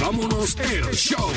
vámonos 0.00 0.56
el 0.60 0.94
show. 0.94 1.30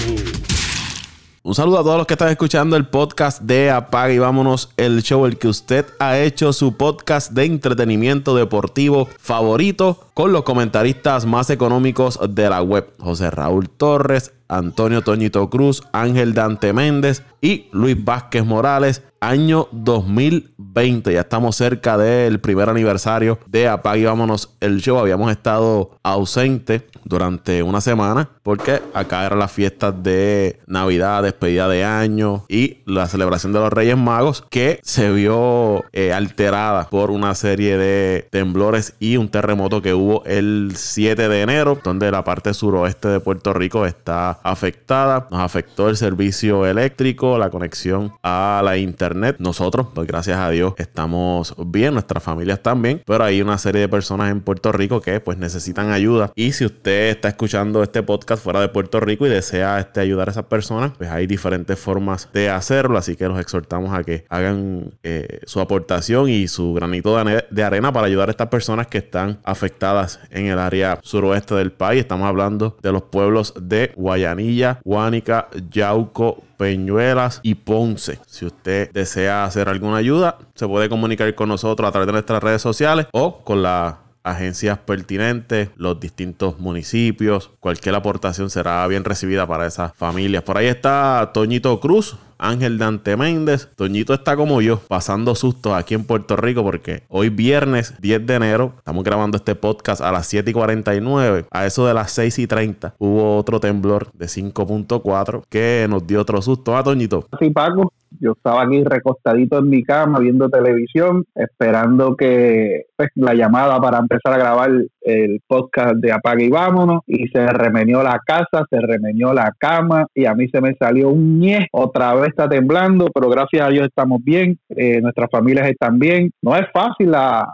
Un 1.42 1.56
saludo 1.56 1.80
a 1.80 1.84
todos 1.84 1.98
los 1.98 2.06
que 2.06 2.14
están 2.14 2.30
escuchando 2.30 2.76
el 2.76 2.88
podcast 2.88 3.42
de 3.42 3.72
Apaga 3.72 4.14
y 4.14 4.20
vámonos 4.20 4.70
el 4.78 5.02
show, 5.02 5.26
el 5.26 5.38
que 5.38 5.48
usted 5.48 5.86
ha 5.98 6.20
hecho 6.20 6.54
su 6.54 6.76
podcast 6.78 7.32
de 7.32 7.46
entretenimiento 7.46 8.36
deportivo 8.36 9.08
favorito 9.20 10.10
con 10.14 10.32
los 10.32 10.44
comentaristas 10.44 11.26
más 11.26 11.50
económicos 11.50 12.20
de 12.30 12.50
la 12.50 12.62
web. 12.62 12.94
José 13.00 13.32
Raúl 13.32 13.70
Torres, 13.70 14.34
Antonio 14.50 15.04
Toñito 15.04 15.50
Cruz, 15.50 15.84
Ángel 15.94 16.34
Dante 16.34 16.74
Méndez 16.74 17.24
y 17.42 17.68
Luis 17.72 18.04
Vázquez 18.04 18.44
Morales. 18.44 19.04
Año 19.22 19.68
2020. 19.74 21.12
Ya 21.14 21.22
estamos 21.22 21.58
cerca 21.58 21.98
del 21.98 22.40
primer 22.40 22.70
aniversario 22.70 23.38
de 23.48 23.68
Apague 23.68 24.06
Vámonos 24.06 24.56
el 24.62 24.80
show. 24.80 24.98
Habíamos 24.98 25.30
estado 25.30 25.92
ausentes 26.04 26.84
durante 27.04 27.62
una 27.62 27.82
semana 27.82 28.30
porque 28.44 28.82
acá 28.94 29.26
eran 29.26 29.40
las 29.40 29.52
fiestas 29.52 30.02
de 30.02 30.62
Navidad, 30.68 31.24
despedida 31.24 31.68
de 31.68 31.84
año 31.84 32.46
y 32.48 32.78
la 32.86 33.08
celebración 33.08 33.52
de 33.52 33.60
los 33.60 33.74
Reyes 33.74 33.98
Magos 33.98 34.46
que 34.50 34.80
se 34.84 35.12
vio 35.12 35.84
eh, 35.92 36.14
alterada 36.14 36.88
por 36.90 37.12
una 37.12 37.36
serie 37.36 37.78
de 37.78 38.28
temblores 38.32 38.96
y 39.00 39.18
un 39.18 39.30
terremoto 39.30 39.82
que 39.82 39.94
hubo 39.94 40.24
el 40.26 40.74
7 40.76 41.28
de 41.28 41.42
enero 41.42 41.78
donde 41.84 42.10
la 42.10 42.24
parte 42.24 42.54
suroeste 42.54 43.10
de 43.10 43.20
Puerto 43.20 43.54
Rico 43.54 43.86
está 43.86 44.39
afectada. 44.44 45.28
Nos 45.32 45.42
afectó 45.42 45.90
el 45.90 45.98
servicio 45.98 46.66
eléctrico, 46.66 47.38
la 47.38 47.50
conexión 47.50 48.14
a 48.24 48.62
la 48.64 48.78
internet. 48.78 49.38
Nosotros, 49.40 49.88
pues 49.94 50.08
gracias 50.08 50.40
a 50.40 50.50
Dios, 50.50 50.74
estamos 50.78 51.56
bien, 51.58 51.94
nuestras 51.94 52.24
familias 52.24 52.62
también, 52.62 53.02
pero 53.06 53.24
hay 53.24 53.42
una 53.42 53.58
serie 53.58 53.82
de 53.82 53.90
personas 53.90 54.32
en 54.32 54.42
Puerto 54.42 54.72
Rico 54.72 55.02
que 55.02 55.20
pues 55.20 55.38
necesitan 55.38 55.92
ayuda. 55.92 56.32
Y 56.36 56.54
si 56.54 56.66
usted 56.66 57.10
está 57.10 57.30
escuchando 57.30 57.84
este 57.84 58.04
podcast 58.04 58.44
fuera 58.44 58.62
de 58.62 58.70
Puerto 58.70 59.00
Rico 59.00 59.26
y 59.26 59.30
desea 59.30 59.80
este, 59.80 60.00
ayudar 60.00 60.30
a 60.30 60.32
esas 60.32 60.46
personas, 60.46 60.92
pues 60.98 61.10
hay 61.10 61.28
diferentes 61.28 61.78
formas 61.78 62.30
de 62.34 62.50
hacerlo. 62.50 62.98
Así 62.98 63.16
que 63.16 63.28
los 63.28 63.40
exhortamos 63.40 63.94
a 63.94 64.04
que 64.04 64.26
hagan 64.30 64.94
eh, 65.04 65.42
su 65.46 65.60
aportación 65.60 66.30
y 66.30 66.48
su 66.48 66.74
granito 66.74 67.18
de 67.50 67.64
arena 67.64 67.92
para 67.92 68.08
ayudar 68.08 68.30
a 68.30 68.32
estas 68.32 68.48
personas 68.48 68.88
que 68.88 69.00
están 69.00 69.40
afectadas 69.44 70.20
en 70.30 70.48
el 70.48 70.60
área 70.60 71.00
suroeste 71.04 71.56
del 71.56 71.72
país. 71.72 72.02
Estamos 72.02 72.28
hablando 72.28 72.78
de 72.82 72.92
los 72.92 73.04
pueblos 73.04 73.54
de 73.60 73.92
Guayana 73.96 74.29
Guayanilla, 74.34 74.80
Guánica, 74.84 75.48
Yauco, 75.72 76.44
Peñuelas 76.58 77.40
y 77.44 77.56
Ponce. 77.56 78.20
Si 78.28 78.46
usted 78.46 78.92
desea 78.92 79.46
hacer 79.46 79.70
alguna 79.70 79.98
ayuda, 79.98 80.38
se 80.56 80.68
puede 80.68 80.90
comunicar 80.90 81.34
con 81.36 81.50
nosotros 81.50 81.88
a 81.88 81.92
través 81.92 82.08
de 82.08 82.14
nuestras 82.14 82.44
redes 82.44 82.62
sociales 82.62 83.08
o 83.12 83.40
con 83.44 83.62
las 83.62 83.96
agencias 84.36 84.78
pertinentes, 84.80 85.70
los 85.76 86.00
distintos 86.00 86.60
municipios. 86.60 87.52
Cualquier 87.60 87.96
aportación 87.96 88.50
será 88.50 88.86
bien 88.88 89.04
recibida 89.04 89.48
para 89.48 89.66
esas 89.66 89.94
familias. 89.96 90.44
Por 90.44 90.58
ahí 90.58 90.68
está 90.68 91.32
Toñito 91.34 91.80
Cruz, 91.80 92.18
Ángel 92.40 92.78
Dante 92.78 93.16
Méndez. 93.18 93.70
Toñito 93.76 94.14
está 94.14 94.36
como 94.36 94.62
yo, 94.62 94.80
pasando 94.88 95.36
sustos 95.36 95.74
aquí 95.74 95.94
en 95.94 96.06
Puerto 96.06 96.36
Rico 96.36 96.64
porque 96.64 97.04
hoy 97.10 97.30
viernes 97.30 97.94
10 98.02 98.26
de 98.26 98.36
enero, 98.36 98.74
estamos 98.78 99.04
grabando 99.04 99.38
este 99.38 99.56
podcast 99.56 100.02
a 100.02 100.12
las 100.12 100.26
7 100.28 100.50
y 100.50 100.54
49. 100.54 101.46
A 101.52 101.66
eso 101.66 101.86
de 101.86 101.94
las 101.94 102.12
6 102.12 102.40
y 102.40 102.48
30 102.48 102.96
hubo 102.98 103.38
otro 103.38 103.60
temblor 103.60 104.12
de 104.14 104.26
5.4 104.26 105.44
que 105.50 105.86
nos 105.90 106.08
dio 106.08 106.22
otro 106.22 106.42
susto. 106.42 106.76
¿Ah, 106.76 106.84
Toñito? 106.84 107.28
Sí, 107.40 107.50
Paco. 107.52 107.94
Yo 108.20 108.32
estaba 108.32 108.64
aquí 108.64 108.84
recostadito 108.84 109.60
en 109.60 109.70
mi 109.70 109.84
cama 109.84 110.20
viendo 110.20 110.50
televisión, 110.50 111.26
esperando 111.36 112.16
que 112.16 112.88
pues, 113.00 113.12
la 113.16 113.34
llamada 113.34 113.80
para 113.80 113.98
empezar 113.98 114.34
a 114.34 114.38
grabar 114.38 114.72
el 115.02 115.40
podcast 115.48 115.96
de 115.96 116.12
Apague 116.12 116.44
y 116.44 116.50
Vámonos. 116.50 117.02
Y 117.08 117.30
se 117.30 117.48
remenió 117.48 118.04
la 118.04 118.20
casa, 118.26 118.66
se 118.70 118.78
remenió 118.78 119.34
la 119.34 119.54
cama 119.58 120.06
y 120.14 120.26
a 120.26 120.34
mí 120.34 120.50
se 120.50 120.60
me 120.60 120.76
salió 120.76 121.08
un 121.08 121.40
ñe. 121.40 121.70
Otra 121.72 122.14
vez 122.16 122.30
está 122.30 122.50
temblando, 122.50 123.08
pero 123.14 123.30
gracias 123.30 123.66
a 123.66 123.70
Dios 123.70 123.88
estamos 123.88 124.22
bien, 124.22 124.60
eh, 124.70 125.00
nuestras 125.02 125.30
familias 125.32 125.70
están 125.70 125.98
bien. 125.98 126.32
No 126.42 126.58
es 126.58 126.66
fácil 126.74 127.12
la, 127.12 127.48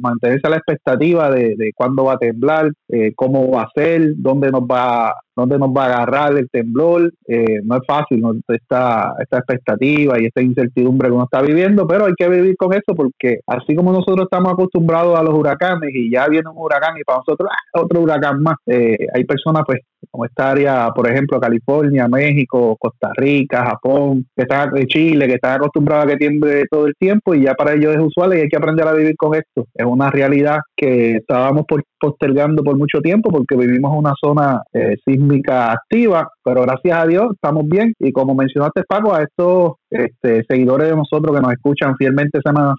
mantenerse 0.00 0.48
a 0.48 0.50
la 0.50 0.56
expectativa 0.56 1.30
de, 1.30 1.54
de 1.56 1.70
cuándo 1.76 2.04
va 2.04 2.14
a 2.14 2.18
temblar, 2.18 2.72
eh, 2.88 3.12
cómo 3.14 3.52
va 3.52 3.62
a 3.62 3.70
ser, 3.76 4.14
dónde 4.16 4.50
nos 4.50 4.62
va 4.62 5.14
dónde 5.38 5.56
nos 5.56 5.70
va 5.70 5.84
a 5.84 5.86
agarrar 5.86 6.36
el 6.36 6.50
temblor. 6.50 7.12
Eh, 7.28 7.60
no 7.62 7.76
es 7.76 7.82
fácil 7.86 8.22
esta, 8.48 9.14
esta 9.20 9.38
expectativa 9.38 10.20
y 10.20 10.26
esta 10.26 10.42
incertidumbre 10.42 11.08
que 11.08 11.14
uno 11.14 11.24
está 11.24 11.40
viviendo, 11.42 11.86
pero 11.86 12.06
hay 12.06 12.14
que 12.16 12.28
vivir 12.28 12.56
con 12.56 12.72
eso 12.72 12.94
porque 12.96 13.38
así 13.46 13.76
como 13.76 13.92
nosotros 13.92 14.24
estamos 14.24 14.52
acostumbrados 14.52 14.87
a 14.96 15.22
los 15.22 15.34
huracanes 15.34 15.90
y 15.92 16.10
ya 16.10 16.26
viene 16.28 16.48
un 16.48 16.56
huracán 16.56 16.96
y 16.98 17.04
para 17.04 17.18
nosotros 17.18 17.48
ah, 17.52 17.80
otro 17.80 18.00
huracán 18.00 18.42
más, 18.42 18.56
eh, 18.66 19.06
hay 19.14 19.24
personas 19.24 19.62
pues 19.66 19.80
como 20.10 20.24
esta 20.24 20.50
área, 20.50 20.90
por 20.94 21.08
ejemplo, 21.10 21.40
California, 21.40 22.08
México, 22.08 22.76
Costa 22.78 23.10
Rica, 23.16 23.64
Japón, 23.64 24.26
que 24.36 24.42
están, 24.42 24.72
Chile, 24.86 25.26
que 25.26 25.34
están 25.34 25.56
acostumbrados 25.56 26.04
a 26.04 26.08
que 26.08 26.16
tiemble 26.16 26.64
todo 26.70 26.86
el 26.86 26.94
tiempo 26.98 27.34
y 27.34 27.44
ya 27.44 27.54
para 27.54 27.74
ellos 27.74 27.94
es 27.94 28.00
usual 28.00 28.36
y 28.36 28.40
hay 28.40 28.48
que 28.48 28.56
aprender 28.56 28.86
a 28.86 28.92
vivir 28.92 29.16
con 29.16 29.34
esto. 29.34 29.66
Es 29.74 29.86
una 29.86 30.10
realidad 30.10 30.60
que 30.76 31.16
estábamos 31.16 31.64
postergando 31.98 32.62
por 32.62 32.76
mucho 32.76 33.00
tiempo 33.00 33.30
porque 33.30 33.56
vivimos 33.56 33.92
en 33.92 33.98
una 33.98 34.14
zona 34.20 34.62
eh, 34.72 34.96
sísmica 35.04 35.72
activa, 35.72 36.28
pero 36.44 36.62
gracias 36.62 36.98
a 36.98 37.06
Dios 37.06 37.28
estamos 37.32 37.64
bien 37.68 37.92
y 37.98 38.12
como 38.12 38.34
mencionaste 38.34 38.82
Paco, 38.88 39.14
a 39.14 39.22
estos 39.22 39.72
este, 39.90 40.44
seguidores 40.48 40.88
de 40.88 40.96
nosotros 40.96 41.34
que 41.34 41.42
nos 41.42 41.52
escuchan 41.52 41.96
fielmente 41.96 42.40
semana, 42.44 42.74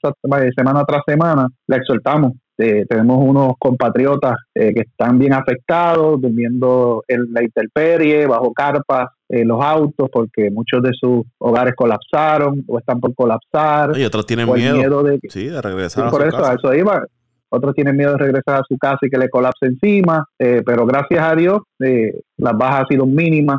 semana 0.55 0.83
tras 0.85 1.01
semana, 1.05 1.47
le 1.67 1.75
exhortamos 1.75 2.33
este, 2.59 2.85
tenemos 2.85 3.19
unos 3.21 3.53
compatriotas 3.57 4.35
eh, 4.53 4.73
que 4.73 4.81
están 4.81 5.17
bien 5.17 5.33
afectados, 5.33 6.21
durmiendo 6.21 7.03
en 7.07 7.31
la 7.31 7.41
intemperie, 7.41 8.27
bajo 8.27 8.51
carpas, 8.53 9.09
en 9.29 9.47
los 9.47 9.63
autos, 9.63 10.09
porque 10.11 10.49
muchos 10.51 10.81
de 10.81 10.91
sus 10.93 11.23
hogares 11.37 11.73
colapsaron 11.75 12.63
o 12.67 12.79
están 12.79 12.99
por 12.99 13.15
colapsar. 13.15 13.97
Y 13.97 14.03
otros 14.03 14.25
tienen 14.25 14.51
miedo, 14.51 15.03
de, 15.03 15.19
sí, 15.29 15.47
de 15.47 15.61
regresar 15.61 16.07
a 16.07 16.09
por 16.09 16.27
eso, 16.27 16.43
A 16.43 16.53
eso 16.53 16.73
iba. 16.73 17.03
Otros 17.51 17.73
tienen 17.73 17.97
miedo 17.97 18.11
de 18.11 18.19
regresar 18.19 18.61
a 18.61 18.63
su 18.67 18.77
casa 18.77 18.99
y 19.01 19.09
que 19.09 19.17
le 19.17 19.27
colapse 19.27 19.65
encima, 19.65 20.23
eh, 20.37 20.61
pero 20.63 20.85
gracias 20.85 21.19
a 21.19 21.33
Dios 21.35 21.61
eh, 21.79 22.21
las 22.37 22.55
bajas 22.55 22.81
han 22.81 22.87
sido 22.89 23.05
mínimas, 23.07 23.57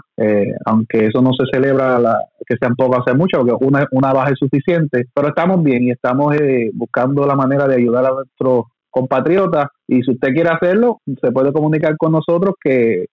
aunque 0.65 1.07
eso 1.07 1.21
no 1.21 1.31
se 1.33 1.45
celebra 1.53 1.99
la, 1.99 2.17
que 2.47 2.55
sean 2.57 2.77
pocas, 2.77 3.01
hace 3.01 3.17
mucho, 3.17 3.39
porque 3.39 3.65
una, 3.65 3.85
una 3.91 4.13
baja 4.13 4.31
es 4.31 4.39
suficiente, 4.39 5.07
pero 5.13 5.29
estamos 5.29 5.65
bien 5.65 5.89
y 5.89 5.91
estamos 5.91 6.37
buscando 6.75 7.27
la 7.27 7.35
manera 7.35 7.67
de 7.67 7.77
ayudar 7.77 8.05
a 8.07 8.13
nuestros 8.13 8.67
compatriotas 8.91 9.67
y 9.87 10.03
si 10.03 10.13
usted 10.13 10.33
quiere 10.33 10.51
hacerlo, 10.51 10.99
se 11.21 11.33
puede 11.33 11.53
comunicar 11.53 11.97
con 11.97 12.13
nosotros 12.13 12.55
que 12.63 13.07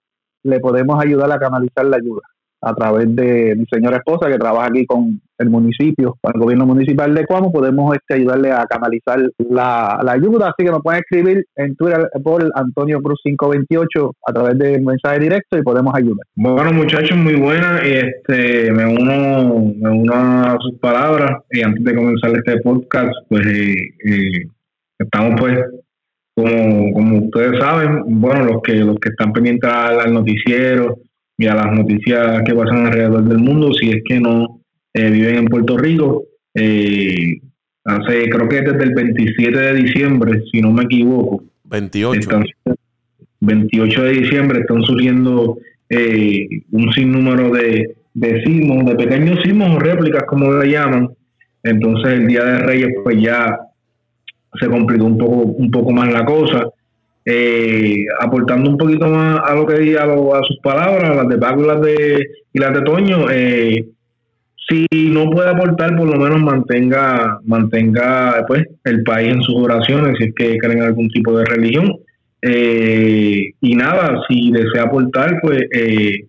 le 0.44 0.60
podemos 0.60 1.04
ayudar 1.04 1.32
a 1.32 1.40
canalizar 1.40 1.86
la 1.86 1.98
ayuda 1.98 2.22
a 2.62 2.74
través 2.74 3.16
de 3.16 3.56
mi 3.56 3.66
señora 3.72 3.98
esposa 3.98 4.30
que 4.30 4.38
trabaja 4.38 4.68
aquí 4.68 4.86
con 4.86 5.22
el 5.38 5.50
municipio, 5.50 6.18
con 6.22 6.34
el 6.34 6.42
gobierno 6.42 6.66
municipal 6.66 7.14
de 7.14 7.26
Cuamo, 7.26 7.52
podemos 7.52 7.96
este, 7.96 8.16
ayudarle 8.16 8.52
a 8.52 8.66
canalizar 8.66 9.20
la, 9.38 10.00
ayuda, 10.10 10.48
así 10.48 10.66
que 10.66 10.72
nos 10.72 10.82
pueden 10.82 11.02
escribir 11.02 11.46
en 11.56 11.76
Twitter 11.76 12.10
por 12.24 12.44
Antonio 12.56 13.00
Cruz 13.02 13.20
528 13.24 14.12
a 14.28 14.34
través 14.34 14.58
de 14.58 14.82
mensaje 14.82 15.20
directo 15.20 15.58
y 15.58 15.62
podemos 15.62 15.94
ayudar. 15.96 16.26
Bueno 16.36 16.74
muchachos, 16.74 17.16
muy 17.16 17.36
buena, 17.36 17.80
este, 17.80 18.72
me 18.72 18.86
uno, 18.86 19.74
me 19.80 19.90
uno 19.92 20.14
a 20.14 20.58
sus 20.60 20.80
palabras. 20.80 21.44
Y 21.52 21.62
antes 21.62 21.84
de 21.84 21.96
comenzar 21.96 22.32
este 22.32 22.60
podcast, 22.62 23.14
pues 23.30 23.46
eh, 23.46 23.76
eh 24.06 24.48
Estamos 25.00 25.40
pues, 25.40 25.60
como, 26.36 26.94
como 26.94 27.18
ustedes 27.26 27.60
saben, 27.60 28.04
bueno, 28.20 28.46
los 28.46 28.62
que, 28.62 28.76
los 28.76 28.98
que 29.00 29.10
están 29.10 29.34
pendientes 29.34 29.70
al, 29.70 30.14
noticiero 30.14 31.00
y 31.38 31.48
a 31.48 31.56
las 31.56 31.72
noticias 31.74 32.44
que 32.44 32.54
pasan 32.54 32.88
alrededor 32.88 33.24
del 33.24 33.40
mundo, 33.40 33.74
si 33.74 33.90
es 33.90 34.04
que 34.06 34.20
no 34.20 34.62
eh, 34.94 35.10
viven 35.10 35.36
en 35.36 35.46
Puerto 35.46 35.78
Rico, 35.78 36.26
eh, 36.54 37.40
hace, 37.86 38.30
creo 38.30 38.50
que 38.50 38.62
desde 38.62 38.84
el 38.84 38.94
27 38.94 39.58
de 39.58 39.74
diciembre, 39.74 40.44
si 40.52 40.62
no 40.62 40.72
me 40.72 40.84
equivoco. 40.84 41.44
28. 41.66 42.30
28 43.40 44.04
de 44.04 44.12
diciembre 44.12 44.60
están 44.62 44.84
surgiendo 44.84 45.58
eh, 45.90 46.48
un 46.72 46.92
sinnúmero 46.94 47.52
de, 47.52 47.96
de 48.14 48.44
sismos, 48.44 48.86
de 48.86 48.96
pequeños 48.96 49.42
sismos 49.44 49.76
o 49.76 49.80
réplicas, 49.80 50.24
como 50.28 50.52
le 50.54 50.72
llaman. 50.72 51.10
Entonces 51.64 52.14
el 52.14 52.28
Día 52.28 52.44
de 52.44 52.60
Reyes, 52.60 52.90
pues 53.04 53.22
ya 53.22 53.58
se 54.60 54.68
complicó 54.68 55.06
un 55.06 55.18
poco, 55.18 55.36
un 55.44 55.72
poco 55.72 55.92
más 55.92 56.12
la 56.12 56.26
cosa. 56.26 56.68
Eh, 57.30 58.06
aportando 58.22 58.70
un 58.70 58.78
poquito 58.78 59.06
más 59.08 59.42
a 59.44 59.54
lo 59.54 59.66
que 59.66 59.80
di 59.80 59.96
a, 59.96 60.06
sus 60.44 60.60
palabras, 60.64 61.14
las 61.14 61.28
de 61.28 61.38
Paco 61.38 61.62
y 61.62 61.68
las 61.68 61.82
de, 61.82 62.28
y 62.54 62.60
las 62.60 62.74
de 62.74 62.82
Toño, 62.84 63.30
eh, 63.30 63.86
si 64.70 64.86
no 65.10 65.30
puede 65.30 65.50
aportar, 65.50 65.98
por 65.98 66.08
lo 66.08 66.18
menos 66.18 66.42
mantenga, 66.42 67.40
mantenga 67.44 68.46
pues, 68.48 68.64
el 68.86 69.04
país 69.04 69.34
en 69.34 69.42
sus 69.42 69.56
oraciones, 69.56 70.18
si 70.18 70.26
es 70.26 70.34
que 70.36 70.58
creen 70.58 70.82
algún 70.82 71.10
tipo 71.10 71.38
de 71.38 71.44
religión. 71.44 71.98
Eh, 72.42 73.52
y 73.60 73.76
nada, 73.76 74.22
si 74.30 74.52
desea 74.52 74.84
aportar, 74.84 75.40
pues 75.42 75.64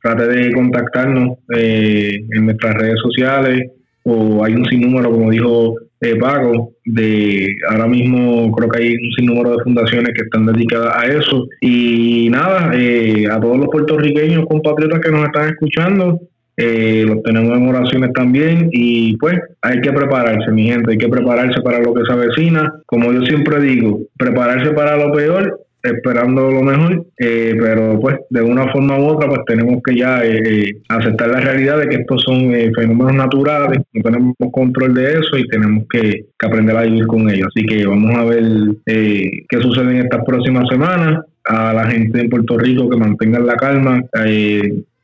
trate 0.03 0.27
de 0.27 0.53
contactarnos 0.53 1.39
en 1.51 2.45
nuestras 2.45 2.75
redes 2.75 2.99
sociales 3.01 3.71
o 4.03 4.45
hay 4.45 4.55
un 4.55 4.65
sinnúmero, 4.65 5.13
como 5.13 5.31
dijo 5.31 5.75
eh, 6.01 6.17
Paco, 6.17 6.73
de 6.85 7.49
ahora 7.71 7.87
mismo 7.87 8.53
creo 8.53 8.69
que 8.69 8.83
hay 8.83 8.95
un 8.95 9.13
sinnúmero 9.17 9.57
de 9.57 9.65
fundaciones 9.65 10.13
que 10.15 10.23
están 10.23 10.47
dedicadas 10.47 10.95
a 10.97 11.07
eso. 11.07 11.49
Y 11.61 12.29
nada, 12.31 12.73
eh, 12.75 13.27
a 13.31 13.41
todos 13.41 13.59
los 13.59 13.69
puertorriqueños 13.69 14.47
compatriotas 14.47 15.01
que 15.01 15.11
nos 15.11 15.25
están 15.25 15.49
escuchando, 15.49 16.21
eh, 16.57 17.05
los 17.07 17.23
tenemos 17.23 17.57
en 17.57 17.69
oraciones 17.69 18.13
también 18.13 18.69
y 18.73 19.17
pues 19.19 19.39
hay 19.63 19.81
que 19.81 19.93
prepararse, 19.93 20.51
mi 20.51 20.65
gente, 20.65 20.91
hay 20.91 20.99
que 20.99 21.09
prepararse 21.09 21.61
para 21.63 21.81
lo 21.81 21.95
que 21.95 22.03
se 22.05 22.13
avecina. 22.13 22.73
Como 22.87 23.13
yo 23.13 23.23
siempre 23.23 23.61
digo, 23.61 24.01
prepararse 24.17 24.73
para 24.73 24.97
lo 24.97 25.13
peor 25.13 25.68
esperando 25.83 26.51
lo 26.51 26.63
mejor, 26.63 27.07
eh, 27.19 27.57
pero 27.59 28.01
pues 28.01 28.17
de 28.31 28.43
una 28.43 28.71
forma 28.73 28.99
u 28.99 29.07
otra 29.07 29.29
pues 29.29 29.41
tenemos 29.47 29.81
que 29.85 29.97
ya 29.97 30.25
eh, 30.25 30.43
eh, 30.45 30.81
aceptar 30.89 31.29
la 31.29 31.41
realidad 31.41 31.79
de 31.79 31.89
que 31.89 31.97
estos 31.97 32.23
son 32.23 32.51
fenómenos 32.77 33.15
naturales, 33.15 33.83
no 33.93 34.03
tenemos 34.03 34.35
control 34.53 34.95
de 34.95 35.13
eso 35.13 35.39
y 35.39 35.49
tenemos 35.49 35.85
que, 35.91 36.27
aprender 36.41 36.77
a 36.77 36.83
vivir 36.83 37.07
con 37.07 37.29
ellos. 37.29 37.49
Así 37.49 37.67
que 37.67 37.85
vamos 37.85 38.15
a 38.15 38.25
ver 38.25 38.45
qué 38.87 39.61
sucede 39.61 39.91
en 39.91 40.05
estas 40.05 40.25
próximas 40.25 40.69
semanas. 40.71 41.25
A 41.45 41.73
la 41.73 41.87
gente 41.87 42.19
de 42.19 42.29
Puerto 42.29 42.59
Rico 42.59 42.91
que 42.91 42.97
mantengan 42.97 43.47
la 43.47 43.55
calma, 43.55 44.03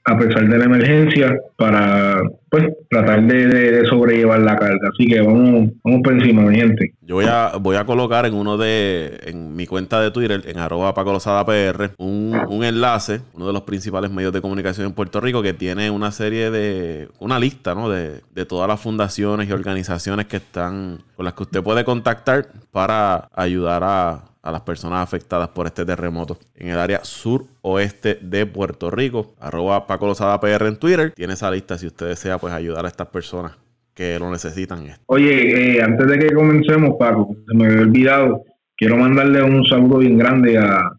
a 0.07 0.19
pesar 0.19 0.47
de 0.47 0.59
la 0.59 0.65
emergencia 0.65 1.35
para 1.57 2.23
pues 2.51 2.67
tratar 2.91 3.23
de, 3.23 3.85
sobrellevar 3.87 4.41
la 4.41 4.57
carga. 4.57 4.91
Así 4.93 5.07
que 5.07 5.21
vamos, 5.21 5.71
vamos 5.83 6.01
por 6.05 6.13
encima, 6.13 6.43
mi 6.43 6.57
gente. 6.57 6.95
Yo 7.01 7.17
voy 7.17 7.25
a, 7.25 7.53
voy 7.59 7.77
a 7.77 7.85
colocar 7.85 8.27
en 8.27 8.35
uno 8.35 8.57
de, 8.59 9.19
en 9.25 9.57
mi 9.57 9.67
cuenta 9.67 10.01
de 10.01 10.11
Twitter, 10.11 10.43
en 10.47 10.59
arroba 10.59 10.95
Paco 10.95 11.19
PR, 11.19 11.91
un, 11.99 12.39
un 12.49 12.65
enlace, 12.65 13.23
uno 13.33 13.47
de 13.47 13.53
los 13.53 13.63
principales 13.63 14.11
medios 14.11 14.33
de 14.33 14.43
comunicación 14.43 14.87
en 14.87 14.93
Puerto 14.93 15.21
Rico, 15.21 15.43
que 15.43 15.55
tiene 15.55 15.91
una 15.91 16.11
serie 16.13 16.51
de, 16.51 17.09
una 17.19 17.39
lista, 17.39 17.75
¿no? 17.75 17.89
De, 17.89 18.21
de 18.33 18.47
todas 18.47 18.69
las 18.69 18.81
fundaciones 18.81 19.49
y 19.49 19.53
organizaciones 19.53 20.27
que 20.27 20.37
están, 20.37 20.99
con 21.17 21.25
las 21.25 21.35
que 21.35 21.45
usted 21.45 21.63
puede 21.63 21.85
contactar 21.85 22.47
para 22.71 23.29
ayudar 23.35 23.83
a 23.85 24.34
a 24.45 24.53
las 24.53 24.61
personas 24.61 25.03
afectadas 25.03 25.49
por 25.49 25.67
este 25.67 25.87
terremoto 25.87 26.37
en 26.55 26.69
el 26.69 26.79
área 26.79 27.03
suroeste 27.03 28.19
de 28.21 28.45
Puerto 28.45 28.91
Rico. 28.91 29.35
Arroba 29.41 29.87
Paco 29.87 30.07
Lozada 30.07 30.39
PR 30.39 30.67
en 30.67 30.77
Twitter. 30.77 31.13
Tiene 31.13 31.33
esa 31.33 31.51
lista 31.51 31.79
si 31.79 31.87
usted 31.87 32.09
desea 32.09 32.37
pues 32.37 32.53
ayudar 32.53 32.85
a 32.85 32.89
estas 32.89 33.09
personas 33.09 33.57
que 33.95 34.19
lo 34.19 34.31
necesitan. 34.31 34.85
Oye, 35.07 35.77
eh, 35.77 35.83
antes 35.83 36.07
de 36.07 36.19
que 36.19 36.35
comencemos, 36.35 36.97
Paco, 36.99 37.35
se 37.47 37.57
me 37.57 37.67
había 37.67 37.81
olvidado, 37.81 38.43
quiero 38.77 38.99
mandarle 38.99 39.43
un 39.43 39.65
saludo 39.65 39.99
bien 39.99 40.19
grande 40.19 40.59
a, 40.59 40.91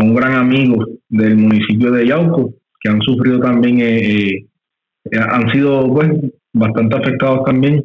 un 0.00 0.16
gran 0.16 0.34
amigo 0.34 0.84
del 1.08 1.36
municipio 1.36 1.92
de 1.92 2.08
Yauco, 2.08 2.54
que 2.80 2.88
han 2.88 3.00
sufrido 3.02 3.38
también, 3.38 3.80
eh, 3.80 4.48
eh, 5.04 5.18
han 5.20 5.48
sido 5.52 5.86
pues 5.94 6.10
bastante 6.52 6.96
afectados 6.96 7.44
también. 7.44 7.84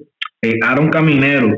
Aaron 0.64 0.90
Caminero, 0.90 1.56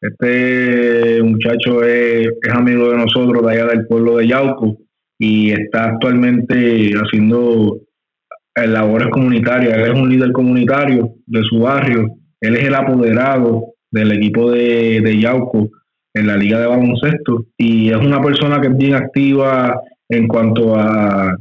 este 0.00 1.22
muchacho 1.22 1.82
es, 1.82 2.28
amigo 2.52 2.90
de 2.90 2.98
nosotros 2.98 3.44
de 3.44 3.52
allá 3.52 3.66
del 3.66 3.86
pueblo 3.86 4.16
de 4.16 4.28
Yauco 4.28 4.78
y 5.18 5.50
está 5.50 5.86
actualmente 5.86 6.92
haciendo 6.92 7.80
eh, 8.54 8.66
labores 8.68 9.08
comunitarias. 9.08 9.76
Él 9.76 9.92
es 9.92 10.00
un 10.00 10.08
líder 10.08 10.30
comunitario 10.32 11.14
de 11.26 11.42
su 11.42 11.60
barrio. 11.60 12.06
Él 12.40 12.56
es 12.56 12.64
el 12.64 12.74
apoderado 12.74 13.74
del 13.90 14.12
equipo 14.12 14.52
de, 14.52 15.00
de 15.00 15.20
Yauco 15.20 15.70
en 16.14 16.26
la 16.28 16.36
liga 16.36 16.60
de 16.60 16.66
baloncesto 16.66 17.46
y 17.56 17.90
es 17.90 17.96
una 17.96 18.20
persona 18.20 18.60
que 18.60 18.68
es 18.68 18.76
bien 18.76 18.94
activa 18.94 19.80
en 20.08 20.28
cuanto 20.28 20.76
a 20.76 21.36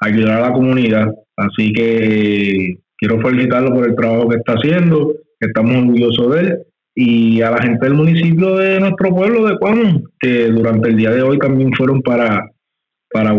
ayudar 0.00 0.42
a 0.42 0.48
la 0.48 0.52
comunidad. 0.52 1.12
Así 1.36 1.72
que 1.72 2.76
quiero 2.96 3.20
felicitarlo 3.20 3.74
por 3.74 3.88
el 3.88 3.96
trabajo 3.96 4.28
que 4.28 4.36
está 4.36 4.52
haciendo. 4.52 5.12
Estamos 5.40 5.76
orgullosos 5.76 6.34
de 6.34 6.40
él 6.40 6.65
y 6.98 7.42
a 7.42 7.50
la 7.50 7.62
gente 7.62 7.84
del 7.84 7.94
municipio 7.94 8.56
de 8.56 8.80
nuestro 8.80 9.10
pueblo 9.10 9.46
de 9.46 9.58
Cuamo, 9.58 10.02
que 10.18 10.48
durante 10.48 10.88
el 10.88 10.96
día 10.96 11.10
de 11.10 11.20
hoy 11.20 11.38
también 11.38 11.70
fueron 11.74 12.00
para, 12.00 12.50
para 13.12 13.34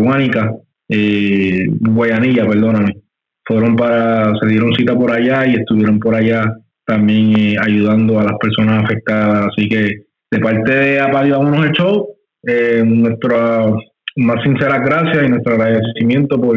eh, 0.88 1.66
Guayanilla, 1.80 2.46
perdóname. 2.46 3.02
Fueron 3.44 3.74
para, 3.74 4.32
se 4.40 4.46
dieron 4.46 4.72
cita 4.74 4.94
por 4.94 5.10
allá 5.10 5.44
y 5.44 5.56
estuvieron 5.56 5.98
por 5.98 6.14
allá 6.14 6.44
también 6.86 7.36
eh, 7.36 7.56
ayudando 7.60 8.20
a 8.20 8.24
las 8.24 8.38
personas 8.40 8.84
afectadas. 8.84 9.48
Así 9.48 9.68
que 9.68 10.04
de 10.30 10.38
parte 10.38 10.72
de 10.72 11.00
Apag 11.00 11.28
Vámonos 11.28 11.66
el 11.66 11.72
Show, 11.72 12.08
eh, 12.46 12.84
nuestras 12.86 13.72
más 14.14 14.40
sinceras 14.44 14.84
gracias 14.84 15.26
y 15.26 15.30
nuestro 15.30 15.54
agradecimiento 15.54 16.40
por, 16.40 16.56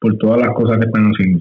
por 0.00 0.18
todas 0.18 0.40
las 0.40 0.52
cosas 0.56 0.78
que 0.78 0.86
están 0.86 1.04
haciendo. 1.12 1.38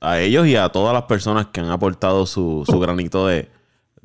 A 0.00 0.20
ellos 0.20 0.46
y 0.46 0.54
a 0.54 0.68
todas 0.68 0.94
las 0.94 1.02
personas 1.04 1.46
que 1.46 1.58
han 1.58 1.70
aportado 1.70 2.26
su, 2.26 2.62
su 2.64 2.78
granito 2.78 3.26
de, 3.26 3.48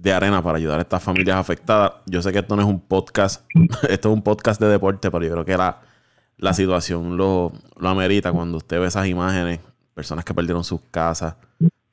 de 0.01 0.11
arena 0.11 0.41
para 0.41 0.57
ayudar 0.57 0.79
a 0.79 0.81
estas 0.81 1.03
familias 1.03 1.37
afectadas. 1.37 1.93
Yo 2.07 2.21
sé 2.21 2.31
que 2.31 2.39
esto 2.39 2.55
no 2.55 2.63
es 2.63 2.67
un 2.67 2.79
podcast, 2.79 3.45
esto 3.89 4.09
es 4.09 4.13
un 4.13 4.23
podcast 4.23 4.59
de 4.59 4.67
deporte, 4.67 5.11
pero 5.11 5.23
yo 5.23 5.31
creo 5.31 5.45
que 5.45 5.57
la, 5.57 5.81
la 6.37 6.53
situación 6.53 7.17
lo, 7.17 7.53
lo 7.77 7.89
amerita 7.89 8.31
cuando 8.31 8.57
usted 8.57 8.79
ve 8.79 8.87
esas 8.87 9.05
imágenes, 9.07 9.59
personas 9.93 10.25
que 10.25 10.33
perdieron 10.33 10.63
sus 10.63 10.81
casas, 10.89 11.35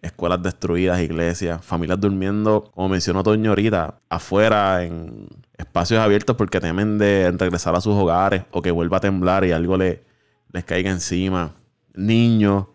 escuelas 0.00 0.42
destruidas, 0.42 1.00
iglesias, 1.00 1.62
familias 1.62 2.00
durmiendo, 2.00 2.70
como 2.74 2.88
mencionó 2.88 3.22
Toño 3.22 3.50
ahorita, 3.50 4.00
afuera 4.08 4.84
en 4.84 5.28
espacios 5.58 6.00
abiertos 6.00 6.34
porque 6.36 6.60
temen 6.60 6.96
de 6.96 7.30
regresar 7.32 7.74
a 7.74 7.80
sus 7.82 7.94
hogares 7.94 8.44
o 8.52 8.62
que 8.62 8.70
vuelva 8.70 8.98
a 8.98 9.00
temblar 9.00 9.44
y 9.44 9.52
algo 9.52 9.76
le, 9.76 10.02
les 10.52 10.64
caiga 10.64 10.90
encima. 10.90 11.52
Niños, 11.94 12.66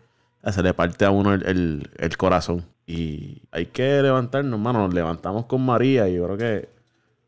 se 0.47 0.61
le 0.61 0.75
parte 0.75 1.05
a 1.05 1.11
uno 1.11 1.33
el, 1.33 1.89
el 1.97 2.17
corazón. 2.17 2.72
Y 2.85 3.41
hay 3.51 3.67
que 3.67 4.01
levantarnos, 4.01 4.59
hermano. 4.59 4.79
Nos 4.85 4.93
levantamos 4.93 5.45
con 5.45 5.65
María 5.65 6.07
y 6.09 6.15
yo 6.15 6.25
creo 6.25 6.37
que 6.37 6.69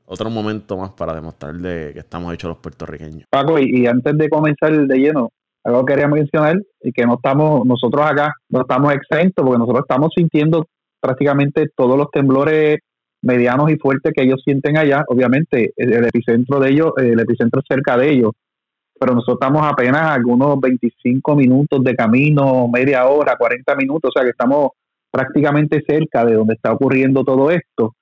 otro 0.05 0.29
momento 0.29 0.77
más 0.77 0.91
para 0.91 1.15
demostrarle 1.15 1.91
que 1.93 1.99
estamos 1.99 2.33
hechos 2.33 2.49
los 2.49 2.57
puertorriqueños. 2.57 3.27
Paco, 3.29 3.57
y, 3.59 3.87
antes 3.87 4.17
de 4.17 4.29
comenzar 4.29 4.71
de 4.71 4.97
lleno, 4.97 5.31
algo 5.63 5.85
que 5.85 5.93
quería 5.93 6.07
mencionar 6.07 6.57
y 6.81 6.91
que 6.91 7.05
no 7.05 7.15
estamos, 7.15 7.65
nosotros 7.65 8.05
acá 8.05 8.33
no 8.49 8.61
estamos 8.61 8.93
exentos 8.93 9.43
porque 9.43 9.57
nosotros 9.57 9.85
estamos 9.87 10.11
sintiendo 10.15 10.67
prácticamente 10.99 11.67
todos 11.75 11.97
los 11.97 12.11
temblores 12.11 12.79
medianos 13.21 13.71
y 13.71 13.77
fuertes 13.77 14.13
que 14.15 14.23
ellos 14.23 14.41
sienten 14.43 14.77
allá. 14.77 15.03
Obviamente, 15.07 15.73
el, 15.75 16.05
epicentro 16.05 16.59
de 16.59 16.69
ellos, 16.69 16.91
el 16.97 17.19
epicentro 17.19 17.61
cerca 17.67 17.97
de 17.97 18.11
ellos, 18.11 18.31
pero 18.99 19.15
nosotros 19.15 19.39
estamos 19.41 19.65
apenas 19.65 20.11
algunos 20.11 20.59
25 20.59 21.35
minutos 21.35 21.83
de 21.83 21.95
camino, 21.95 22.67
media 22.71 23.07
hora, 23.07 23.35
40 23.35 23.75
minutos, 23.75 24.09
o 24.09 24.11
sea 24.11 24.23
que 24.23 24.29
estamos 24.29 24.69
prácticamente 25.15 25.81
cerca 25.87 26.25
de 26.25 26.33
donde 26.33 26.55
está 26.55 26.73
ocurriendo 26.73 27.23
todo 27.23 27.49
esto. 27.51 27.93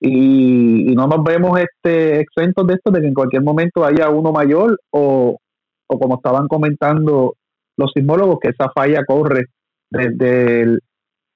Y, 0.00 0.92
no 0.94 1.06
nos 1.06 1.24
vemos 1.24 1.58
este 1.58 2.20
exentos 2.20 2.66
de 2.66 2.74
esto, 2.74 2.90
de 2.90 3.00
que 3.00 3.06
en 3.06 3.14
cualquier 3.14 3.42
momento 3.42 3.84
haya 3.84 4.10
uno 4.10 4.32
mayor 4.32 4.78
o, 4.90 5.38
o 5.86 5.98
como 5.98 6.16
estaban 6.16 6.48
comentando 6.48 7.34
los 7.76 7.90
sismólogos, 7.94 8.38
que 8.40 8.50
esa 8.50 8.70
falla 8.74 9.04
corre 9.06 9.46
desde 9.90 10.62
el 10.62 10.80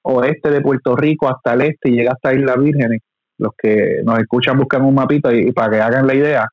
oeste 0.03 0.51
de 0.51 0.61
Puerto 0.61 0.95
Rico 0.95 1.27
hasta 1.27 1.53
el 1.53 1.61
este 1.61 1.89
y 1.89 1.95
llega 1.95 2.11
hasta 2.11 2.33
Islas 2.33 2.57
Vírgenes. 2.61 3.01
Los 3.39 3.51
que 3.57 4.01
nos 4.03 4.19
escuchan 4.19 4.57
buscan 4.57 4.83
un 4.83 4.95
mapito 4.95 5.31
y, 5.31 5.51
para 5.51 5.71
que 5.71 5.81
hagan 5.81 6.07
la 6.07 6.15
idea. 6.15 6.47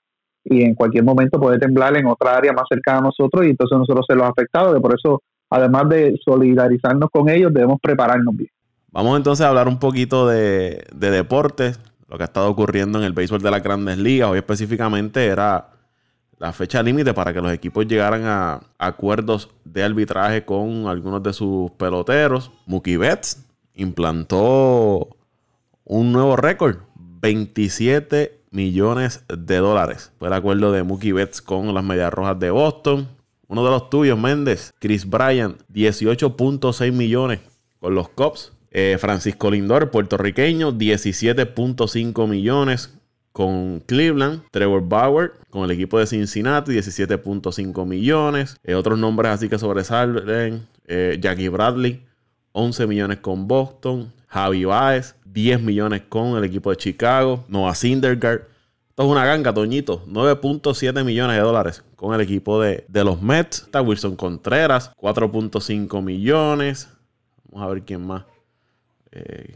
Y 0.45 0.63
en 0.63 0.75
cualquier 0.75 1.05
momento 1.05 1.41
puede 1.41 1.59
temblar 1.59 1.97
en 1.97 2.07
otra 2.07 2.37
área 2.37 2.53
más 2.53 2.65
cercana 2.69 2.99
a 2.99 3.03
nosotros 3.03 3.47
y 3.47 3.51
entonces 3.51 3.79
nosotros 3.79 4.05
se 4.09 4.15
los 4.15 4.29
afectados. 4.29 4.79
por 4.81 4.95
eso, 4.95 5.23
además 5.51 5.89
de 5.89 6.15
solidarizarnos 6.23 7.09
con 7.11 7.29
ellos, 7.29 7.53
debemos 7.53 7.79
prepararnos 7.83 8.37
bien. 8.37 8.51
Vamos 8.95 9.17
entonces 9.17 9.45
a 9.45 9.49
hablar 9.49 9.67
un 9.67 9.81
poquito 9.81 10.29
de, 10.29 10.87
deportes, 10.93 11.81
lo 12.09 12.17
que 12.17 12.23
ha 12.23 12.27
estado 12.27 12.49
ocurriendo 12.49 12.97
en 13.01 13.05
el 13.05 13.13
béisbol 13.13 13.43
de 13.43 13.51
las 13.51 13.61
grandes 13.61 13.99
ligas. 13.99 14.31
Hoy 14.31 14.39
específicamente 14.39 15.27
era 15.27 15.71
la 16.39 16.53
fecha 16.53 16.81
límite 16.81 17.13
para 17.13 17.35
que 17.35 17.41
los 17.41 17.53
equipos 17.53 17.89
llegaran 17.89 18.23
a 18.25 18.61
acuerdos 18.79 19.51
de 19.65 19.83
arbitraje 19.83 20.45
con 20.45 20.87
algunos 20.87 21.25
de 21.25 21.33
sus 21.33 21.73
peloteros. 21.73 22.53
Mookie 22.67 22.97
Betts 22.97 23.45
implantó 23.75 25.09
un 25.83 26.13
nuevo 26.13 26.37
récord, 26.37 26.77
27 26.95 28.43
millones 28.53 29.25
de 29.27 29.57
dólares. 29.57 30.13
Fue 30.21 30.29
el 30.29 30.35
acuerdo 30.35 30.71
de 30.71 30.85
Mookie 30.85 31.11
Betts 31.11 31.43
con 31.43 31.75
las 31.75 31.83
Medias 31.83 32.15
Rojas 32.15 32.39
de 32.39 32.53
Boston. 32.53 33.09
Uno 33.49 33.65
de 33.65 33.71
los 33.73 33.91
tuyos, 33.91 34.17
Méndez, 34.17 34.73
Chris 34.79 35.05
Bryant, 35.05 35.61
18.6 35.73 36.93
millones 36.93 37.41
con 37.81 37.93
los 37.97 38.09
Cubs. 38.11 38.53
Eh, 38.77 38.97
Francisco 38.99 39.53
Lindor, 39.53 39.93
puertorriqueño, 39.93 40.73
17.5 40.73 42.27
millones 42.29 42.93
con 43.31 43.79
Cleveland. 43.87 44.43
Trevor 44.51 44.83
Bauer 44.89 45.33
con 45.49 45.65
el 45.65 45.71
equipo 45.71 45.97
de 46.01 46.09
Cincinnati, 46.09 46.73
17.5 46.73 47.87
millones. 47.87 48.57
Eh, 48.65 48.75
otros 48.75 48.99
nombres 48.99 49.31
así 49.31 49.49
que 49.49 49.61
sobresalen. 49.61 50.67
Eh, 50.89 51.19
Jackie 51.21 51.49
Bradley, 51.49 52.03
11 52.51 52.89
millones 52.89 53.19
con 53.19 53.47
Boston. 53.47 54.13
Javi 54.27 54.65
Baez, 54.65 55.15
10 55.25 55.63
millones 55.63 56.03
con 56.09 56.37
el 56.37 56.43
equipo 56.43 56.71
de 56.71 56.77
Chicago. 56.77 57.45
Noah 57.47 57.77
Syndergaard. 57.77 58.43
Esto 58.91 59.03
es 59.05 59.09
una 59.09 59.25
ganga, 59.25 59.55
Toñito. 59.55 60.05
9.7 60.07 61.05
millones 61.05 61.37
de 61.37 61.43
dólares 61.43 61.85
con 61.95 62.13
el 62.13 62.21
equipo 62.21 62.61
de, 62.61 62.85
de 62.89 63.05
los 63.05 63.23
Mets. 63.23 63.63
Está 63.63 63.83
Wilson 63.83 64.17
Contreras, 64.17 64.91
4.5 64.97 66.03
millones. 66.03 66.89
Vamos 67.51 67.69
a 67.69 67.73
ver 67.73 67.83
quién 67.83 68.05
más. 68.05 68.34
Eh, 69.15 69.55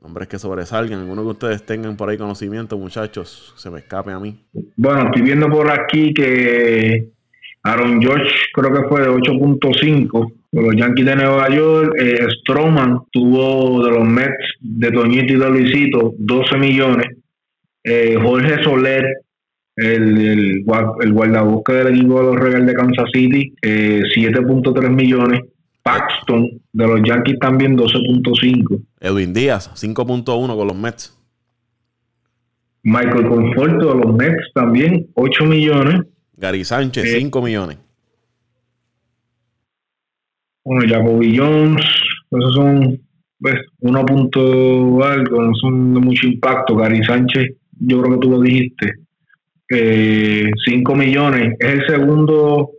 Hombres 0.00 0.28
que 0.28 0.38
sobresalgan. 0.38 1.00
Alguno 1.00 1.22
que 1.22 1.30
ustedes 1.30 1.66
tengan 1.66 1.96
por 1.96 2.08
ahí 2.08 2.16
conocimiento, 2.16 2.78
muchachos, 2.78 3.52
se 3.56 3.68
me 3.70 3.80
escape 3.80 4.12
a 4.12 4.20
mí. 4.20 4.38
Bueno, 4.76 5.06
estoy 5.06 5.22
viendo 5.22 5.48
por 5.50 5.70
aquí 5.70 6.14
que 6.14 7.08
Aaron 7.64 8.00
George 8.00 8.30
creo 8.54 8.72
que 8.72 8.88
fue 8.88 9.02
de 9.02 9.08
8.5 9.08 10.32
de 10.52 10.62
los 10.62 10.76
Yankees 10.76 11.04
de 11.04 11.16
Nueva 11.16 11.48
York. 11.48 11.94
Eh, 11.98 12.26
Stroman 12.40 13.00
tuvo 13.10 13.84
de 13.84 13.90
los 13.90 14.08
Mets 14.08 14.56
de 14.60 14.90
Toñito 14.92 15.34
y 15.34 15.38
de 15.38 15.50
Luisito 15.50 16.14
12 16.16 16.58
millones. 16.58 17.06
Eh, 17.82 18.16
Jorge 18.22 18.62
Soler, 18.62 19.04
el, 19.74 20.18
el, 20.18 20.64
el 21.00 21.12
guardabosque 21.12 21.72
del 21.72 21.94
equipo 21.94 22.20
de 22.20 22.26
los 22.26 22.36
Regal 22.36 22.66
de 22.66 22.74
Kansas 22.74 23.10
City, 23.12 23.52
eh, 23.62 24.02
7.3 24.16 24.90
millones. 24.90 25.40
Paxton 25.88 26.60
de 26.72 26.86
los 26.86 27.00
Yankees 27.02 27.38
también 27.38 27.76
12.5. 27.76 28.82
Edwin 29.00 29.32
Díaz, 29.32 29.70
5.1 29.74 30.24
con 30.24 30.66
los 30.66 30.76
Mets. 30.76 31.18
Michael 32.82 33.28
Conforto 33.28 33.94
de 33.94 34.04
los 34.04 34.14
Mets 34.14 34.52
también 34.54 35.06
8 35.14 35.44
millones. 35.44 36.02
Gary 36.36 36.64
Sánchez, 36.64 37.12
5 37.18 37.42
millones. 37.42 37.78
Bueno, 40.64 40.86
Jacoby 40.86 41.36
Jones, 41.36 41.82
esos 42.30 42.54
son 42.54 43.00
pues, 43.40 43.56
1 43.80 44.06
punto 44.06 45.02
algo, 45.02 45.42
no 45.42 45.54
son 45.54 45.94
de 45.94 46.00
mucho 46.00 46.26
impacto. 46.26 46.76
Gary 46.76 47.02
Sánchez, 47.02 47.54
yo 47.80 48.02
creo 48.02 48.14
que 48.14 48.26
tú 48.26 48.30
lo 48.30 48.40
dijiste, 48.40 48.92
eh, 49.70 50.50
5 50.66 50.94
millones. 50.94 51.56
Es 51.58 51.70
el 51.70 51.86
segundo, 51.86 52.70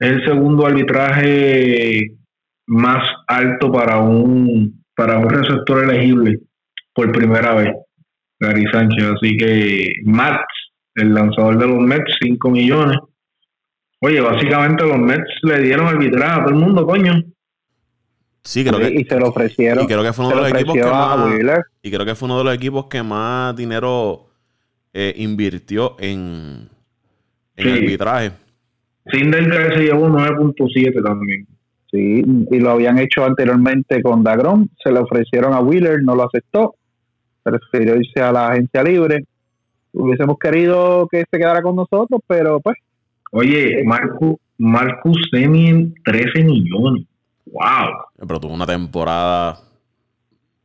es 0.00 0.10
el 0.10 0.24
segundo 0.24 0.66
arbitraje 0.66 2.17
más 2.68 3.04
alto 3.26 3.70
para 3.72 3.98
un 3.98 4.82
para 4.94 5.18
un 5.18 5.28
receptor 5.30 5.84
elegible 5.84 6.40
por 6.92 7.10
primera 7.12 7.54
vez, 7.54 7.68
Gary 8.40 8.64
Sánchez. 8.72 9.04
Así 9.16 9.36
que 9.36 9.92
Max, 10.04 10.42
el 10.96 11.14
lanzador 11.14 11.56
de 11.58 11.66
los 11.68 11.78
Mets, 11.80 12.12
5 12.20 12.50
millones. 12.50 12.98
Oye, 14.00 14.20
básicamente 14.20 14.84
los 14.84 14.98
Mets 14.98 15.30
le 15.42 15.60
dieron 15.62 15.86
arbitraje 15.86 16.32
a 16.40 16.44
todo 16.44 16.54
el 16.54 16.60
mundo, 16.60 16.84
coño. 16.86 17.14
Sí, 18.42 18.64
creo 18.64 18.78
que, 18.78 18.90
y 19.00 19.04
se 19.04 19.18
lo 19.20 19.28
ofrecieron. 19.28 19.84
y 19.84 19.86
creo 19.86 20.02
que 20.02 20.12
fue 20.12 20.26
uno 20.26 20.36
de 20.36 20.42
lo 20.42 20.48
los 20.48 20.58
equipos 20.60 20.74
que 20.74 20.84
más, 20.84 21.26
Wheeler. 21.26 21.62
y 21.82 21.90
creo 21.90 22.06
que 22.06 22.14
fue 22.14 22.26
uno 22.26 22.38
de 22.38 22.44
los 22.44 22.54
equipos 22.54 22.86
que 22.86 23.02
más 23.02 23.54
dinero 23.56 24.26
eh, 24.92 25.14
invirtió 25.18 25.96
en, 26.00 26.68
en 27.56 27.64
Sí. 27.64 27.70
arbitraje. 27.70 28.32
Sindelgar 29.12 29.74
se 29.74 29.82
llevó 29.84 30.08
9.7 30.08 31.02
también. 31.04 31.46
Sí, 31.90 32.22
y 32.50 32.58
lo 32.60 32.70
habían 32.72 32.98
hecho 32.98 33.24
anteriormente 33.24 34.02
con 34.02 34.22
Dagron. 34.22 34.68
Se 34.82 34.92
le 34.92 34.98
ofrecieron 35.00 35.54
a 35.54 35.60
Wheeler, 35.60 36.02
no 36.02 36.14
lo 36.14 36.24
aceptó. 36.24 36.74
Prefirió 37.42 37.96
irse 37.96 38.20
a 38.20 38.30
la 38.30 38.48
agencia 38.48 38.82
libre. 38.82 39.24
Hubiésemos 39.92 40.38
querido 40.38 41.08
que 41.10 41.24
se 41.30 41.38
quedara 41.38 41.62
con 41.62 41.76
nosotros, 41.76 42.20
pero 42.26 42.60
pues 42.60 42.76
Oye, 43.32 43.82
Marcus, 43.84 44.36
Marcus 44.58 45.18
Semien, 45.30 45.94
13 46.04 46.44
millones. 46.44 47.04
¡Wow! 47.46 47.90
Pero 48.26 48.40
tuvo 48.40 48.54
una 48.54 48.66
temporada. 48.66 49.58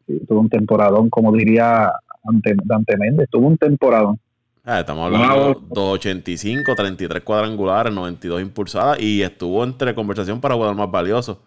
sí, 0.07 0.19
tuvo 0.27 0.41
un 0.41 0.49
temporadón, 0.49 1.09
como 1.09 1.31
diría 1.33 1.89
Ante- 2.25 2.55
Dante 2.63 2.97
Méndez, 2.97 3.27
tuvo 3.29 3.47
un 3.47 3.57
temporadón. 3.57 4.17
Ah, 4.65 4.79
estamos 4.79 5.05
hablando 5.05 5.35
Wow. 5.35 5.53
de 5.53 5.59
285, 5.69 6.75
33 6.75 7.23
cuadrangulares, 7.23 7.93
92 7.93 8.41
impulsadas 8.41 8.99
y 9.01 9.21
estuvo 9.21 9.63
entre 9.63 9.93
conversación 9.95 10.39
para 10.41 10.55
jugador 10.55 10.75
más 10.75 10.89
valioso. 10.91 11.41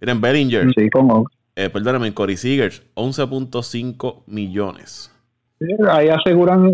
Miren, 0.00 0.20
Bellinger, 0.20 0.72
Sí, 0.74 0.88
Oaks. 0.94 1.32
eh, 1.56 1.70
perdóname, 1.70 2.12
Corey 2.14 2.36
Seagers, 2.36 2.82
11.5 2.94 4.22
millones. 4.26 5.10
Sí, 5.58 5.66
ahí 5.90 6.08
aseguran 6.08 6.72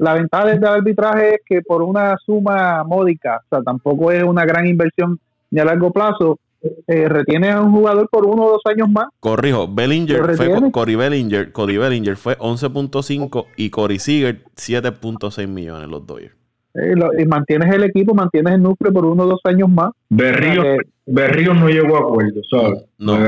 la 0.00 0.14
ventaja 0.14 0.46
del 0.46 0.64
arbitraje 0.64 1.34
es 1.34 1.40
que 1.46 1.62
por 1.62 1.82
una 1.82 2.16
suma 2.26 2.82
módica, 2.82 3.40
o 3.44 3.48
sea, 3.48 3.62
tampoco 3.62 4.10
es 4.10 4.24
una 4.24 4.44
gran 4.44 4.66
inversión 4.66 5.20
ni 5.52 5.60
a 5.60 5.64
largo 5.64 5.92
plazo, 5.92 6.38
eh, 6.86 7.08
retiene 7.08 7.50
a 7.50 7.60
un 7.60 7.72
jugador 7.72 8.08
por 8.10 8.26
uno 8.26 8.44
o 8.44 8.50
dos 8.52 8.62
años 8.66 8.88
más. 8.90 9.06
Corrijo, 9.20 9.68
Bellinger 9.72 10.18
¿Lo 10.26 10.34
fue? 10.34 10.70
Cory 10.72 10.94
Bellinger, 10.96 11.52
Cody 11.52 11.76
Bellinger 11.76 12.16
fue 12.16 12.36
11.5 12.38 13.46
y 13.56 13.70
Corey 13.70 13.98
Seager 13.98 14.42
7.6 14.56 15.46
millones 15.48 15.88
los 15.88 16.06
Dodgers. 16.06 16.34
eh, 16.74 16.94
lo- 16.94 17.18
y 17.18 17.24
mantienes 17.26 17.74
el 17.74 17.82
equipo, 17.84 18.14
mantienes 18.14 18.54
el 18.54 18.62
núcleo 18.62 18.92
por 18.92 19.04
uno 19.04 19.24
o 19.24 19.26
dos 19.26 19.40
años 19.44 19.68
más. 19.68 19.90
Berríos, 20.08 20.64
Berríos 21.06 21.56
no 21.56 21.68
llegó 21.68 21.96
a 21.96 22.00
acuerdo, 22.00 22.40
¿sabes? 22.50 22.84
No. 22.98 23.18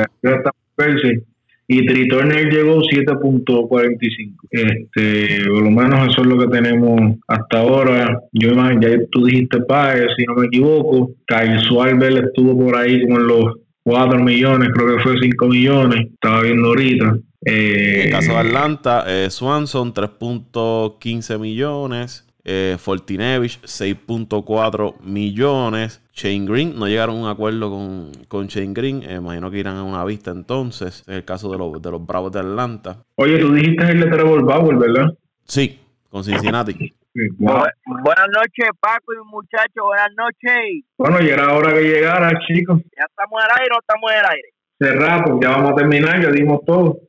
Percy. 0.76 1.24
Y 1.72 1.86
Tri 1.86 2.08
Turner 2.08 2.52
llegó 2.52 2.80
7.45. 2.80 4.34
Este, 4.50 5.48
por 5.48 5.62
lo 5.62 5.70
menos 5.70 6.08
eso 6.08 6.22
es 6.22 6.26
lo 6.26 6.36
que 6.36 6.48
tenemos 6.48 7.16
hasta 7.28 7.60
ahora. 7.60 8.20
Yo 8.32 8.48
imagino, 8.48 8.88
ya 8.88 8.96
tú 9.12 9.24
dijiste 9.24 9.60
Páez, 9.60 10.08
si 10.16 10.24
no 10.24 10.34
me 10.34 10.46
equivoco. 10.46 11.12
Kyle 11.28 11.60
Schwarber 11.60 12.24
estuvo 12.24 12.58
por 12.58 12.76
ahí 12.76 13.00
como 13.02 13.20
en 13.20 13.26
los 13.28 13.54
4 13.84 14.18
millones, 14.18 14.70
creo 14.74 14.96
que 14.96 15.02
fue 15.04 15.14
5 15.22 15.46
millones. 15.46 16.08
Estaba 16.12 16.42
viendo 16.42 16.66
ahorita. 16.66 17.18
Eh, 17.46 18.00
En 18.00 18.06
el 18.06 18.10
caso 18.10 18.32
de 18.32 18.38
Atlanta, 18.38 19.04
eh, 19.06 19.30
Swanson 19.30 19.94
3.15 19.94 21.38
millones. 21.38 22.26
Eh, 22.52 22.76
Fortinevich 22.78 23.60
6.4 23.62 24.96
millones. 25.02 26.02
Shane 26.12 26.46
Green, 26.46 26.76
no 26.76 26.88
llegaron 26.88 27.16
a 27.18 27.20
un 27.20 27.28
acuerdo 27.28 27.70
con, 27.70 28.10
con 28.26 28.48
Shane 28.48 28.72
Green. 28.74 29.02
eh, 29.04 29.14
imagino 29.14 29.50
que 29.52 29.58
irán 29.58 29.76
a 29.76 29.84
una 29.84 30.04
vista 30.04 30.32
entonces. 30.32 31.04
En 31.06 31.14
el 31.14 31.24
caso 31.24 31.50
de 31.52 31.58
los, 31.58 31.80
de 31.80 31.90
los 31.92 32.04
Bravos 32.04 32.32
de 32.32 32.40
Atlanta. 32.40 33.04
Oye, 33.14 33.38
tú 33.38 33.52
dijiste 33.54 33.84
el 33.92 34.00
de 34.00 34.06
Trevor 34.10 34.44
Bauer, 34.44 34.76
¿verdad? 34.76 35.14
Sí, 35.44 35.78
con 36.10 36.24
Cincinnati. 36.24 36.72
Sí, 36.72 37.22
wow. 37.38 37.54
Bu- 37.58 38.02
buenas 38.02 38.26
noches, 38.34 38.68
Paco 38.80 39.12
y 39.14 39.28
muchachos, 39.30 39.84
buenas 39.84 40.10
noches. 40.16 40.84
Bueno, 40.98 41.20
ya 41.20 41.34
era 41.34 41.52
hora 41.54 41.72
que 41.72 41.82
llegara, 41.82 42.30
chicos. 42.48 42.80
¿Ya 42.98 43.04
estamos 43.08 43.42
al 43.44 43.50
aire 43.60 43.70
o 43.70 43.74
no 43.74 43.80
estamos 43.80 44.10
al 44.10 44.30
aire? 44.34 44.48
Cerrado, 44.82 45.38
ya 45.42 45.50
vamos 45.50 45.72
a 45.72 45.74
terminar, 45.74 46.22
ya 46.22 46.30
dimos 46.30 46.64
todo. 46.64 47.00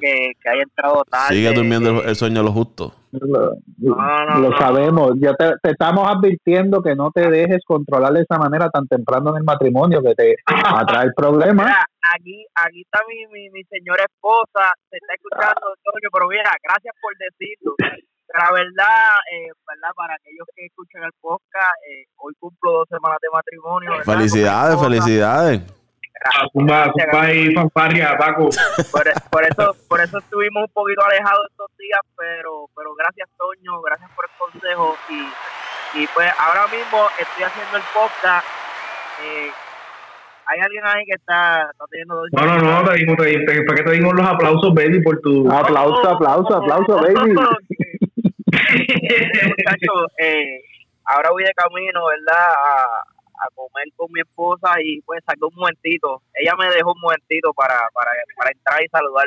Que, 0.00 0.32
que 0.42 0.48
haya 0.48 0.62
entrado 0.62 1.04
tarde. 1.08 1.36
sigue 1.36 1.52
durmiendo 1.52 2.00
el, 2.02 2.08
el 2.08 2.16
sueño 2.16 2.38
de 2.38 2.44
los 2.46 2.52
justos. 2.52 2.92
Lo, 3.12 3.54
no, 3.78 4.40
lo 4.40 4.50
no. 4.50 4.58
sabemos, 4.58 5.12
ya 5.20 5.32
te, 5.34 5.52
te 5.62 5.70
estamos 5.70 6.02
advirtiendo 6.10 6.82
que 6.82 6.96
no 6.96 7.12
te 7.12 7.30
dejes 7.30 7.62
controlar 7.64 8.12
de 8.14 8.22
esa 8.22 8.38
manera 8.38 8.68
tan 8.70 8.88
temprano 8.88 9.30
en 9.30 9.36
el 9.36 9.44
matrimonio 9.44 10.02
que 10.02 10.14
te 10.16 10.34
atrae 10.46 11.12
problemas. 11.14 11.66
Mira, 11.66 11.86
aquí, 12.12 12.44
aquí 12.56 12.80
está 12.82 12.98
mi, 13.06 13.26
mi, 13.30 13.50
mi 13.50 13.62
señora 13.70 14.02
esposa, 14.02 14.74
se 14.90 14.96
está 14.96 15.14
escuchando, 15.14 15.62
Antonio, 15.78 16.08
pero 16.12 16.26
mira, 16.26 16.50
gracias 16.60 16.94
por 17.00 17.12
decirlo. 17.18 17.74
Pero 17.78 18.38
la 18.38 18.50
verdad, 18.50 19.14
eh, 19.30 19.52
verdad, 19.68 19.94
para 19.94 20.14
aquellos 20.14 20.48
que 20.56 20.66
escuchan 20.66 21.04
el 21.04 21.12
podcast, 21.20 21.76
eh, 21.86 22.02
hoy 22.16 22.34
cumplo 22.40 22.82
dos 22.82 22.88
semanas 22.88 23.18
de 23.22 23.28
matrimonio. 23.30 23.92
Felicidades, 24.02 24.80
felicidades. 24.80 25.62
Gracias, 26.22 26.50
Zumba, 26.52 26.84
zumba 26.92 27.22
ahí, 27.26 27.52
fanfarria, 27.54 28.16
Paco. 28.18 28.48
por, 28.92 29.04
por 29.30 29.44
eso 29.44 29.76
por 29.88 30.00
eso 30.00 30.18
estuvimos 30.18 30.62
un 30.64 30.72
poquito 30.72 31.04
alejados 31.04 31.46
estos 31.50 31.70
días 31.78 32.00
pero 32.16 32.68
pero 32.76 32.94
gracias 32.94 33.28
Toño 33.36 33.80
gracias 33.82 34.10
por 34.14 34.24
el 34.26 34.30
consejo 34.38 34.96
y, 35.10 36.02
y 36.02 36.06
pues 36.14 36.30
ahora 36.38 36.66
mismo 36.68 37.06
estoy 37.18 37.42
haciendo 37.44 37.76
el 37.76 37.82
podcast 37.94 38.46
eh, 39.24 39.50
hay 40.46 40.60
alguien 40.60 40.84
ahí 40.84 41.04
que 41.06 41.14
está, 41.14 41.68
está 41.70 41.84
teniendo 41.90 42.16
dos 42.16 42.28
No, 42.32 42.44
no, 42.46 42.58
no, 42.82 42.84
te 42.90 42.98
dimos, 42.98 43.16
te, 43.16 43.38
te- 43.46 43.62
¿para 43.62 43.76
qué 43.78 43.82
te 43.84 43.92
dimos 43.92 44.12
los 44.14 44.26
aplausos, 44.26 44.74
baby, 44.74 45.00
por 45.00 45.18
tu... 45.20 45.50
Aplauso, 45.50 46.08
aplauso, 46.08 46.56
aplauso, 46.56 46.96
baby. 47.00 47.32
Muchachos, 48.92 50.12
eh, 50.18 50.60
ahora 51.04 51.30
voy 51.30 51.44
de 51.44 51.52
camino, 51.54 52.04
¿verdad? 52.06 52.52
A, 52.52 53.04
a 53.42 53.48
comer 53.54 53.86
con 53.96 54.06
mi 54.12 54.20
esposa 54.20 54.74
y 54.82 55.00
pues 55.02 55.22
saqué 55.26 55.44
un 55.44 55.54
momentito. 55.54 56.22
Ella 56.34 56.52
me 56.58 56.70
dejó 56.70 56.92
un 56.92 57.00
momentito 57.00 57.52
para, 57.54 57.74
para, 57.92 58.10
para 58.36 58.50
entrar 58.50 58.82
y 58.82 58.88
saludar 58.88 59.26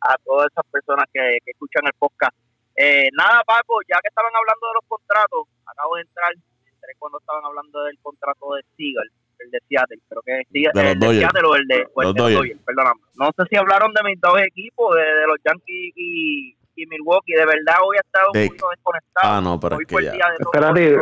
a 0.00 0.14
todas 0.24 0.46
esas 0.52 0.64
personas 0.70 1.06
que, 1.12 1.38
que 1.44 1.50
escuchan 1.52 1.82
el 1.86 1.92
podcast. 1.98 2.36
Eh, 2.76 3.08
nada, 3.16 3.42
Paco, 3.44 3.80
ya 3.88 3.98
que 4.00 4.08
estaban 4.08 4.30
hablando 4.36 4.68
de 4.68 4.74
los 4.74 4.84
contratos, 4.86 5.48
acabo 5.66 5.96
de 5.96 6.02
entrar, 6.02 6.30
entré 6.32 6.92
cuando 6.98 7.18
estaban 7.18 7.44
hablando 7.44 7.82
del 7.82 7.98
contrato 8.00 8.54
de 8.54 8.62
Seagal, 8.76 9.10
el 9.40 9.50
de 9.50 9.58
Seattle, 9.68 9.98
creo 10.08 10.22
que 10.22 10.32
es 10.40 10.46
Seagal- 10.52 10.74
De 10.74 10.82
los 10.84 10.92
el 10.92 10.98
de. 11.00 11.18
Seattle 11.18 11.48
o 11.48 11.54
el 11.56 11.66
de, 11.66 11.88
o 11.94 12.02
el 12.02 12.06
Los 12.06 12.14
de 12.14 12.20
Dodgers. 12.22 12.38
Dodgers, 12.38 12.60
perdóname. 12.62 13.00
No 13.18 13.26
sé 13.36 13.42
si 13.50 13.56
hablaron 13.56 13.92
de 13.92 14.02
mis 14.04 14.20
dos 14.20 14.38
equipos, 14.40 14.94
de, 14.94 15.02
de 15.02 15.26
los 15.26 15.38
Yankees 15.44 15.92
y, 15.96 16.54
y 16.76 16.86
Milwaukee, 16.86 17.32
de 17.34 17.46
verdad 17.46 17.82
hoy 17.82 17.96
he 17.96 18.00
estado 18.06 18.30
un 18.32 18.46
poquito 18.46 18.68
desconectado. 18.70 19.26
Ah, 19.26 19.40
no, 19.42 19.58
pero 19.58 19.76
Hoy 19.76 19.82
es 19.88 19.96
que 19.96 20.04
ya. 20.04 20.12
Espérate, 20.38 20.98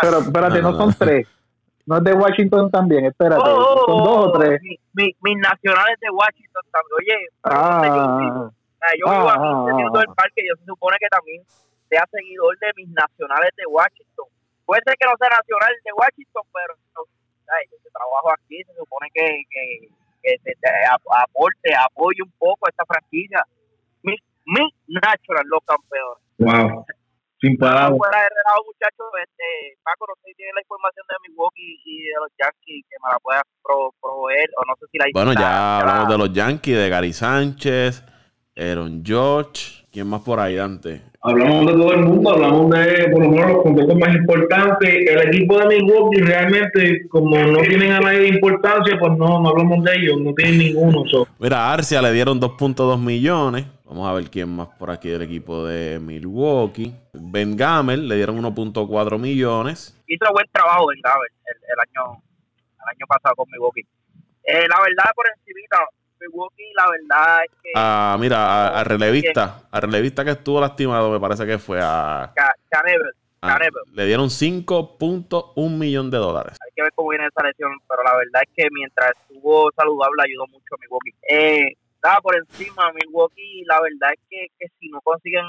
pero 0.00 0.18
espérate, 0.20 0.62
No, 0.62 0.72
no, 0.72 0.78
no, 0.78 0.84
son 0.84 0.94
tres. 0.98 1.28
No 1.90 1.96
es 1.98 2.04
de 2.06 2.12
Washington 2.14 2.70
también, 2.70 3.04
espérate. 3.06 3.42
Oh, 3.50 3.50
oh, 3.50 3.82
son 3.84 3.98
oh, 3.98 4.04
dos 4.06 4.16
o 4.16 4.28
oh, 4.30 4.38
tres. 4.38 4.62
mi- 4.62 4.78
mi- 4.94 5.16
mis 5.26 5.36
nacionales 5.42 5.98
de 5.98 6.06
Washington 6.14 6.62
también. 6.70 6.94
Oye. 7.02 7.18
Ah, 7.42 7.82
O 8.46 8.54
sea, 8.78 8.90
yo 8.94 9.04
vivo 9.10 9.26
Ah, 9.26 9.34
aquí 9.34 9.42
ah, 9.42 9.82
el 9.82 9.90
ah. 9.90 9.98
del 9.98 10.14
parque. 10.14 10.40
Yo 10.46 10.54
se 10.54 10.64
supone 10.70 10.96
que 11.02 11.08
también 11.10 11.42
sea 11.90 12.06
seguidor 12.14 12.54
de 12.62 12.70
mis 12.76 12.88
nacionales 12.94 13.50
de 13.58 13.66
Washington. 13.66 14.26
Puede 14.64 14.82
ser 14.86 14.94
que 15.02 15.06
no 15.10 15.18
sea 15.18 15.34
nacional 15.34 15.72
de 15.82 15.92
Washington, 15.98 16.44
pero 16.54 16.72
no, 16.94 17.02
yo 17.02 17.76
que 17.82 17.90
trabajo 17.90 18.30
aquí, 18.38 18.62
se 18.62 18.72
supone 18.78 19.10
que, 19.12 19.26
que, 19.50 19.90
que 20.22 20.30
se- 20.46 20.54
te 20.62 20.68
ap- 20.94 21.10
aporte, 21.26 21.74
apoye 21.74 22.22
un 22.22 22.30
poco 22.38 22.66
a 22.66 22.70
esta 22.70 22.86
franquicia. 22.86 23.42
mi 24.06 24.14
Natural, 24.86 25.42
los 25.50 25.62
campeones. 25.66 26.22
Wow. 26.38 26.86
Sin 27.40 27.56
palabras. 27.56 27.96
Fuera 27.96 28.18
de 28.20 28.28
relajo, 28.36 28.60
muchachos, 28.66 29.06
este, 29.24 29.78
Paco, 29.82 30.04
no 30.08 30.14
sé 30.20 30.28
si 30.28 30.34
tiene 30.34 30.52
la 30.54 30.60
información 30.60 31.04
de 31.08 31.16
Milwaukee 31.28 31.80
y 31.84 31.96
de 32.04 32.16
los 32.20 32.30
Yankees 32.38 32.84
que 32.88 32.96
me 33.02 33.08
la 33.12 33.18
pueda 33.18 33.42
pro- 33.62 33.94
proveer, 34.00 34.48
o 34.58 34.64
no 34.68 34.74
sé 34.78 34.86
si 34.92 34.98
la 34.98 35.04
Bueno, 35.14 35.32
ya 35.32 35.40
la- 35.40 35.80
hablamos 35.80 36.08
de 36.12 36.18
los 36.18 36.32
Yankees, 36.32 36.76
de 36.76 36.88
Gary 36.90 37.12
Sánchez, 37.14 38.04
Aaron 38.56 39.02
George. 39.04 39.80
¿Quién 39.90 40.06
más 40.06 40.20
por 40.20 40.38
ahí, 40.38 40.54
Dante? 40.54 41.00
Hablamos 41.22 41.66
de 41.66 41.72
todo 41.72 41.92
el 41.94 42.00
mundo, 42.04 42.30
hablamos 42.30 42.70
de 42.70 43.08
por 43.10 43.22
lo 43.22 43.28
menos 43.30 43.48
los 43.54 43.62
contratos 43.62 43.96
más 43.98 44.14
importantes. 44.14 44.88
El 44.88 45.28
equipo 45.28 45.58
de 45.58 45.66
Milwaukee 45.66 46.20
realmente, 46.20 47.08
como 47.08 47.36
no 47.36 47.58
tienen 47.62 47.92
a 47.92 48.00
nadie 48.00 48.18
de 48.20 48.28
importancia, 48.28 48.96
pues 49.00 49.12
no, 49.18 49.40
no 49.40 49.48
hablamos 49.48 49.82
de 49.84 49.96
ellos, 49.96 50.20
no 50.20 50.32
tienen 50.34 50.58
ninguno. 50.58 51.02
so. 51.10 51.26
Mira, 51.38 51.58
a 51.58 51.72
Arcia 51.72 52.00
le 52.02 52.12
dieron 52.12 52.38
2.2 52.40 52.98
millones. 53.00 53.64
Vamos 53.90 54.08
a 54.08 54.12
ver 54.12 54.30
quién 54.30 54.48
más 54.54 54.68
por 54.78 54.88
aquí 54.88 55.08
del 55.08 55.22
equipo 55.22 55.66
de 55.66 55.98
Milwaukee. 55.98 56.94
Ben 57.12 57.56
Gamel 57.56 58.06
le 58.06 58.14
dieron 58.14 58.36
1.4 58.40 59.18
millones. 59.18 60.00
hizo 60.06 60.32
buen 60.32 60.46
trabajo 60.52 60.92
en 60.92 61.00
Gaber 61.00 61.28
el, 61.44 61.56
el 61.56 61.78
año 61.80 62.22
el 62.62 62.88
año 62.96 63.06
pasado 63.08 63.34
con 63.34 63.48
Milwaukee. 63.50 63.80
Eh, 64.44 64.66
la 64.68 64.80
verdad, 64.80 65.10
por 65.16 65.26
encimita, 65.36 65.78
Milwaukee, 66.20 66.72
la 66.76 66.84
verdad 66.88 67.44
es 67.44 67.50
que 67.62 67.70
Ah, 67.74 68.16
mira, 68.20 68.68
a, 68.68 68.80
a 68.80 68.84
relevista, 68.84 69.62
a 69.72 69.80
relevista 69.80 70.24
que 70.24 70.30
estuvo 70.30 70.60
lastimado, 70.60 71.10
me 71.10 71.18
parece 71.18 71.44
que 71.44 71.58
fue 71.58 71.80
a. 71.82 72.32
Ca- 72.36 72.54
Canevel, 72.70 73.10
a- 73.40 73.48
Canevel, 73.54 73.82
le 73.92 74.06
dieron 74.06 74.30
5.1 74.30 75.76
millón 75.76 76.12
de 76.12 76.18
dólares. 76.18 76.56
hay 76.64 76.70
que 76.76 76.82
ver 76.82 76.92
cómo 76.94 77.08
viene 77.10 77.26
esa 77.26 77.44
lesión, 77.44 77.72
pero 77.88 78.04
la 78.04 78.14
verdad 78.16 78.42
es 78.46 78.50
que 78.54 78.68
mientras 78.70 79.10
estuvo 79.20 79.68
saludable 79.76 80.22
ayudó 80.22 80.46
mucho 80.46 80.74
a 80.74 80.78
Milwaukee. 80.80 81.12
Eh, 81.28 81.74
estaba 82.00 82.20
por 82.20 82.36
encima 82.36 82.92
Milwaukee, 82.92 83.64
la 83.66 83.80
verdad 83.80 84.12
es 84.14 84.20
que, 84.30 84.46
que 84.58 84.66
si 84.80 84.88
no 84.88 85.00
consiguen 85.02 85.44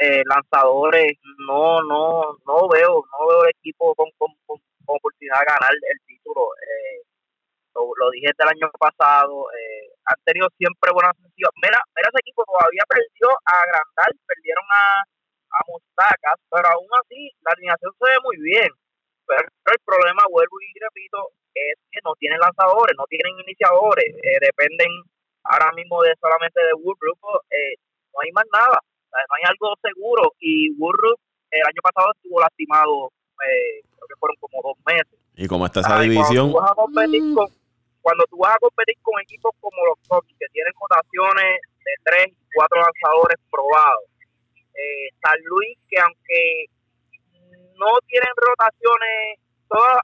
eh, 0.00 0.22
lanzadores, 0.26 1.12
no 1.48 1.82
no 1.84 2.36
no 2.46 2.68
veo 2.68 3.04
no 3.12 3.26
veo 3.28 3.44
el 3.44 3.50
equipo 3.50 3.94
con, 3.94 4.08
con, 4.18 4.28
con- 4.46 4.60
con 4.84 4.96
oportunidad 4.96 5.38
de 5.40 5.46
ganar 5.46 5.72
el 5.72 5.98
título. 6.06 6.42
Eh, 6.60 7.02
lo, 7.74 7.88
lo 7.96 8.10
dije 8.10 8.28
desde 8.28 8.44
el 8.44 8.56
año 8.56 8.68
pasado, 8.78 9.46
eh, 9.56 9.88
han 10.04 10.18
tenido 10.24 10.48
siempre 10.58 10.92
buenas 10.92 11.16
sesiones. 11.16 11.56
Mira, 11.62 11.80
mira 11.96 12.08
ese 12.10 12.20
equipo 12.20 12.44
todavía 12.44 12.84
perdió 12.88 13.28
a 13.46 13.54
Grandal, 13.66 14.12
perdieron 14.26 14.64
a, 14.68 14.84
a 15.56 15.58
Mostacas, 15.68 16.38
pero 16.50 16.66
aún 16.68 16.88
así 17.00 17.30
la 17.42 17.52
alineación 17.56 17.92
se 17.98 18.04
ve 18.10 18.16
muy 18.24 18.36
bien. 18.42 18.70
Pero 19.26 19.40
el 19.46 19.80
problema, 19.86 20.22
vuelvo 20.30 20.56
y 20.60 20.78
repito, 20.80 21.18
es 21.54 21.76
que 21.90 22.00
no 22.04 22.14
tienen 22.18 22.40
lanzadores, 22.40 22.94
no 22.98 23.06
tienen 23.08 23.38
iniciadores, 23.40 24.08
eh, 24.22 24.38
dependen 24.40 24.90
ahora 25.44 25.72
mismo 25.72 26.02
de 26.02 26.14
solamente 26.20 26.60
de 26.60 26.74
Woodruff, 26.74 27.18
eh, 27.50 27.74
no 28.12 28.20
hay 28.20 28.30
más 28.32 28.44
nada, 28.52 28.78
o 28.78 29.08
sea, 29.10 29.20
no 29.28 29.34
hay 29.36 29.44
algo 29.48 29.74
seguro. 29.82 30.32
Y 30.40 30.72
Woodruff 30.78 31.20
el 31.50 31.62
año 31.66 31.82
pasado 31.82 32.12
estuvo 32.16 32.40
lastimado, 32.40 33.12
eh, 33.44 33.80
creo 33.96 34.06
que 34.08 34.16
fueron 34.20 34.36
como 34.40 34.62
dos 34.62 34.76
meses. 34.86 35.18
Y 35.34 35.46
como 35.48 35.66
está 35.66 35.80
esa 35.80 35.98
Ay, 35.98 36.08
división, 36.10 36.52
Cuando 36.52 36.52
tú 36.52 36.60
vas 36.60 36.70
a 36.70 36.74
competir 36.74 37.22
con, 37.34 37.46
cuando 38.02 38.24
tú 38.28 38.36
vas 38.38 38.54
a 38.54 38.58
competir 38.58 38.96
con 39.02 39.14
equipos 39.22 39.52
como 39.60 39.78
los 39.86 39.98
Cubs, 40.08 40.28
que 40.38 40.46
tienen 40.52 40.72
rotaciones 40.80 41.60
de 41.84 41.92
tres 42.04 42.26
y 42.28 42.46
cuatro 42.54 42.80
lanzadores 42.80 43.38
probados, 43.50 44.04
eh, 44.74 45.08
San 45.22 45.38
Luis, 45.44 45.78
que 45.88 45.98
aunque 46.00 46.66
no 47.78 47.98
tienen 48.06 48.32
rotaciones, 48.36 49.40
todas, 49.68 49.98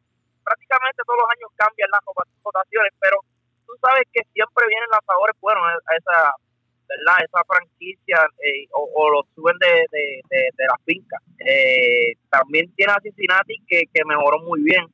prácticamente 0.45 1.03
todos 1.07 1.19
los 1.21 1.31
años 1.31 1.51
cambian 1.57 1.91
las 1.91 2.01
rota- 2.05 2.29
rotaciones, 2.45 2.93
pero 3.01 3.21
tú 3.69 3.77
sabes 3.85 4.09
que 4.13 4.25
siempre 4.33 4.67
vienen 4.67 4.89
lanzadores 4.89 5.37
buenos 5.41 5.63
a 5.63 5.93
esa, 5.93 6.33
¿verdad? 6.89 7.21
Esa 7.21 7.45
franquicia 7.45 8.19
eh, 8.41 8.65
o, 8.73 8.89
o 8.97 9.11
los 9.13 9.29
suben 9.37 9.57
de, 9.61 9.85
de, 9.93 10.05
de, 10.33 10.41
de 10.57 10.65
la 10.65 10.79
finca. 10.89 11.21
Eh, 11.45 12.17
también 12.33 12.73
tiene 12.75 12.93
a 12.97 13.05
Cincinnati 13.05 13.61
que, 13.69 13.85
que 13.93 14.05
mejoró 14.09 14.41
muy 14.41 14.65
bien. 14.65 14.89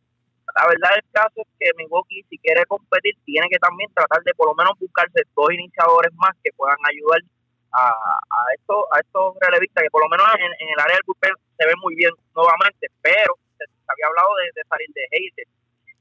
La 0.59 0.67
verdad 0.67 0.91
del 0.99 1.07
caso 1.11 1.41
es 1.41 1.49
que 1.59 1.71
Milwaukee, 1.79 2.27
si 2.29 2.37
quiere 2.39 2.67
competir, 2.67 3.15
tiene 3.25 3.49
que 3.49 3.59
también 3.59 3.89
tratar 3.95 4.23
de 4.23 4.35
por 4.35 4.51
lo 4.51 4.55
menos 4.55 4.75
buscarse 4.79 5.23
dos 5.35 5.51
iniciadores 5.55 6.13
más 6.19 6.35
que 6.43 6.53
puedan 6.53 6.79
ayudar 6.85 7.23
a, 7.73 7.91
a 7.91 8.39
estos 8.55 8.85
a 8.93 9.01
estos 9.01 9.35
relevistas 9.41 9.83
que 9.83 9.91
por 9.91 10.03
lo 10.03 10.09
menos 10.09 10.27
en, 10.39 10.69
el 10.69 10.79
área 10.79 10.95
del 10.95 11.07
bullpen 11.07 11.35
se 11.59 11.67
ve 11.67 11.73
muy 11.83 11.95
bien 11.97 12.13
nuevamente, 12.35 12.87
pero 13.03 13.35
se, 13.59 13.65
había 13.89 14.07
hablado 14.07 14.31
de, 14.37 14.47
de 14.55 14.63
salir 14.69 14.89
de 14.95 15.03
Hayes. 15.11 15.49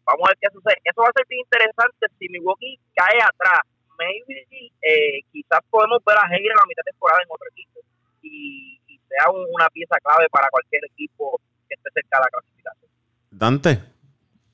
Vamos 0.05 0.23
a 0.27 0.31
ver 0.31 0.37
qué 0.41 0.47
sucede. 0.51 0.77
Eso 0.83 1.01
va 1.01 1.09
a 1.09 1.15
ser 1.17 1.25
bien 1.29 1.41
interesante 1.45 2.07
si 2.19 2.29
Milwaukee 2.29 2.79
cae 2.95 3.19
atrás. 3.21 3.61
Maybe 3.97 4.45
eh, 4.81 5.21
quizás 5.31 5.59
podemos 5.69 6.01
ver 6.05 6.17
a 6.17 6.25
Hayes 6.27 6.49
en 6.49 6.57
la 6.57 6.65
mitad 6.67 6.83
de 6.85 6.91
temporada 6.91 7.19
en 7.23 7.29
otro 7.31 7.47
equipo 7.51 7.79
y, 8.21 8.79
y 8.87 8.99
sea 9.07 9.29
un- 9.31 9.47
una 9.53 9.69
pieza 9.69 9.95
clave 10.03 10.27
para 10.31 10.49
cualquier 10.49 10.81
equipo 10.85 11.39
que 11.69 11.75
esté 11.75 11.89
cerca 11.93 12.17
de 12.17 12.23
la 12.25 12.29
clasificación. 12.33 12.89
Dante, 13.31 13.71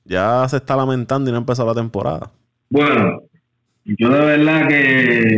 ya 0.04 0.48
se 0.50 0.58
está 0.58 0.76
lamentando 0.76 1.30
y 1.30 1.32
no 1.32 1.38
ha 1.38 1.46
empezado 1.46 1.68
la 1.70 1.80
temporada. 1.82 2.30
Bueno, 2.70 3.24
yo 3.86 4.10
de 4.10 4.26
verdad 4.38 4.68
que 4.68 5.38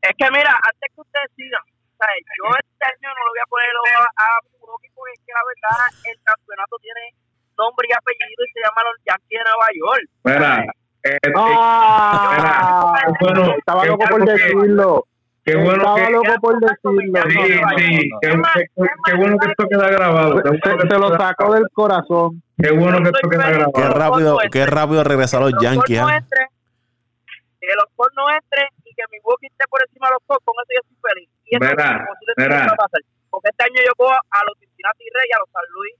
Es 0.00 0.14
que 0.16 0.28
mira, 0.30 0.52
antes 0.52 0.88
que 0.94 1.00
ustedes 1.00 1.30
sigan, 1.36 1.62
yo 2.04 2.44
este 2.56 2.84
año 2.84 3.08
no 3.16 3.20
lo 3.24 3.30
voy 3.32 3.40
a 3.42 3.48
poner 3.48 3.68
a, 3.74 4.04
a 4.04 4.26
Milwaukee 4.52 4.88
porque 4.94 5.12
es 5.14 5.20
que 5.26 5.32
la 5.32 5.44
verdad 5.44 5.80
el 6.04 6.18
campeonato 6.22 6.76
tiene 6.80 7.00
nombre 7.56 7.88
y 7.88 7.92
apellido 7.92 8.40
y 8.44 8.50
se 8.52 8.60
llama 8.60 8.80
los 8.84 8.96
Yankees 9.06 9.38
de 9.38 9.44
Nueva 9.44 9.68
York. 9.74 10.04
Espera, 10.24 10.64
eh, 11.04 11.18
eh, 11.22 11.32
¡Ah! 11.36 12.98
Qué 13.04 13.12
bueno, 13.20 13.54
Estaba 13.58 13.82
qué 13.82 13.88
loco 13.88 14.04
por 14.10 14.24
que- 14.24 14.32
decirlo. 14.32 15.06
qué 15.44 15.54
bueno 15.56 15.76
Estaba 15.76 15.96
que... 16.06 16.10
loco 16.12 16.34
por 16.40 16.60
decirlo. 16.60 17.22
Sí, 17.28 17.36
sí, 17.36 17.60
no, 17.60 18.36
no. 18.36 18.42
qué, 18.54 18.64
qué- 18.74 18.86
qué 19.04 19.14
bueno 19.16 19.36
que 19.38 19.50
esto 19.50 19.64
queda 19.68 19.88
grabado. 19.90 20.42
Qué 20.42 20.48
Se, 20.50 20.76
que 20.78 20.88
se 20.88 20.98
lo 20.98 21.08
sacó 21.18 21.52
del 21.54 21.64
corazón. 21.72 22.42
Qué 22.56 22.70
bueno 22.72 22.98
que 23.02 23.10
esto 23.10 23.28
queda 23.28 23.44
Qué 23.52 23.58
grabado. 23.82 23.98
rápido, 23.98 24.38
qué 24.50 24.66
rápido 24.66 25.04
regresaron 25.04 25.50
los 25.50 25.62
Yankees. 25.62 26.00
¿eh? 26.00 26.46
que 27.60 27.72
los 27.80 27.88
Cubs 27.96 28.12
no 28.14 28.28
entren 28.28 28.68
y 28.84 28.92
que 28.94 29.02
Milwaukee 29.10 29.46
esté 29.48 29.64
por 29.72 29.80
encima 29.88 30.08
de 30.08 30.20
los 30.20 30.22
Cubs, 30.28 30.44
con 30.44 30.52
eso 30.60 30.68
yo 30.76 30.80
estoy 30.84 30.98
feliz. 31.00 31.28
Y 31.48 31.56
eso 31.56 31.64
Verá, 31.64 32.04
posiblemente 32.04 32.44
verá. 32.44 32.60
no 32.60 32.68
va 32.68 32.76
a 32.76 32.84
pasar. 32.84 33.00
Porque 33.32 33.48
este 33.48 33.62
año 33.64 33.80
yo 33.88 33.92
cojo 33.96 34.12
a 34.12 34.40
los 34.44 34.54
Cincinnati 34.60 35.04
Reyes, 35.08 35.32
a 35.32 35.40
los 35.40 35.48
San 35.48 35.64
Luis 35.72 35.94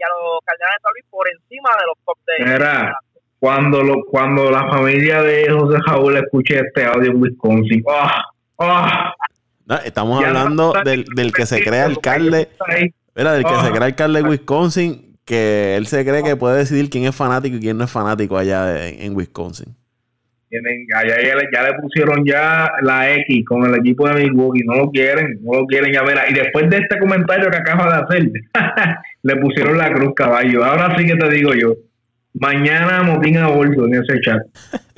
y 0.00 0.02
a 0.02 0.08
los 0.08 0.40
Cardenales 0.44 0.76
de 0.78 0.82
San 0.82 0.92
Luis 0.94 1.04
por 1.10 1.26
encima 1.28 1.70
de 1.78 1.86
los 1.86 1.98
de 2.26 2.44
Verá. 2.52 2.96
Cuando, 3.38 3.82
lo, 3.82 4.04
cuando 4.04 4.50
la 4.50 4.68
familia 4.68 5.22
de 5.22 5.50
José 5.50 5.78
Jaúl 5.86 6.16
escuche 6.16 6.58
este 6.58 6.84
audio 6.84 7.10
en 7.12 7.22
Wisconsin. 7.22 7.82
¡Ah! 7.90 8.24
¡Ah! 8.58 9.14
No, 9.66 9.76
estamos 9.76 10.20
Ya 10.20 10.28
hablando 10.28 10.72
no- 10.74 10.82
del, 10.82 11.04
del 11.14 11.32
que 11.32 11.46
se 11.46 11.62
cree 11.62 11.80
alcalde. 11.80 12.48
Mira, 13.14 13.32
del 13.32 13.44
que 13.44 13.50
Ah. 13.54 13.64
se 13.64 13.70
cree 13.70 13.84
alcalde 13.84 14.22
de 14.22 14.28
Wisconsin, 14.28 15.18
que 15.24 15.76
él 15.76 15.86
se 15.86 16.04
cree 16.04 16.22
que 16.22 16.36
puede 16.36 16.58
decidir 16.58 16.90
quién 16.90 17.04
es 17.04 17.14
fanático 17.14 17.56
y 17.56 17.60
quién 17.60 17.78
no 17.78 17.84
es 17.84 17.90
fanático 17.90 18.36
allá 18.36 18.64
de- 18.66 19.04
en 19.06 19.14
Wisconsin. 19.16 19.76
Tienen, 20.50 20.84
allá 20.94 21.16
ya 21.22 21.36
le, 21.36 21.48
ya 21.52 21.62
le 21.62 21.78
pusieron 21.80 22.24
ya 22.26 22.70
la 22.82 23.14
X 23.14 23.44
con 23.46 23.64
el 23.64 23.76
equipo 23.76 24.08
de 24.08 24.24
Milwaukee. 24.24 24.64
No 24.66 24.74
lo 24.74 24.90
quieren, 24.90 25.38
no 25.42 25.60
lo 25.60 25.66
quieren 25.66 25.92
ya 25.92 26.02
verá. 26.02 26.28
Y 26.28 26.34
después 26.34 26.68
de 26.68 26.78
este 26.78 26.98
comentario 26.98 27.48
que 27.50 27.56
acaba 27.56 27.86
de 27.86 28.02
hacer, 28.02 28.30
le 29.22 29.36
pusieron 29.36 29.78
la 29.78 29.92
cruz 29.92 30.12
caballo. 30.14 30.64
Ahora 30.64 30.96
sí 30.98 31.06
que 31.06 31.16
te 31.16 31.30
digo 31.30 31.54
yo. 31.54 31.74
Mañana 32.34 33.02
motín 33.02 33.38
a 33.38 33.46
bolso 33.48 33.86
en 33.86 33.94
ese 33.94 34.20
chat. 34.20 34.42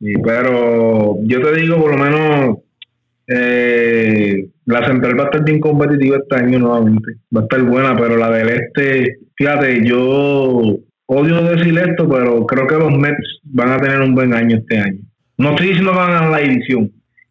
Sí, 0.00 0.12
pero 0.24 1.16
yo 1.24 1.42
te 1.42 1.60
digo, 1.60 1.80
por 1.80 1.90
lo 1.90 2.04
menos, 2.04 2.58
eh, 3.26 4.48
la 4.66 4.86
central 4.86 5.18
va 5.18 5.24
a 5.24 5.26
estar 5.26 5.44
bien 5.44 5.58
competitiva 5.58 6.18
este 6.18 6.36
año 6.36 6.60
nuevamente. 6.60 7.16
Va 7.34 7.40
a 7.40 7.42
estar 7.44 7.62
buena, 7.62 7.96
pero 7.96 8.16
la 8.16 8.30
del 8.30 8.48
este, 8.48 9.18
fíjate, 9.34 9.84
yo 9.84 10.78
odio 11.06 11.42
decir 11.42 11.76
esto, 11.78 12.08
pero 12.08 12.46
creo 12.46 12.66
que 12.66 12.76
los 12.76 12.92
Mets 12.96 13.37
van 13.52 13.70
a 13.72 13.78
tener 13.78 14.00
un 14.00 14.14
buen 14.14 14.32
año 14.34 14.56
este 14.56 14.78
año. 14.78 14.98
No 15.36 15.50
estoy 15.50 15.68
diciendo 15.68 15.92
que 15.92 15.98
van 15.98 16.10
a 16.10 16.14
ganar 16.14 16.30
la 16.30 16.38
división. 16.38 16.90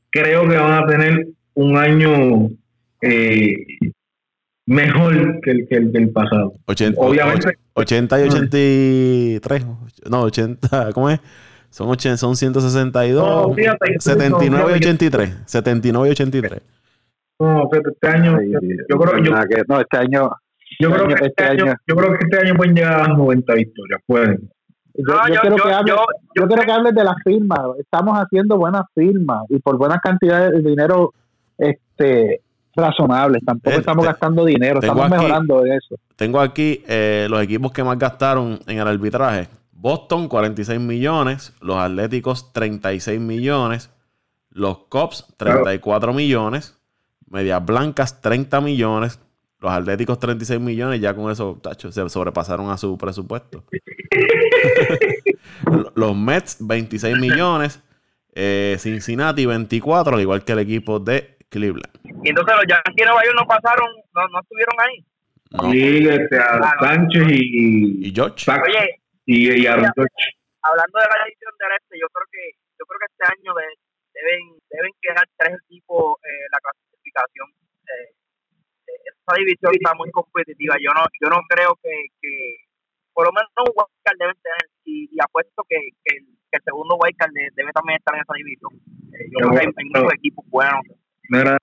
Creo 0.09 0.47
que 0.47 0.55
van 0.57 0.83
a 0.83 0.87
tener 0.87 1.27
un 1.55 1.77
año 1.77 2.49
eh, 3.01 3.53
mejor 4.65 5.39
que 5.41 5.51
el, 5.51 5.67
que 5.67 5.75
el 5.75 5.91
del 5.91 6.09
pasado. 6.11 6.53
80, 6.65 6.99
Obviamente. 6.99 7.57
80 7.73 8.19
y 8.19 8.27
83. 8.27 9.65
No, 10.09 10.21
80, 10.23 10.91
¿cómo 10.93 11.09
es? 11.09 11.19
Son, 11.69 11.89
80, 11.89 12.17
son 12.17 12.35
162. 12.35 13.21
No, 13.49 13.53
fíjate, 13.53 13.95
79 13.99 14.71
y 14.71 14.73
fíjate. 14.79 14.85
83. 14.87 15.35
79 15.45 16.07
y 16.07 16.11
83. 16.11 16.61
No, 17.39 17.69
fíjate, 17.69 17.89
este 17.91 18.07
año, 18.07 18.37
Ay, 18.39 18.51
yo, 18.51 18.59
yo 18.89 18.97
creo, 18.97 19.23
yo, 19.23 19.31
nada 19.31 19.45
que- 19.47 19.61
no, 19.67 19.79
este 19.81 19.97
año, 19.97 20.29
yo 20.79 20.89
creo 20.91 21.05
año- 21.05 21.15
que 21.15 21.25
este 21.25 21.27
este 21.27 21.43
año, 21.43 21.63
año- 21.65 21.75
yo 21.87 21.95
creo 21.95 22.09
que 22.17 22.17
este 22.25 22.37
año 22.47 22.55
pueden 22.55 22.73
llegar 22.75 22.93
a 22.93 22.97
las 23.09 23.17
90 23.17 23.53
victorias, 23.53 24.01
pueden. 24.07 24.49
Yo, 24.97 25.03
No, 25.15 25.27
yo 25.27 25.33
yo- 25.35 25.41
quiero 25.41 25.57
yo- 25.57 25.63
que 25.63 25.73
hables, 25.73 25.95
yo- 25.95 26.01
yo, 26.35 26.41
yo 26.43 26.47
quiero 26.47 26.63
que 26.63 26.71
hables 26.71 26.95
de 26.95 27.03
las 27.03 27.15
firmas. 27.23 27.59
Estamos 27.79 28.17
haciendo 28.17 28.57
buenas 28.57 28.83
firmas 28.95 29.43
y 29.49 29.59
por 29.59 29.77
buenas 29.77 29.99
cantidades 30.01 30.51
de 30.51 30.69
dinero 30.69 31.13
este 31.57 32.41
razonables. 32.75 33.43
Tampoco 33.45 33.75
Eh, 33.75 33.79
estamos 33.79 34.03
te- 34.05 34.11
gastando 34.11 34.45
dinero, 34.45 34.79
estamos 34.79 35.05
aquí- 35.05 35.15
mejorando 35.15 35.65
en 35.65 35.73
eso. 35.73 35.95
Tengo 36.15 36.39
aquí 36.39 36.83
eh, 36.87 37.27
los 37.29 37.41
equipos 37.41 37.71
que 37.71 37.83
más 37.83 37.97
gastaron 37.97 38.59
en 38.67 38.77
el 38.79 38.87
arbitraje. 38.87 39.47
Boston, 39.71 40.27
46 40.27 40.79
millones. 40.79 41.53
Los 41.61 41.77
Atléticos, 41.77 42.51
36 42.53 43.19
millones. 43.19 43.89
Los 44.51 44.79
Cops, 44.89 45.25
34 45.37 46.13
millones. 46.13 46.75
Medias 47.29 47.63
Blancas, 47.65 48.21
30 48.21 48.61
millones. 48.61 49.19
Los 49.59 49.71
Atléticos, 49.71 50.19
36 50.19 50.59
millones. 50.59 51.01
Ya 51.01 51.15
con 51.15 51.31
eso, 51.31 51.59
tacho, 51.61 51.91
se 51.91 52.07
sobrepasaron 52.09 52.69
a 52.69 52.77
su 52.77 52.97
presupuesto. 52.97 53.63
los 55.95 56.15
Mets, 56.15 56.57
26 56.59 57.17
millones. 57.17 57.83
Eh, 58.33 58.75
Cincinnati, 58.77 59.47
24, 59.47 60.13
al 60.13 60.21
igual 60.21 60.45
que 60.45 60.51
el 60.51 60.59
equipo 60.59 60.99
de 60.99 61.37
Cleveland. 61.49 61.89
Y 62.23 62.29
entonces 62.29 62.55
los 62.55 62.65
Yankees 62.67 62.95
de 62.95 63.05
Nueva 63.05 63.25
York 63.25 63.37
no 63.39 63.47
pasaron, 63.47 63.87
no, 64.13 64.27
no 64.27 64.39
estuvieron 64.41 64.75
ahí. 64.77 65.05
No. 65.49 65.71
Sí, 65.71 66.07
este, 66.07 66.37
a 66.37 66.77
Sánchez 66.79 67.23
y, 67.29 68.07
y 68.07 68.13
George. 68.13 68.45
Oye, 68.51 69.01
y, 69.25 69.63
y 69.63 69.65
a 69.65 69.73
George. 69.73 70.21
hablando 70.61 70.95
de 70.99 71.07
la 71.09 71.25
división 71.25 71.53
del 71.57 71.71
este, 71.81 71.97
yo 71.97 72.07
creo 72.13 72.27
que 72.29 72.43
yo 72.77 72.85
creo 72.85 72.99
que 72.99 73.09
este 73.09 73.25
año 73.25 73.51
de, 73.57 73.65
deben 74.13 74.41
deben 74.69 74.91
quedar 75.01 75.25
tres 75.37 75.57
equipos 75.65 76.21
eh, 76.21 76.45
la 76.51 76.59
clasificación. 76.61 77.56
Esa 79.27 79.35
división 79.35 79.71
está 79.75 79.91
muy 79.95 80.09
competitiva. 80.11 80.75
Yo 80.79 80.95
no 80.95 81.03
yo 81.19 81.27
no 81.27 81.43
creo 81.51 81.75
que, 81.83 81.91
que 82.21 82.63
por 83.11 83.27
lo 83.27 83.33
menos 83.35 83.51
un 83.59 83.75
wildcard 83.75 84.17
deben 84.17 84.39
tener 84.39 84.71
y, 84.85 85.09
y 85.11 85.17
apuesto 85.19 85.67
que, 85.67 85.75
que, 86.05 86.15
el, 86.15 86.25
que 86.47 86.57
el 86.57 86.63
segundo 86.63 86.95
wildcard 86.95 87.35
debe 87.35 87.71
también 87.75 87.99
estar 87.99 88.15
en 88.15 88.23
esa 88.23 88.33
división. 88.39 88.71
Eh, 89.11 89.27
yo 89.27 89.37
creo 89.39 89.51
que 89.51 89.59
hay, 89.59 89.73
hay 89.75 89.85
muchos 89.91 90.13
equipos 90.15 90.45
buenos. 90.47 90.81
Mira, 91.29 91.57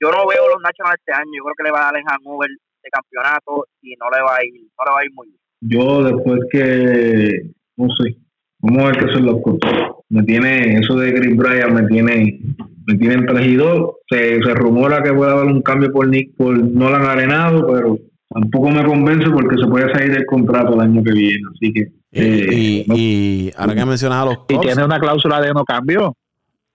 yo 0.00 0.10
no 0.10 0.26
veo 0.26 0.48
los 0.48 0.62
Nationals 0.62 1.00
este 1.00 1.12
año. 1.12 1.34
Yo 1.36 1.44
creo 1.44 1.58
que 1.58 1.64
le 1.64 1.70
va 1.72 1.80
a 1.80 1.84
dar 1.90 1.96
el 1.96 2.04
hangover 2.04 2.50
de 2.50 2.90
campeonato 2.90 3.66
y 3.82 3.96
no 3.96 4.10
le 4.10 4.22
va 4.22 4.36
a 4.36 4.44
ir, 4.44 4.54
no 4.54 4.84
le 4.84 4.92
va 4.92 5.00
a 5.00 5.04
ir 5.04 5.12
muy 5.14 5.26
bien. 5.28 5.40
yo 5.60 6.04
después 6.04 6.40
que, 6.50 7.50
no 7.76 7.88
sé, 7.96 8.16
vamos 8.58 8.82
a 8.82 8.86
ver 8.88 8.98
qué 8.98 9.12
son 9.12 9.26
los 9.26 9.42
costos. 9.42 9.70
Me 10.10 10.22
tiene, 10.22 10.78
eso 10.78 10.94
de 10.96 11.14
Chris 11.14 11.36
Bryant 11.36 11.72
me 11.72 11.88
tiene, 11.88 12.40
me 12.86 12.94
tiene 12.96 13.14
en 13.14 13.26
3 13.26 13.46
y 13.46 13.54
2. 13.56 13.90
Se, 14.08 14.42
se 14.42 14.54
rumora 14.54 15.02
que 15.02 15.12
puede 15.12 15.32
haber 15.32 15.46
un 15.46 15.62
cambio 15.62 15.90
por 15.92 16.06
Nick, 16.08 16.34
por 16.36 16.56
Nolan 16.56 17.04
Arenado, 17.04 17.66
pero 17.72 17.98
tampoco 18.30 18.70
me 18.70 18.84
convence 18.84 19.30
porque 19.30 19.56
se 19.60 19.66
puede 19.68 19.92
salir 19.92 20.12
del 20.12 20.26
contrato 20.26 20.74
el 20.74 20.80
año 20.80 21.02
que 21.02 21.12
viene. 21.12 21.42
Así 21.54 21.72
que, 21.72 21.80
eh, 22.12 22.48
y, 22.52 22.84
no- 22.86 22.94
y 22.96 23.50
ahora 23.56 23.74
que 23.74 23.84
mencionas 23.84 24.22
a 24.22 24.24
los 24.26 24.38
Y 24.48 24.58
tiene 24.60 24.84
una 24.84 24.98
cláusula 25.00 25.40
de 25.40 25.52
no 25.52 25.64
cambio. 25.64 26.14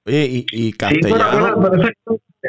oye, 0.05 0.25
y, 0.25 0.45
y 0.51 0.71
Sí, 0.71 0.75
pero, 1.01 1.15
Castellano, 1.17 1.61
pero 1.61 1.81
esa- 1.83 1.93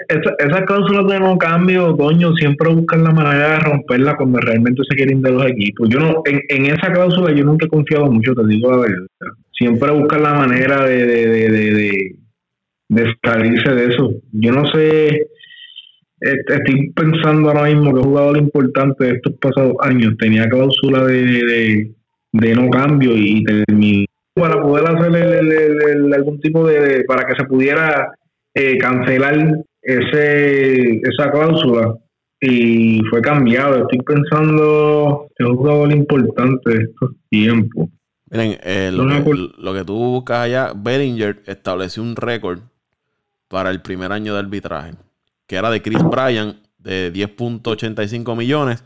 esa- 0.09 0.35
esas 0.39 0.63
cláusulas 0.63 1.07
de 1.09 1.21
no 1.21 1.37
cambio, 1.37 1.97
coño, 1.97 2.33
siempre 2.37 2.73
buscan 2.73 3.03
la 3.05 3.11
manera 3.11 3.51
de 3.55 3.59
romperla 3.61 4.17
cuando 4.17 4.39
realmente 4.39 4.83
se 4.89 4.97
quieren 4.97 5.21
de 5.23 5.33
los 5.33 5.45
equipos. 5.47 5.89
Yo 5.89 5.99
no, 5.99 6.23
en, 6.25 6.41
en 6.49 6.67
esa 6.73 6.93
cláusula 6.93 7.33
yo 7.33 7.45
nunca 7.45 7.67
he 7.67 7.69
confiado 7.69 8.07
mucho, 8.11 8.33
te 8.35 8.47
digo 8.47 8.71
la 8.71 8.77
verdad. 8.79 9.07
Siempre 9.53 9.91
buscan 9.91 10.23
la 10.23 10.35
manera 10.35 10.85
de, 10.87 11.05
de, 11.07 11.27
de, 11.27 11.51
de, 11.51 12.17
de- 12.91 13.15
salirse 13.25 13.71
de 13.75 13.85
eso. 13.87 14.13
Yo 14.33 14.53
no 14.53 14.65
sé, 14.73 15.07
est- 16.21 16.51
estoy 16.51 16.91
pensando 16.93 17.49
ahora 17.51 17.65
mismo 17.73 17.95
que 17.95 18.03
jugador 18.03 18.37
importante 18.37 19.05
de 19.05 19.13
estos 19.13 19.33
pasados 19.41 19.75
años 19.81 20.15
tenía 20.19 20.49
cláusula 20.49 21.05
de, 21.07 21.23
de, 21.25 21.91
de 22.33 22.55
no 22.55 22.69
cambio 22.71 23.13
y 23.17 23.43
terminó 23.45 24.05
para 24.35 24.63
poder 24.63 24.85
hacer 24.89 25.15
el- 25.17 25.33
el- 25.33 25.53
el- 25.53 25.83
el- 26.07 26.15
algún 26.15 26.41
tipo 26.41 26.67
de, 26.67 27.05
para 27.05 27.27
que 27.27 27.35
se 27.37 27.45
pudiera 27.45 28.13
eh, 28.55 28.79
cancelar 28.79 29.37
ese 29.83 31.01
esa 31.03 31.31
cláusula 31.31 31.95
y 32.41 33.01
fue 33.11 33.21
cambiado. 33.21 33.83
Estoy 33.83 33.99
pensando 33.99 35.27
que 35.37 35.45
es 35.45 35.51
un 35.51 35.57
jugador 35.57 35.93
importante 35.93 36.71
de 36.71 36.85
estos 36.85 37.11
tiempos. 37.29 37.89
miren, 38.31 38.57
eh, 38.63 38.91
lo, 38.93 39.07
que, 39.25 39.49
lo 39.59 39.75
que 39.75 39.85
tú 39.85 39.95
buscas 39.95 40.39
allá, 40.47 40.73
Bellinger 40.75 41.43
estableció 41.47 42.03
un 42.03 42.17
récord 42.17 42.61
para 43.51 43.71
el 43.71 43.83
primer 43.83 44.13
año 44.13 44.33
de 44.33 44.39
arbitraje, 44.39 44.93
que 45.49 45.57
era 45.57 45.71
de 45.71 45.83
Chris 45.83 46.05
Bryan 46.05 46.63
de 46.79 47.13
10.85 47.13 48.37
millones, 48.37 48.85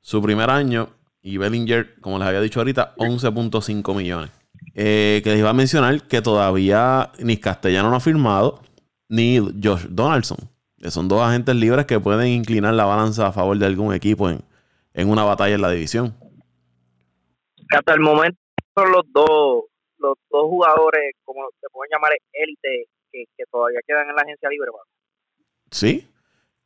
su 0.00 0.20
primer 0.20 0.50
año, 0.50 0.90
y 1.22 1.36
Bellinger, 1.36 2.00
como 2.00 2.18
les 2.18 2.26
había 2.26 2.40
dicho 2.40 2.58
ahorita, 2.58 2.96
11.5 2.96 3.96
millones. 3.96 4.32
Eh, 4.74 5.20
que 5.22 5.30
les 5.30 5.38
iba 5.38 5.50
a 5.50 5.54
mencionar 5.54 6.02
que 6.08 6.20
todavía 6.20 7.12
ni 7.20 7.36
Castellano 7.36 7.90
no 7.90 7.96
ha 7.96 8.00
firmado, 8.00 8.60
ni 9.08 9.38
Josh 9.38 9.86
Donaldson, 9.88 10.38
que 10.78 10.90
son 10.90 11.06
dos 11.06 11.20
agentes 11.20 11.54
libres 11.54 11.86
que 11.86 12.00
pueden 12.00 12.26
inclinar 12.26 12.74
la 12.74 12.86
balanza 12.86 13.28
a 13.28 13.32
favor 13.32 13.56
de 13.56 13.66
algún 13.66 13.94
equipo 13.94 14.28
en, 14.28 14.42
en 14.94 15.10
una 15.10 15.22
batalla 15.22 15.54
en 15.54 15.62
la 15.62 15.70
división. 15.70 16.12
Hasta 17.70 17.94
el 17.94 18.00
momento 18.00 18.40
son 18.74 18.90
los 18.90 19.04
dos, 19.12 19.64
los 19.98 20.14
dos 20.28 20.42
jugadores, 20.42 21.14
como 21.24 21.42
se 21.60 21.68
pueden 21.70 21.90
llamar, 21.92 22.10
élite, 22.32 22.88
que, 23.12 23.24
que 23.36 23.44
todavía 23.50 23.80
quedan 23.86 24.08
en 24.08 24.16
la 24.16 24.22
agencia 24.22 24.48
libre. 24.48 24.70
mano. 24.72 24.84
Sí. 25.70 26.08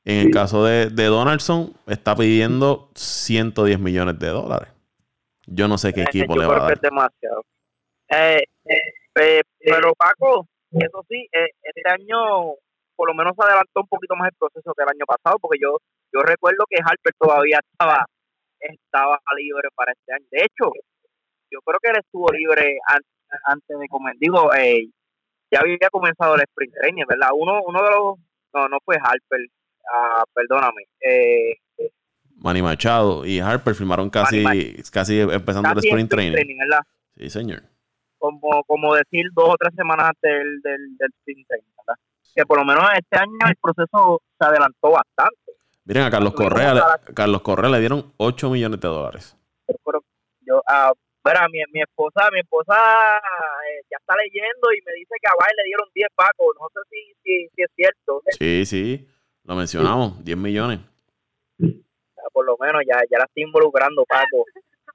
En 0.04 0.26
el 0.26 0.30
caso 0.32 0.64
de, 0.64 0.88
de 0.90 1.04
Donaldson, 1.06 1.74
está 1.86 2.14
pidiendo 2.14 2.90
110 2.94 3.80
millones 3.80 4.18
de 4.20 4.28
dólares. 4.28 4.68
Yo 5.46 5.66
no 5.66 5.78
sé 5.78 5.92
qué 5.92 6.02
Eh, 6.02 6.04
equipo 6.08 6.34
yo 6.34 6.40
le 6.42 6.46
va 6.46 6.52
a 6.54 6.58
que 6.58 6.62
dar. 6.62 6.72
es 6.74 6.80
demasiado. 6.80 7.42
Eh, 8.08 8.42
eh, 8.66 9.40
pero 9.58 9.92
Paco, 9.94 10.46
eso 10.70 11.04
sí, 11.08 11.26
eh, 11.32 11.48
este 11.62 11.82
año 11.90 12.54
por 12.94 13.08
lo 13.08 13.14
menos 13.14 13.34
se 13.36 13.44
adelantó 13.44 13.80
un 13.82 13.88
poquito 13.88 14.14
más 14.16 14.28
el 14.30 14.36
proceso 14.38 14.72
que 14.74 14.82
el 14.82 14.88
año 14.88 15.04
pasado, 15.06 15.38
porque 15.40 15.58
yo 15.60 15.76
yo 16.14 16.22
recuerdo 16.22 16.64
que 16.70 16.78
Harper 16.82 17.12
todavía 17.18 17.58
estaba 17.72 18.06
estaba 18.60 19.18
libre 19.36 19.68
para 19.74 19.92
este 19.92 20.12
año. 20.14 20.24
De 20.30 20.38
hecho, 20.40 20.72
yo 21.50 21.58
creo 21.64 21.78
que 21.82 21.90
él 21.90 21.96
estuvo 21.98 22.28
libre 22.32 22.78
an- 22.88 23.02
antes 23.44 23.78
de 23.78 23.88
comenzar. 23.88 24.18
Digo, 24.20 24.54
eh, 24.54 24.86
ya 25.50 25.60
había 25.60 25.78
comenzado 25.90 26.34
el 26.34 26.42
sprint 26.42 26.74
training, 26.80 27.04
¿verdad? 27.08 27.28
Uno, 27.34 27.60
uno 27.66 27.82
de 27.82 27.90
los, 27.90 28.18
no, 28.54 28.68
no 28.68 28.78
fue 28.84 28.96
Harper, 28.96 29.40
ah, 29.92 30.24
perdóname. 30.34 30.82
Eh, 31.00 31.56
Manny 32.38 32.60
Machado 32.62 33.24
y 33.24 33.40
Harper 33.40 33.74
firmaron 33.74 34.10
casi, 34.10 34.44
casi 34.92 35.20
empezando 35.20 35.74
casi 35.74 35.88
el 35.88 35.98
sprint 36.00 36.10
training. 36.10 36.58
¿verdad? 36.58 36.80
Sí, 37.16 37.30
señor. 37.30 37.62
como, 38.18 38.62
como 38.64 38.94
decir 38.94 39.26
dos 39.32 39.48
o 39.50 39.56
tres 39.58 39.72
semanas 39.74 40.08
antes 40.08 40.30
del, 40.30 40.60
del, 40.60 40.96
del 40.98 41.10
sprint 41.20 41.46
training, 41.48 41.70
¿verdad? 41.78 42.00
Que 42.34 42.44
por 42.44 42.58
lo 42.58 42.64
menos 42.66 42.84
este 42.94 43.16
año 43.18 43.32
el 43.48 43.56
proceso 43.56 44.20
se 44.38 44.46
adelantó 44.46 44.90
bastante. 44.90 45.52
Miren, 45.86 46.02
a 46.02 46.10
Carlos 46.10 46.34
Correa, 46.34 46.74
le- 46.74 47.14
Carlos 47.14 47.40
Correa 47.42 47.70
le 47.70 47.80
dieron 47.80 48.12
8 48.18 48.50
millones 48.50 48.80
de 48.80 48.88
dólares. 48.88 49.36
Yo, 50.42 50.62
ah, 50.68 50.92
verá, 51.26 51.48
mi, 51.50 51.58
mi 51.72 51.80
esposa, 51.82 52.30
mi 52.32 52.40
esposa 52.40 52.74
eh, 52.74 53.82
ya 53.90 53.98
está 53.98 54.14
leyendo 54.14 54.70
y 54.72 54.78
me 54.86 54.92
dice 54.92 55.14
que 55.20 55.28
a 55.28 55.34
Bay 55.38 55.50
le 55.56 55.64
dieron 55.64 55.88
10 55.92 56.08
pacos. 56.14 56.56
No 56.60 56.68
sé 56.72 56.80
si, 56.90 57.00
si, 57.22 57.48
si 57.54 57.62
es 57.62 57.70
cierto. 57.74 58.22
Sí, 58.38 58.64
sí. 58.64 59.08
Lo 59.44 59.54
mencionamos, 59.54 60.24
10 60.24 60.38
millones. 60.38 60.80
Por 62.32 62.44
lo 62.44 62.56
menos 62.60 62.82
ya, 62.86 63.00
ya 63.10 63.18
la 63.18 63.24
estoy 63.24 63.44
involucrando, 63.44 64.04
Paco. 64.04 64.44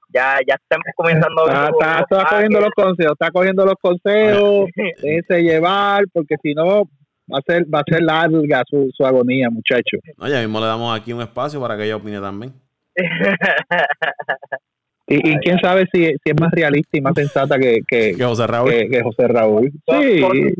Ya, 0.08 0.38
ya 0.46 0.54
estamos 0.54 0.84
comenzando 0.94 1.42
a 1.42 1.46
ver 1.46 1.72
Está, 1.72 2.00
está, 2.00 2.22
está 2.22 2.36
cogiendo 2.36 2.60
los 2.60 2.70
consejos, 2.70 3.12
está 3.12 3.30
cogiendo 3.30 3.64
los 3.64 3.76
consejos, 3.80 4.70
déjese 5.02 5.42
llevar, 5.42 6.04
porque 6.12 6.36
si 6.42 6.52
no 6.52 6.84
va 7.32 7.38
a 7.38 7.42
ser, 7.46 7.64
va 7.64 7.80
a 7.80 7.84
ser 7.90 8.02
larga 8.02 8.62
su, 8.68 8.90
su 8.94 9.06
agonía, 9.06 9.48
muchacho. 9.48 9.96
No, 10.18 10.28
ya 10.28 10.40
mismo 10.40 10.60
le 10.60 10.66
damos 10.66 10.94
aquí 10.94 11.14
un 11.14 11.22
espacio 11.22 11.60
para 11.60 11.76
que 11.76 11.84
ella 11.84 11.96
opine 11.96 12.20
también. 12.20 12.52
Y, 15.14 15.30
y 15.30 15.36
quién 15.38 15.58
sabe 15.60 15.86
si, 15.92 16.04
si 16.06 16.16
es 16.24 16.40
más 16.40 16.50
realista 16.52 16.96
y 16.96 17.00
más 17.00 17.14
sensata 17.14 17.58
que, 17.58 17.80
que, 17.86 18.14
Que 18.16 18.24
José 18.24 18.46
Raúl. 18.46 18.70
que- 18.70 18.88
que 18.88 19.02
José 19.02 19.28
Raúl. 19.28 19.70
Sí, 19.70 20.20
por- 20.20 20.36
eh, 20.36 20.52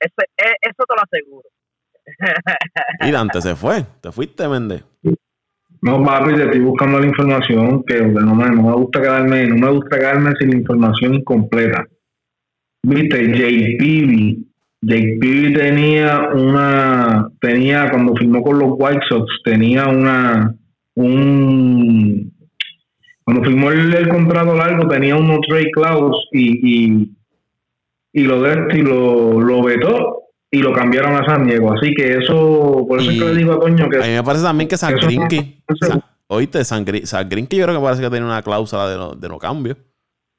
eso 0.00 0.84
te 0.88 0.94
lo 0.94 1.02
aseguro. 1.02 1.48
Y 3.06 3.10
Dante 3.10 3.40
se 3.40 3.54
fue. 3.54 3.84
Te 4.00 4.10
fuiste, 4.12 4.48
Méndez. 4.48 4.84
No, 5.82 6.02
papi, 6.04 6.34
te 6.34 6.44
estoy 6.44 6.60
buscando 6.60 6.98
la 7.00 7.06
información 7.06 7.82
que 7.84 8.00
no 8.02 8.34
me, 8.34 8.50
no 8.50 8.62
me 8.62 8.72
gusta 8.74 9.00
quedarme, 9.00 9.46
no 9.46 9.56
me 9.56 9.70
gusta 9.72 9.98
quedarme 9.98 10.32
sin 10.38 10.50
la 10.50 10.56
información 10.58 11.14
incompleta. 11.14 11.86
Viste, 12.82 13.26
JPB, 13.28 14.44
JPB 14.82 15.56
tenía 15.56 16.28
una, 16.34 17.30
tenía 17.40 17.88
cuando 17.90 18.14
firmó 18.14 18.42
con 18.42 18.58
los 18.58 18.70
White 18.78 19.00
Sox, 19.08 19.26
tenía 19.44 19.86
una, 19.86 20.54
un, 20.96 22.32
cuando 23.32 23.48
firmó 23.48 23.70
el, 23.70 23.94
el 23.94 24.08
contrato 24.08 24.54
largo 24.54 24.88
tenía 24.88 25.16
unos 25.16 25.40
trade 25.48 25.70
clause 25.72 26.18
y, 26.32 26.86
y, 26.88 27.10
y 28.12 28.22
lo 28.24 28.36
y 28.72 28.82
lo, 28.82 29.40
lo 29.40 29.62
vetó 29.62 30.16
y 30.50 30.58
lo 30.58 30.72
cambiaron 30.72 31.12
a 31.14 31.24
San 31.24 31.46
Diego. 31.46 31.72
Así 31.72 31.94
que 31.94 32.16
eso, 32.18 32.84
por 32.88 33.00
eso 33.00 33.10
es 33.10 33.18
que 33.18 33.24
Y- 33.24 33.28
le 33.28 33.36
digo 33.36 33.52
a 33.52 33.60
Toño 33.60 33.88
que 33.88 33.98
A 33.98 34.06
mí 34.06 34.12
me 34.14 34.22
parece 34.24 34.44
también 34.44 34.68
que 34.68 34.76
San 34.76 34.94
Grinky. 34.96 35.62
Oíste, 36.26 36.64
San, 36.64 36.84
Gri- 36.84 37.04
San 37.04 37.28
Grinky 37.28 37.56
yo 37.56 37.64
creo 37.66 37.76
que 37.78 37.82
parece 37.84 38.02
que 38.02 38.10
tiene 38.10 38.24
una 38.26 38.42
cláusula 38.42 38.88
de 38.88 38.96
no, 38.96 39.14
de 39.14 39.28
no 39.28 39.38
cambio. 39.38 39.76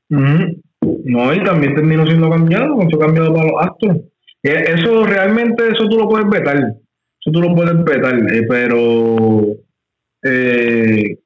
No, 0.10 1.34
y 1.34 1.43
también 1.43 1.75
terminó 1.75 2.06
siendo 2.06 2.30
cambiado, 2.30 2.75
fue 2.89 2.99
cambiado 2.99 3.34
para 3.34 3.45
los 3.51 3.62
Astros. 3.62 3.97
Eh, 4.43 4.63
Eso 4.75 5.06
realmente, 5.06 5.67
eso 5.69 5.88
tú 5.88 5.97
lo 5.97 6.08
puedes 6.10 6.30
vetar. 6.30 6.58
Eso 6.58 7.32
tú 7.32 7.41
lo 7.41 7.54
puedes 7.56 7.84
vetar. 7.84 8.15
eh, 8.34 8.43
pero 8.49 9.45
eh, 10.23 11.17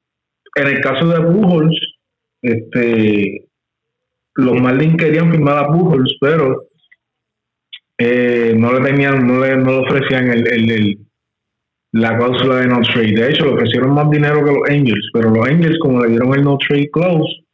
en 0.56 0.66
el 0.68 0.80
caso 0.80 1.06
de 1.08 1.20
Pujols, 1.20 1.78
este, 2.42 3.46
los 4.36 4.60
Marlins 4.60 4.96
querían 4.96 5.30
firmar 5.30 5.58
a 5.58 5.68
Pujols, 5.68 6.16
pero 6.20 6.68
eh, 7.98 8.54
no 8.56 8.72
le 8.72 8.80
tenían, 8.90 9.26
no 9.26 9.40
le, 9.40 9.56
no 9.56 9.70
le 9.70 9.78
ofrecían 9.88 10.30
el, 10.30 10.46
el, 10.52 10.70
el- 10.70 10.98
la 11.92 12.16
cláusula 12.18 12.56
de 12.56 12.66
no 12.66 12.80
trade. 12.82 13.14
De 13.14 13.30
hecho, 13.30 13.46
le 13.46 13.52
ofrecieron 13.54 13.94
más 13.94 14.10
dinero 14.10 14.44
que 14.44 14.52
los 14.52 14.68
Angels, 14.68 15.10
pero 15.14 15.30
los 15.30 15.48
Angels, 15.48 15.78
como 15.80 16.02
le 16.04 16.10
dieron 16.10 16.34
el 16.34 16.42
no 16.44 16.58
trade 16.58 16.90
clause, 16.90 17.44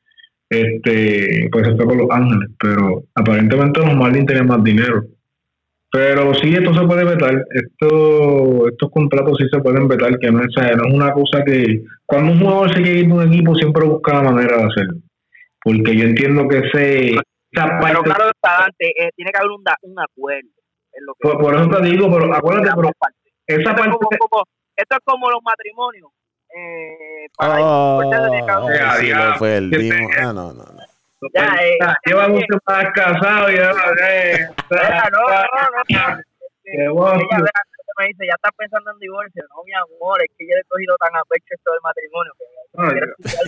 este, 0.51 1.49
pues 1.53 1.67
se 1.67 1.77
fue 1.77 1.87
con 1.87 1.99
los 1.99 2.11
Ángeles. 2.11 2.51
Pero 2.59 3.05
aparentemente 3.15 3.81
los 3.81 3.95
Marlins 3.95 4.27
tenían 4.27 4.49
más 4.49 4.65
dinero. 4.65 5.05
Pero 5.93 6.33
sí, 6.35 6.55
esto 6.55 6.73
se 6.73 6.87
puede 6.87 7.05
vetar. 7.05 7.45
Esto, 7.51 8.67
estos 8.69 8.91
contratos 8.91 9.37
sí 9.39 9.45
se 9.53 9.61
pueden 9.61 9.87
vetar, 9.89 10.19
que 10.19 10.31
no 10.31 10.41
es, 10.41 10.47
no 10.57 10.85
es 10.89 10.95
una 10.95 11.13
cosa 11.13 11.45
que. 11.45 11.83
Cuando 12.07 12.33
un 12.33 12.41
jugador 12.41 12.75
se 12.75 12.83
quiere 12.83 13.01
ir 13.01 13.07
de 13.09 13.13
un 13.13 13.23
equipo, 13.31 13.55
siempre 13.55 13.85
busca 13.87 14.15
la 14.15 14.31
manera 14.33 14.57
de 14.57 14.65
hacerlo. 14.65 14.95
Porque 15.63 15.95
yo 15.95 16.05
entiendo 16.05 16.49
que 16.49 16.59
ese, 16.59 17.11
esa 17.11 17.21
Pero 17.53 17.79
parte. 17.81 18.03
claro, 18.05 18.25
está 18.31 18.63
Dante, 18.63 18.87
eh, 18.89 19.11
tiene 19.15 19.31
que 19.33 19.39
haber 19.39 19.51
un, 19.51 19.63
da- 19.63 19.77
un 19.83 20.01
acuerdo. 20.01 20.49
En 20.95 21.07
lo 21.07 21.13
que 21.15 21.29
Por, 21.29 21.39
por 21.41 21.55
eso 21.55 21.69
te 21.69 21.83
digo, 21.89 22.11
pero 22.11 22.35
acuérdate, 22.35 22.71
pero 22.75 22.91
partes. 22.99 23.33
esa 23.47 23.59
Esto, 23.61 23.71
es 23.71 23.77
parte. 23.77 23.91
como, 23.91 24.29
como- 24.31 24.45
esto 24.77 24.97
es 24.97 25.01
como 25.05 25.31
los 25.31 25.41
matrimonios. 25.45 26.09
Eh, 26.55 27.29
para 27.37 27.59
Oh, 27.61 28.01
sí, 28.99 29.09
lo 29.09 29.39
perdimos. 29.39 30.11
Ah, 30.19 30.33
no, 30.33 30.53
no, 30.53 30.65
no. 30.65 30.82
Ya, 31.35 31.47
eh, 31.63 31.79
Llevan 32.07 32.33
un 32.33 32.43
más 32.67 32.87
casado 32.95 33.51
y 33.51 33.57
ya. 33.57 33.71
eh, 33.71 34.47
no, 34.71 35.11
no, 35.11 35.21
no, 35.31 35.43
no. 35.89 36.01
Qué 36.65 36.89
bueno. 36.89 37.21
Ella, 37.21 37.39
vea, 37.43 37.49
ella 37.63 37.95
me 37.99 38.07
dice, 38.07 38.27
ya 38.27 38.35
estás 38.35 38.53
pensando 38.57 38.91
en 38.93 38.99
divorcio. 38.99 39.45
No, 39.51 39.63
mi 39.65 39.73
amor, 39.73 40.19
es 40.23 40.31
que 40.37 40.45
yo 40.47 40.55
he 40.59 40.65
cogido 40.69 40.97
tan 40.99 41.15
a 41.15 41.23
pecho 41.29 41.45
esto 41.51 41.71
del 41.73 41.81
matrimonio. 41.85 42.33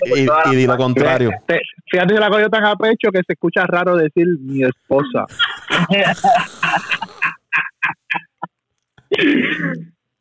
Que 0.05 0.27
Y, 0.55 0.57
y 0.63 0.67
lo 0.67 0.77
contrario. 0.77 1.31
Te- 1.47 1.61
fíjate, 1.91 2.15
la 2.15 2.29
cogió 2.31 2.49
tan 2.51 2.65
a 2.65 2.77
pecho 2.77 3.11
que 3.11 3.23
se 3.27 3.33
escucha 3.33 3.65
raro 3.67 3.97
decir 3.97 4.27
mi 4.41 4.63
esposa. 4.65 5.27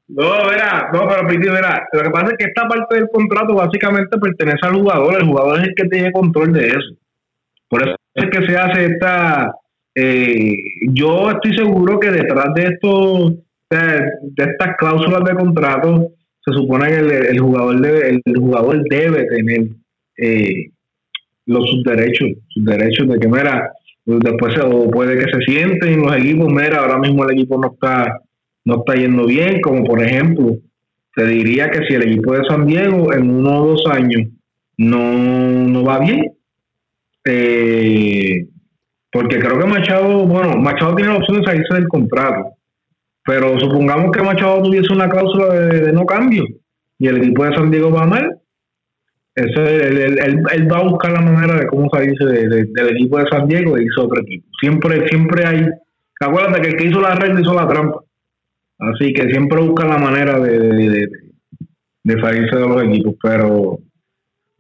No, 0.08 0.46
verá, 0.48 0.90
no, 0.94 1.08
pero 1.08 1.28
Piti, 1.28 1.50
verá, 1.50 1.88
lo 1.94 2.04
que 2.04 2.10
pasa 2.12 2.28
es 2.28 2.34
que 2.38 2.44
esta 2.46 2.68
parte 2.68 2.96
del 2.98 3.08
contrato 3.12 3.56
básicamente 3.56 4.16
pertenece 4.20 4.60
al 4.68 4.76
jugador, 4.76 5.16
el 5.16 5.26
jugador 5.26 5.60
es 5.60 5.64
el 5.70 5.74
que 5.76 5.86
tiene 5.86 6.12
control 6.12 6.54
de 6.54 6.68
eso. 6.68 6.94
Por 7.74 7.82
eso 7.82 7.96
es 8.14 8.30
que 8.30 8.46
se 8.46 8.56
hace 8.56 8.86
esta, 8.86 9.52
eh, 9.96 10.56
yo 10.92 11.32
estoy 11.32 11.56
seguro 11.56 12.00
que 12.00 12.12
detrás 12.12 12.54
de 12.54 12.66
esto, 12.66 13.34
de, 13.68 14.12
estas 14.38 14.78
cláusulas 14.78 15.24
de 15.24 15.34
contrato, 15.34 16.10
se 16.46 16.54
supone 16.54 16.88
que 16.90 16.98
el, 16.98 17.12
el 17.12 17.40
jugador 17.40 17.82
debe, 17.82 18.22
el, 18.24 18.36
jugador 18.38 18.84
debe 18.88 19.26
tener 19.26 19.70
eh, 20.18 20.70
los 21.48 21.68
sus 21.68 21.84
derechos, 21.84 22.30
sus 22.50 22.64
derechos 22.64 23.08
de 23.08 23.20
que 23.20 23.28
mira, 23.28 23.72
después 24.06 24.54
se, 24.54 24.62
o 24.62 24.92
puede 24.92 25.18
que 25.18 25.32
se 25.32 25.42
sienten 25.52 26.00
los 26.04 26.16
equipos, 26.16 26.54
mira, 26.54 26.78
ahora 26.78 27.00
mismo 27.00 27.24
el 27.24 27.32
equipo 27.32 27.60
no 27.60 27.72
está 27.74 28.20
no 28.66 28.84
está 28.86 28.94
yendo 28.94 29.26
bien, 29.26 29.62
como 29.62 29.84
por 29.84 30.00
ejemplo, 30.00 30.58
te 31.16 31.26
diría 31.26 31.72
que 31.72 31.88
si 31.88 31.96
el 31.96 32.04
equipo 32.04 32.34
de 32.34 32.46
San 32.48 32.68
Diego 32.68 33.12
en 33.14 33.32
uno 33.32 33.64
o 33.64 33.68
dos 33.70 33.88
años 33.88 34.30
no, 34.78 35.68
no 35.68 35.84
va 35.84 35.98
bien, 35.98 36.34
eh, 37.26 38.48
porque 39.12 39.40
creo 39.40 39.60
que 39.60 39.66
Machado, 39.66 40.26
bueno, 40.26 40.58
Machado 40.58 40.96
tiene 40.96 41.12
la 41.12 41.18
opción 41.20 41.40
de 41.40 41.46
salirse 41.46 41.74
del 41.76 41.88
contrato, 41.88 42.54
pero 43.26 43.60
supongamos 43.60 44.12
que 44.12 44.22
Machado 44.24 44.62
tuviese 44.64 44.92
una 44.94 45.10
cláusula 45.10 45.54
de, 45.54 45.94
no 45.94 46.06
cambio 46.06 46.44
y 47.00 47.08
el 47.08 47.18
equipo 47.18 47.46
de 47.46 47.56
San 47.56 47.72
Diego 47.72 47.92
va 47.92 48.06
mal, 48.06 48.40
eso, 49.36 49.62
él, 49.66 49.98
él- 50.20 50.72
va 50.72 50.78
a 50.80 50.84
buscar 50.90 51.12
la 51.12 51.22
manera 51.22 51.60
de 51.60 51.68
cómo 51.68 51.90
salirse 51.92 52.24
de- 52.26 52.48
de- 52.48 52.66
del 52.72 52.90
equipo 52.96 53.18
de 53.18 53.26
San 53.32 53.48
Diego 53.48 53.78
e 53.78 53.84
hizo 53.84 54.04
otro 54.06 54.22
equipo. 54.22 54.48
Siempre, 54.62 55.08
siempre 55.08 55.46
hay, 55.46 55.66
acuérdate 56.20 56.62
que 56.62 56.68
el 56.70 56.76
que 56.78 56.86
hizo 56.88 57.02
la 57.02 57.16
regla 57.16 57.42
hizo 57.42 57.54
la 57.54 57.68
trampa. 57.68 58.00
Así 58.80 59.12
que 59.14 59.30
siempre 59.32 59.60
buscan 59.62 59.90
la 59.90 59.98
manera 59.98 60.40
de- 60.40 61.08
de 62.04 62.22
salirse 62.22 62.56
de 62.56 62.68
los 62.68 62.84
equipos. 62.84 63.16
Pero 63.24 63.80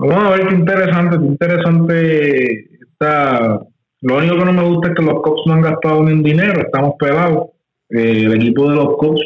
vamos 0.08 0.26
a 0.26 0.30
ver 0.38 0.48
qué 0.48 0.56
interesante, 0.56 1.18
qué 1.20 1.26
interesante 1.26 2.70
está. 2.82 3.60
Lo 4.02 4.18
único 4.18 4.38
que 4.38 4.46
no 4.46 4.54
me 4.54 4.63
gusta 4.63 4.89
es 4.89 4.96
que 4.96 5.02
los 5.04 5.22
Cubs 5.22 5.42
no 5.46 5.54
han 5.54 5.62
gastado 5.62 6.04
ni 6.04 6.12
un 6.13 6.24
dinero, 6.24 6.60
estamos 6.62 6.94
pelados. 7.00 7.48
Eh, 7.89 8.24
el 8.26 8.34
equipo 8.34 8.70
de 8.70 8.76
los 8.76 8.98
Cubs 8.98 9.22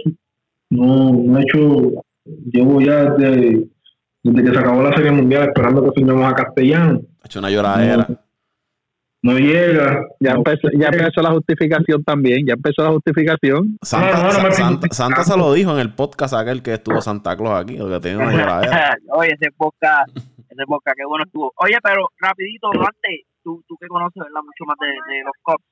no, 0.70 1.14
no 1.14 1.38
ha 1.38 1.42
hecho, 1.42 2.04
llevo 2.52 2.80
ya 2.82 3.06
desde, 3.12 3.66
desde 4.24 4.44
que 4.44 4.52
se 4.54 4.60
acabó 4.60 4.84
la 4.84 4.96
Serie 4.96 5.12
Mundial 5.12 5.44
esperando 5.50 5.84
que 5.84 5.92
firmemos 6.00 6.32
a 6.32 6.36
Castellano. 6.36 7.02
Ha 7.22 7.26
hecho 7.26 7.40
una 7.40 7.50
lloradera. 7.50 8.08
No 9.24 9.38
llega. 9.38 10.06
Ya 10.20 10.34
no- 10.34 10.38
empezó, 10.38 10.68
ya 10.78 10.88
empezó 10.90 11.22
la 11.22 11.32
justificación 11.32 12.04
también, 12.04 12.46
ya 12.46 12.54
empezó 12.54 12.84
la 12.84 12.92
justificación. 12.92 13.78
Santa, 13.82 14.12
No, 14.12 14.18
no, 14.18 14.24
no 14.26 14.32
Sa- 14.32 14.44
me 14.44 14.52
Santa, 14.52 14.88
Santa 14.92 15.24
se 15.24 15.38
lo 15.38 15.54
dijo 15.54 15.72
en 15.74 15.80
el 15.80 15.94
podcast 15.94 16.36
aquel 16.36 16.62
que 16.62 16.76
estuvo 16.76 17.02
Santa 17.02 17.36
Claus 17.36 17.64
aquí, 17.64 17.78
lo 17.78 17.90
que 17.90 18.00
tiene 18.00 18.18
una 18.18 18.32
lloradera. 18.32 18.96
Oye, 19.10 19.32
ese 19.40 19.52
podcast, 19.58 20.16
ese 20.58 20.66
podcast, 20.66 20.98
qué 20.98 21.06
bueno 21.06 21.26
estuvo. 21.26 21.54
Oye, 21.58 21.78
pero 21.84 22.10
rapidito, 22.20 22.70
antes, 22.74 23.26
tú, 23.44 23.64
tú 23.68 23.78
que 23.78 23.88
conoces 23.88 24.24
¿verdad? 24.24 24.42
mucho 24.44 24.66
más 24.66 24.78
de, 24.80 25.24
los 25.24 25.34
cops. 25.42 25.64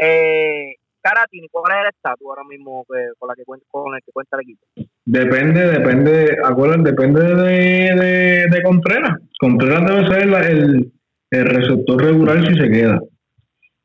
Eh, 0.00 0.74
Caratini, 1.02 1.48
¿cuál 1.50 1.72
es 1.72 1.80
el 1.82 1.88
estatus 1.88 2.26
ahora 2.28 2.44
mismo 2.44 2.84
que, 2.88 3.10
con, 3.18 3.28
la 3.28 3.34
que 3.34 3.44
cuenta, 3.44 3.66
con 3.70 3.94
el 3.94 4.00
que 4.02 4.12
cuenta 4.12 4.36
el 4.36 4.42
equipo? 4.42 4.66
Depende, 5.04 5.66
depende, 5.66 6.36
acuérdense, 6.44 6.90
depende 6.90 7.20
de, 7.22 7.94
de, 7.96 8.46
de 8.48 8.62
Contreras. 8.62 9.18
Contreras 9.40 9.84
debe 9.84 10.06
ser 10.06 10.50
el, 10.50 10.92
el 11.30 11.46
receptor 11.46 12.02
regular 12.02 12.46
si 12.46 12.54
se 12.54 12.70
queda. 12.70 13.00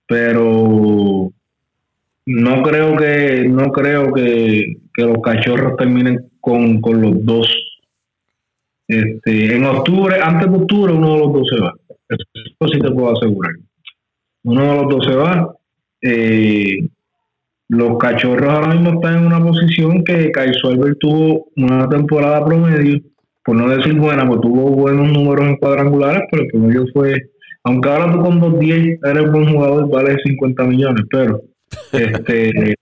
Pero 0.07 1.31
no 2.27 2.61
creo 2.61 2.95
que, 2.97 3.47
no 3.49 3.71
creo 3.71 4.13
que, 4.13 4.75
que 4.93 5.03
los 5.03 5.17
cachorros 5.23 5.75
terminen 5.77 6.29
con, 6.39 6.81
con 6.81 7.01
los 7.01 7.25
dos. 7.25 7.47
Este, 8.87 9.55
en 9.55 9.65
octubre, 9.65 10.15
antes 10.21 10.49
de 10.49 10.57
octubre, 10.57 10.93
uno 10.93 11.13
de 11.13 11.19
los 11.19 11.33
dos 11.33 11.47
se 11.49 11.59
va. 11.59 11.73
Eso 12.09 12.73
sí 12.73 12.79
te 12.79 12.91
puedo 12.91 13.17
asegurar. 13.17 13.53
Uno 14.43 14.61
de 14.61 14.75
los 14.75 14.89
dos 14.89 15.05
se 15.05 15.15
va. 15.15 15.55
Eh, 16.01 16.87
los 17.69 17.97
cachorros 17.97 18.49
ahora 18.49 18.73
mismo 18.73 18.93
están 18.93 19.17
en 19.17 19.25
una 19.25 19.43
posición 19.43 20.03
que 20.05 20.31
Kaiso 20.31 20.69
Albert 20.69 20.99
tuvo 20.99 21.47
una 21.57 21.89
temporada 21.89 22.45
promedio, 22.45 23.01
por 23.43 23.57
no 23.57 23.67
decir 23.67 23.95
buena, 23.95 24.25
pues 24.25 24.39
tuvo 24.39 24.71
buenos 24.71 25.11
números 25.11 25.47
en 25.47 25.57
cuadrangulares, 25.57 26.23
pero 26.31 26.43
el 26.43 26.49
promedio 26.49 26.85
fue, 26.93 27.29
aunque 27.65 27.89
ahora 27.89 28.13
tú 28.13 28.21
con 28.21 28.39
2.10 28.39 28.99
eres 29.03 29.31
buen 29.31 29.53
jugador, 29.53 29.89
vale 29.89 30.17
50 30.23 30.63
millones, 30.63 31.03
pero 31.11 31.41
este 31.91 32.75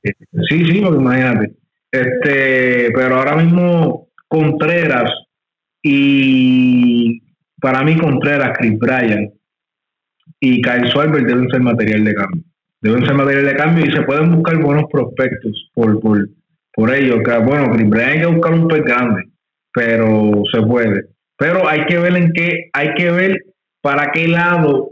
sí, 0.49 0.65
sí, 0.65 0.81
porque 0.81 1.01
imagínate. 1.01 1.53
Este, 1.91 2.91
pero 2.93 3.15
ahora 3.15 3.37
mismo 3.37 4.05
Contreras 4.27 5.09
y 5.87 7.21
para 7.61 7.83
mí 7.83 7.95
Contreras, 7.97 8.57
Chris 8.57 8.77
Bryan 8.79 9.29
y 10.39 10.61
Kyle 10.61 10.91
Albert 10.93 11.27
deben 11.27 11.49
ser 11.49 11.61
material 11.61 12.03
de 12.03 12.13
cambio 12.13 12.43
deben 12.85 13.03
ser 13.03 13.15
material 13.15 13.45
de 13.45 13.55
cambio 13.55 13.85
y 13.85 13.91
se 13.91 14.03
pueden 14.03 14.31
buscar 14.31 14.61
buenos 14.61 14.85
prospectos 14.91 15.71
por, 15.73 15.99
por, 15.99 16.29
por 16.71 16.93
ello. 16.93 17.17
Bueno, 17.43 17.73
primero 17.73 18.05
hay 18.05 18.19
que 18.19 18.27
buscar 18.27 18.53
un 18.53 18.67
pez 18.67 18.83
grande, 18.83 19.23
pero 19.73 20.43
se 20.53 20.61
puede. 20.61 21.05
Pero 21.35 21.67
hay 21.67 21.85
que 21.85 21.97
ver 21.97 22.15
en 22.15 22.31
qué, 22.31 22.69
hay 22.73 22.93
que 22.93 23.09
ver 23.11 23.39
para 23.81 24.11
qué 24.11 24.27
lado 24.27 24.89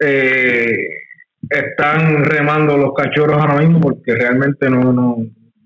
eh, 0.00 0.76
están 1.50 2.24
remando 2.24 2.76
los 2.76 2.94
cachorros 2.94 3.36
ahora 3.36 3.60
mismo, 3.60 3.80
porque 3.80 4.14
realmente 4.14 4.70
no, 4.70 4.92
no, 4.92 5.16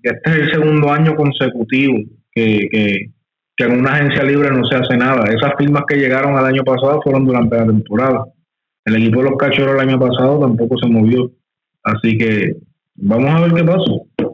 este 0.01 0.29
es 0.31 0.35
el 0.37 0.51
segundo 0.51 0.91
año 0.91 1.15
consecutivo 1.15 1.99
que, 2.31 2.67
que, 2.71 3.11
que 3.59 3.65
en 3.65 3.77
una 3.77 3.91
agencia 3.91 4.23
libre 4.23 4.49
no 4.51 4.63
se 4.63 4.77
hace 4.77 4.95
nada. 4.95 5.25
Esas 5.25 5.51
firmas 5.57 5.83
que 5.85 5.97
llegaron 5.97 6.37
al 6.37 6.45
año 6.45 6.63
pasado 6.63 7.01
fueron 7.01 7.25
durante 7.25 7.57
la 7.57 7.65
temporada. 7.65 8.23
El 8.85 8.95
equipo 8.95 9.21
de 9.21 9.29
los 9.31 9.37
cachorros 9.37 9.75
el 9.75 9.89
año 9.89 9.99
pasado 9.99 10.39
tampoco 10.39 10.77
se 10.77 10.87
movió. 10.87 11.29
Así 11.83 12.17
que 12.17 12.55
vamos 12.95 13.29
a 13.29 13.41
ver 13.41 13.53
qué 13.53 13.63
pasa. 13.65 14.31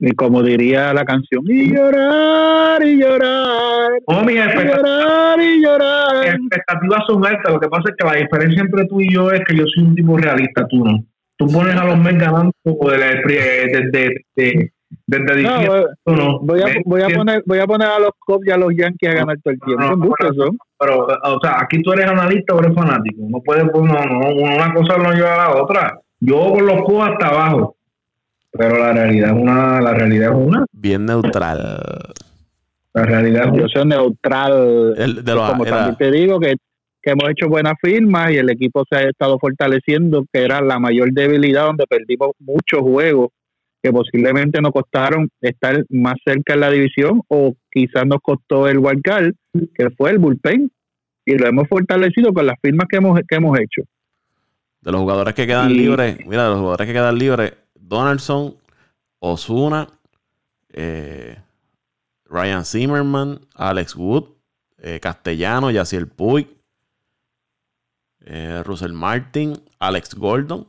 Y 0.00 0.10
como 0.16 0.42
diría 0.42 0.92
la 0.92 1.04
canción, 1.04 1.44
y 1.46 1.72
llorar, 1.72 2.84
y 2.84 3.00
llorar, 3.00 3.92
mis 4.26 4.34
y 4.34 4.38
expectativas, 4.38 4.78
llorar, 4.82 5.40
y 5.40 5.62
llorar. 5.62 6.16
mis 6.16 6.34
expectativas 6.34 7.04
son 7.06 7.24
altas. 7.24 7.52
Lo 7.52 7.60
que 7.60 7.68
pasa 7.68 7.84
es 7.86 7.94
que 7.96 8.04
la 8.04 8.20
diferencia 8.20 8.62
entre 8.62 8.86
tú 8.86 9.00
y 9.00 9.14
yo 9.14 9.30
es 9.30 9.42
que 9.46 9.56
yo 9.56 9.64
soy 9.72 9.84
un 9.84 9.94
tipo 9.94 10.16
realista, 10.16 10.66
tú 10.66 10.84
no. 10.84 11.04
Tú 11.36 11.46
pones 11.46 11.76
a 11.76 11.84
los 11.84 11.98
Mets 11.98 12.18
ganando 12.18 12.52
desde, 12.64 13.68
desde, 13.68 14.24
desde, 14.34 14.72
desde 15.12 15.36
diciembre, 15.36 15.84
no. 16.06 16.40
voy 16.40 16.62
a, 16.62 16.66
voy, 16.84 17.02
a 17.02 17.08
poner, 17.08 17.42
voy 17.44 17.58
a 17.58 17.66
poner 17.66 17.88
a 17.88 17.98
los 17.98 18.10
Cubs 18.18 18.46
y 18.46 18.50
a 18.50 18.56
los 18.56 18.74
Yankees 18.74 19.10
a 19.10 19.14
ganar 19.14 19.36
todo 19.42 19.52
el 19.52 19.60
tiempo. 19.60 19.84
No, 19.84 19.96
no, 19.96 20.12
pero-. 20.18 20.50
Pero, 20.78 21.06
o 21.06 21.40
sea, 21.40 21.58
aquí 21.60 21.82
tú 21.82 21.92
eres 21.92 22.06
analista 22.06 22.54
o 22.54 22.60
eres 22.60 22.74
fanático. 22.74 23.22
No 23.28 23.40
puedes, 23.44 23.64
pues, 23.70 23.84
no, 23.84 24.04
no, 24.04 24.30
una 24.34 24.74
cosa 24.74 24.96
no 24.96 25.12
lleva 25.12 25.34
a 25.34 25.48
la 25.48 25.62
otra. 25.62 26.00
Yo 26.18 26.52
con 26.52 26.66
los 26.66 26.82
Cubs 26.82 27.10
hasta 27.10 27.28
abajo. 27.28 27.76
Pero 28.52 28.78
la 28.78 28.92
realidad 28.92 29.30
es 29.30 29.42
una, 29.42 29.80
la 29.80 29.94
realidad 29.94 30.30
es 30.30 30.36
una. 30.36 30.66
Bien 30.72 31.06
neutral. 31.06 31.78
La 32.94 33.04
realidad 33.04 33.48
es 33.48 33.60
Yo 33.60 33.68
soy 33.68 33.86
neutral. 33.86 34.94
El 34.96 35.24
de 35.24 35.34
los, 35.34 35.50
como 35.50 35.64
era- 35.64 35.76
también 35.76 35.96
te 35.96 36.10
digo 36.10 36.40
que 36.40 36.56
que 37.02 37.10
hemos 37.10 37.28
hecho 37.30 37.48
buenas 37.48 37.74
firmas 37.82 38.30
y 38.30 38.36
el 38.36 38.48
equipo 38.48 38.84
se 38.88 38.96
ha 38.96 39.08
estado 39.08 39.36
fortaleciendo, 39.40 40.24
que 40.32 40.44
era 40.44 40.60
la 40.60 40.78
mayor 40.78 41.12
debilidad 41.12 41.66
donde 41.66 41.84
perdimos 41.88 42.30
muchos 42.38 42.80
juegos 42.80 43.30
que 43.82 43.92
posiblemente 43.92 44.60
nos 44.60 44.72
costaron 44.72 45.28
estar 45.40 45.84
más 45.90 46.14
cerca 46.24 46.54
en 46.54 46.60
la 46.60 46.70
división 46.70 47.22
o 47.28 47.54
quizás 47.70 48.06
nos 48.06 48.18
costó 48.22 48.68
el 48.68 48.78
wildcard, 48.78 49.32
que 49.74 49.90
fue 49.90 50.10
el 50.10 50.18
bullpen, 50.18 50.70
y 51.24 51.36
lo 51.36 51.46
hemos 51.46 51.68
fortalecido 51.68 52.32
con 52.32 52.46
las 52.46 52.56
firmas 52.62 52.86
que 52.88 52.96
hemos, 52.98 53.18
que 53.28 53.36
hemos 53.36 53.58
hecho. 53.58 53.82
De 54.80 54.92
los 54.92 55.00
jugadores 55.00 55.34
que 55.34 55.46
quedan 55.46 55.72
libres, 55.72 56.18
mira, 56.26 56.44
de 56.44 56.50
los 56.50 56.58
jugadores 56.58 56.86
que 56.86 56.92
quedan 56.92 57.18
libres, 57.18 57.54
Donaldson, 57.74 58.54
Osuna, 59.18 59.88
eh, 60.72 61.36
Ryan 62.24 62.64
Zimmerman, 62.64 63.40
Alex 63.54 63.94
Wood, 63.94 64.24
eh, 64.78 64.98
Castellano, 65.00 65.70
Yaciel 65.70 66.08
Puig, 66.08 66.48
eh, 68.24 68.62
Russell 68.64 68.92
Martin, 68.92 69.60
Alex 69.78 70.14
Gordon. 70.14 70.66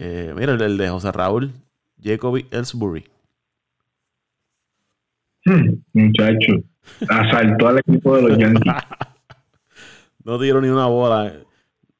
Eh, 0.00 0.32
mira 0.36 0.52
el 0.52 0.78
de 0.78 0.88
José 0.88 1.10
Raúl, 1.10 1.50
Jacoby 2.00 2.46
Ellsbury. 2.52 3.04
Hmm, 5.44 5.74
muchacho, 5.92 6.52
asaltó 7.08 7.66
al 7.66 7.78
equipo 7.78 8.16
de 8.16 8.22
los 8.22 8.38
Yankees. 8.38 8.72
no 10.24 10.38
dieron 10.38 10.62
ni 10.62 10.68
una 10.68 10.86
bola. 10.86 11.32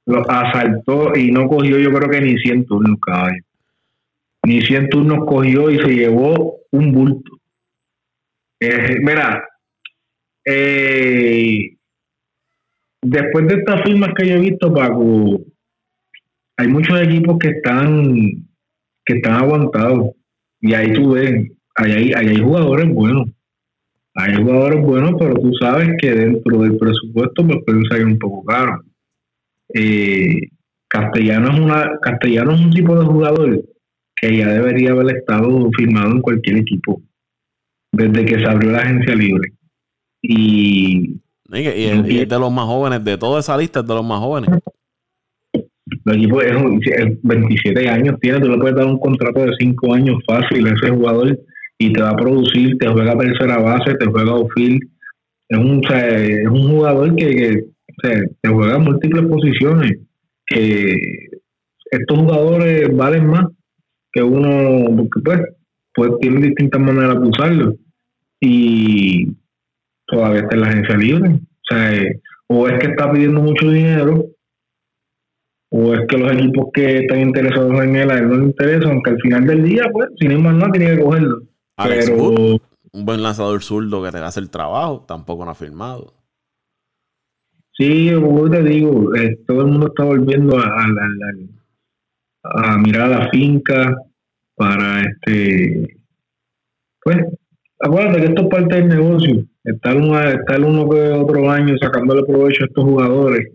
Lo 0.06 0.30
asaltó 0.30 1.16
y 1.16 1.32
no 1.32 1.48
cogió, 1.48 1.76
yo 1.76 1.92
creo 1.92 2.08
que 2.08 2.20
ni 2.20 2.38
100 2.38 2.66
turnos, 2.66 3.00
caballo. 3.00 3.42
Ni 4.44 4.60
100 4.60 4.90
turnos 4.90 5.26
cogió 5.26 5.68
y 5.68 5.78
se 5.78 5.88
llevó 5.88 6.60
un 6.70 6.92
bulto. 6.92 7.32
Eh, 8.60 8.96
mira, 9.00 9.44
eh, 10.44 11.76
después 13.02 13.48
de 13.48 13.54
estas 13.54 13.82
firmas 13.82 14.10
que 14.16 14.28
yo 14.28 14.34
he 14.36 14.40
visto, 14.40 14.72
Paco, 14.72 15.40
hay 16.58 16.68
muchos 16.68 17.00
equipos 17.00 17.38
que 17.38 17.48
están 17.48 18.46
que 19.04 19.14
están 19.14 19.34
aguantados. 19.34 20.10
Y 20.60 20.74
ahí 20.74 20.92
tú 20.92 21.12
ves, 21.12 21.50
ahí 21.76 21.92
hay, 21.92 22.12
hay 22.12 22.40
jugadores 22.40 22.92
buenos. 22.92 23.28
Hay 24.14 24.34
jugadores 24.34 24.82
buenos, 24.84 25.12
pero 25.18 25.34
tú 25.34 25.52
sabes 25.54 25.90
que 26.00 26.12
dentro 26.12 26.58
del 26.58 26.76
presupuesto 26.76 27.44
me 27.44 27.60
pueden 27.62 27.84
salir 27.86 28.06
un 28.06 28.18
poco 28.18 28.44
caro. 28.44 28.82
Eh, 29.72 30.48
Castellano 30.88 31.52
es 31.52 31.60
una 31.60 31.98
Castellano 32.00 32.54
es 32.54 32.60
un 32.60 32.70
tipo 32.70 32.98
de 32.98 33.06
jugador 33.06 33.64
que 34.16 34.36
ya 34.36 34.48
debería 34.48 34.90
haber 34.90 35.16
estado 35.16 35.70
firmado 35.76 36.10
en 36.10 36.20
cualquier 36.20 36.56
equipo 36.56 37.00
desde 37.92 38.24
que 38.24 38.38
se 38.40 38.46
abrió 38.46 38.72
la 38.72 38.80
agencia 38.80 39.14
libre. 39.14 39.52
Y 40.20 41.20
y, 41.50 42.18
es 42.18 42.28
de 42.28 42.38
los 42.38 42.52
más 42.52 42.66
jóvenes, 42.66 43.02
de 43.02 43.16
toda 43.16 43.40
esa 43.40 43.56
lista 43.56 43.80
es 43.80 43.86
de 43.86 43.94
los 43.94 44.04
más 44.04 44.18
jóvenes. 44.18 44.50
El 46.08 46.16
equipo 46.16 46.40
es, 46.40 46.54
27 47.22 47.88
años, 47.88 48.16
tiene, 48.20 48.40
tú 48.40 48.48
le 48.48 48.58
puedes 48.58 48.76
dar 48.76 48.86
un 48.86 48.98
contrato 48.98 49.44
de 49.44 49.52
5 49.58 49.94
años 49.94 50.16
fácil 50.26 50.66
a 50.66 50.74
ese 50.74 50.90
jugador 50.90 51.38
y 51.78 51.92
te 51.92 52.02
va 52.02 52.10
a 52.10 52.16
producir, 52.16 52.76
te 52.78 52.88
juega 52.88 53.16
tercera 53.16 53.58
base, 53.58 53.94
te 53.94 54.06
juega 54.06 54.32
outfield. 54.32 54.82
Es 55.48 55.58
un, 55.58 55.82
es 55.84 56.48
un 56.48 56.70
jugador 56.70 57.14
que, 57.16 57.64
te 58.02 58.48
juega 58.48 58.78
múltiples 58.78 59.26
posiciones. 59.26 59.98
Que 60.46 60.98
estos 61.90 62.18
jugadores 62.18 62.94
valen 62.96 63.26
más 63.26 63.46
que 64.12 64.22
uno, 64.22 64.96
porque 64.96 65.20
pues, 65.22 65.40
pues 65.94 66.10
tienen 66.20 66.42
distintas 66.42 66.80
maneras 66.80 67.20
de 67.20 67.28
usarlo. 67.28 67.74
Y 68.40 69.36
todavía 70.06 70.40
está 70.40 70.54
en 70.54 70.60
la 70.60 70.68
agencia 70.68 70.96
libre. 70.96 71.28
O 71.30 71.74
sea, 71.74 71.94
eh, 71.94 72.20
o 72.48 72.66
es 72.66 72.78
que 72.78 72.90
está 72.90 73.12
pidiendo 73.12 73.40
mucho 73.40 73.70
dinero, 73.70 74.24
o 75.70 75.94
es 75.94 76.00
que 76.08 76.18
los 76.18 76.32
equipos 76.32 76.68
que 76.72 76.98
están 76.98 77.20
interesados 77.20 77.82
en 77.82 77.96
él 77.96 78.10
a 78.10 78.18
él 78.18 78.28
no 78.28 78.36
le 78.36 78.44
interesan, 78.44 78.90
aunque 78.92 79.10
al 79.10 79.20
final 79.20 79.46
del 79.46 79.64
día, 79.64 79.84
pues, 79.92 80.08
sin 80.18 80.32
ir 80.32 80.38
más 80.38 80.54
nada, 80.54 80.72
tiene 80.72 80.96
que 80.96 81.02
cogerlo. 81.02 81.42
Pero, 81.76 82.60
un 82.90 83.04
buen 83.04 83.22
lanzador 83.22 83.62
zurdo 83.62 84.02
que 84.02 84.10
te 84.10 84.18
hace 84.18 84.40
el 84.40 84.50
trabajo, 84.50 85.04
tampoco 85.06 85.44
no 85.44 85.50
ha 85.50 85.54
firmado. 85.54 86.14
Sí, 87.72 88.10
como 88.14 88.50
te 88.50 88.62
digo, 88.62 89.14
eh, 89.14 89.38
todo 89.46 89.60
el 89.60 89.66
mundo 89.68 89.86
está 89.88 90.04
volviendo 90.04 90.58
a, 90.58 90.86
a 92.42 92.78
mirar 92.78 93.12
a 93.12 93.18
la 93.18 93.30
finca 93.30 93.94
para 94.58 95.02
este 95.02 95.96
pues 97.00 97.16
acuérdate 97.80 98.20
que 98.20 98.26
esto 98.26 98.42
es 98.42 98.48
parte 98.48 98.74
del 98.74 98.88
negocio 98.88 99.44
estar, 99.64 99.96
estar 99.96 100.60
uno 100.64 100.88
que 100.88 101.00
otro 101.10 101.50
año 101.50 101.76
sacándole 101.78 102.24
provecho 102.24 102.64
a 102.64 102.66
estos 102.66 102.84
jugadores 102.84 103.52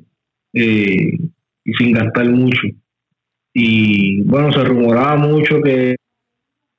eh, 0.53 1.11
y 1.65 1.73
sin 1.73 1.93
gastar 1.93 2.29
mucho. 2.29 2.67
Y 3.53 4.21
bueno, 4.23 4.51
se 4.51 4.63
rumoraba 4.63 5.15
mucho 5.15 5.61
que 5.61 5.95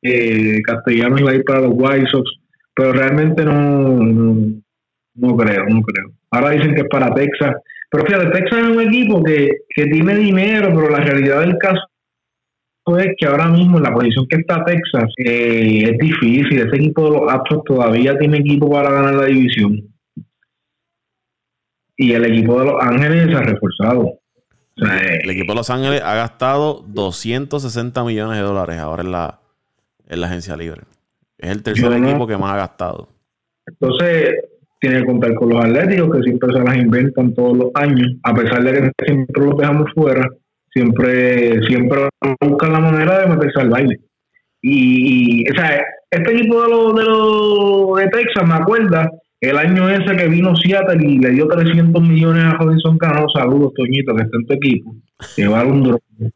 eh, 0.02 0.60
Castellanos 0.62 1.20
iba 1.20 1.30
a 1.30 1.34
ir 1.34 1.44
para 1.44 1.60
los 1.60 1.72
White 1.74 2.06
Sox, 2.10 2.30
pero 2.74 2.92
realmente 2.92 3.44
no, 3.44 3.52
no, 3.54 5.36
creo, 5.36 5.64
no 5.68 5.82
creo. 5.82 6.12
Ahora 6.30 6.50
dicen 6.50 6.74
que 6.74 6.82
es 6.82 6.88
para 6.88 7.14
Texas, 7.14 7.56
pero 7.90 8.04
fíjate, 8.04 8.30
Texas 8.30 8.58
es 8.58 8.68
un 8.76 8.80
equipo 8.82 9.22
que, 9.22 9.50
que 9.68 9.86
tiene 9.86 10.16
dinero, 10.16 10.68
pero 10.74 10.90
la 10.90 10.98
realidad 10.98 11.40
del 11.40 11.56
caso 11.58 11.80
es 12.98 13.14
que 13.16 13.26
ahora 13.26 13.48
mismo 13.48 13.78
en 13.78 13.84
la 13.84 13.94
posición 13.94 14.26
que 14.28 14.40
está 14.40 14.62
Texas 14.64 15.10
eh, 15.16 15.90
es 15.90 15.98
difícil. 15.98 16.58
Ese 16.58 16.76
equipo 16.76 17.04
de 17.04 17.18
los 17.18 17.32
Astros 17.32 17.62
todavía 17.64 18.18
tiene 18.18 18.38
equipo 18.38 18.70
para 18.70 18.90
ganar 18.90 19.14
la 19.14 19.26
división. 19.26 19.80
Y 21.96 22.12
el 22.12 22.24
equipo 22.24 22.58
de 22.58 22.66
Los 22.66 22.82
Ángeles 22.82 23.26
se 23.26 23.34
ha 23.34 23.42
reforzado. 23.42 24.18
El 24.76 25.30
equipo 25.30 25.52
de 25.52 25.56
Los 25.56 25.70
Ángeles 25.70 26.02
ha 26.02 26.14
gastado 26.14 26.84
260 26.88 28.04
millones 28.04 28.36
de 28.38 28.42
dólares 28.42 28.78
ahora 28.78 29.02
en 29.02 29.12
la, 29.12 29.40
en 30.08 30.20
la 30.20 30.26
agencia 30.26 30.56
libre. 30.56 30.82
Es 31.38 31.50
el 31.50 31.62
tercer 31.62 31.92
equipo 31.92 32.26
que 32.26 32.36
más 32.36 32.52
ha 32.54 32.56
gastado. 32.56 33.08
Entonces, 33.66 34.34
tiene 34.80 35.00
que 35.00 35.06
contar 35.06 35.34
con 35.34 35.50
los 35.50 35.64
atléticos 35.64 36.16
que 36.16 36.22
siempre 36.22 36.52
se 36.52 36.60
las 36.60 36.76
inventan 36.76 37.34
todos 37.34 37.56
los 37.56 37.70
años, 37.74 38.08
a 38.22 38.34
pesar 38.34 38.62
de 38.62 38.72
que 38.72 39.04
siempre 39.06 39.44
los 39.44 39.56
dejamos 39.56 39.92
fuera 39.94 40.28
siempre, 40.74 41.62
siempre 41.62 42.08
buscan 42.40 42.72
la 42.72 42.80
manera 42.80 43.20
de 43.20 43.26
meterse 43.28 43.60
al 43.60 43.70
baile. 43.70 44.00
Y, 44.60 45.48
o 45.50 45.54
sea, 45.54 45.84
este 46.10 46.32
equipo 46.32 46.62
de 46.62 46.68
los 46.68 46.94
de, 46.96 47.04
lo, 47.04 47.94
de 47.96 48.08
Texas, 48.08 48.46
me 48.46 48.54
acuerda, 48.54 49.10
el 49.40 49.58
año 49.58 49.88
ese 49.88 50.16
que 50.16 50.28
vino 50.28 50.56
Seattle 50.56 51.06
y 51.06 51.18
le 51.18 51.30
dio 51.30 51.46
300 51.46 52.02
millones 52.02 52.44
a 52.44 52.56
Robinson 52.56 52.96
Cano, 52.98 53.26
saludos 53.28 53.72
Toñito, 53.74 54.14
que 54.14 54.22
está 54.22 54.36
en 54.36 54.46
tu 54.46 54.54
equipo, 54.54 54.96
llevar 55.36 55.66
un 55.66 55.82
drone. 55.82 56.32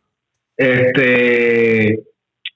Este, 0.57 2.01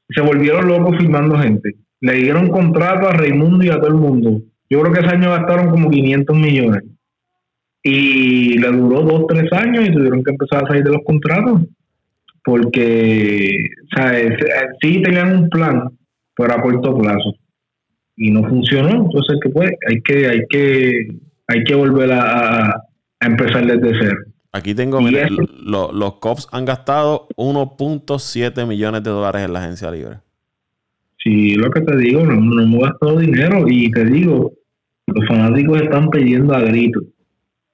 se 0.08 0.20
volvieron 0.20 0.68
locos 0.68 0.96
firmando 0.98 1.38
gente. 1.38 1.76
Le 2.00 2.14
dieron 2.14 2.48
contrato 2.48 3.08
a 3.08 3.12
Raimundo 3.12 3.64
y 3.64 3.68
a 3.68 3.78
todo 3.78 3.88
el 3.88 3.94
mundo. 3.94 4.42
Yo 4.68 4.80
creo 4.80 4.92
que 4.92 5.00
ese 5.00 5.14
año 5.14 5.30
gastaron 5.30 5.70
como 5.70 5.90
500 5.90 6.36
millones 6.36 6.82
y 7.82 8.58
le 8.58 8.68
duró 8.68 9.00
dos, 9.02 9.26
tres 9.28 9.52
años 9.52 9.86
y 9.86 9.92
tuvieron 9.92 10.22
que 10.22 10.30
empezar 10.30 10.64
a 10.64 10.66
salir 10.68 10.84
de 10.84 10.92
los 10.92 11.02
contratos 11.04 11.62
porque 12.44 13.64
¿sabes? 13.94 14.36
sí 14.80 15.02
tenían 15.02 15.36
un 15.36 15.48
plan 15.48 15.90
pero 16.36 16.54
a 16.54 16.62
corto 16.62 16.96
plazo 16.96 17.34
y 18.16 18.30
no 18.30 18.46
funcionó 18.48 18.90
entonces 18.90 19.38
que 19.42 19.50
pues 19.50 19.70
hay 19.88 20.00
que 20.02 20.26
hay 20.26 20.40
que 20.48 21.08
hay 21.48 21.64
que 21.64 21.74
volver 21.74 22.12
a, 22.12 22.82
empezar 23.20 23.64
desde 23.66 23.98
cero 24.00 24.16
aquí 24.52 24.74
tengo 24.74 25.00
mira, 25.00 25.28
los 25.28 26.14
cops 26.14 26.48
han 26.50 26.64
gastado 26.64 27.28
1.7 27.36 28.66
millones 28.66 29.02
de 29.02 29.10
dólares 29.10 29.42
en 29.42 29.52
la 29.52 29.60
agencia 29.60 29.90
libre 29.90 30.16
sí 31.22 31.54
lo 31.54 31.70
que 31.70 31.80
te 31.80 31.96
digo 31.96 32.24
no, 32.24 32.34
no 32.40 32.62
hemos 32.62 32.80
gastado 32.88 33.18
dinero 33.18 33.64
y 33.68 33.90
te 33.90 34.04
digo 34.04 34.52
los 35.06 35.26
fanáticos 35.28 35.80
están 35.80 36.10
pidiendo 36.10 36.54
a 36.54 36.60
gritos 36.60 37.04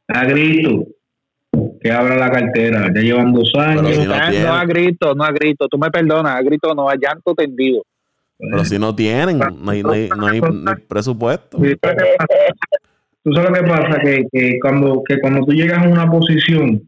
a 0.09 0.25
grito 0.25 0.87
que 1.81 1.91
abra 1.91 2.17
la 2.17 2.31
cartera. 2.31 2.91
Ya 2.95 3.01
llevan 3.01 3.33
dos 3.33 3.53
años. 3.55 4.07
no, 4.07 4.15
a 4.55 4.65
grito, 4.65 5.15
no 5.15 5.25
a 5.25 5.33
grito. 5.33 5.69
Tú 5.69 5.79
me 5.79 5.91
perdonas, 5.91 6.37
a 6.37 6.43
grito 6.43 6.75
no, 6.75 6.89
a 6.89 6.95
llanto 6.95 7.35
tendido. 7.35 7.83
Pero 8.39 8.65
si 8.65 8.79
no 8.79 8.95
tienen, 8.95 9.39
no 9.39 9.71
hay, 9.71 9.83
no 9.83 9.93
hay, 10.27 10.41
presupuesto. 10.89 11.59
Tú 11.59 13.33
sabes 13.33 13.51
lo 13.51 13.55
que 13.55 13.63
pasa, 13.69 14.01
que, 14.01 14.27
que, 14.31 14.59
cuando, 14.63 15.03
que 15.07 15.21
cuando 15.21 15.45
tú 15.45 15.53
llegas 15.53 15.85
a 15.85 15.89
una 15.89 16.09
posición, 16.09 16.83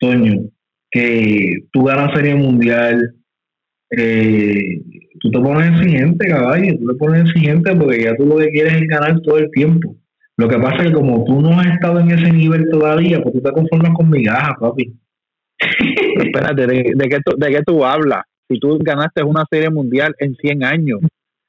Toño, 0.00 0.42
que 0.90 1.66
tú 1.72 1.84
ganas 1.84 2.12
Serie 2.14 2.34
Mundial, 2.34 3.14
eh, 3.96 4.82
tú 5.20 5.30
te 5.30 5.38
pones 5.38 5.70
exigente, 5.70 6.28
caballo, 6.28 6.76
tú 6.78 6.86
te 6.88 6.94
pones 6.94 7.22
exigente 7.22 7.76
porque 7.76 8.02
ya 8.02 8.16
tú 8.16 8.26
lo 8.26 8.36
que 8.38 8.50
quieres 8.50 8.74
es 8.74 8.88
ganar 8.88 9.20
todo 9.20 9.38
el 9.38 9.50
tiempo. 9.52 9.96
Lo 10.36 10.48
que 10.48 10.58
pasa 10.58 10.78
es 10.78 10.88
que 10.88 10.92
como 10.92 11.24
tú 11.24 11.40
no 11.40 11.60
has 11.60 11.66
estado 11.66 12.00
en 12.00 12.10
ese 12.10 12.32
nivel 12.32 12.68
todavía, 12.70 13.22
pues 13.22 13.34
tú 13.34 13.40
te 13.40 13.52
conformas 13.52 13.92
con 13.94 14.10
migajas, 14.10 14.54
papi. 14.58 14.92
Espérate, 16.16 16.66
¿de, 16.66 16.92
de, 16.94 17.08
qué 17.08 17.18
tú, 17.24 17.36
¿de 17.36 17.50
qué 17.50 17.62
tú 17.64 17.84
hablas? 17.84 18.22
Si 18.48 18.58
tú 18.58 18.78
ganaste 18.82 19.22
una 19.22 19.44
serie 19.50 19.70
mundial 19.70 20.14
en 20.18 20.34
100 20.36 20.64
años. 20.64 21.00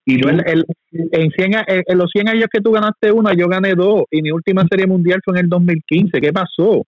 Y 0.06 0.20
tú, 0.20 0.28
el, 0.30 0.66
en, 0.92 1.32
100, 1.32 1.56
a- 1.56 1.66
en 1.68 1.84
en 1.88 1.98
los 1.98 2.10
100 2.12 2.28
años 2.30 2.48
que 2.52 2.60
tú 2.62 2.72
ganaste 2.72 3.12
una, 3.12 3.34
yo 3.34 3.48
gané 3.48 3.74
dos. 3.74 4.04
Y 4.12 4.22
mi 4.22 4.32
última 4.32 4.66
serie 4.70 4.86
mundial 4.88 5.20
fue 5.24 5.38
en 5.38 5.46
el 5.46 5.50
2015. 5.50 6.20
¿Qué 6.22 6.34
pasó? 6.34 6.84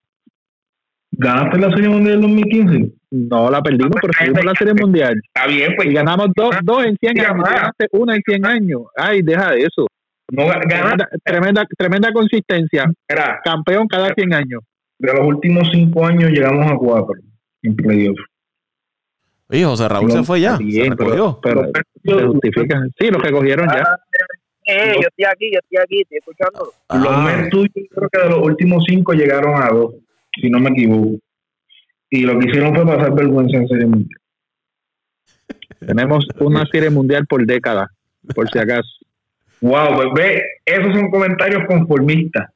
¿Ganaste 1.12 1.58
la 1.58 1.70
Serie 1.70 1.88
Mundial 1.88 2.20
del 2.20 2.22
2015? 2.22 2.92
No 3.12 3.50
la 3.50 3.62
perdimos, 3.62 3.94
pero 4.00 4.12
seguimos 4.18 4.44
la 4.44 4.52
serie 4.58 4.74
mundial. 4.74 5.14
Está 5.24 5.46
bien, 5.48 5.72
pues. 5.76 5.88
Y 5.88 5.94
ganamos 5.94 6.28
dos, 6.36 6.54
dos 6.62 6.84
en 6.84 6.96
100 7.00 7.12
Mira, 7.14 7.30
años. 7.30 7.44
Ganaste 7.48 7.86
una 7.92 8.16
en 8.16 8.22
100 8.26 8.44
años. 8.46 8.82
Ay, 8.96 9.22
deja 9.22 9.52
de 9.52 9.60
eso. 9.60 9.86
No. 10.32 10.42
Tremenda, 10.68 11.08
tremenda, 11.24 11.64
tremenda 11.78 12.12
consistencia. 12.12 12.84
Mira, 13.08 13.40
Campeón 13.44 13.86
cada 13.88 14.12
100 14.14 14.34
años. 14.34 14.60
de 14.98 15.12
los 15.14 15.26
últimos 15.26 15.68
cinco 15.72 16.04
años 16.04 16.30
llegamos 16.30 16.70
a 16.70 16.76
cuatro 16.76 17.14
en 17.62 17.76
playoff. 17.76 18.18
Oye, 19.48 19.64
José 19.64 19.88
Raúl 19.88 20.10
se 20.10 20.22
fue 20.24 20.40
ya. 20.40 20.56
Bien, 20.56 20.90
se 20.90 20.96
pero, 20.96 21.40
pero 21.40 21.70
se 22.04 22.26
justifica. 22.26 22.82
Sí, 22.98 23.08
lo 23.10 23.18
recogieron 23.18 23.68
ya. 23.68 23.82
Ah, 23.86 23.98
eh, 24.66 24.94
yo 25.00 25.08
estoy 25.08 25.24
aquí, 25.24 25.50
yo 25.52 25.60
estoy 25.62 25.78
aquí, 25.84 26.00
estoy 26.02 26.18
escuchando. 26.18 26.72
Los 27.04 27.06
Ah, 27.16 27.20
Mets 27.36 27.50
tuyos, 27.50 27.70
creo 27.94 28.08
que 28.10 28.18
de 28.20 28.28
los 28.30 28.38
últimos 28.44 28.84
cinco 28.88 29.12
llegaron 29.12 29.62
a 29.62 29.68
dos, 29.68 29.94
si 30.40 30.50
no 30.50 30.58
me 30.58 30.70
equivoco. 30.70 31.18
Y 32.10 32.22
lo 32.22 32.38
que 32.38 32.48
hicieron 32.48 32.74
fue 32.74 32.84
pasar 32.86 33.14
vergüenza 33.14 33.56
en 33.58 33.68
Serie 33.68 33.86
Mundial. 33.86 34.20
Tenemos 35.80 36.26
una 36.40 36.64
serie 36.66 36.90
mundial 36.90 37.26
por 37.26 37.44
década, 37.46 37.90
por 38.34 38.48
si 38.50 38.58
acaso. 38.58 38.88
Wow, 39.60 39.96
pues 39.96 40.08
ve, 40.14 40.42
esos 40.64 40.92
son 40.94 41.10
comentarios 41.10 41.64
conformistas. 41.66 42.50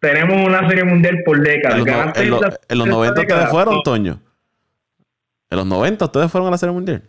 Tenemos 0.00 0.46
una 0.46 0.68
Serie 0.68 0.84
Mundial 0.84 1.22
por 1.24 1.40
décadas. 1.40 1.78
en 1.80 1.86
los, 1.86 2.16
en 2.16 2.30
los- 2.30 2.42
en 2.68 2.78
los 2.78 2.86
esta 2.86 2.96
90 2.96 3.20
década. 3.20 3.40
ustedes 3.44 3.50
fueron, 3.50 3.82
Toño. 3.82 4.20
En 5.50 5.58
los 5.58 5.66
90 5.66 6.04
ustedes 6.04 6.30
fueron 6.30 6.48
a 6.48 6.50
la 6.52 6.58
Serie 6.58 6.74
Mundial. 6.74 7.02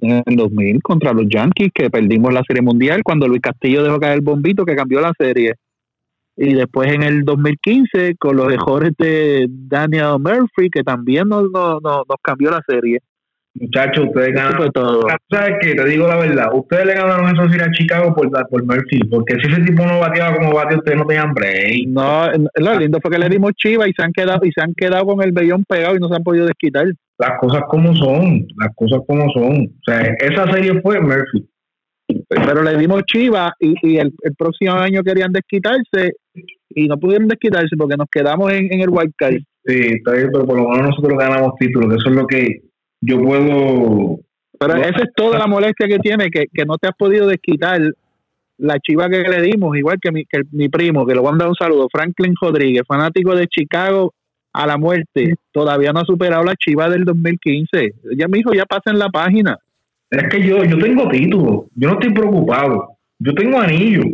En 0.00 0.22
el 0.26 0.36
2000 0.36 0.82
contra 0.82 1.12
los 1.12 1.26
Yankees, 1.28 1.70
que 1.72 1.88
perdimos 1.88 2.34
la 2.34 2.42
serie 2.46 2.62
mundial 2.62 3.02
cuando 3.04 3.28
Luis 3.28 3.40
Castillo 3.40 3.82
dejó 3.82 4.00
caer 4.00 4.14
el 4.14 4.20
bombito 4.22 4.64
que 4.64 4.74
cambió 4.74 5.00
la 5.00 5.12
serie. 5.16 5.54
Y 6.36 6.54
después 6.54 6.92
en 6.92 7.04
el 7.04 7.22
2015 7.24 8.16
con 8.16 8.36
los 8.36 8.48
mejores 8.48 8.92
de 8.98 9.46
Daniel 9.48 10.18
Murphy, 10.18 10.68
que 10.68 10.82
también 10.82 11.28
nos, 11.28 11.48
nos, 11.50 11.80
nos 11.80 12.16
cambió 12.20 12.50
la 12.50 12.60
serie. 12.66 13.00
Muchachos, 13.56 14.06
ustedes 14.06 14.34
ganaron. 14.34 14.70
todo. 14.72 15.06
¿Sabes 15.30 15.54
qué? 15.60 15.74
Te 15.74 15.84
digo 15.88 16.08
la 16.08 16.16
verdad. 16.16 16.48
Ustedes 16.52 16.86
le 16.86 16.94
ganaron 16.94 17.26
eso 17.26 17.42
a 17.42 17.70
Chicago 17.70 18.14
por, 18.14 18.28
por 18.48 18.64
Murphy. 18.64 18.98
Porque 19.08 19.36
si 19.40 19.52
ese 19.52 19.62
tipo 19.62 19.86
no 19.86 20.00
bateaba 20.00 20.34
como 20.36 20.52
bate, 20.52 20.76
ustedes 20.76 20.98
no 20.98 21.06
tenían 21.06 21.32
break. 21.32 21.86
No, 21.86 22.26
lo 22.56 22.78
lindo 22.78 22.98
fue 23.00 23.12
que 23.12 23.18
le 23.18 23.28
dimos 23.28 23.52
chiva 23.56 23.88
y 23.88 23.92
se 23.92 24.02
han 24.02 24.12
quedado 24.12 24.40
y 24.44 24.50
se 24.50 24.60
han 24.60 24.74
quedado 24.74 25.06
con 25.06 25.22
el 25.22 25.30
vellón 25.30 25.64
pegado 25.68 25.94
y 25.94 26.00
no 26.00 26.08
se 26.08 26.16
han 26.16 26.24
podido 26.24 26.46
desquitar. 26.46 26.86
Las 27.18 27.38
cosas 27.38 27.62
como 27.68 27.94
son. 27.94 28.44
Las 28.56 28.74
cosas 28.74 29.00
como 29.06 29.30
son. 29.32 29.66
O 29.66 29.82
sea, 29.86 30.00
esa 30.00 30.50
serie 30.52 30.80
fue 30.80 31.00
Murphy. 31.00 31.48
Pero 32.28 32.62
le 32.62 32.76
dimos 32.76 33.02
chiva 33.04 33.54
y, 33.60 33.74
y 33.82 33.96
el, 33.98 34.12
el 34.22 34.34
próximo 34.36 34.72
año 34.72 35.02
querían 35.02 35.32
desquitarse 35.32 36.14
y 36.70 36.86
no 36.88 36.98
pudieron 36.98 37.28
desquitarse 37.28 37.76
porque 37.78 37.96
nos 37.96 38.08
quedamos 38.10 38.52
en, 38.52 38.70
en 38.72 38.80
el 38.80 38.90
wild 38.90 39.12
card. 39.16 39.36
Sí, 39.64 39.78
está 39.96 40.12
bien, 40.12 40.28
pero 40.32 40.44
por 40.44 40.56
lo 40.56 40.68
menos 40.68 40.90
nosotros 40.90 41.16
ganamos 41.18 41.52
títulos. 41.58 41.88
que 41.88 41.96
Eso 41.96 42.10
es 42.10 42.16
lo 42.16 42.26
que 42.26 42.60
yo 43.04 43.20
puedo. 43.22 44.20
Pero 44.58 44.76
esa 44.76 45.02
es 45.02 45.12
toda 45.14 45.38
la 45.38 45.46
molestia 45.46 45.86
que 45.86 45.98
tiene, 45.98 46.30
que, 46.30 46.46
que 46.52 46.64
no 46.64 46.78
te 46.78 46.88
has 46.88 46.96
podido 46.96 47.26
desquitar 47.26 47.80
la 48.58 48.78
chiva 48.78 49.08
que 49.08 49.18
le 49.22 49.42
dimos, 49.42 49.76
igual 49.76 49.98
que 50.00 50.12
mi, 50.12 50.24
que 50.24 50.42
mi 50.52 50.68
primo, 50.68 51.04
que 51.04 51.14
le 51.14 51.20
voy 51.20 51.28
a 51.28 51.32
mandar 51.32 51.48
un 51.48 51.56
saludo, 51.56 51.88
Franklin 51.90 52.34
Rodríguez, 52.40 52.82
fanático 52.86 53.34
de 53.34 53.48
Chicago 53.48 54.14
a 54.52 54.66
la 54.66 54.78
muerte, 54.78 55.34
todavía 55.52 55.92
no 55.92 56.00
ha 56.00 56.04
superado 56.04 56.44
la 56.44 56.54
chiva 56.54 56.88
del 56.88 57.04
2015. 57.04 57.94
Ya 58.16 58.28
me 58.28 58.38
dijo, 58.38 58.54
ya 58.54 58.64
pasa 58.64 58.90
en 58.92 59.00
la 59.00 59.08
página. 59.08 59.58
Es 60.10 60.28
que 60.28 60.46
yo, 60.46 60.64
yo 60.64 60.78
tengo 60.78 61.08
títulos. 61.08 61.64
Yo 61.74 61.88
no 61.88 61.94
estoy 61.94 62.14
preocupado. 62.14 62.90
Yo 63.18 63.34
tengo 63.34 63.58
anillo. 63.58 64.04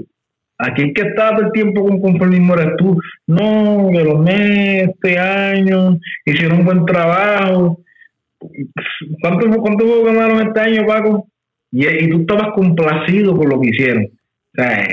Aquí 0.56 0.82
el 0.82 0.94
que 0.94 1.02
está 1.02 1.30
todo 1.36 1.46
el 1.46 1.52
tiempo 1.52 1.86
con 1.86 2.00
conformismo 2.00 2.54
eres 2.54 2.76
tú. 2.78 2.98
No, 3.26 3.88
que 3.92 4.04
los 4.04 4.20
Mets 4.20 4.90
este 4.94 5.18
año 5.18 5.98
hicieron 6.24 6.60
un 6.60 6.64
buen 6.64 6.86
trabajo. 6.86 7.82
¿Cuántos 9.22 9.56
cuánto 9.58 9.84
juegos 9.86 10.12
ganaron 10.14 10.46
este 10.46 10.60
año, 10.60 10.86
Paco? 10.86 11.28
Y, 11.72 11.86
y 11.86 12.10
tú 12.10 12.20
estabas 12.20 12.48
complacido 12.54 13.36
con 13.36 13.48
lo 13.48 13.60
que 13.60 13.68
hicieron. 13.68 14.04
O 14.04 14.62
sea, 14.62 14.88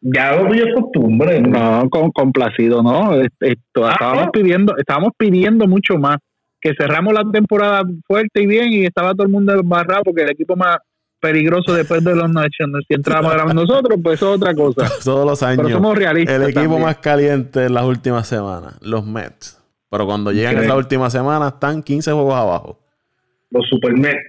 ya 0.00 0.36
lo 0.36 0.48
tuyo 0.48 0.64
es 0.66 0.74
costumbre. 0.74 1.40
¿no? 1.40 1.82
No, 1.82 1.90
con, 1.90 2.10
complacido, 2.10 2.82
¿no? 2.82 3.14
Esto, 3.22 3.86
Ah, 3.86 3.92
estábamos 3.92 4.26
¿no? 4.26 4.32
pidiendo, 4.32 4.76
estábamos 4.76 5.10
pidiendo 5.16 5.66
mucho 5.66 5.96
más. 5.98 6.16
Que 6.60 6.72
cerramos 6.76 7.14
la 7.14 7.22
temporada 7.30 7.82
fuerte 8.06 8.42
y 8.42 8.46
bien 8.46 8.72
y 8.72 8.84
estaba 8.86 9.12
todo 9.12 9.24
el 9.26 9.32
mundo 9.32 9.52
embarrado 9.52 10.02
porque 10.04 10.22
el 10.22 10.30
equipo 10.30 10.56
más 10.56 10.78
peligroso 11.20 11.72
después 11.74 12.02
de 12.02 12.14
los 12.16 12.30
Nationals, 12.30 12.84
si 12.88 12.94
entrábamos 12.94 13.34
éramos 13.34 13.54
nosotros, 13.54 13.98
pues 14.02 14.16
eso 14.16 14.30
es 14.34 14.36
otra 14.40 14.54
cosa. 14.54 14.88
Todos 15.04 15.26
los 15.26 15.38
Pero 15.40 15.50
años. 15.62 15.70
somos 15.72 15.96
realistas. 15.96 16.34
El 16.36 16.42
equipo 16.44 16.60
también. 16.60 16.82
más 16.82 16.96
caliente 16.98 17.64
en 17.66 17.74
las 17.74 17.84
últimas 17.84 18.26
semanas, 18.26 18.76
los 18.80 19.06
Mets. 19.06 19.62
Pero 19.90 20.06
cuando 20.06 20.32
llegan 20.32 20.56
Ok. 20.56 20.62
esa 20.64 20.76
última 20.76 21.08
semana, 21.10 21.48
están 21.48 21.82
15 21.82 22.10
juegos 22.12 22.34
abajo. 22.34 22.80
Los 23.50 23.66
Super 23.68 23.92
Mets. 23.96 24.20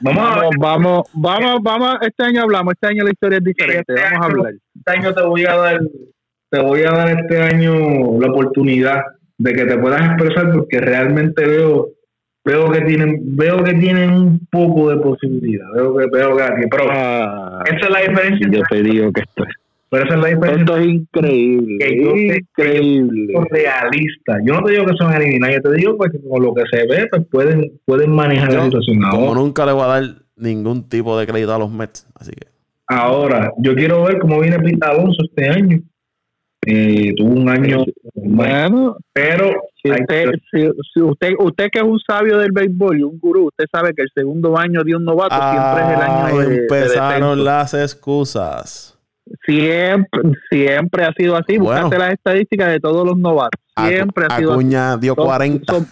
Vamos 0.00 0.22
a. 0.24 0.36
Vamos, 0.36 0.50
vamos, 0.58 1.02
vamos, 1.14 1.60
vamos, 1.62 1.96
este 2.02 2.24
año 2.24 2.42
hablamos, 2.42 2.74
este 2.74 2.86
año 2.88 3.04
la 3.04 3.10
historia 3.10 3.38
es 3.38 3.44
diferente, 3.44 3.92
Este 3.94 4.02
vamos 4.02 4.12
a 4.12 4.24
año- 4.26 4.38
hablar. 4.38 4.54
este 4.76 4.90
año 4.98 5.14
te 5.14 5.22
voy 5.22 5.44
a 5.46 5.54
dar 5.56 5.80
te 6.50 6.60
voy 6.60 6.82
a 6.82 6.90
dar 6.90 7.08
este 7.20 7.40
año 7.42 8.20
la 8.20 8.28
oportunidad 8.30 9.02
de 9.38 9.52
que 9.54 9.64
te 9.64 9.78
puedas 9.78 10.00
expresar 10.04 10.52
porque 10.52 10.78
realmente 10.80 11.46
veo 11.46 11.88
veo 12.44 12.70
que 12.70 12.80
tienen 12.82 13.20
veo 13.36 13.64
que 13.64 13.72
tienen 13.74 14.12
un 14.12 14.46
poco 14.50 14.90
de 14.90 14.96
posibilidad 14.98 15.66
veo 15.74 15.96
que 15.96 16.06
veo 16.12 16.36
que 16.36 16.68
pero 16.70 16.84
Ah, 16.90 17.62
esa 17.66 17.86
es 17.86 17.90
la 17.90 18.00
diferencia 18.00 18.48
yo 18.50 18.60
te 18.68 18.82
digo 18.82 19.10
que 19.12 19.22
esto, 19.22 19.44
pero 19.92 20.04
esa 20.06 20.14
es 20.14 20.20
la 20.22 20.28
diferencia 20.28 20.60
esto 20.62 20.76
es 20.78 20.86
increíble, 20.86 21.78
Que 21.78 22.02
yo 22.02 22.10
sé- 22.12 22.38
increíble. 22.38 23.34
realista 23.50 24.38
yo 24.44 24.54
no 24.54 24.62
te 24.64 24.72
digo 24.72 24.86
que 24.86 24.96
son 24.96 25.12
eliminados 25.12 25.56
yo 25.62 25.70
te 25.70 25.76
digo 25.76 25.96
pues 25.98 26.10
que 26.12 26.18
con 26.28 26.42
lo 26.42 26.54
que 26.54 26.62
se 26.72 26.86
ve 26.86 27.06
pues 27.10 27.22
pueden 27.30 27.78
pueden 27.84 28.10
manejar 28.10 28.48
la 28.52 28.54
Yo, 28.60 28.64
situación 28.64 29.02
como 29.10 29.26
ahora, 29.28 29.40
nunca 29.40 29.66
le 29.66 29.72
voy 29.72 29.82
a 29.82 29.86
dar 29.86 30.02
ningún 30.36 30.88
tipo 30.88 31.16
de 31.18 31.26
crédito 31.26 31.54
a 31.54 31.58
los 31.58 31.70
Mets. 31.70 32.06
Así 32.14 32.32
que. 32.32 32.46
ahora 32.88 33.52
yo 33.58 33.74
quiero 33.74 34.02
ver 34.04 34.18
cómo 34.18 34.40
viene 34.40 34.58
Pita 34.58 34.88
Alonso 34.90 35.18
este 35.24 35.48
año 35.48 35.78
Eh, 36.64 37.12
tuvo 37.16 37.32
un 37.40 37.48
año 37.48 37.84
Bueno, 38.14 38.96
pero 39.12 39.50
si 39.82 39.90
usted, 39.90 40.06
que- 40.30 40.38
si, 40.52 40.68
si 40.94 41.00
usted, 41.02 41.30
usted 41.40 41.66
que 41.72 41.80
es 41.80 41.84
un 41.84 41.98
sabio 41.98 42.38
del 42.38 42.52
béisbol 42.52 43.00
y 43.00 43.02
un 43.02 43.18
gurú, 43.18 43.48
usted 43.48 43.64
sabe 43.72 43.92
que 43.94 44.02
el 44.02 44.10
segundo 44.14 44.56
año 44.56 44.82
de 44.84 44.94
un 44.94 45.04
novato 45.04 45.34
siempre 45.50 45.82
es 45.82 45.88
el 45.98 46.02
Ah, 46.02 46.26
año 46.28 46.38
de, 46.38 46.48
de 46.50 46.56
empezaron 46.62 47.44
las 47.44 47.74
excusas. 47.74 48.91
Siempre, 49.46 50.20
siempre 50.50 51.04
ha 51.04 51.12
sido 51.12 51.36
así. 51.36 51.58
Bueno. 51.58 51.82
Buscaste 51.82 51.98
las 51.98 52.12
estadísticas 52.12 52.68
de 52.70 52.80
todos 52.80 53.06
los 53.06 53.16
novatos. 53.18 53.60
Acu- 53.76 53.88
Siempre 53.88 54.26
ha 54.28 54.36
sido 54.36 54.50
así. 54.52 54.60
Acuña 54.60 54.96
dio 54.96 55.14
Son- 55.14 55.24
40 55.26 55.72
son- 55.72 55.86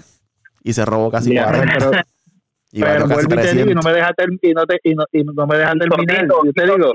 y 0.62 0.72
se 0.72 0.84
robó 0.84 1.10
casi 1.10 1.34
Ya, 1.34 1.44
40. 1.44 1.72
pero, 1.78 1.90
y 2.72 2.80
pero 2.82 3.08
casi 3.08 3.24
y 3.24 3.28
te 3.28 3.54
digo, 3.54 3.70
y 3.70 3.74
no 3.74 3.80
300. 3.80 3.84
me 3.84 3.92
dejas 3.92 4.12
ter- 4.16 4.28
y 4.42 4.52
no 4.52 4.66
te- 4.66 4.80
y 4.84 4.94
no- 4.94 5.04
y 5.12 5.24
no 5.24 5.46
me 5.46 5.56
dejas 5.56 5.74
terminar. 5.78 6.26
Yo 6.44 6.52
te 6.52 6.62
digo, 6.64 6.92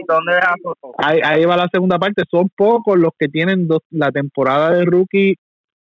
ahí, 0.98 1.20
ahí 1.24 1.46
va 1.46 1.58
la 1.58 1.68
segunda 1.72 1.98
parte. 1.98 2.24
Son 2.30 2.50
pocos 2.56 2.98
los 2.98 3.12
que 3.18 3.28
tienen 3.28 3.68
dos- 3.68 3.84
la 3.92 4.12
temporada 4.12 4.72
de 4.72 4.86
rookie 4.86 5.36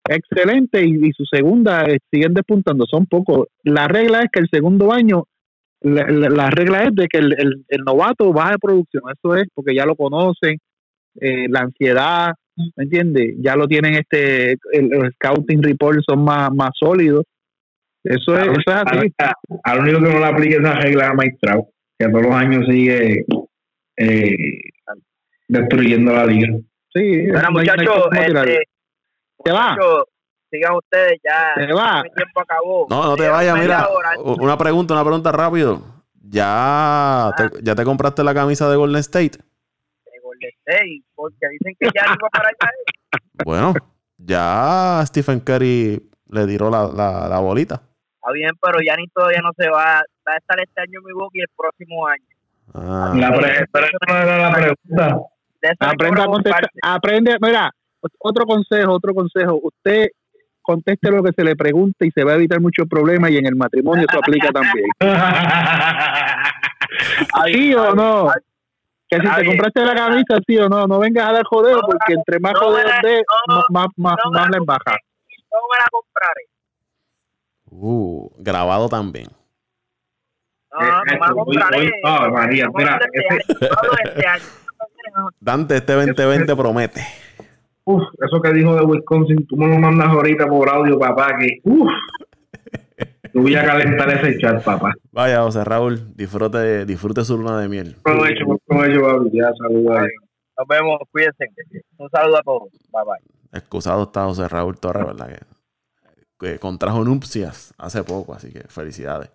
excelente 0.08 0.82
y, 0.84 0.94
y 1.06 1.12
su 1.12 1.24
segunda 1.26 1.84
eh, 1.84 1.98
siguen 2.10 2.32
despuntando. 2.34 2.86
Son 2.86 3.06
pocos. 3.06 3.46
La 3.62 3.86
regla 3.88 4.20
es 4.20 4.26
que 4.32 4.40
el 4.40 4.48
segundo 4.50 4.92
año, 4.92 5.24
la, 5.80 6.06
la- 6.08 6.28
la 6.30 6.50
regla 6.50 6.84
es 6.84 6.94
de 6.94 7.06
que 7.08 7.18
el, 7.18 7.32
el- 7.38 7.64
el 7.68 7.84
novato 7.84 8.32
baja 8.32 8.52
de 8.52 8.58
producción. 8.58 9.02
Eso 9.12 9.34
es 9.36 9.46
porque 9.54 9.74
ya 9.74 9.84
lo 9.86 9.94
conocen, 9.96 10.58
eh, 11.20 11.46
la 11.48 11.60
ansiedad, 11.60 12.32
¿me 12.76 12.84
entiendes? 12.84 13.34
Ya 13.38 13.54
lo 13.56 13.66
tienen 13.66 13.94
este, 13.94 14.52
el, 14.72 14.88
los 14.90 15.12
scouting 15.14 15.62
reports 15.62 16.04
son 16.08 16.24
más, 16.24 16.50
más 16.54 16.70
sólidos. 16.78 17.24
Eso 18.04 18.36
es, 18.38 18.46
eso 18.46 18.60
es 18.66 18.76
así. 18.86 19.12
A- 19.64 19.76
único 19.78 19.98
que 19.98 20.04
no 20.12 20.18
le 20.18 20.24
aplique 20.24 20.56
esa 20.56 20.74
regla 20.74 21.08
a 21.10 21.16
Trout, 21.40 21.66
que 21.98 22.08
todos 22.08 22.22
los 22.22 22.34
años 22.34 22.64
sigue 22.68 23.24
eh, 23.96 24.36
destruyendo 25.48 26.12
la 26.12 26.24
liga. 26.26 26.48
Sí, 26.92 27.26
Bueno, 27.30 27.50
muchachos, 27.50 28.04
este, 28.12 28.62
¿Te 29.44 29.52
va? 29.52 29.70
muchachos, 29.72 30.04
sigan 30.50 30.74
ustedes 30.74 31.18
ya. 31.24 31.52
¿Te 31.54 31.72
va? 31.72 32.02
Mi 32.02 32.10
tiempo 32.10 32.40
acabó. 32.40 32.86
No, 32.90 33.04
no 33.04 33.16
te 33.16 33.28
vayas, 33.28 33.58
mira. 33.58 33.86
Una 34.24 34.56
pregunta, 34.58 34.94
una 34.94 35.04
pregunta 35.04 35.32
rápido. 35.32 35.82
¿Ya 36.30 37.32
te, 37.36 37.50
ya 37.62 37.74
te 37.74 37.84
compraste 37.84 38.22
la 38.22 38.34
camisa 38.34 38.68
de 38.70 38.76
Golden 38.76 39.00
State? 39.00 39.38
de 39.38 40.20
Golden 40.22 40.50
State, 40.66 41.02
porque 41.14 41.46
dicen 41.52 41.74
que 41.80 41.88
ya 41.94 42.04
iba 42.06 42.28
para 42.30 42.48
allá. 42.48 42.70
Bueno, 43.44 43.72
ya 44.18 45.02
Stephen 45.06 45.38
Curry 45.40 46.10
le 46.30 46.46
tiró 46.46 46.68
la, 46.70 46.88
la, 46.88 47.28
la 47.28 47.38
bolita. 47.38 47.80
Está 48.16 48.32
bien, 48.32 48.50
pero 48.60 48.78
Yanis 48.84 49.10
todavía 49.14 49.40
no 49.42 49.52
se 49.56 49.68
va. 49.70 50.02
Va 50.28 50.32
a 50.34 50.36
estar 50.36 50.60
este 50.60 50.80
año 50.82 50.98
en 50.98 51.04
Milwaukee 51.04 51.38
y 51.38 51.42
el 51.42 51.48
próximo 51.56 52.06
año. 52.06 52.24
Ah, 52.74 53.12
La 53.16 53.32
pre- 53.32 53.66
pero 53.72 53.86
esa 53.86 53.96
no 54.08 54.16
era 54.18 54.50
la 54.50 54.54
pregunta. 54.54 55.16
De 55.62 55.68
eso 55.68 55.76
le 55.80 55.86
Aprenda 55.88 56.22
a 56.24 56.26
contestar. 56.26 56.68
Aprende, 56.82 57.36
mira, 57.40 57.70
otro 58.18 58.44
consejo, 58.44 58.92
otro 58.92 59.14
consejo. 59.14 59.60
Usted 59.62 60.08
conteste 60.68 61.10
lo 61.10 61.22
que 61.22 61.32
se 61.32 61.42
le 61.42 61.56
pregunte 61.56 62.06
y 62.06 62.10
se 62.10 62.22
va 62.24 62.32
a 62.32 62.34
evitar 62.34 62.60
muchos 62.60 62.86
problemas 62.86 63.30
y 63.30 63.38
en 63.38 63.46
el 63.46 63.56
matrimonio 63.56 64.04
eso 64.06 64.18
aplica 64.18 64.50
también. 64.50 64.84
¿Sí 67.46 67.74
o 67.74 67.94
no? 67.94 68.30
Que 69.08 69.16
si 69.16 69.22
te 69.22 69.46
compraste 69.46 69.86
la 69.86 69.94
camisa, 69.94 70.36
sí 70.46 70.58
o 70.58 70.68
no, 70.68 70.86
no 70.86 70.98
vengas 70.98 71.26
a 71.26 71.32
dar 71.32 71.44
jodeo, 71.44 71.76
No 71.76 71.76
me 71.76 71.80
la 71.80 71.88
porque 71.88 72.12
entre 72.12 72.38
más 72.38 72.52
no 72.52 72.60
me 72.60 72.66
jodeo 72.66 72.84
de, 73.02 73.24
no, 73.48 73.64
más, 73.70 73.70
más, 73.70 73.86
más, 73.96 74.16
no 74.22 74.30
me 74.30 74.38
más 74.38 74.50
la 74.50 74.58
les 74.58 74.66
baja. 74.66 74.98
No 75.50 75.58
me 75.72 75.78
la 75.80 75.86
compraré. 75.90 76.46
Uh, 77.70 78.28
grabado 78.36 78.90
también. 78.90 79.28
No, 80.70 80.82
no 80.82 81.02
me 81.06 81.18
la 81.18 81.32
compraré. 81.32 81.90
María. 82.30 82.68
Dante, 85.40 85.76
este 85.76 85.94
2020 85.94 86.54
promete. 86.56 87.06
Uf, 87.90 88.02
eso 88.20 88.42
que 88.42 88.52
dijo 88.52 88.74
de 88.74 88.84
Wisconsin, 88.84 89.46
tú 89.46 89.56
me 89.56 89.66
lo 89.66 89.78
mandas 89.78 90.08
ahorita 90.08 90.46
por 90.46 90.68
audio, 90.68 90.98
papá, 90.98 91.38
que 91.38 91.58
uf. 91.64 91.88
Yo 93.32 93.40
voy 93.40 93.54
a 93.54 93.64
calentar 93.64 94.10
ese 94.10 94.38
chat, 94.38 94.62
papá. 94.62 94.92
Vaya, 95.10 95.40
José 95.40 95.64
Raúl, 95.64 96.14
disfrute, 96.14 96.84
disfrute 96.84 97.24
su 97.24 97.38
luna 97.38 97.58
de 97.58 97.66
miel. 97.66 97.96
Provecho, 98.04 98.44
provecho, 98.66 99.00
papi. 99.00 99.30
Ya, 99.32 99.50
saludos. 99.54 100.00
Nos 100.58 100.68
vemos, 100.68 100.98
cuídense. 101.10 101.46
Un 101.96 102.10
saludo 102.10 102.36
a 102.36 102.42
todos. 102.42 102.68
Bye 102.92 103.04
bye. 103.06 103.58
Excusado 103.58 104.02
está 104.02 104.24
José 104.24 104.46
Raúl 104.48 104.78
Torres, 104.78 105.06
¿verdad? 105.06 105.38
Que, 106.38 106.46
que 106.46 106.58
contrajo 106.58 107.02
nupcias 107.04 107.72
hace 107.78 108.04
poco, 108.04 108.34
así 108.34 108.52
que 108.52 108.64
felicidades. 108.68 109.30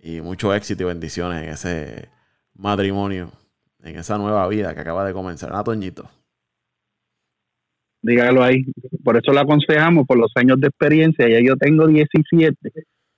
Y 0.00 0.20
mucho 0.20 0.54
éxito 0.54 0.84
y 0.84 0.86
bendiciones 0.86 1.42
en 1.42 1.48
ese 1.48 2.10
matrimonio, 2.54 3.32
en 3.82 3.98
esa 3.98 4.18
nueva 4.18 4.46
vida 4.46 4.72
que 4.72 4.82
acaba 4.82 5.04
de 5.04 5.12
comenzar. 5.12 5.50
¿Ah, 5.52 5.64
Toñito? 5.64 6.08
Dígalo 8.06 8.44
ahí. 8.44 8.64
Por 9.02 9.16
eso 9.16 9.32
lo 9.32 9.40
aconsejamos, 9.40 10.06
por 10.06 10.16
los 10.16 10.30
años 10.36 10.60
de 10.60 10.68
experiencia. 10.68 11.28
Ya 11.28 11.40
yo 11.44 11.56
tengo 11.56 11.88
17 11.88 12.54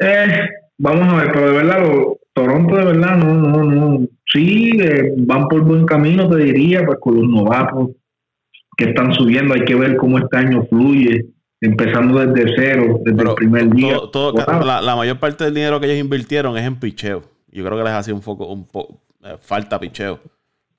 eh, 0.00 0.48
vamos 0.78 1.08
a 1.12 1.16
ver, 1.22 1.32
pero 1.32 1.46
de 1.50 1.56
verdad, 1.56 1.80
lo- 1.80 2.18
Toronto 2.34 2.76
de 2.76 2.84
verdad 2.84 3.16
no, 3.16 3.34
no, 3.34 3.64
no. 3.64 4.06
Sí, 4.32 4.70
eh, 4.80 5.12
van 5.16 5.48
por 5.48 5.62
buen 5.62 5.84
camino, 5.86 6.28
te 6.28 6.36
diría, 6.36 6.84
pues 6.86 6.98
con 7.00 7.16
los 7.16 7.26
novatos 7.28 7.90
que 8.76 8.90
están 8.90 9.12
subiendo, 9.12 9.54
hay 9.54 9.64
que 9.64 9.74
ver 9.74 9.96
cómo 9.96 10.18
este 10.18 10.36
año 10.36 10.64
fluye, 10.70 11.26
empezando 11.60 12.24
desde 12.24 12.52
cero, 12.56 13.00
desde 13.04 13.16
Pero 13.16 13.30
el 13.30 13.34
primer 13.34 13.70
día. 13.70 13.94
todo- 13.94 14.10
todo- 14.10 14.32
Wow. 14.46 14.64
la, 14.64 14.80
la 14.80 14.94
mayor 14.94 15.18
parte 15.18 15.42
del 15.44 15.54
dinero 15.54 15.80
que 15.80 15.86
ellos 15.86 15.98
invirtieron 16.04 16.56
es 16.56 16.64
en 16.64 16.78
picheo. 16.78 17.22
Yo 17.50 17.64
creo 17.64 17.78
que 17.78 17.84
les 17.84 17.92
hacía 17.92 18.14
un 18.14 18.20
poco, 18.20 18.46
un 18.46 18.66
po- 18.66 19.00
eh, 19.24 19.36
falta 19.40 19.78
picheo. 19.80 20.20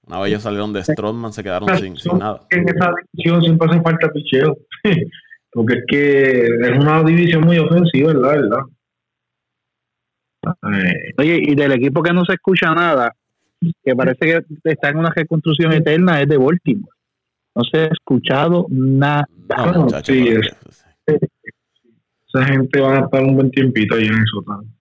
Una 0.08 0.20
vez 0.20 0.30
ellos 0.32 0.44
salieron 0.44 0.74
de 0.74 0.84
Stroman, 0.84 1.32
se 1.34 1.44
quedaron 1.44 1.70
sin, 1.78 1.96
sin 1.98 2.18
nada. 2.18 2.42
En 2.52 2.68
esa 2.68 2.92
división 3.14 3.42
siempre 3.42 3.70
hace 3.70 3.82
falta 3.82 4.10
picheo. 4.12 4.58
Porque 5.52 5.74
es 5.80 5.84
que 5.88 6.46
es 6.46 6.78
una 6.80 7.04
división 7.04 7.42
muy 7.44 7.58
ofensiva, 7.58 8.14
¿verdad? 8.14 8.36
¿verdad? 8.42 8.62
Oye, 11.18 11.40
y 11.44 11.56
del 11.56 11.72
equipo 11.74 12.02
que 12.04 12.14
no 12.14 12.24
se 12.26 12.34
escucha 12.34 12.74
nada, 12.74 13.14
que 13.84 13.96
parece 13.96 14.20
que 14.20 14.44
está 14.72 14.90
en 14.90 14.98
una 14.98 15.10
reconstrucción 15.12 15.74
eterna, 15.74 16.22
es 16.22 16.28
de 16.30 16.38
Baltimore. 16.38 16.92
No 17.56 17.64
se 17.64 17.78
ha 17.82 17.86
escuchado 17.88 18.68
nada. 18.70 19.26
No, 19.74 19.90
sí, 20.14 20.28
es- 21.08 21.20
esa 22.32 22.46
gente 22.46 22.80
va 22.80 22.98
a 22.98 23.00
estar 23.02 23.24
un 23.24 23.36
buen 23.36 23.52
tiempito 23.52 23.96
ahí 23.96 24.06
en 24.06 24.14
eso. 24.14 24.42
también. 24.46 24.74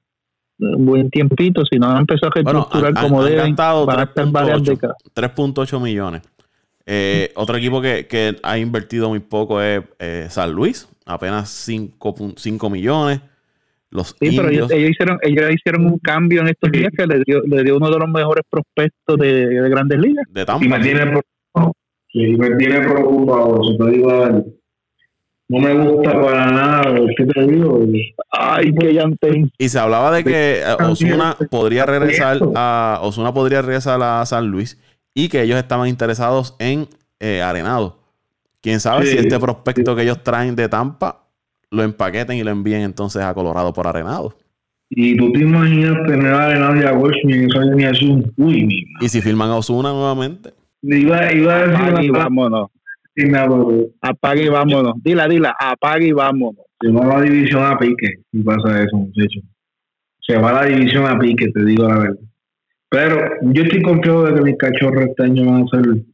Un 0.61 0.87
buen 0.87 1.11
tiempito, 1.11 1.65
si 1.65 1.79
no 1.79 1.89
han 1.89 1.99
empezado 1.99 2.33
a 2.35 2.43
Bueno, 2.43 2.69
reestructurar 2.73 2.93
han, 2.97 3.03
como 3.05 3.23
han 3.23 3.31
deben, 3.31 3.55
van 3.57 4.01
a 4.01 4.03
estar 4.03 4.27
varias 4.31 4.59
3.8 4.59 4.65
décadas. 4.65 4.97
3.8 5.15 5.81
millones. 5.81 6.23
Eh, 6.87 7.33
otro 7.35 7.57
equipo 7.57 7.81
que, 7.83 8.07
que 8.07 8.37
ha 8.43 8.59
invertido 8.59 9.11
muy 9.11 9.21
poco 9.21 9.61
es 9.61 9.83
eh, 9.99 10.27
San 10.31 10.53
Luis, 10.53 10.89
apenas 11.07 11.69
5.5 11.69 12.71
millones. 12.71 13.21
Los 13.91 14.09
Sí, 14.21 14.37
pero 14.37 14.49
ellos, 14.49 14.71
indios, 14.71 14.71
ellos 14.73 14.91
hicieron 14.91 15.19
ellos 15.23 15.51
hicieron 15.51 15.87
un 15.87 15.99
cambio 15.99 16.43
en 16.43 16.49
estos 16.49 16.71
días 16.71 16.91
que 16.97 17.07
le 17.07 17.23
dio, 17.27 17.41
le 17.43 17.63
dio 17.63 17.77
uno 17.77 17.91
de 17.91 17.99
los 17.99 18.09
mejores 18.09 18.45
prospectos 18.49 19.19
de, 19.19 19.47
de 19.49 19.69
grandes 19.71 19.99
ligas. 19.99 20.27
de 20.31 20.43
Y 20.43 20.45
Tampa. 20.45 20.79
me 20.79 20.81
tiene. 20.81 21.21
Sí, 22.11 22.37
me 22.37 22.51
tiene 22.57 22.81
preocupado. 22.81 23.63
Si 23.65 23.79
te 23.79 23.91
digo, 23.91 24.45
no 25.49 25.59
me 25.61 25.75
gusta 25.75 26.13
para 26.21 26.51
nada. 26.51 26.85
¿Qué 27.17 27.25
te 27.25 27.47
digo? 27.47 27.85
Ay, 28.31 28.73
que 28.75 28.95
ya 28.95 29.05
Y 29.59 29.69
se 29.69 29.79
hablaba 29.79 30.13
de 30.13 30.25
que 30.25 30.61
eh, 30.61 30.65
Osuna 30.85 31.31
También. 31.33 31.49
podría 31.51 31.87
regresar 31.87 32.37
Eso. 32.37 32.53
a 32.55 33.01
Osuna 33.03 33.33
podría 33.33 33.63
regresar 33.63 34.01
a 34.03 34.25
San 34.27 34.49
Luis 34.49 34.79
y 35.15 35.29
que 35.29 35.43
ellos 35.43 35.59
estaban 35.59 35.89
interesados 35.89 36.55
en 36.59 36.87
eh, 37.21 37.43
Arenado. 37.43 37.99
Quién 38.61 38.81
sabe 38.81 39.07
Sí. 39.07 39.13
si 39.13 39.19
este 39.19 39.39
prospecto 39.39 39.97
que 39.97 40.03
ellos 40.03 40.23
traen 40.23 40.55
de 40.55 40.69
Tampa 40.69 41.25
lo 41.71 41.83
empaqueten 41.83 42.37
y 42.37 42.43
lo 42.45 42.51
envíen 42.51 42.83
entonces 42.83 43.23
a 43.23 43.33
Colorado 43.35 43.73
por 43.73 43.87
Arenado. 43.87 44.35
Y 44.91 45.17
tú 45.17 45.31
te 45.33 45.41
imaginas 45.41 45.97
tener 46.07 46.33
a 46.33 46.47
Arenal 46.47 46.81
y 46.81 46.85
a 46.87 46.93
Goldschmidt 46.93 47.37
en 47.37 47.51
esa 47.51 47.59
alineación. 47.61 48.33
Uy, 48.37 48.65
mi 48.65 48.85
madre. 48.93 49.07
Y 49.07 49.09
si 49.09 49.21
firman 49.21 49.51
a 49.51 49.57
Osuna 49.57 49.93
nuevamente, 49.93 50.53
Iba, 50.83 51.33
iba 51.33 51.57
a 51.57 51.67
decir 51.67 51.75
apague 51.87 52.07
y 52.07 52.11
una 52.11 52.19
vámonos. 52.21 52.71
Apague 54.01 54.45
y 54.45 54.49
vámonos. 54.49 54.95
Dila, 55.03 55.27
dila, 55.27 55.55
apague 55.59 56.09
y 56.09 56.13
vámonos. 56.13 56.65
se 56.81 56.91
va 56.91 57.07
la 57.07 57.23
división 57.23 57.65
a 57.65 57.79
pique. 57.79 58.23
Si 58.31 58.43
pasa 58.43 58.83
eso, 58.83 58.97
muchacho. 58.97 59.41
Se 60.21 60.37
va 60.37 60.53
la 60.53 60.67
división 60.67 61.07
a 61.07 61.19
pique, 61.19 61.49
te 61.49 61.65
digo 61.65 61.89
la 61.89 61.99
verdad. 61.99 62.21
Pero 62.91 63.29
yo 63.43 63.63
estoy 63.63 63.83
confiado 63.83 64.25
de 64.25 64.35
que 64.35 64.43
mis 64.43 64.57
cachorros 64.57 65.07
este 65.07 65.25
año 65.25 65.45
van 65.47 65.63
a 65.63 65.65
hacer 65.65 66.05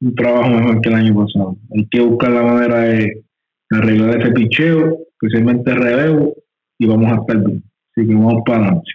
un 0.00 0.14
trabajo 0.14 0.50
mejor 0.50 0.80
que 0.80 0.88
el 0.88 0.94
año 0.94 1.14
pasado. 1.14 1.56
Hay 1.74 1.86
que 1.90 2.00
buscar 2.00 2.30
la 2.30 2.42
manera 2.42 2.80
de 2.80 3.24
arreglar 3.70 4.20
ese 4.20 4.32
picheo, 4.32 4.98
especialmente 5.12 5.74
relevo, 5.74 6.34
y 6.78 6.86
vamos 6.86 7.10
a 7.10 7.16
estar 7.16 7.38
bien. 7.38 7.62
Así 7.96 8.06
que 8.06 8.14
vamos 8.14 8.42
para 8.46 8.58
adelante. 8.58 8.90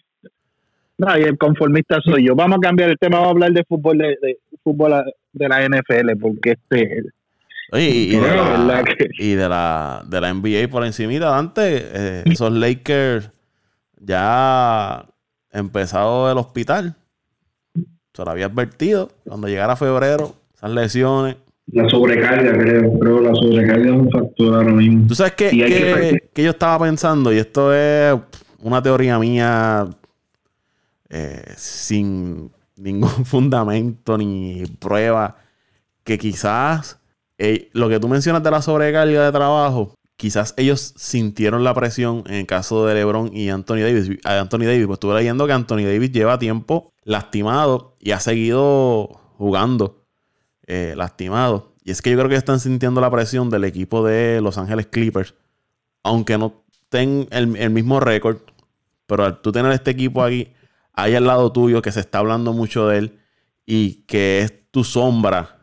No, 0.97 1.17
y 1.17 1.23
el 1.23 1.37
conformista 1.37 1.99
soy 2.01 2.27
yo. 2.27 2.35
Vamos 2.35 2.57
a 2.57 2.61
cambiar 2.61 2.89
el 2.89 2.97
tema, 2.97 3.17
vamos 3.17 3.27
a 3.27 3.31
hablar 3.31 3.51
de 3.51 3.63
fútbol 3.67 3.97
de, 3.97 4.17
de 4.21 4.37
fútbol 4.63 4.93
de 5.33 5.49
la 5.49 5.67
NFL, 5.67 6.17
porque 6.21 6.51
este 6.51 7.03
y, 7.73 8.15
de 8.15 8.21
la, 8.21 8.57
la, 8.57 8.83
y 9.17 9.33
de 9.33 9.49
la, 9.49 10.03
de 10.07 10.21
la 10.21 10.33
NBA 10.33 10.67
por 10.69 10.85
encimita, 10.85 11.37
antes, 11.37 11.83
eh, 11.93 12.23
esos 12.25 12.51
Lakers 12.51 13.31
ya 13.99 15.05
empezado 15.51 16.31
el 16.31 16.37
hospital. 16.37 16.95
Se 18.13 18.23
lo 18.23 18.31
había 18.31 18.45
advertido 18.45 19.11
cuando 19.25 19.47
llegara 19.47 19.75
febrero, 19.75 20.35
esas 20.55 20.71
lesiones. 20.71 21.37
La 21.67 21.89
sobrecarga, 21.89 22.57
creo. 22.57 22.99
Creo 22.99 23.21
la 23.21 23.33
sobrecarga 23.33 23.85
es 23.85 23.91
un 23.91 24.11
factor 24.11 24.53
ahora 24.53 24.71
mismo. 24.71 25.07
¿Tú 25.07 25.15
sabes 25.15 25.33
qué, 25.33 26.21
que, 26.33 26.43
yo 26.43 26.51
estaba 26.51 26.85
pensando? 26.85 27.33
Y 27.33 27.39
esto 27.39 27.73
es 27.73 28.15
una 28.61 28.81
teoría 28.81 29.17
mía 29.17 29.87
eh, 31.09 31.43
sin 31.55 32.51
ningún 32.77 33.09
fundamento 33.25 34.17
ni 34.17 34.63
prueba. 34.79 35.37
Que 36.03 36.19
quizás 36.19 36.99
lo 37.73 37.89
que 37.89 37.99
tú 37.99 38.07
mencionas 38.07 38.43
de 38.43 38.51
la 38.51 38.61
sobrecarga 38.61 39.25
de 39.25 39.31
trabajo, 39.31 39.95
quizás 40.17 40.53
ellos 40.57 40.93
sintieron 40.95 41.63
la 41.63 41.73
presión 41.73 42.23
en 42.27 42.35
el 42.35 42.45
caso 42.45 42.85
de 42.85 42.95
LeBron 42.95 43.35
y 43.35 43.49
Anthony 43.49 43.81
Davis. 43.81 44.09
Anthony 44.23 44.65
Davis, 44.65 44.85
pues 44.85 44.97
estuve 44.97 45.15
leyendo 45.15 45.45
que 45.47 45.53
Anthony 45.53 45.83
Davis 45.83 46.11
lleva 46.11 46.39
tiempo 46.39 46.93
lastimado 47.03 47.95
y 47.99 48.11
ha 48.11 48.19
seguido 48.19 49.07
jugando 49.37 50.05
eh, 50.67 50.93
lastimado. 50.95 51.73
Y 51.83 51.91
es 51.91 52.01
que 52.01 52.09
yo 52.09 52.17
creo 52.17 52.29
que 52.29 52.35
están 52.35 52.59
sintiendo 52.59 52.99
la 52.99 53.11
presión 53.11 53.49
del 53.49 53.63
equipo 53.63 54.03
de 54.03 54.41
Los 54.41 54.57
Ángeles 54.57 54.87
Clippers, 54.87 55.35
aunque 56.03 56.37
no 56.37 56.63
tengan 56.89 57.27
el, 57.31 57.69
mismo 57.69 57.99
récord, 57.99 58.37
pero 59.05 59.25
al 59.25 59.41
tú 59.41 59.51
tener 59.51 59.71
este 59.71 59.91
equipo 59.91 60.23
aquí, 60.23 60.53
ahí 60.93 61.13
al 61.13 61.27
lado 61.27 61.51
tuyo, 61.51 61.81
que 61.81 61.91
se 61.91 61.99
está 61.99 62.19
hablando 62.19 62.53
mucho 62.53 62.87
de 62.87 62.97
él 62.97 63.19
y 63.65 64.05
que 64.05 64.41
es 64.41 64.53
tu 64.71 64.83
sombra 64.83 65.54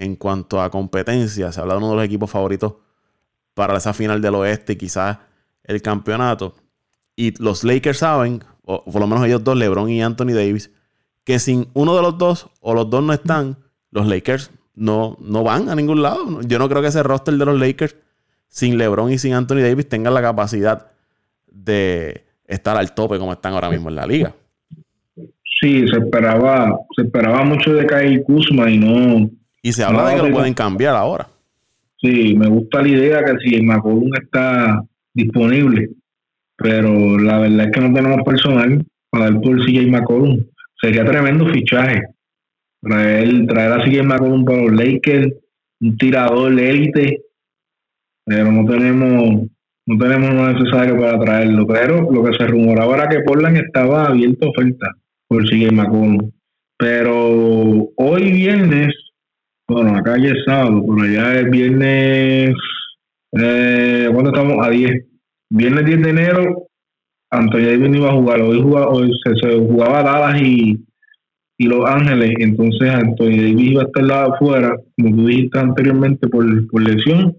en 0.00 0.16
cuanto 0.16 0.62
a 0.62 0.70
competencia, 0.70 1.52
se 1.52 1.60
habla 1.60 1.74
de 1.74 1.78
uno 1.78 1.90
de 1.90 1.96
los 1.96 2.04
equipos 2.06 2.30
favoritos 2.30 2.72
para 3.52 3.76
esa 3.76 3.92
final 3.92 4.22
del 4.22 4.34
oeste 4.34 4.72
y 4.72 4.76
quizás 4.76 5.18
el 5.62 5.82
campeonato. 5.82 6.54
Y 7.14 7.40
los 7.40 7.64
Lakers 7.64 7.98
saben, 7.98 8.42
o 8.64 8.82
por 8.82 8.98
lo 8.98 9.06
menos 9.06 9.26
ellos 9.26 9.44
dos, 9.44 9.58
LeBron 9.58 9.90
y 9.90 10.02
Anthony 10.02 10.32
Davis, 10.32 10.70
que 11.22 11.38
sin 11.38 11.68
uno 11.74 11.94
de 11.94 12.00
los 12.00 12.16
dos 12.16 12.48
o 12.60 12.72
los 12.72 12.88
dos 12.88 13.04
no 13.04 13.12
están, 13.12 13.58
los 13.90 14.06
Lakers 14.06 14.50
no, 14.74 15.18
no 15.20 15.44
van 15.44 15.68
a 15.68 15.74
ningún 15.74 16.00
lado. 16.00 16.40
Yo 16.46 16.58
no 16.58 16.66
creo 16.70 16.80
que 16.80 16.88
ese 16.88 17.02
roster 17.02 17.34
de 17.34 17.44
los 17.44 17.60
Lakers, 17.60 17.94
sin 18.48 18.78
LeBron 18.78 19.12
y 19.12 19.18
sin 19.18 19.34
Anthony 19.34 19.60
Davis, 19.60 19.86
tenga 19.86 20.10
la 20.10 20.22
capacidad 20.22 20.92
de 21.52 22.24
estar 22.46 22.78
al 22.78 22.94
tope 22.94 23.18
como 23.18 23.34
están 23.34 23.52
ahora 23.52 23.68
mismo 23.68 23.90
en 23.90 23.96
la 23.96 24.06
liga. 24.06 24.34
Sí, 25.60 25.86
se 25.88 25.98
esperaba, 25.98 26.74
se 26.96 27.02
esperaba 27.02 27.44
mucho 27.44 27.74
de 27.74 27.86
Kyle 27.86 28.22
Kuzma 28.22 28.70
y 28.70 28.78
no. 28.78 29.30
Y 29.62 29.72
se 29.72 29.84
habla 29.84 30.08
de 30.08 30.16
que 30.16 30.28
lo 30.28 30.34
pueden 30.34 30.54
cambiar 30.54 30.94
ahora. 30.94 31.28
Sí, 32.00 32.34
me 32.34 32.48
gusta 32.48 32.80
la 32.80 32.88
idea 32.88 33.24
que 33.24 33.36
si 33.44 33.60
McCollum 33.62 34.10
está 34.14 34.82
disponible, 35.12 35.90
pero 36.56 37.18
la 37.18 37.40
verdad 37.40 37.66
es 37.66 37.72
que 37.72 37.80
no 37.80 37.92
tenemos 37.92 38.22
personal 38.24 38.84
para 39.10 39.26
dar 39.26 39.40
por 39.40 39.64
CJ 39.64 39.86
McCollum. 39.90 40.42
Sería 40.80 41.04
tremendo 41.04 41.46
fichaje. 41.48 42.02
Traer, 42.80 43.46
traer 43.46 43.72
a 43.72 43.84
CJ 43.84 44.02
McCollum 44.02 44.44
para 44.46 44.62
los 44.62 44.72
Lakers, 44.72 45.34
un 45.82 45.96
tirador 45.98 46.58
élite, 46.58 47.20
pero 48.24 48.50
no 48.50 48.64
tenemos 48.70 49.50
no 49.86 49.98
tenemos 49.98 50.34
lo 50.34 50.52
necesario 50.52 50.96
para 50.98 51.18
traerlo. 51.18 51.66
Pero 51.66 52.10
lo 52.10 52.24
que 52.24 52.36
se 52.36 52.46
rumoraba 52.46 52.94
era 52.94 53.08
que 53.08 53.20
Portland 53.20 53.56
estaba 53.56 54.06
abierto 54.06 54.46
a 54.46 54.50
oferta 54.50 54.86
por 55.28 55.44
CJ 55.44 55.72
McCollum. 55.72 56.30
Pero 56.78 57.90
hoy 57.96 58.30
viernes 58.32 58.94
bueno, 59.70 59.96
acá 59.96 60.16
ya 60.18 60.30
es 60.30 60.44
sábado, 60.44 60.82
pero 60.84 61.02
allá 61.02 61.40
es 61.40 61.50
viernes. 61.50 62.50
Eh, 63.32 64.08
¿Cuándo 64.12 64.30
estamos? 64.30 64.66
A 64.66 64.70
10. 64.70 65.06
Viernes 65.52 65.84
10 65.84 66.02
de 66.02 66.10
enero, 66.10 66.66
Antonio 67.30 67.70
Davis 67.70 67.96
iba 67.96 68.08
a 68.08 68.14
jugar. 68.14 68.40
Hoy, 68.40 68.60
jugaba, 68.60 68.88
hoy 68.88 69.12
se, 69.24 69.58
jugaba 69.58 70.02
Dallas 70.02 70.42
y, 70.42 70.84
y 71.58 71.66
Los 71.66 71.88
Ángeles. 71.88 72.34
Entonces, 72.38 72.90
Antonio 72.90 73.42
Davis 73.42 73.70
iba 73.70 73.82
a 73.82 73.86
estar 73.86 74.32
afuera, 74.32 74.76
como 74.96 75.16
tú 75.16 75.26
dijiste 75.26 75.58
anteriormente, 75.58 76.28
por, 76.28 76.68
por 76.68 76.82
lesión 76.82 77.36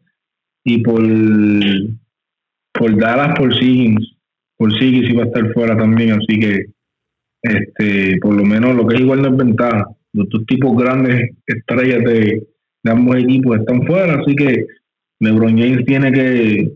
y 0.64 0.82
por, 0.84 1.02
por 2.74 2.98
Dallas, 2.98 3.38
por 3.38 3.54
Siggins. 3.54 4.16
Por 4.58 4.72
Siggins 4.80 5.10
iba 5.10 5.24
a 5.24 5.28
estar 5.28 5.54
fuera 5.54 5.78
también. 5.78 6.14
Así 6.14 6.40
que, 6.40 6.66
este 7.44 8.20
por 8.22 8.36
lo 8.36 8.44
menos 8.44 8.76
lo 8.76 8.88
que 8.88 8.96
es 8.96 9.02
igual 9.02 9.22
no 9.22 9.30
es 9.30 9.38
ventaja 9.38 9.86
los 10.14 10.30
dos 10.30 10.46
tipos 10.46 10.76
grandes 10.78 11.32
estrellas 11.46 12.04
de, 12.04 12.48
ambos 12.86 13.18
equipos 13.18 13.60
están 13.60 13.86
fuera, 13.86 14.20
así 14.20 14.36
que 14.36 14.66
LeBron 15.20 15.58
James 15.58 15.86
tiene 15.86 16.12
que, 16.12 16.72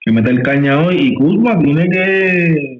que 0.00 0.12
meter 0.12 0.42
caña 0.42 0.84
hoy 0.84 0.96
y 0.96 1.14
Kuzma 1.14 1.58
tiene 1.58 1.88
que 1.88 2.78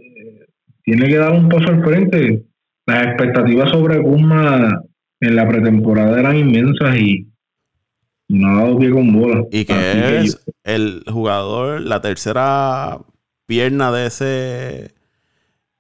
tiene 0.83 1.07
que 1.07 1.19
dar 1.19 1.33
un 1.33 1.49
paso 1.49 1.69
al 1.69 1.85
frente. 1.85 2.45
Las 2.87 3.07
expectativas 3.09 3.71
sobre 3.71 4.03
Kuzma 4.03 4.83
en 5.21 5.37
la 5.37 5.47
pretemporada 5.47 6.19
eran 6.19 6.37
inmensas 6.37 6.97
y 6.97 7.29
no 8.29 8.49
ha 8.49 8.63
dado 8.63 8.79
pie 8.79 8.91
con 8.91 9.13
bola. 9.13 9.45
Y 9.51 9.65
que 9.65 10.19
es 10.19 10.45
el 10.65 11.05
jugador, 11.07 11.83
la 11.83 12.01
tercera 12.01 12.99
pierna 13.47 13.93
de 13.93 14.07
ese 14.07 14.98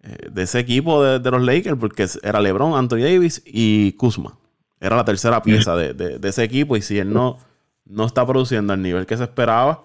eh, 0.02 0.28
de 0.30 0.42
ese 0.42 0.60
equipo 0.60 1.02
de, 1.02 1.30
los 1.30 1.42
Lakers, 1.42 1.76
porque 1.78 2.06
era 2.22 2.40
LeBron, 2.40 2.78
Anthony 2.78 2.98
Davis 2.98 3.42
y 3.44 3.92
Kuzma. 3.92 4.38
Era 4.80 4.96
la 4.96 5.04
tercera 5.04 5.42
pieza 5.42 5.74
de, 5.76 6.20
ese 6.22 6.44
equipo 6.44 6.76
y 6.76 6.82
si 6.82 6.98
él 6.98 7.12
no, 7.12 7.38
no 7.84 8.04
está 8.04 8.24
produciendo 8.24 8.72
al 8.72 8.80
nivel 8.80 9.06
que 9.06 9.16
se 9.16 9.24
esperaba, 9.24 9.84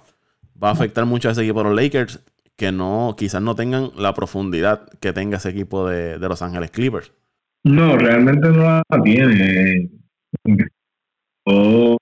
va 0.61 0.69
a 0.69 0.73
afectar 0.73 1.05
mucho 1.05 1.29
a 1.29 1.31
ese 1.31 1.41
equipo 1.41 1.63
de 1.63 1.69
los 1.69 1.75
Lakers 1.75 2.19
que 2.55 2.71
no, 2.71 3.15
quizás 3.17 3.41
no 3.41 3.55
tengan 3.55 3.89
la 3.97 4.13
profundidad 4.13 4.87
que 4.99 5.13
tenga 5.13 5.37
ese 5.37 5.49
equipo 5.49 5.87
de, 5.87 6.19
Los 6.19 6.43
Ángeles 6.43 6.69
Clippers. 6.69 7.11
No, 7.63 7.97
realmente 7.97 8.49
no 8.49 8.61
la 8.61 8.83
tiene. 9.03 9.89
O, 11.45 11.97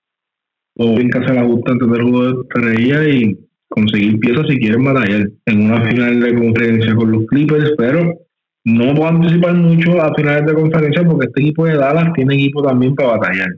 o 0.76 0.94
bien 0.94 1.10
que 1.10 1.26
se 1.26 1.32
la 1.32 1.44
gusta 1.44 1.72
antes 1.72 1.90
del 1.90 2.02
juego 2.02 2.24
de 2.24 2.42
estrella 2.42 3.08
y 3.08 3.48
conseguir 3.72 4.20
piezas 4.20 4.46
si 4.48 4.58
quieren 4.58 4.84
batallar 4.84 5.28
en 5.46 5.62
una 5.62 5.82
final 5.82 6.20
de 6.20 6.34
conferencia 6.34 6.94
con 6.94 7.10
los 7.10 7.26
Clippers, 7.26 7.72
pero 7.78 8.18
no 8.64 8.94
puedo 8.94 9.08
anticipar 9.08 9.54
mucho 9.54 10.00
a 10.00 10.14
finales 10.14 10.46
de 10.46 10.54
conferencia 10.54 11.04
porque 11.04 11.26
este 11.26 11.40
equipo 11.40 11.66
de 11.66 11.76
Dallas 11.76 12.12
tiene 12.14 12.34
equipo 12.34 12.62
también 12.62 12.94
para 12.94 13.16
batallar. 13.16 13.48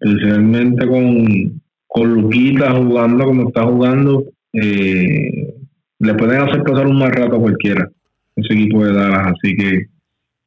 Especialmente 0.00 0.86
con, 0.86 1.60
con 1.86 2.14
Luquita 2.14 2.72
jugando 2.72 3.24
como 3.24 3.48
está 3.48 3.64
jugando, 3.64 4.24
eh, 4.54 5.54
le 5.98 6.14
pueden 6.14 6.40
hacer 6.40 6.62
pasar 6.62 6.86
un 6.86 6.98
mal 6.98 7.12
rato 7.12 7.36
a 7.36 7.40
cualquiera, 7.40 7.88
ese 8.36 8.54
equipo 8.54 8.84
de 8.84 8.92
Dallas, 8.92 9.32
así 9.32 9.54
que... 9.54 9.86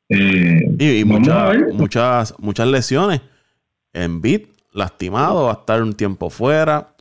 Eh, 0.07 0.99
y, 0.99 1.05
muchas, 1.05 2.33
muchas 2.39 2.67
lesiones. 2.67 3.21
En 3.93 4.21
beat, 4.21 4.43
lastimado, 4.73 5.45
va 5.45 5.51
a 5.51 5.53
estar 5.53 5.81
un 5.81 5.93
tiempo 5.93 6.29
fuera. 6.29 6.94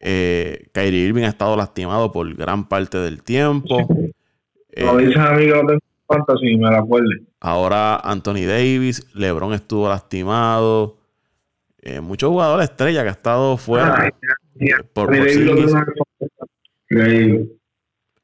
Eh, 0.00 0.68
Kyrie 0.72 1.06
Irving 1.06 1.24
ha 1.24 1.28
estado 1.28 1.56
lastimado 1.56 2.12
por 2.12 2.32
gran 2.34 2.68
parte 2.68 2.98
del 2.98 3.22
tiempo. 3.22 3.88
Eh, 4.70 4.86
dices 4.98 5.16
fantasy, 6.06 6.56
me 6.56 6.70
la 6.70 6.84
Ahora 7.40 7.96
Anthony 7.96 8.46
Davis, 8.46 9.06
LeBron 9.14 9.52
estuvo 9.52 9.88
lastimado. 9.88 10.98
Eh, 11.82 12.00
muchos 12.00 12.30
jugadores 12.30 12.70
estrella 12.70 13.02
que 13.02 13.08
ha 13.08 13.12
estado 13.12 13.56
fuera. 13.56 14.12
por, 14.92 15.14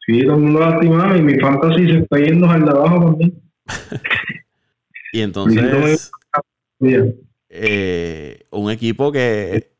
sí, 0.06 0.22
todo 0.24 0.34
el 0.34 0.40
mundo 0.40 0.60
lastimado 0.60 1.16
y 1.16 1.22
mi 1.22 1.38
fantasy 1.38 1.86
se 1.86 1.98
está 1.98 2.18
yendo 2.18 2.48
al 2.48 2.64
de 2.64 2.70
abajo 2.70 3.04
también. 3.04 3.42
y 5.12 5.20
entonces, 5.20 6.12
eh, 7.48 8.46
un 8.50 8.70
equipo 8.70 9.12
que 9.12 9.73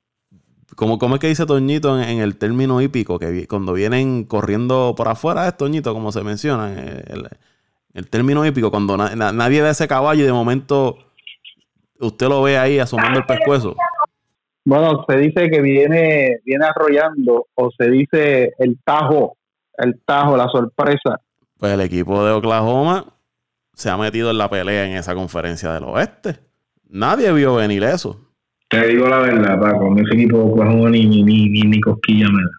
¿Cómo, 0.77 0.99
¿Cómo, 0.99 1.17
es 1.17 1.21
que 1.21 1.29
dice 1.29 1.47
Toñito 1.47 2.01
en, 2.01 2.19
el 2.19 2.37
término 2.37 2.81
hípico? 2.81 3.19
Que 3.19 3.47
cuando 3.47 3.73
vienen 3.73 4.25
corriendo 4.25 4.95
por 4.97 5.09
afuera 5.09 5.47
es 5.47 5.57
Toñito, 5.57 5.93
como 5.93 6.13
se 6.13 6.23
menciona. 6.23 6.73
El, 6.73 7.29
el 7.95 8.11
término 8.11 8.45
hípico, 8.45 8.71
cuando 8.71 8.97
nadie 8.97 9.63
ve 9.63 9.71
ese 9.71 9.87
caballo 9.87 10.23
y 10.23 10.27
de 10.27 10.33
momento 10.33 10.99
usted 12.01 12.29
lo 12.29 12.43
ve 12.43 12.59
ahí 12.59 12.79
asomando 12.79 13.21
el 13.21 13.27
pescuezo. 13.27 13.77
Bueno, 14.65 15.05
se 15.09 15.17
dice 15.19 15.51
que 15.51 15.61
viene, 15.61 16.41
viene 16.45 16.65
arrollando, 16.65 17.47
o 17.55 17.71
se 17.77 17.91
dice 17.91 18.53
el 18.59 18.79
tajo, 18.83 19.37
el 19.77 20.01
tajo, 20.05 20.37
la 20.37 20.49
sorpresa. 20.49 21.21
Pues 21.59 21.73
el 21.73 21.83
equipo 21.83 22.25
de 22.25 22.33
Oklahoma 22.33 23.15
se 23.75 23.91
ha 23.91 23.97
metido 23.97 24.31
en 24.31 24.39
la 24.39 24.49
pelea 24.49 24.87
en 24.87 24.97
esa 24.97 25.15
conferencia 25.15 25.73
del 25.73 25.85
oeste. 25.85 26.39
Nadie 26.89 27.33
vio 27.33 27.57
venir 27.57 27.85
eso. 27.85 28.24
Te 28.75 28.89
digo 28.89 29.07
la 29.07 29.21
verdad, 29.21 29.61
Paco, 29.61 29.95
ese 29.99 30.15
equipo 30.15 30.53
de 30.57 30.91
ni, 30.91 31.07
ni, 31.07 31.23
ni, 31.23 31.63
ni 31.63 31.81
cosquilla 31.81 32.27
me 32.29 32.43
da. 32.43 32.51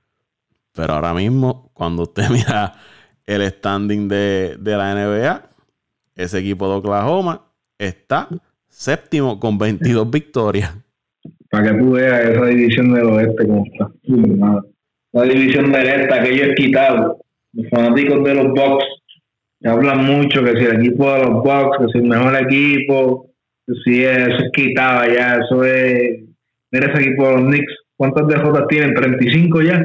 Pero 0.74 0.94
ahora 0.94 1.14
mismo, 1.14 1.70
cuando 1.74 2.04
usted 2.04 2.24
mira 2.32 2.74
el 3.26 3.42
standing 3.52 4.08
de, 4.08 4.58
la 4.64 4.96
NBA, 4.96 5.50
ese 6.16 6.40
equipo 6.40 6.70
de 6.70 6.76
Oklahoma 6.76 7.42
está 7.78 8.30
séptimo 8.68 9.40
con 9.40 9.58
22 9.58 10.10
victorias. 10.10 10.74
para 11.50 11.72
que 11.72 11.80
tú 11.80 11.92
veas 11.92 12.30
esa 12.30 12.46
división 12.46 12.94
del 12.94 13.06
oeste 13.08 13.48
como 13.48 13.66
está. 13.66 13.92
La 15.12 15.24
división 15.24 15.72
del 15.72 15.88
este, 15.88 16.14
aquello 16.14 16.44
es 16.46 16.56
quitado. 16.56 17.18
Los 17.54 17.70
fanáticos 17.70 18.24
de 18.24 18.36
los 18.36 18.48
Bucks 18.48 18.86
hablan 19.66 20.06
mucho 20.06 20.44
que 20.44 20.58
si 20.58 20.64
el 20.64 20.80
equipo 20.80 21.12
de 21.12 21.20
los 21.24 21.44
Bucks, 21.44 21.78
que 21.80 21.86
si 21.92 21.98
el 22.00 22.08
mejor 22.08 22.36
equipo, 22.36 23.35
si 23.84 24.04
eso 24.04 24.38
es 24.38 24.52
quitado 24.54 25.14
ya, 25.14 25.36
eso 25.36 25.64
es. 25.64 26.22
Mira 26.72 26.92
ese 26.92 27.04
equipo 27.04 27.28
de 27.28 27.34
los 27.34 27.46
Knicks, 27.46 27.74
¿cuántas 27.96 28.28
derrotas 28.28 28.68
tienen? 28.68 28.94
¿35 28.96 29.66
ya? 29.66 29.84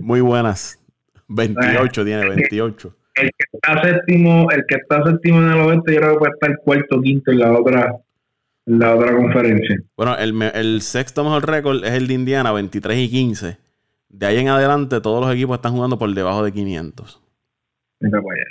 Muy 0.00 0.20
buenas. 0.20 0.78
28 1.28 2.04
tiene, 2.04 2.28
28. 2.28 2.96
El 3.14 3.30
que 3.30 3.44
está 3.52 3.82
séptimo, 3.82 4.50
el 4.50 4.64
que 4.66 4.76
está 4.76 5.04
séptimo 5.04 5.38
en 5.38 5.50
el 5.50 5.60
oeste, 5.60 5.94
yo 5.94 6.00
creo 6.00 6.12
que 6.12 6.18
puede 6.18 6.32
estar 6.32 6.56
cuarto 6.64 7.00
quinto 7.02 7.30
en 7.32 7.38
la 7.38 7.52
otra, 7.52 7.94
en 8.66 8.78
la 8.78 8.94
otra 8.94 9.14
conferencia. 9.14 9.80
Bueno, 9.96 10.16
el, 10.16 10.40
el 10.54 10.80
sexto 10.80 11.24
mejor 11.24 11.46
récord 11.48 11.84
es 11.84 11.92
el 11.92 12.06
de 12.06 12.14
Indiana, 12.14 12.52
23 12.52 12.98
y 12.98 13.10
15. 13.10 13.58
De 14.08 14.26
ahí 14.26 14.38
en 14.38 14.48
adelante, 14.48 15.00
todos 15.00 15.24
los 15.24 15.34
equipos 15.34 15.56
están 15.56 15.72
jugando 15.72 15.98
por 15.98 16.12
debajo 16.12 16.44
de 16.44 16.52
500. 16.52 17.20
Mira 18.00 18.22
para 18.22 18.34
allá. 18.34 18.50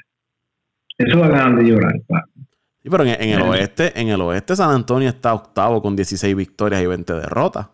Eso 0.99 1.19
va 1.19 1.55
de 1.55 1.63
llorar. 1.63 1.93
Sí, 2.81 2.89
pero 2.89 3.03
en, 3.03 3.21
en 3.21 3.29
el 3.29 3.41
oeste, 3.41 3.99
en 3.99 4.09
el 4.09 4.21
oeste, 4.21 4.55
San 4.55 4.71
Antonio 4.71 5.09
está 5.09 5.33
octavo 5.33 5.81
con 5.81 5.95
16 5.95 6.35
victorias 6.35 6.81
y 6.81 6.87
20 6.87 7.13
derrotas. 7.13 7.67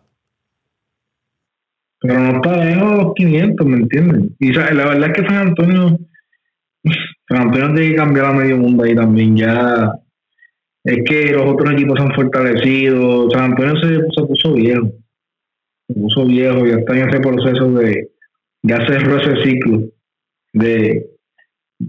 Pero 2.00 2.20
no 2.20 2.36
está 2.36 2.64
lejos 2.64 2.90
de 2.90 2.96
los 2.96 3.14
500, 3.14 3.66
¿me 3.66 3.76
entienden? 3.76 4.36
Y 4.38 4.52
la 4.52 4.70
verdad 4.72 5.10
es 5.10 5.12
que 5.14 5.26
San 5.26 5.48
Antonio, 5.48 5.98
San 7.28 7.42
Antonio 7.42 7.74
tiene 7.74 7.90
que 7.90 7.96
cambiar 7.96 8.26
a 8.26 8.32
medio 8.32 8.56
mundo 8.58 8.84
ahí 8.84 8.94
también. 8.94 9.36
Ya 9.36 9.92
es 10.84 10.98
que 11.04 11.32
los 11.32 11.46
otros 11.46 11.72
equipos 11.72 11.98
se 11.98 12.04
han 12.04 12.14
fortalecido. 12.14 13.30
San 13.30 13.52
Antonio 13.52 13.76
se, 13.80 13.88
se 13.88 14.26
puso 14.26 14.52
viejo. 14.52 14.92
Se 15.88 15.94
puso 15.94 16.24
viejo, 16.26 16.66
ya 16.66 16.76
está 16.76 16.96
en 16.96 17.08
ese 17.08 17.20
proceso 17.20 17.72
de 17.72 18.10
ya 18.62 18.84
cerró 18.86 19.18
ese 19.20 19.42
ciclo 19.44 19.88
de 20.52 21.06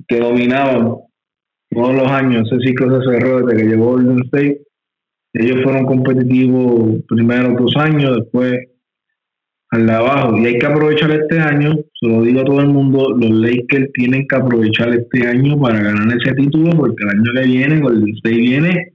que 0.08 0.20
dominaban 0.20 0.96
todos 1.78 1.96
los 1.96 2.12
años. 2.12 2.52
Ese 2.52 2.68
ciclo 2.68 3.02
se 3.02 3.12
cerró 3.12 3.46
desde 3.46 3.62
que 3.62 3.70
llegó 3.70 3.92
Golden 3.92 4.24
State. 4.26 4.62
Ellos 5.34 5.62
fueron 5.64 5.86
competitivos 5.86 7.04
primero 7.08 7.56
dos 7.58 7.76
años, 7.78 8.18
después 8.18 8.54
al 9.70 9.86
de 9.86 9.94
abajo. 9.94 10.38
Y 10.38 10.46
hay 10.46 10.58
que 10.58 10.66
aprovechar 10.66 11.12
este 11.12 11.40
año, 11.40 11.76
se 12.00 12.08
lo 12.08 12.22
digo 12.24 12.42
a 12.42 12.46
todo 12.46 12.62
el 12.62 12.70
mundo, 12.70 13.16
los 13.16 13.30
Lakers 13.30 13.92
tienen 13.94 14.26
que 14.28 14.36
aprovechar 14.36 14.90
este 14.90 15.28
año 15.28 15.60
para 15.60 15.80
ganar 15.80 16.18
ese 16.18 16.34
título, 16.34 16.72
porque 16.72 17.04
el 17.04 17.10
año 17.10 17.32
que 17.36 17.48
viene, 17.48 17.80
Golden 17.80 18.16
State 18.16 18.38
viene 18.38 18.94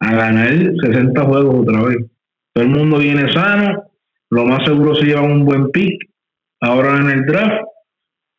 a 0.00 0.14
ganar 0.14 0.52
60 0.52 1.24
juegos 1.24 1.62
otra 1.62 1.82
vez. 1.82 1.98
Todo 2.52 2.64
el 2.64 2.70
mundo 2.70 2.98
viene 2.98 3.32
sano, 3.32 3.82
lo 4.30 4.44
más 4.44 4.64
seguro 4.64 4.94
se 4.94 5.06
lleva 5.06 5.22
un 5.22 5.44
buen 5.44 5.70
pick, 5.70 6.08
ahora 6.60 6.98
en 6.98 7.10
el 7.10 7.26
draft, 7.26 7.64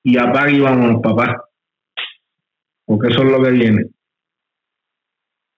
y 0.03 0.18
apaga 0.18 0.51
y 0.51 0.59
vámonos, 0.59 1.01
papá. 1.01 1.47
Porque 2.88 3.09
eso 3.09 3.21
es 3.21 3.31
lo 3.31 3.43
que 3.43 3.51
viene. 3.51 3.85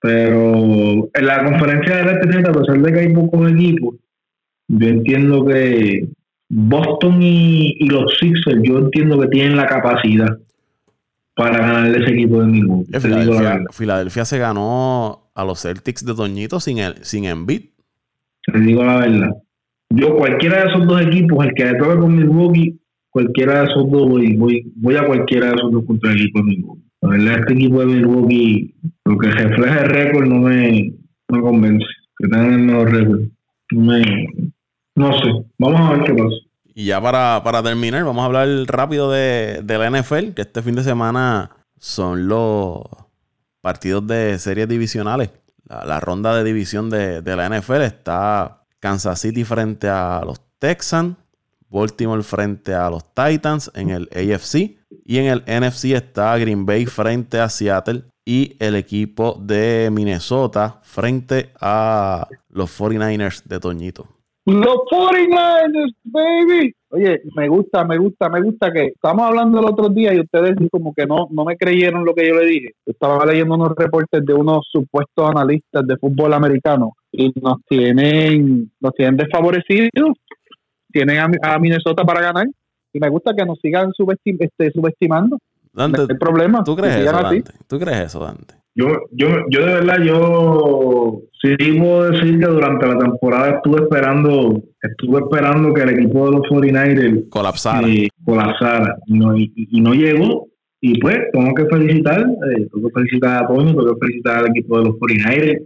Pero 0.01 1.09
en 1.13 1.25
la 1.25 1.45
conferencia 1.45 1.97
de 1.97 2.05
la 2.05 2.19
TZ, 2.19 2.49
a 2.49 2.51
pesar 2.51 2.81
de 2.81 2.93
que 2.93 2.99
hay 2.99 3.13
pocos 3.13 3.51
equipos, 3.51 3.95
yo 4.67 4.87
entiendo 4.87 5.45
que 5.45 6.09
Boston 6.49 7.21
y, 7.21 7.77
y 7.79 7.89
los 7.89 8.17
Sixers, 8.19 8.61
yo 8.63 8.79
entiendo 8.79 9.19
que 9.21 9.27
tienen 9.27 9.55
la 9.55 9.67
capacidad 9.67 10.37
para 11.39 11.59
ganarle 11.59 12.03
ese 12.03 12.13
equipo 12.13 12.41
de 12.41 12.47
Milwaukee. 12.47 12.91
Filadelfia, 13.71 14.25
se 14.25 14.39
ganó 14.39 15.31
a 15.33 15.45
los 15.45 15.61
Celtics 15.61 16.05
de 16.05 16.13
Toñito 16.13 16.59
sin, 16.59 16.79
el, 16.79 16.95
sin 17.05 17.23
Embiid. 17.23 17.61
Te 18.45 18.59
digo 18.59 18.83
la 18.83 18.97
verdad. 18.97 19.29
Yo, 19.89 20.17
cualquiera 20.17 20.63
de 20.63 20.69
esos 20.69 20.85
dos 20.85 21.01
equipos, 21.01 21.45
el 21.45 21.53
que 21.53 21.65
le 21.65 21.75
toque 21.75 21.97
con 21.97 22.15
Milwaukee, 22.15 22.79
cualquiera 23.09 23.59
de 23.59 23.71
esos 23.71 23.89
dos, 23.89 24.09
voy, 24.09 24.35
voy, 24.35 24.71
voy 24.75 24.95
a 24.97 25.05
cualquiera 25.05 25.47
de 25.47 25.55
esos 25.55 25.71
dos 25.71 25.85
contra 25.85 26.11
el 26.11 26.17
equipo 26.17 26.39
de 26.39 26.45
Milwaukee. 26.45 26.78
La 27.01 27.09
verdad, 27.09 27.39
este 27.39 27.53
equipo 27.53 27.79
de 27.79 27.85
Milwaukee, 27.85 28.75
lo 29.05 29.17
que 29.17 29.31
refleja 29.31 29.81
el 29.81 29.89
récord 29.89 30.27
no 30.27 30.35
me, 30.39 30.93
no 31.29 31.41
convence. 31.41 31.85
Que 32.17 32.27
tengan 32.27 32.53
el 32.53 32.59
mejor 32.59 32.91
récord. 32.91 33.21
Me- 33.71 34.27
no 34.95 35.13
sé. 35.19 35.29
Vamos 35.57 35.79
a 35.81 35.93
ver 35.93 36.03
qué 36.03 36.13
pasa. 36.13 36.35
Y 36.75 36.85
ya 36.85 37.01
para, 37.01 37.41
para 37.43 37.63
terminar, 37.63 38.03
vamos 38.03 38.21
a 38.21 38.25
hablar 38.25 38.47
rápido 38.67 39.11
de, 39.11 39.61
de 39.63 39.77
la 39.77 39.89
NFL, 39.89 40.33
que 40.33 40.41
este 40.41 40.61
fin 40.61 40.75
de 40.75 40.83
semana 40.83 41.51
son 41.77 42.27
los 42.27 42.81
partidos 43.61 44.05
de 44.07 44.37
series 44.39 44.67
divisionales. 44.67 45.29
La, 45.65 45.85
la 45.85 45.99
ronda 45.99 46.35
de 46.35 46.43
división 46.43 46.89
de, 46.89 47.21
de 47.21 47.35
la 47.35 47.47
NFL 47.49 47.81
está 47.81 48.63
Kansas 48.79 49.19
City 49.21 49.43
frente 49.43 49.87
a 49.87 50.21
los 50.25 50.41
Texans, 50.57 51.15
Baltimore 51.69 52.23
frente 52.23 52.73
a 52.73 52.89
los 52.89 53.13
Titans 53.13 53.71
en 53.75 53.89
el 53.91 54.09
AFC 54.13 54.78
y 55.09 55.17
en 55.17 55.25
el 55.25 55.39
NFC 55.39 55.85
está 55.85 56.37
Green 56.37 56.67
Bay 56.67 56.85
frente 56.85 57.39
a 57.39 57.49
Seattle 57.49 58.03
y 58.23 58.55
el 58.59 58.75
equipo 58.75 59.35
de 59.41 59.89
Minnesota 59.91 60.81
frente 60.83 61.49
a 61.59 62.27
los 62.49 62.79
49ers 62.79 63.43
de 63.43 63.59
Toñito. 63.59 64.05
Los 64.45 64.75
49ers, 64.91 65.95
baby. 66.03 66.75
Oye, 66.89 67.21
me 67.35 67.47
gusta, 67.47 67.83
me 67.85 67.97
gusta, 67.97 68.29
me 68.29 68.39
gusta 68.39 68.71
que 68.71 68.85
estamos 68.85 69.25
hablando 69.25 69.59
el 69.59 69.65
otro 69.65 69.89
día 69.89 70.13
y 70.13 70.19
ustedes 70.19 70.55
como 70.71 70.93
que 70.93 71.07
no, 71.07 71.27
no 71.31 71.43
me 71.43 71.57
creyeron 71.57 72.05
lo 72.05 72.13
que 72.13 72.27
yo 72.27 72.35
le 72.35 72.45
dije. 72.45 72.73
Estaba 72.85 73.25
leyendo 73.25 73.55
unos 73.55 73.71
reportes 73.75 74.23
de 74.23 74.33
unos 74.35 74.67
supuestos 74.71 75.27
analistas 75.27 75.87
de 75.87 75.97
fútbol 75.97 76.35
americano 76.35 76.91
y 77.11 77.33
nos 77.41 77.63
tienen, 77.67 78.71
nos 78.79 78.93
tienen 78.93 79.17
desfavorecidos. 79.17 80.11
Tienen 80.91 81.17
a, 81.17 81.55
a 81.55 81.57
Minnesota 81.57 82.03
para 82.03 82.21
ganar 82.21 82.45
y 82.93 82.99
me 82.99 83.09
gusta 83.09 83.33
que 83.35 83.45
nos 83.45 83.59
sigan 83.59 83.91
subestim- 83.91 84.37
este, 84.39 84.71
subestimando. 84.71 85.37
Dante, 85.73 85.99
No 85.99 86.07
hay 86.09 86.17
problema. 86.17 86.63
¿tú 86.63 86.75
crees 86.75 86.95
eso. 86.97 87.11
Dante? 87.11 87.51
¿Tú 87.67 87.79
crees 87.79 87.99
eso, 87.99 88.19
Dante? 88.19 88.55
Yo, 88.75 88.87
yo, 89.11 89.27
yo 89.49 89.65
de 89.65 89.73
verdad, 89.73 89.97
yo 90.03 91.21
sí 91.41 91.55
puedo 91.79 92.11
decir 92.11 92.39
que 92.39 92.45
durante 92.45 92.87
la 92.87 92.97
temporada 92.97 93.49
estuve 93.57 93.83
esperando, 93.83 94.61
estuve 94.81 95.19
esperando 95.19 95.73
que 95.73 95.81
el 95.81 95.89
equipo 95.89 96.25
de 96.25 96.31
los 96.37 96.41
49ers 96.47 97.29
Colapsar. 97.29 97.83
eh, 97.89 98.07
colapsara 98.23 98.95
y 99.07 99.13
no, 99.19 99.35
y, 99.35 99.51
y 99.55 99.81
no 99.81 99.93
llegó. 99.93 100.47
Y 100.81 100.97
pues 100.99 101.17
tengo 101.33 101.53
que 101.55 101.65
felicitar, 101.65 102.21
eh, 102.21 102.67
tengo 102.73 102.87
que 102.87 102.93
felicitar 102.93 103.43
a 103.43 103.47
Toño, 103.47 103.67
tengo 103.75 103.93
que 103.95 103.99
felicitar 103.99 104.37
al 104.37 104.47
equipo 104.51 104.77
de 104.79 104.85
los 104.85 104.95
49ers, 104.95 105.65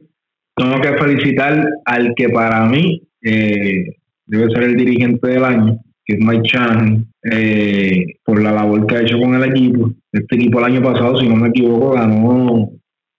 tengo 0.55 0.81
que 0.81 0.93
felicitar 0.97 1.69
al 1.85 2.13
que 2.15 2.29
para 2.29 2.65
mí 2.65 3.03
eh, 3.21 3.85
debe 4.25 4.51
ser 4.51 4.63
el 4.63 4.75
dirigente 4.75 5.27
del 5.27 5.43
año, 5.43 5.77
que 6.05 6.15
es 6.15 6.19
Mike 6.19 6.43
Shanahan, 6.43 7.05
eh, 7.31 8.05
por 8.25 8.41
la 8.41 8.51
labor 8.51 8.85
que 8.87 8.95
ha 8.95 9.01
hecho 9.01 9.19
con 9.19 9.35
el 9.35 9.43
equipo. 9.43 9.91
Este 10.11 10.35
equipo 10.35 10.59
el 10.59 10.65
año 10.65 10.81
pasado, 10.81 11.17
si 11.17 11.27
no 11.27 11.35
me 11.35 11.49
equivoco, 11.49 11.91
ganó 11.91 12.69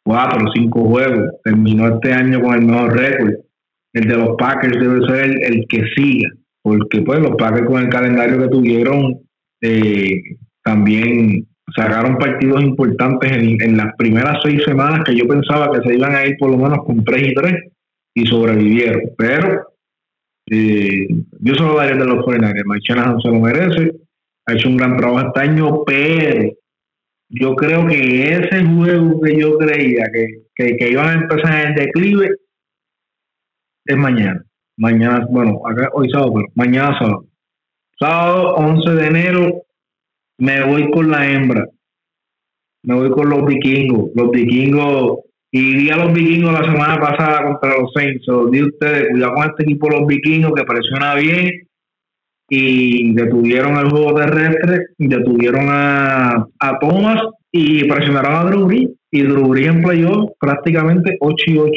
cuatro 0.05 0.47
o 0.47 0.53
cinco 0.53 0.85
juegos. 0.85 1.30
Terminó 1.43 1.89
este 1.89 2.12
año 2.12 2.43
con 2.43 2.55
el 2.55 2.66
mejor 2.66 2.97
récord. 2.97 3.35
El 3.95 4.09
de 4.09 4.16
los 4.16 4.37
Packers 4.37 4.78
debe 4.78 5.07
ser 5.07 5.24
el, 5.24 5.43
el 5.43 5.66
que 5.68 5.82
siga, 5.97 6.30
porque 6.62 7.01
pues 7.03 7.20
los 7.20 7.37
Packers 7.37 7.66
con 7.66 7.82
el 7.82 7.89
calendario 7.89 8.39
que 8.39 8.49
tuvieron 8.49 9.20
eh, 9.62 10.20
también 10.62 11.47
sacaron 11.74 12.18
partidos 12.18 12.62
importantes 12.62 13.32
en, 13.32 13.62
en 13.62 13.76
las 13.76 13.95
primeras 13.97 14.39
seis 14.43 14.62
semanas 14.64 15.03
que 15.05 15.16
yo 15.16 15.26
pensaba 15.26 15.72
que 15.72 15.89
se 15.89 15.95
iban 15.97 16.14
a 16.14 16.26
ir 16.26 16.37
por 16.39 16.51
lo 16.51 16.59
menos 16.59 16.78
con 16.85 17.05
tres 17.05 17.28
y 17.28 17.35
tres 17.35 17.55
y 18.14 18.26
sobrevivieron. 18.26 19.03
Pero 19.16 19.74
eh, 20.51 21.07
yo 21.40 21.55
solo 21.55 21.76
daría 21.76 21.97
de 21.97 22.07
los 22.07 22.24
49ers. 22.24 22.62
Mike 22.66 22.84
Shanahan 22.86 23.20
se 23.20 23.28
lo 23.28 23.40
merece. 23.40 23.92
Ha 24.47 24.53
hecho 24.53 24.68
un 24.68 24.76
gran 24.76 24.97
trabajo 24.97 25.28
este 25.28 25.40
año, 25.40 25.84
pero 25.84 26.53
yo 27.30 27.57
creo 27.57 27.86
que 27.86 28.32
ese 28.32 28.64
juego 28.64 29.20
que 29.20 29.40
yo 29.40 29.57
creía 29.59 30.05
que, 30.12 30.26
que, 30.55 30.76
que 30.76 30.90
iban 30.90 31.09
a 31.09 31.22
empezar 31.22 31.66
en 31.66 31.74
declive 31.74 32.36
es 33.86 33.97
mañana. 33.97 34.45
Mañana, 34.76 35.26
bueno, 35.30 35.61
acá 35.66 35.90
hoy 35.95 36.11
sábado, 36.11 36.34
pero 36.34 36.49
mañana 36.55 36.99
sábado. 36.99 37.26
Sábado 37.99 38.55
11 38.57 38.90
de 38.90 39.07
enero 39.07 39.62
me 40.38 40.64
voy 40.64 40.90
con 40.90 41.11
la 41.11 41.30
hembra. 41.30 41.68
Me 42.82 42.95
voy 42.95 43.11
con 43.11 43.30
los 43.30 43.47
vikingos. 43.47 44.11
Los 44.14 44.30
vikingos, 44.30 45.20
y 45.57 45.77
vi 45.77 45.89
a 45.89 45.97
los 45.97 46.13
vikingos 46.13 46.53
la 46.53 46.65
semana 46.65 46.99
pasada 46.99 47.45
contra 47.45 47.79
los 47.79 47.93
Saints. 47.93 48.27
Di 48.51 48.61
ustedes, 48.61 49.09
cuidado 49.13 49.35
con 49.35 49.47
este 49.47 49.63
equipo 49.63 49.89
los 49.89 50.05
vikingos 50.05 50.53
que 50.53 50.65
presiona 50.65 51.15
bien 51.15 51.49
y 52.49 53.15
detuvieron 53.15 53.77
el 53.77 53.89
juego 53.89 54.17
terrestre, 54.17 54.87
detuvieron 54.99 55.67
a, 55.69 56.45
a 56.59 56.79
Thomas 56.81 57.23
y 57.53 57.85
presionaron 57.85 58.35
a 58.35 58.51
Drew 58.51 58.67
Brees. 58.67 58.91
Y 59.13 59.23
Drew 59.23 59.47
Brees 59.47 59.69
en 59.69 59.83
playoff 59.85 60.33
prácticamente 60.41 61.17
8 61.21 61.45
y 61.47 61.59
8. 61.59 61.71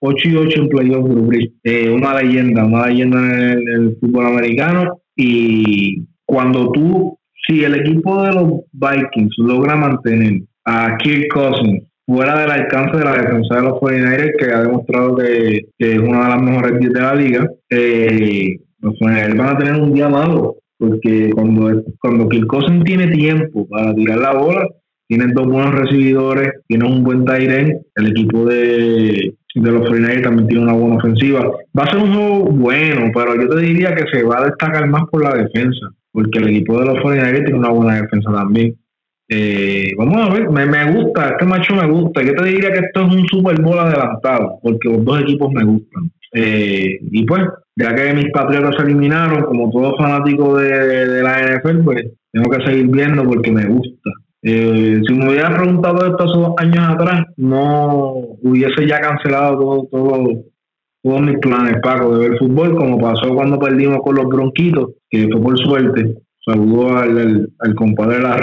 8 0.00 0.28
y 0.28 0.36
8 0.36 0.62
en 0.62 0.68
playoff 0.68 1.08
Drew 1.08 1.26
Brees. 1.26 1.50
Eh, 1.62 1.88
una 1.88 2.20
leyenda, 2.20 2.64
una 2.64 2.88
leyenda 2.88 3.20
en 3.20 3.30
el, 3.30 3.58
en 3.60 3.68
el 3.68 3.96
fútbol 4.00 4.26
americano. 4.26 5.02
Y 5.14 6.04
cuando 6.26 6.72
tú, 6.72 7.16
si 7.46 7.62
el 7.62 7.76
equipo 7.76 8.24
de 8.24 8.32
los 8.32 8.52
Vikings 8.72 9.36
logra 9.38 9.76
mantener 9.76 10.42
a 10.64 10.96
Kirk 10.96 11.28
Cousins 11.32 11.89
fuera 12.10 12.40
del 12.40 12.50
alcance 12.50 12.98
de 12.98 13.04
la 13.04 13.12
defensa 13.12 13.56
de 13.56 13.62
los 13.62 13.74
49ers, 13.74 14.32
que 14.36 14.52
ha 14.52 14.62
demostrado 14.62 15.16
que, 15.16 15.66
es 15.78 15.98
una 15.98 16.24
de 16.24 16.28
las 16.28 16.42
mejores 16.42 16.80
10 16.80 16.92
de 16.92 17.00
la 17.00 17.14
liga. 17.14 17.50
Eh, 17.70 18.58
los 18.80 18.94
49ers 18.94 19.36
van 19.36 19.56
a 19.56 19.58
tener 19.58 19.80
un 19.80 19.94
día 19.94 20.08
malo, 20.08 20.56
porque 20.78 21.30
cuando, 21.32 21.82
cuando 22.00 22.28
Kirk 22.28 22.84
tiene 22.84 23.08
tiempo 23.08 23.68
para 23.68 23.94
tirar 23.94 24.18
la 24.18 24.32
bola, 24.32 24.66
tienen 25.06 25.32
dos 25.32 25.46
buenos 25.46 25.74
recibidores, 25.74 26.52
tienen 26.66 26.90
un 26.90 27.04
buen 27.04 27.24
Tyren, 27.24 27.80
el 27.96 28.06
equipo 28.08 28.44
de, 28.44 29.34
de 29.54 29.70
los 29.70 29.88
49ers 29.88 30.22
también 30.22 30.48
tiene 30.48 30.64
una 30.64 30.72
buena 30.72 30.96
ofensiva. 30.96 31.50
Va 31.78 31.84
a 31.84 31.90
ser 31.90 32.02
un 32.02 32.12
juego 32.12 32.44
bueno, 32.46 33.10
pero 33.14 33.36
yo 33.36 33.48
te 33.48 33.60
diría 33.60 33.94
que 33.94 34.04
se 34.12 34.24
va 34.24 34.38
a 34.38 34.44
destacar 34.46 34.88
más 34.88 35.02
por 35.10 35.22
la 35.22 35.34
defensa, 35.34 35.90
porque 36.12 36.38
el 36.38 36.48
equipo 36.48 36.78
de 36.80 36.86
los 36.86 36.98
49ers 36.98 37.44
tiene 37.44 37.58
una 37.58 37.70
buena 37.70 38.02
defensa 38.02 38.32
también. 38.32 38.74
Eh, 39.32 39.92
vamos 39.96 40.26
a 40.26 40.34
ver, 40.34 40.50
me, 40.50 40.92
gusta, 40.92 41.28
este 41.28 41.46
macho 41.46 41.76
me 41.76 41.86
gusta. 41.86 42.20
Yo 42.20 42.34
te 42.34 42.46
diría 42.46 42.72
que 42.72 42.80
esto 42.80 43.02
es 43.02 43.14
un 43.14 43.26
Super 43.28 43.62
Bowl 43.62 43.78
adelantado, 43.78 44.58
porque 44.60 44.88
los 44.88 45.04
dos 45.04 45.20
equipos 45.20 45.52
me 45.52 45.64
gustan. 45.64 46.10
Eh, 46.32 46.98
y 47.12 47.24
pues, 47.24 47.42
ya 47.76 47.94
que 47.94 48.12
mis 48.12 48.32
patriotas 48.32 48.74
se 48.76 48.82
eliminaron, 48.82 49.44
como 49.44 49.70
todo 49.70 49.96
fanático 49.96 50.56
de, 50.56 51.22
la 51.22 51.42
NFL, 51.42 51.84
pues 51.84 52.06
tengo 52.32 52.50
que 52.50 52.64
seguir 52.66 52.88
viendo 52.88 53.22
porque 53.22 53.52
me 53.52 53.66
gusta. 53.66 54.10
Eh, 54.42 55.00
si 55.06 55.14
me 55.14 55.28
hubieran 55.28 55.54
preguntado 55.54 56.06
esto 56.06 56.24
hace 56.24 56.38
dos 56.38 56.54
años 56.58 56.88
atrás, 56.88 57.26
no 57.36 58.14
hubiese 58.42 58.84
ya 58.88 59.00
cancelado 59.00 59.58
todo, 59.58 59.88
todo, 59.92 60.28
todos 61.04 61.20
mis 61.20 61.38
planes, 61.38 61.76
Paco, 61.82 62.18
de 62.18 62.30
ver 62.30 62.38
fútbol, 62.38 62.76
como 62.76 62.98
pasó 62.98 63.32
cuando 63.32 63.60
perdimos 63.60 63.98
con 64.02 64.16
los 64.16 64.26
bronquitos, 64.26 64.90
que 65.08 65.28
fue 65.28 65.40
por 65.40 65.58
suerte. 65.58 66.16
Saludo 66.44 66.96
al, 66.96 67.48
al, 67.60 67.74
compadre 67.74 68.16
de 68.16 68.22
la 68.22 68.36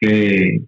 que 0.00 0.60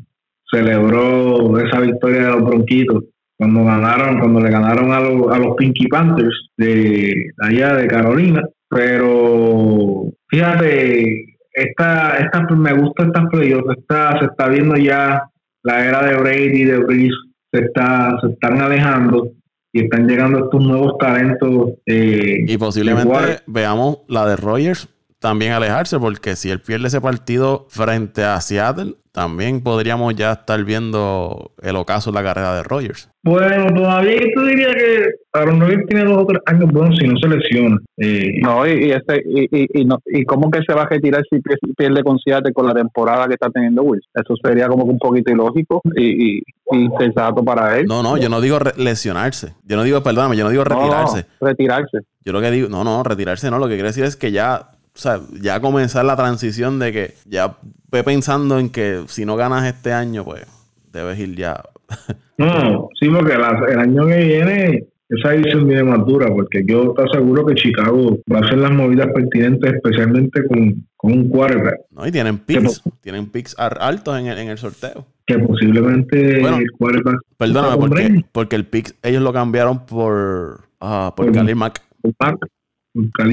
celebró 0.51 1.59
esa 1.59 1.81
victoria 1.81 2.25
de 2.25 2.31
los 2.33 2.45
Bronquitos 2.45 3.05
cuando 3.39 3.65
ganaron, 3.65 4.21
cuando 4.21 4.41
le 4.41 4.51
ganaron 4.51 4.93
a 4.93 5.01
los, 5.01 5.33
a 5.33 5.39
los 5.39 5.57
Pinky 5.57 5.89
Panthers 5.89 6.51
de, 6.57 7.31
allá 7.41 7.75
de 7.75 7.89
Carolina. 7.89 8.43
Pero 8.69 10.05
fíjate, 10.29 11.25
esta, 11.53 12.19
esta 12.19 12.43
me 12.55 12.73
gusta 12.73 13.05
esta 13.05 13.29
playoffs, 13.29 13.79
está, 13.79 14.19
se 14.21 14.27
está 14.27 14.49
viendo 14.49 14.77
ya 14.77 15.23
la 15.65 15.85
era 15.85 16.05
de 16.05 16.17
Brady, 16.17 16.65
de 16.65 16.79
Breeze, 16.79 17.17
se 17.53 17.65
está, 17.65 18.17
se 18.21 18.29
están 18.29 18.61
alejando 18.61 19.33
y 19.73 19.85
están 19.85 20.07
llegando 20.07 20.45
estos 20.45 20.63
nuevos 20.65 20.97
talentos. 20.99 21.73
Eh, 21.87 22.45
y 22.47 22.57
posiblemente 22.59 23.41
veamos 23.47 23.99
la 24.09 24.27
de 24.27 24.37
Rogers 24.37 24.89
también 25.19 25.53
alejarse, 25.53 25.99
porque 25.99 26.37
si 26.37 26.51
él 26.51 26.61
pierde 26.61 26.89
ese 26.89 27.01
partido 27.01 27.67
frente 27.71 28.25
a 28.25 28.41
Seattle, 28.41 28.97
también 29.13 29.63
podríamos 29.63 30.15
ya 30.15 30.33
estar 30.33 30.65
viendo 30.65 31.53
el 31.63 31.77
ocaso 31.77 32.11
en 32.11 32.15
la 32.15 32.23
carrera 32.23 32.55
de 32.57 32.63
Rogers. 32.63 33.11
Bueno, 33.23 33.67
todavía 33.75 34.17
yo 34.35 34.43
diría 34.43 34.75
que 34.75 35.05
Aaron 35.35 35.61
Rodgers 35.61 35.87
tiene 35.87 36.05
dos 36.05 36.23
o 36.23 36.27
tres 36.27 36.41
años 36.47 36.71
buenos 36.73 36.97
si 36.99 37.07
no 37.07 37.17
se 37.19 37.29
lesiona. 37.29 37.79
Eh, 37.99 38.41
no, 38.43 38.67
y, 38.67 38.91
este, 38.91 39.23
y, 39.25 39.81
y, 39.81 39.85
no, 39.85 39.99
y 40.07 40.25
cómo 40.25 40.51
que 40.51 40.61
se 40.67 40.75
va 40.75 40.83
a 40.83 40.89
retirar 40.89 41.23
si 41.31 41.41
pierde 41.77 42.03
con 42.03 42.19
Seattle 42.19 42.53
con 42.55 42.67
la 42.67 42.75
temporada 42.75 43.29
que 43.29 43.35
está 43.35 43.51
teniendo 43.51 43.83
Wills. 43.83 44.07
Eso 44.15 44.35
sería 44.43 44.67
como 44.67 44.85
un 44.85 44.99
poquito 44.99 45.31
ilógico 45.31 45.83
y, 45.95 46.39
y, 46.39 46.43
insensato 46.73 47.45
para 47.45 47.79
él. 47.79 47.87
No, 47.87 48.03
no, 48.03 48.17
yo 48.17 48.31
no 48.31 48.41
digo 48.41 48.59
lesionarse. 48.77 49.55
Yo 49.65 49.77
no 49.77 49.83
digo, 49.85 50.03
perdóname, 50.03 50.39
yo 50.39 50.45
no 50.45 50.51
digo 50.51 50.65
retirarse. 50.65 51.27
retirarse. 51.39 51.99
Yo 52.25 52.33
lo 52.33 52.41
que 52.41 52.51
digo, 52.51 52.69
no, 52.69 52.83
no, 52.83 53.03
retirarse 53.03 53.51
no. 53.51 53.59
Lo 53.59 53.69
que 53.69 53.75
quiero 53.75 53.89
decir 53.89 54.05
es 54.05 54.17
que 54.17 54.33
ya 54.33 54.71
o 54.95 54.99
sea, 54.99 55.21
ya 55.41 55.61
comenzar 55.61 56.05
la 56.05 56.17
transición 56.17 56.79
de 56.79 56.93
que 56.93 57.15
ya 57.25 57.57
ve 57.91 58.05
pensando 58.05 58.59
en 58.59 58.71
que 58.71 59.05
si 59.07 59.25
no 59.25 59.37
ganas 59.37 59.65
este 59.67 59.93
año, 59.93 60.25
pues 60.25 60.47
debes 60.93 61.19
ir 61.19 61.35
ya. 61.35 61.63
no, 62.39 62.89
sí, 63.01 63.09
porque 63.09 63.35
el 63.35 63.79
año 63.79 64.07
que 64.07 64.25
viene 64.25 64.87
esa 65.09 65.35
edición 65.35 65.67
viene 65.67 65.85
más 65.85 66.07
dura, 66.07 66.29
porque 66.29 66.63
yo 66.67 66.85
estoy 66.85 67.07
seguro 67.13 67.45
que 67.45 67.55
Chicago 67.55 68.19
va 68.33 68.39
a 68.39 68.41
hacer 68.41 68.59
las 68.59 68.71
movidas 68.73 69.09
pertinentes, 69.15 69.75
especialmente 69.75 70.47
con, 70.47 70.87
un 71.05 71.29
quarterback. 71.29 71.81
No, 71.91 72.07
y 72.07 72.13
tienen 72.13 72.39
picks, 72.39 72.83
tienen 73.01 73.27
picks 73.27 73.55
altos 73.59 74.19
en 74.19 74.27
el, 74.27 74.39
en 74.39 74.49
el 74.49 74.57
sorteo. 74.57 75.05
Que 75.27 75.39
posiblemente 75.39 76.41
el 76.41 76.71
quarterback. 76.79 77.17
Perdóname, 77.37 77.77
porque, 77.77 78.25
porque 78.33 78.57
el 78.57 78.65
pick 78.67 78.95
ellos 79.03 79.23
lo 79.23 79.33
cambiaron 79.33 79.85
por, 79.85 80.61
uh, 80.81 81.15
por, 81.15 81.33
por 81.33 81.55
Mack. 81.57 81.83
Por 82.01 82.13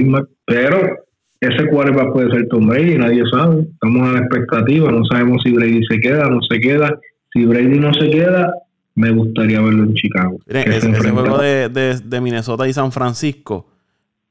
Mack. 0.06 0.28
Pero 0.46 1.09
ese 1.42 1.70
quarterback 1.70 2.12
puede 2.12 2.32
ser 2.32 2.48
Tom 2.50 2.68
Brady, 2.68 2.98
nadie 2.98 3.24
sabe. 3.32 3.62
Estamos 3.62 4.10
a 4.10 4.14
la 4.14 4.20
expectativa, 4.20 4.92
no 4.92 5.06
sabemos 5.06 5.42
si 5.44 5.52
Brady 5.52 5.86
se 5.86 6.00
queda, 6.00 6.30
no 6.30 6.42
se 6.42 6.60
queda. 6.60 7.00
Si 7.32 7.46
Brady 7.46 7.80
no 7.80 7.94
se 7.94 8.10
queda, 8.10 8.54
me 8.96 9.12
gustaría 9.12 9.62
verlo 9.62 9.84
en 9.84 9.94
Chicago. 9.94 10.40
ese, 10.48 10.94
juego 11.12 11.38
de, 11.38 12.22
Minnesota 12.22 12.68
y 12.68 12.74
San 12.74 12.92
Francisco, 12.92 13.68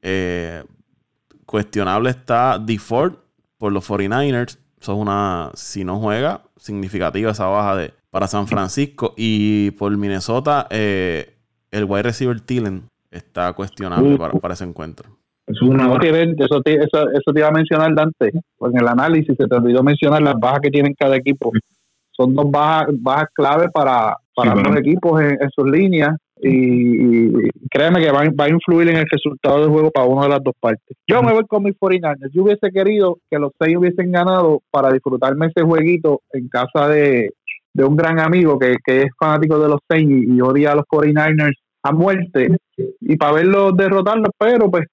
eh, 0.01 0.63
cuestionable 1.45 2.11
está 2.11 2.59
DeFord 2.59 3.13
por 3.57 3.71
los 3.71 3.89
49ers. 3.89 4.59
Eso 4.79 4.93
es 4.93 4.97
una, 4.97 5.51
si 5.55 5.83
no 5.83 5.99
juega, 5.99 6.43
significativa 6.57 7.31
esa 7.31 7.47
baja 7.47 7.75
de, 7.75 7.93
para 8.11 8.27
San 8.27 8.47
Francisco. 8.47 9.15
Y 9.17 9.71
por 9.71 9.95
Minnesota, 9.97 10.67
eh, 10.69 11.33
el 11.71 11.85
wide 11.85 12.03
receiver 12.03 12.39
Tillen 12.39 12.83
está 13.09 13.51
cuestionable 13.53 14.15
para, 14.17 14.33
para 14.33 14.53
ese 14.53 14.65
encuentro. 14.65 15.18
Eso, 15.49 16.61
te, 16.61 16.75
eso, 16.75 17.33
te 17.33 17.39
iba 17.39 17.47
a 17.47 17.51
mencionar 17.51 17.93
Dante, 17.95 18.31
pues 18.57 18.73
en 18.73 18.81
el 18.81 18.87
análisis 18.87 19.35
se 19.35 19.47
te 19.47 19.55
olvidó 19.55 19.83
mencionar 19.83 20.21
las 20.21 20.35
bajas 20.39 20.59
que 20.61 20.69
tienen 20.69 20.93
cada 20.97 21.15
equipo. 21.15 21.51
Son 22.11 22.35
dos 22.35 22.51
bajas, 22.51 22.89
bajas 22.99 23.29
clave 23.33 23.69
para, 23.73 24.15
para 24.35 24.55
los 24.55 24.77
equipos 24.77 25.21
en, 25.21 25.37
sus 25.55 25.69
líneas 25.69 26.15
y, 26.41 27.31
créeme 27.71 27.99
que 27.99 28.11
va, 28.11 28.23
va, 28.39 28.45
a 28.45 28.49
influir 28.49 28.89
en 28.89 28.97
el 28.97 29.07
resultado 29.09 29.61
del 29.61 29.69
juego 29.69 29.89
para 29.91 30.05
una 30.05 30.23
de 30.23 30.29
las 30.29 30.43
dos 30.43 30.53
partes. 30.59 30.97
Yo 31.07 31.23
me 31.23 31.33
voy 31.33 31.45
con 31.45 31.63
mis 31.63 31.77
49 31.77 32.31
Yo 32.33 32.43
hubiese 32.43 32.69
querido 32.71 33.17
que 33.29 33.39
los 33.39 33.51
seis 33.59 33.75
hubiesen 33.75 34.11
ganado 34.11 34.61
para 34.69 34.91
disfrutarme 34.91 35.47
ese 35.47 35.65
jueguito 35.65 36.21
en 36.33 36.47
casa 36.47 36.87
de, 36.89 37.31
un 37.75 37.95
gran 37.95 38.19
amigo 38.19 38.59
que, 38.59 38.75
es 38.85 39.07
fanático 39.17 39.57
de 39.57 39.69
los 39.69 39.79
seis 39.89 40.07
y, 40.07 40.35
y 40.35 40.41
odia 40.41 40.73
a 40.73 40.75
los 40.75 40.85
49ers 40.85 41.55
a 41.83 41.91
muerte. 41.91 42.57
Y 43.01 43.17
para 43.17 43.33
verlos 43.33 43.75
derrotarlos, 43.75 44.29
pero 44.37 44.69
pues 44.69 44.85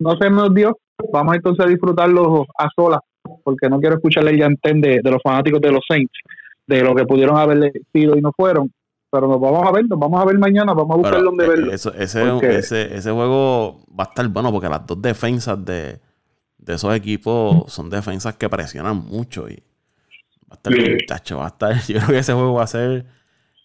no 0.00 0.16
se 0.16 0.28
nos 0.30 0.52
dio. 0.54 0.78
Vamos 1.12 1.36
entonces 1.36 1.64
a 1.64 1.68
disfrutarlo 1.68 2.46
a 2.58 2.68
solas, 2.74 3.00
porque 3.44 3.68
no 3.68 3.78
quiero 3.78 3.96
escucharle 3.96 4.36
ya 4.36 4.46
entiende 4.46 5.00
de 5.02 5.10
los 5.10 5.22
fanáticos 5.22 5.60
de 5.60 5.72
los 5.72 5.80
Saints, 5.88 6.12
de 6.66 6.82
lo 6.82 6.94
que 6.94 7.06
pudieron 7.06 7.38
haber 7.38 7.72
sido 7.92 8.16
y 8.16 8.20
no 8.20 8.32
fueron. 8.36 8.72
Pero 9.10 9.26
nos 9.26 9.40
vamos 9.40 9.66
a 9.66 9.72
ver, 9.72 9.86
nos 9.88 9.98
vamos 9.98 10.20
a 10.20 10.24
ver 10.24 10.38
mañana, 10.38 10.72
vamos 10.72 10.94
a 10.94 10.98
buscar 10.98 11.22
donde 11.22 11.44
eh, 11.44 11.48
verlo. 11.48 11.72
ese, 11.72 11.90
ese, 11.98 12.94
ese 12.94 13.10
juego 13.10 13.80
va 13.88 14.04
a 14.04 14.08
estar 14.08 14.28
bueno 14.28 14.52
porque 14.52 14.68
las 14.68 14.86
dos 14.86 15.00
defensas 15.00 15.64
de, 15.64 16.00
de 16.58 16.74
esos 16.74 16.94
equipos 16.94 17.72
son 17.72 17.90
defensas 17.90 18.36
que 18.36 18.48
presionan 18.48 18.96
mucho 18.98 19.48
y 19.48 19.56
va 20.50 20.52
a 20.52 20.54
estar 20.54 20.72
bien, 20.72 20.98
chacho, 21.06 21.38
va 21.38 21.46
a 21.46 21.48
estar, 21.48 21.74
yo 21.88 21.96
creo 21.96 22.08
que 22.08 22.18
ese 22.18 22.32
juego 22.32 22.54
va 22.54 22.64
a 22.64 22.68
ser 22.68 23.06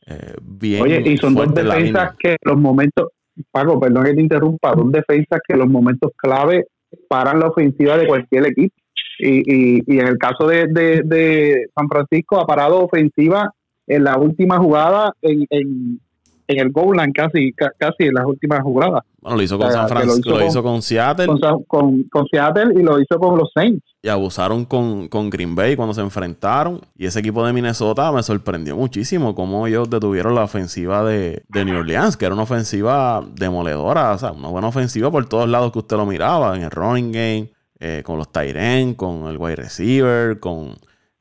eh, 0.08 0.34
bien. 0.42 0.82
Oye, 0.82 1.02
y 1.06 1.18
son 1.18 1.36
dos 1.36 1.54
defensas 1.54 2.16
que 2.18 2.38
los 2.42 2.58
momentos, 2.58 3.10
Paco, 3.52 3.80
perdón 3.80 4.06
que 4.06 4.14
te 4.14 4.22
interrumpa, 4.22 4.74
dos 4.74 4.92
defensas 4.92 5.40
que 5.46 5.54
en 5.54 5.60
los 5.60 5.70
momentos 5.70 6.12
clave 6.16 6.66
paran 7.10 7.40
la 7.40 7.48
ofensiva 7.48 7.98
de 7.98 8.08
cualquier 8.08 8.48
equipo. 8.48 8.76
Y, 9.18 9.82
y, 9.88 10.00
en 10.00 10.08
el 10.08 10.18
caso 10.18 10.48
de, 10.48 10.68
de, 10.68 11.68
San 11.74 11.88
Francisco 11.88 12.40
ha 12.40 12.46
parado 12.46 12.84
ofensiva 12.84 13.54
en 13.88 14.04
la 14.04 14.18
última 14.18 14.58
jugada 14.58 15.14
en, 15.22 15.46
en, 15.50 16.02
en 16.48 16.60
el 16.60 16.72
goal 16.72 16.98
line 16.98 17.14
casi, 17.14 17.54
casi 17.54 18.04
en 18.04 18.14
las 18.14 18.26
últimas 18.26 18.62
jugadas. 18.62 19.04
Bueno, 19.22 19.38
lo 19.38 19.44
hizo 19.44 19.58
con 19.58 19.72
San 19.72 19.90
Francisco, 19.90 20.30
lo, 20.30 20.46
hizo, 20.46 20.62
con, 20.62 20.82
Seattle. 20.82 21.28
Con, 21.68 22.04
con, 22.04 22.28
Seattle 22.28 22.74
y 22.80 22.84
lo 22.84 23.00
hizo 23.00 23.18
con 23.18 23.38
los 23.38 23.52
Saints. 23.54 23.84
Y 24.04 24.08
abusaron 24.08 24.66
con, 24.66 25.08
con, 25.08 25.32
Green 25.32 25.56
Bay 25.56 25.76
cuando 25.76 25.96
se 25.96 26.02
enfrentaron. 26.02 26.82
Y 26.96 27.08
ese 27.08 27.22
equipo 27.22 27.46
de 27.46 27.52
Minnesota 27.52 28.12
me 28.12 28.22
sorprendió 28.22 28.76
muchísimo 28.76 29.34
cómo 29.34 29.66
ellos 29.66 29.90
detuvieron 29.90 30.36
la 30.36 30.44
ofensiva 30.44 31.04
de, 31.04 31.44
de 31.48 31.66
New 31.66 31.80
Orleans, 31.80 32.18
que 32.18 32.26
era 32.26 32.36
una 32.36 32.44
ofensiva 32.44 33.26
demoledora, 33.34 34.14
o 34.14 34.18
sea, 34.20 34.32
una 34.32 34.50
buena 34.50 34.68
ofensiva 34.68 35.10
por 35.10 35.28
todos 35.28 35.50
lados 35.50 35.72
que 35.72 35.80
usted 35.80 35.98
lo 35.98 36.06
miraba, 36.06 36.56
en 36.56 36.64
el 36.64 36.72
running 36.72 37.12
game, 37.12 37.52
eh, 37.80 38.04
con 38.06 38.18
los 38.18 38.32
Tyren, 38.32 38.94
con 38.94 39.28
el 39.28 39.38
wide 39.38 39.56
receiver, 39.56 40.40
con 40.40 40.76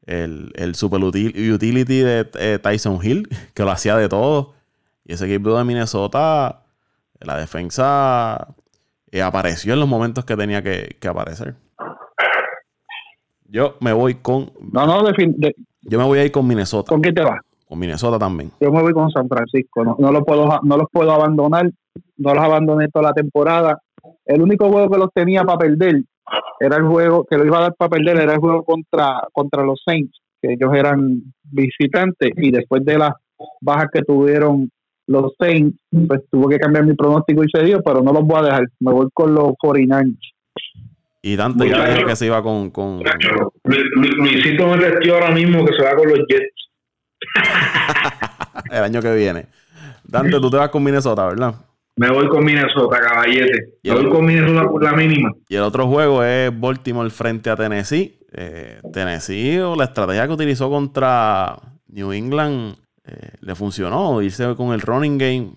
el, 0.06 0.52
el 0.56 0.74
super 0.74 1.02
utility 1.02 2.00
de 2.00 2.28
eh, 2.38 2.58
Tyson 2.62 2.98
Hill, 3.02 3.28
que 3.54 3.62
lo 3.62 3.70
hacía 3.70 3.96
de 3.96 4.08
todo. 4.08 4.53
Y 5.04 5.12
ese 5.12 5.26
equipo 5.26 5.56
de 5.56 5.64
Minnesota, 5.64 6.62
la 7.20 7.36
defensa 7.36 8.54
eh, 9.10 9.22
apareció 9.22 9.74
en 9.74 9.80
los 9.80 9.88
momentos 9.88 10.24
que 10.24 10.36
tenía 10.36 10.62
que, 10.62 10.96
aparecer. 11.06 11.54
Yo 13.46 13.76
me 13.80 13.92
voy 13.92 14.16
con. 14.16 14.50
No, 14.72 14.86
no, 14.86 15.04
yo 15.82 15.98
me 15.98 16.04
voy 16.04 16.18
a 16.18 16.24
ir 16.24 16.32
con 16.32 16.46
Minnesota. 16.46 16.88
¿Con 16.88 17.02
quién 17.02 17.14
te 17.14 17.22
vas? 17.22 17.38
Con 17.68 17.78
Minnesota 17.78 18.18
también. 18.18 18.50
Yo 18.60 18.72
me 18.72 18.82
voy 18.82 18.92
con 18.92 19.10
San 19.10 19.28
Francisco. 19.28 19.84
No, 19.84 20.10
lo 20.10 20.24
puedo, 20.24 20.48
no 20.62 20.76
los 20.76 20.86
puedo 20.90 21.12
abandonar. 21.12 21.70
No 22.16 22.34
los 22.34 22.42
abandoné 22.42 22.88
toda 22.88 23.10
la 23.10 23.12
temporada. 23.12 23.78
El 24.24 24.42
único 24.42 24.70
juego 24.70 24.90
que 24.90 24.98
los 24.98 25.12
tenía 25.12 25.44
para 25.44 25.58
perder 25.58 26.02
era 26.58 26.76
el 26.76 26.84
juego 26.84 27.24
que 27.24 27.36
lo 27.36 27.44
iba 27.44 27.58
a 27.58 27.62
dar 27.62 27.74
para 27.74 27.90
perder, 27.90 28.20
era 28.20 28.34
el 28.34 28.40
juego 28.40 28.64
contra, 28.64 29.28
contra 29.32 29.62
los 29.62 29.82
Saints, 29.84 30.18
que 30.40 30.54
ellos 30.54 30.72
eran 30.74 31.22
visitantes. 31.42 32.32
Y 32.36 32.50
después 32.50 32.84
de 32.84 32.98
la 32.98 33.14
bajas 33.60 33.88
que 33.92 34.02
tuvieron 34.02 34.70
los 35.06 35.32
Saints, 35.38 35.78
pues 36.06 36.22
tuvo 36.30 36.48
que 36.48 36.58
cambiar 36.58 36.86
mi 36.86 36.94
pronóstico 36.94 37.44
y 37.44 37.48
se 37.52 37.64
dio, 37.64 37.82
pero 37.82 38.02
no 38.02 38.12
los 38.12 38.24
voy 38.24 38.40
a 38.40 38.42
dejar. 38.42 38.68
Me 38.80 38.92
voy 38.92 39.08
con 39.12 39.34
los 39.34 39.52
49ers. 39.62 40.18
Y 41.22 41.36
Dante 41.36 41.68
ya 41.68 41.88
dijo 41.88 42.06
que 42.06 42.16
se 42.16 42.26
iba 42.26 42.42
con. 42.42 42.70
con... 42.70 43.02
Luisito 43.64 44.66
me 44.66 44.76
restió 44.76 45.14
ahora 45.14 45.30
mismo 45.30 45.64
que 45.64 45.72
se 45.74 45.82
va 45.82 45.96
con 45.96 46.08
los 46.08 46.18
Jets. 46.28 46.70
el 48.70 48.82
año 48.82 49.00
que 49.00 49.14
viene. 49.14 49.46
Dante, 50.04 50.38
tú 50.38 50.50
te 50.50 50.58
vas 50.58 50.68
con 50.68 50.84
Minnesota, 50.84 51.26
¿verdad? 51.26 51.54
Me 51.96 52.10
voy 52.10 52.28
con 52.28 52.44
Minnesota, 52.44 52.98
caballete. 53.00 53.78
Me 53.84 53.94
voy 53.94 54.10
con 54.10 54.26
Minnesota 54.26 54.68
por 54.68 54.82
la 54.82 54.92
mínima. 54.92 55.32
Y 55.48 55.54
el 55.54 55.62
otro 55.62 55.86
juego 55.86 56.22
es 56.22 56.50
Baltimore 56.60 57.08
frente 57.08 57.50
a 57.50 57.56
Tennessee. 57.56 58.18
Eh, 58.32 58.80
Tennessee, 58.92 59.60
o 59.60 59.76
la 59.76 59.84
estrategia 59.84 60.26
que 60.26 60.32
utilizó 60.32 60.68
contra 60.68 61.56
New 61.86 62.12
England, 62.12 62.76
eh, 63.04 63.32
le 63.40 63.54
funcionó. 63.54 64.20
Irse 64.22 64.54
con 64.56 64.72
el 64.72 64.80
running 64.80 65.18
game, 65.18 65.52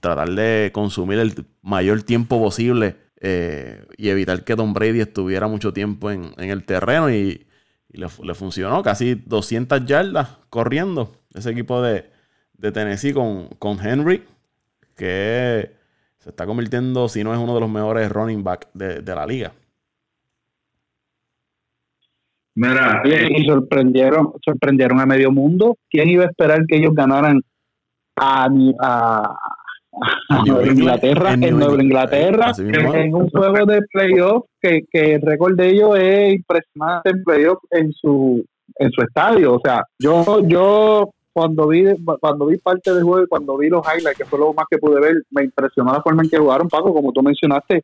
tratar 0.00 0.30
de 0.30 0.70
consumir 0.72 1.18
el 1.18 1.46
mayor 1.62 2.02
tiempo 2.02 2.40
posible 2.40 2.96
eh, 3.20 3.86
y 3.96 4.08
evitar 4.08 4.44
que 4.44 4.56
Tom 4.56 4.72
Brady 4.72 5.00
estuviera 5.00 5.48
mucho 5.48 5.72
tiempo 5.72 6.10
en, 6.10 6.32
el 6.36 6.64
terreno. 6.64 7.10
Y, 7.10 7.46
le, 7.88 8.34
funcionó 8.34 8.82
casi 8.82 9.14
200 9.14 9.84
yardas 9.84 10.38
corriendo. 10.48 11.12
Ese 11.34 11.50
equipo 11.50 11.82
de, 11.82 12.10
Tennessee 12.60 13.12
con, 13.12 13.48
con 13.58 13.84
Henry 13.84 14.24
que 14.96 15.72
se 16.18 16.30
está 16.30 16.46
convirtiendo, 16.46 17.08
si 17.08 17.24
no 17.24 17.34
es 17.34 17.40
uno 17.40 17.54
de 17.54 17.60
los 17.60 17.68
mejores 17.68 18.10
running 18.10 18.44
back 18.44 18.68
de, 18.74 19.02
la 19.02 19.26
liga. 19.26 19.52
Mira, 22.54 23.02
y 23.04 23.44
sorprendieron, 23.44 24.32
sorprendieron 24.44 25.00
a 25.00 25.06
medio 25.06 25.30
mundo. 25.30 25.76
¿Quién 25.90 26.08
iba 26.10 26.24
a 26.24 26.28
esperar 26.28 26.64
que 26.66 26.76
ellos 26.76 26.94
ganaran 26.94 27.40
a, 28.16 28.48
Inglaterra, 30.66 31.32
en, 31.32 31.58
Nueva 31.58 31.82
Inglaterra, 31.82 32.52
en, 32.58 33.14
un 33.14 33.28
juego 33.30 33.66
de 33.66 33.80
playoff 33.90 34.44
que, 34.60 34.82
que 34.90 35.14
el 35.14 35.22
récord 35.22 35.56
de 35.56 35.70
ellos 35.70 35.98
es 35.98 36.34
impresionante 36.34 37.10
en 37.10 37.24
playoff 37.24 37.58
en 37.70 37.92
su 37.92 38.44
en 38.78 38.90
su 38.90 39.02
estadio. 39.02 39.54
O 39.54 39.60
sea, 39.62 39.84
yo 39.98 40.40
yo 40.46 41.10
cuando 41.32 41.68
vi 41.68 41.84
cuando 42.20 42.46
vi 42.46 42.58
parte 42.58 42.92
del 42.92 43.04
juego 43.04 43.24
y 43.24 43.28
cuando 43.28 43.56
vi 43.56 43.68
los 43.68 43.84
highlights, 43.86 44.18
que 44.18 44.24
fue 44.24 44.38
lo 44.38 44.52
más 44.52 44.66
que 44.70 44.78
pude 44.78 45.00
ver, 45.00 45.14
me 45.30 45.44
impresionó 45.44 45.92
la 45.92 46.02
forma 46.02 46.22
en 46.22 46.30
que 46.30 46.38
jugaron, 46.38 46.68
Paco, 46.68 46.92
como 46.92 47.12
tú 47.12 47.22
mencionaste, 47.22 47.82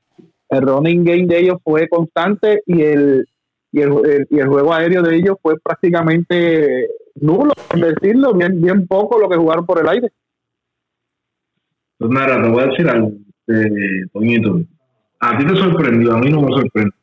el 0.51 0.63
running 0.63 1.05
game 1.05 1.27
de 1.27 1.41
ellos 1.41 1.59
fue 1.63 1.89
constante 1.89 2.63
y 2.67 2.83
el 2.83 3.27
y 3.73 3.81
el, 3.81 4.27
y 4.31 4.39
el 4.39 4.49
juego 4.49 4.73
aéreo 4.73 5.03
de 5.03 5.17
ellos 5.17 5.37
fue 5.43 5.59
prácticamente 5.61 6.89
nulo, 7.17 7.53
por 7.69 7.81
decirlo, 7.81 8.35
bien, 8.35 8.61
bien 8.61 8.87
poco 8.87 9.19
lo 9.19 9.29
que 9.29 9.37
jugaron 9.37 9.67
por 9.67 9.81
el 9.81 9.89
aire. 9.89 10.09
Pues 11.99 12.11
nada, 12.11 12.41
te 12.41 12.49
voy 12.49 12.63
a 12.63 12.67
decir 12.67 12.89
algo, 12.89 13.13
eh, 13.49 14.05
A 15.21 15.39
ti 15.39 15.47
te 15.47 15.57
sorprendió, 15.57 16.15
a 16.15 16.19
mí 16.19 16.31
no 16.31 16.43
me 16.43 16.53
sorprendió. 16.53 16.95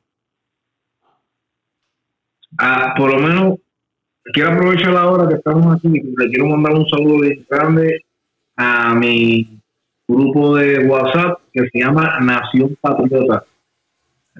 Ah, 2.57 2.93
por 2.97 3.13
lo 3.13 3.19
menos 3.19 3.59
quiero 4.33 4.51
aprovechar 4.51 4.93
la 4.93 5.09
hora 5.09 5.27
que 5.27 5.35
estamos 5.35 5.75
aquí 5.75 5.89
le 5.89 6.29
quiero 6.29 6.47
mandar 6.47 6.73
un 6.73 6.87
saludo 6.87 7.19
bien 7.19 7.45
grande 7.49 8.05
a 8.55 8.95
mi 8.95 9.59
grupo 10.07 10.55
de 10.55 10.87
WhatsApp 10.87 11.39
que 11.51 11.67
se 11.69 11.79
llama 11.79 12.19
Nación 12.21 12.77
Patriota. 12.79 13.43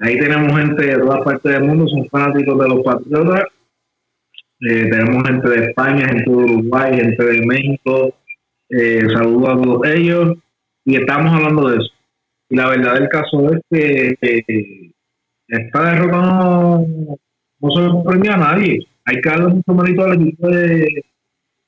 Ahí 0.02 0.18
tenemos 0.18 0.58
gente 0.58 0.86
de 0.86 0.98
todas 0.98 1.24
partes 1.24 1.52
del 1.52 1.64
mundo, 1.64 1.88
son 1.88 2.08
fanáticos 2.08 2.58
de 2.58 2.68
los 2.68 2.82
patriotas. 2.84 3.44
Eh, 4.60 4.90
tenemos 4.90 5.26
gente 5.26 5.48
de 5.48 5.66
España, 5.66 6.08
gente 6.08 6.30
de 6.30 6.36
Uruguay, 6.36 6.96
gente 6.96 7.24
de 7.24 7.46
México. 7.46 8.14
Eh, 8.70 9.02
saludos 9.12 9.48
a 9.48 9.62
todos 9.62 9.86
ellos. 9.86 10.36
Y 10.84 10.96
estamos 10.96 11.32
hablando 11.32 11.68
de 11.68 11.76
eso. 11.78 11.92
Y 12.48 12.56
la 12.56 12.68
verdad 12.68 12.94
del 12.94 13.08
caso 13.08 13.52
es 13.52 13.60
que 13.70 14.92
esta 15.48 15.92
derrota 15.92 16.16
no, 16.18 16.86
no 17.60 17.70
sorprendió 17.70 18.34
a 18.34 18.36
nadie 18.36 18.86
hay 19.06 19.20
que 19.20 19.28
darle 19.28 19.48
mucho 19.48 19.72
mérito 19.72 20.04
al 20.04 20.20
equipo 20.20 20.48
de, 20.48 21.04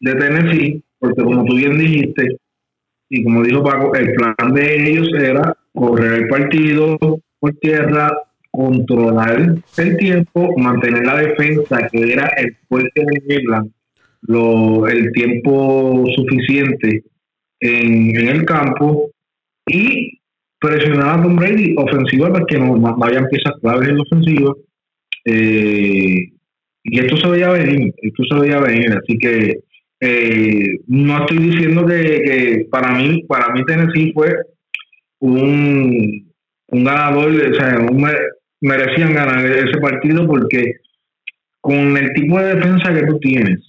de 0.00 0.14
Tennessee, 0.14 0.82
porque 0.98 1.22
como 1.22 1.44
tú 1.44 1.54
bien 1.54 1.78
dijiste, 1.78 2.36
y 3.08 3.24
como 3.24 3.42
dijo 3.42 3.62
Paco, 3.62 3.94
el 3.94 4.12
plan 4.12 4.52
de 4.52 4.90
ellos 4.90 5.08
era 5.14 5.56
correr 5.72 6.24
el 6.24 6.28
partido 6.28 6.98
por 7.40 7.52
tierra, 7.54 8.10
controlar 8.50 9.56
el 9.76 9.96
tiempo, 9.96 10.54
mantener 10.56 11.04
la 11.04 11.20
defensa, 11.20 11.88
que 11.90 12.12
era 12.12 12.26
el 12.38 12.56
fuerte 12.68 13.04
de 13.26 13.42
lo, 14.22 14.86
el 14.86 15.12
tiempo 15.12 16.04
suficiente 16.16 17.04
en, 17.60 18.16
el 18.16 18.44
campo 18.44 19.10
y 19.66 20.18
presionar 20.58 21.20
a 21.20 21.22
Tom 21.22 21.36
Brady 21.36 21.74
ofensiva 21.76 22.32
porque 22.32 22.58
no, 22.58 22.76
no 22.76 22.96
habían 23.00 23.28
piezas 23.28 23.54
claves 23.60 23.88
en 23.88 23.96
la 23.96 24.02
ofensiva. 24.02 24.54
Eh, 25.24 26.32
y 26.84 26.98
esto 26.98 27.16
se 27.16 27.28
veía 27.28 27.50
venir, 27.50 27.94
esto 28.02 28.22
se 28.24 28.40
veía 28.40 28.60
venir, 28.60 28.92
así 28.92 29.18
que 29.18 29.60
eh, 30.00 30.78
no 30.86 31.18
estoy 31.18 31.38
diciendo 31.38 31.84
que, 31.86 32.66
para 32.70 32.94
mí, 32.94 33.24
para 33.28 33.52
mí 33.52 33.64
Tennessee 33.64 34.12
fue 34.12 34.34
un, 35.20 36.27
un 36.68 36.84
ganador, 36.84 37.30
o 37.30 37.54
sea, 37.54 37.78
merecían 38.60 39.14
ganar 39.14 39.44
ese 39.46 39.78
partido 39.80 40.26
porque 40.26 40.74
con 41.60 41.96
el 41.96 42.12
tipo 42.12 42.38
de 42.38 42.54
defensa 42.54 42.94
que 42.94 43.06
tú 43.06 43.18
tienes, 43.18 43.60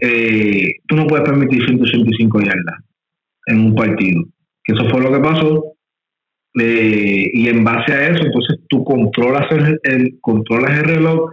eh, 0.00 0.68
tú 0.86 0.96
no 0.96 1.06
puedes 1.06 1.28
permitir 1.28 1.64
185 1.64 2.40
yardas 2.40 2.80
en 3.46 3.60
un 3.66 3.74
partido. 3.74 4.24
Que 4.64 4.74
eso 4.74 4.88
fue 4.90 5.00
lo 5.00 5.12
que 5.12 5.20
pasó. 5.20 5.64
Eh, 6.60 7.30
y 7.32 7.48
en 7.48 7.64
base 7.64 7.92
a 7.92 8.08
eso, 8.08 8.24
entonces 8.24 8.58
tú 8.68 8.84
controlas 8.84 9.46
el, 9.84 10.18
controlas 10.20 10.78
el 10.78 10.84
reloj 10.84 11.30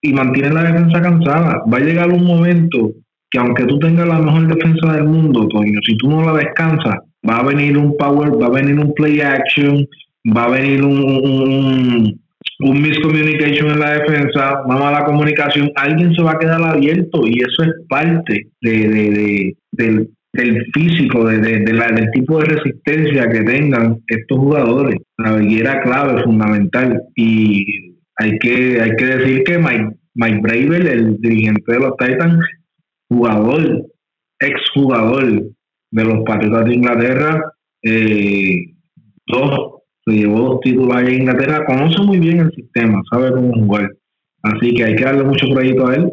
y 0.00 0.12
mantiene 0.12 0.52
la 0.52 0.64
defensa 0.64 1.02
cansada. 1.02 1.62
Va 1.72 1.78
a 1.78 1.80
llegar 1.80 2.10
un 2.10 2.24
momento 2.24 2.92
que 3.30 3.38
aunque 3.38 3.64
tú 3.64 3.78
tengas 3.78 4.06
la 4.06 4.20
mejor 4.20 4.46
defensa 4.54 4.92
del 4.92 5.04
mundo, 5.04 5.48
Toño, 5.48 5.80
si 5.84 5.96
tú 5.96 6.10
no 6.10 6.24
la 6.24 6.38
descansas, 6.38 6.96
va 7.28 7.38
a 7.38 7.44
venir 7.44 7.76
un 7.76 7.96
power, 7.96 8.30
va 8.40 8.46
a 8.46 8.50
venir 8.50 8.78
un 8.78 8.92
play 8.94 9.20
action, 9.20 9.86
va 10.36 10.44
a 10.44 10.50
venir 10.50 10.84
un, 10.84 10.98
un, 10.98 12.22
un 12.60 12.82
miscommunication 12.82 13.70
en 13.70 13.80
la 13.80 13.98
defensa, 13.98 14.62
una 14.64 14.78
mala 14.78 15.04
comunicación, 15.04 15.70
alguien 15.74 16.14
se 16.14 16.22
va 16.22 16.32
a 16.32 16.38
quedar 16.38 16.62
abierto 16.62 17.26
y 17.26 17.40
eso 17.40 17.62
es 17.62 17.72
parte 17.88 18.48
de, 18.60 19.54
del, 19.72 20.10
del, 20.32 20.66
físico, 20.72 21.26
de, 21.26 21.38
del 21.38 22.10
tipo 22.12 22.38
de 22.38 22.46
resistencia 22.46 23.28
que 23.30 23.42
tengan 23.42 23.98
estos 24.06 24.38
jugadores. 24.38 24.96
La 25.18 25.42
era 25.42 25.82
clave, 25.82 26.22
fundamental. 26.22 27.02
Y 27.16 27.64
hay 28.16 28.38
que, 28.38 28.80
hay 28.80 28.96
que 28.96 29.04
decir 29.04 29.44
que 29.44 29.58
Mike, 29.58 29.90
Mike 30.14 30.66
el 30.92 31.16
dirigente 31.20 31.72
de 31.72 31.78
los 31.78 31.96
Titans, 31.96 32.44
jugador, 33.08 33.86
exjugador 34.40 35.42
de 35.92 36.04
los 36.04 36.24
Patriotas 36.24 36.64
de 36.64 36.74
Inglaterra, 36.74 37.52
eh, 37.82 38.74
dos, 39.26 39.82
se 40.04 40.12
llevó 40.12 40.40
dos 40.40 40.60
títulos 40.60 40.96
allá 40.96 41.08
en 41.08 41.22
Inglaterra, 41.22 41.64
conoce 41.64 42.02
muy 42.02 42.18
bien 42.18 42.40
el 42.40 42.50
sistema, 42.52 43.00
sabe 43.10 43.30
cómo 43.30 43.52
jugar. 43.52 43.90
Así 44.42 44.74
que 44.74 44.84
hay 44.84 44.96
que 44.96 45.04
darle 45.04 45.22
mucho 45.24 45.46
crédito 45.54 45.86
a 45.86 45.94
él. 45.94 46.12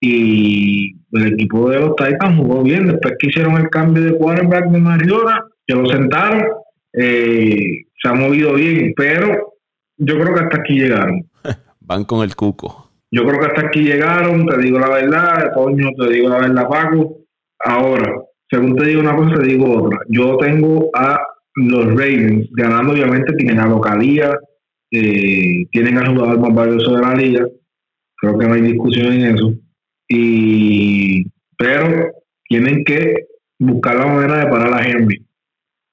Y 0.00 0.94
el 1.12 1.32
equipo 1.32 1.70
de 1.70 1.80
los 1.80 1.96
Titans 1.96 2.36
jugó 2.36 2.62
bien. 2.62 2.86
Después 2.86 3.14
que 3.18 3.28
hicieron 3.28 3.56
el 3.56 3.68
cambio 3.68 4.04
de 4.04 4.16
quarterback 4.16 4.70
de 4.70 4.78
Mariota, 4.78 5.44
que 5.66 5.74
lo 5.74 5.86
sentaron, 5.86 6.44
eh, 6.92 7.84
se 8.00 8.08
ha 8.08 8.14
movido 8.14 8.54
bien, 8.54 8.92
pero 8.96 9.54
yo 9.96 10.14
creo 10.18 10.34
que 10.34 10.44
hasta 10.44 10.60
aquí 10.60 10.78
llegaron. 10.78 11.28
Van 11.80 12.04
con 12.04 12.22
el 12.22 12.36
cuco. 12.36 12.90
Yo 13.10 13.26
creo 13.26 13.40
que 13.40 13.46
hasta 13.46 13.66
aquí 13.66 13.82
llegaron, 13.82 14.46
te 14.46 14.58
digo 14.58 14.78
la 14.78 14.88
verdad, 14.88 15.52
coño, 15.54 15.90
te 15.98 16.12
digo 16.12 16.28
la 16.28 16.40
verdad, 16.40 16.68
Paco. 16.68 17.18
Ahora, 17.64 18.12
según 18.50 18.76
te 18.76 18.86
digo 18.86 19.00
una 19.00 19.16
cosa, 19.16 19.36
te 19.36 19.46
digo 19.48 19.82
otra. 19.82 19.98
Yo 20.08 20.36
tengo 20.38 20.90
a 20.94 21.18
los 21.54 21.86
Ravens 21.86 22.48
ganando, 22.52 22.92
obviamente, 22.92 23.32
tienen 23.34 23.58
a 23.58 23.66
localía, 23.66 24.32
eh, 24.90 25.66
tienen 25.70 25.98
al 25.98 26.08
jugador 26.08 26.38
más 26.38 26.54
valioso 26.54 26.94
de 26.94 27.02
la 27.02 27.14
liga. 27.14 27.46
Creo 28.16 28.38
que 28.38 28.46
no 28.46 28.54
hay 28.54 28.62
discusión 28.62 29.12
en 29.12 29.34
eso. 29.34 29.54
Y, 30.08 31.24
pero 31.58 32.12
tienen 32.48 32.84
que 32.84 33.26
buscar 33.58 33.96
la 33.96 34.06
manera 34.06 34.44
de 34.44 34.50
parar 34.50 34.74
a 34.74 34.86
Henry. 34.86 35.26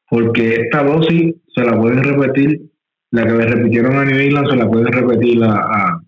Porque 0.10 0.56
esta 0.56 0.84
dosis 0.84 1.36
se 1.56 1.64
la 1.64 1.80
pueden 1.80 2.04
repetir 2.04 2.74
la 3.14 3.26
que 3.26 3.34
le 3.34 3.45
repitieron 3.45 3.95
a 3.95 4.06
New 4.06 4.20
England 4.20 4.49
se 4.49 4.56
la 4.56 4.68
puede 4.68 4.89
repetir 4.89 5.43
a, 5.43 5.99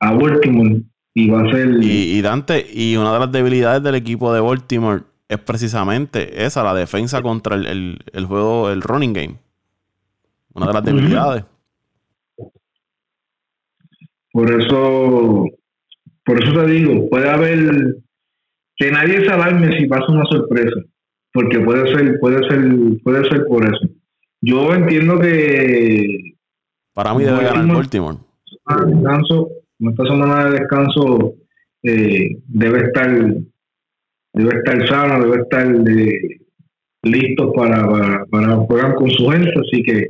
a, 0.00 0.12
Baltimore 0.12 0.82
y 1.14 1.30
va 1.30 1.40
a 1.40 1.50
ser... 1.50 1.70
Y, 1.80 2.20
Dante, 2.20 2.66
y 2.70 2.96
una 2.96 3.14
de 3.14 3.18
las 3.18 3.32
debilidades 3.32 3.82
del 3.82 3.94
equipo 3.94 4.32
de 4.34 4.40
Baltimore 4.40 5.02
es 5.30 5.38
precisamente 5.38 6.44
esa, 6.44 6.64
la 6.64 6.74
defensa 6.74 7.22
contra 7.22 7.54
el, 7.54 8.26
juego, 8.26 8.68
el 8.68 8.82
running 8.82 9.12
game. 9.12 9.34
Una 10.54 10.66
de 10.66 10.72
las 10.72 10.84
debilidades. 10.84 11.44
Por 14.32 14.50
eso, 14.50 15.44
por 16.24 16.42
eso 16.42 16.52
te 16.52 16.66
digo, 16.72 17.08
puede 17.08 17.30
haber 17.30 17.96
que 18.76 18.90
nadie 18.90 19.24
se 19.24 19.30
alarme 19.30 19.78
si 19.78 19.86
pasa 19.86 20.06
una 20.08 20.24
sorpresa, 20.24 20.80
porque 21.32 21.60
puede 21.60 21.94
ser, 21.94 22.18
puede 22.18 22.48
ser, 22.48 23.00
puede 23.04 23.28
ser 23.28 23.46
por 23.46 23.64
eso. 23.64 23.88
Yo 24.40 24.74
entiendo 24.74 25.20
que 25.20 26.34
para 26.92 27.14
mí 27.14 27.22
debe 27.22 27.44
ganar 27.44 27.76
Baltimore. 27.76 28.18
Descanso, 28.86 29.48
esta 29.78 30.04
semana 30.06 30.46
de 30.46 30.58
descanso 30.58 31.34
eh, 31.84 32.36
debe 32.48 32.86
estar 32.86 33.10
debe 34.32 34.58
estar 34.58 34.88
sano, 34.88 35.24
debe 35.24 35.42
estar 35.42 35.66
eh, 35.66 36.40
listo 37.02 37.52
para, 37.52 38.24
para, 38.26 38.56
jugar 38.56 38.94
con 38.94 39.10
su 39.10 39.28
gente, 39.28 39.50
así 39.50 39.82
que 39.82 40.08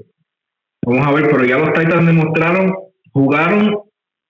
vamos 0.84 1.06
a 1.06 1.12
ver, 1.12 1.30
pero 1.30 1.44
ya 1.44 1.58
los 1.58 1.72
Titans 1.72 2.06
demostraron, 2.06 2.74
jugaron 3.12 3.78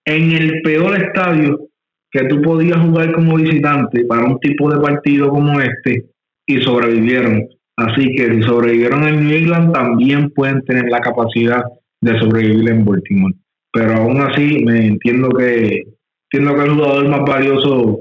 en 0.05 0.33
el 0.33 0.63
peor 0.63 0.97
estadio 0.97 1.69
que 2.11 2.25
tú 2.25 2.43
podías 2.43 2.79
jugar 2.79 3.13
como 3.13 3.37
visitante 3.37 4.05
para 4.05 4.25
un 4.25 4.39
tipo 4.41 4.71
de 4.71 4.81
partido 4.81 5.31
como 5.31 5.61
este 5.61 6.07
y 6.47 6.61
sobrevivieron. 6.63 7.49
Así 7.77 8.15
que 8.15 8.35
si 8.35 8.43
sobrevivieron 8.43 9.05
en 9.05 9.25
New 9.25 9.37
England, 9.37 9.73
también 9.73 10.31
pueden 10.31 10.63
tener 10.63 10.91
la 10.91 11.01
capacidad 11.01 11.63
de 12.01 12.19
sobrevivir 12.19 12.69
en 12.69 12.85
Baltimore. 12.85 13.35
Pero 13.73 13.95
aún 13.95 14.21
así, 14.21 14.65
me 14.65 14.87
entiendo 14.87 15.29
que 15.31 15.85
entiendo 16.33 16.57
que 16.57 16.69
el 16.69 16.75
jugador 16.75 17.09
más 17.09 17.21
valioso 17.21 18.01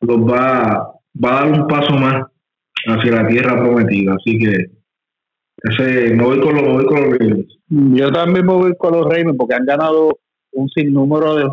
los 0.00 0.18
va, 0.18 0.87
va 1.22 1.30
a 1.30 1.44
dar 1.44 1.60
un 1.60 1.66
paso 1.66 1.94
más 1.94 2.24
hacia 2.86 3.12
la 3.12 3.26
tierra 3.26 3.56
prometida. 3.62 4.14
Así 4.14 4.38
que 4.38 4.70
ese, 5.62 6.14
me 6.14 6.24
voy 6.24 6.40
con 6.40 6.54
los, 6.54 6.62
me 6.62 6.72
voy 6.72 6.86
con 6.86 7.10
los 7.10 7.46
Yo 7.68 8.12
también 8.12 8.46
me 8.46 8.52
voy 8.52 8.76
con 8.76 8.92
los 8.92 9.06
Reyes 9.08 9.34
porque 9.36 9.54
han 9.54 9.66
ganado 9.66 10.18
un 10.52 10.68
sinnúmero 10.68 11.34
de, 11.34 11.44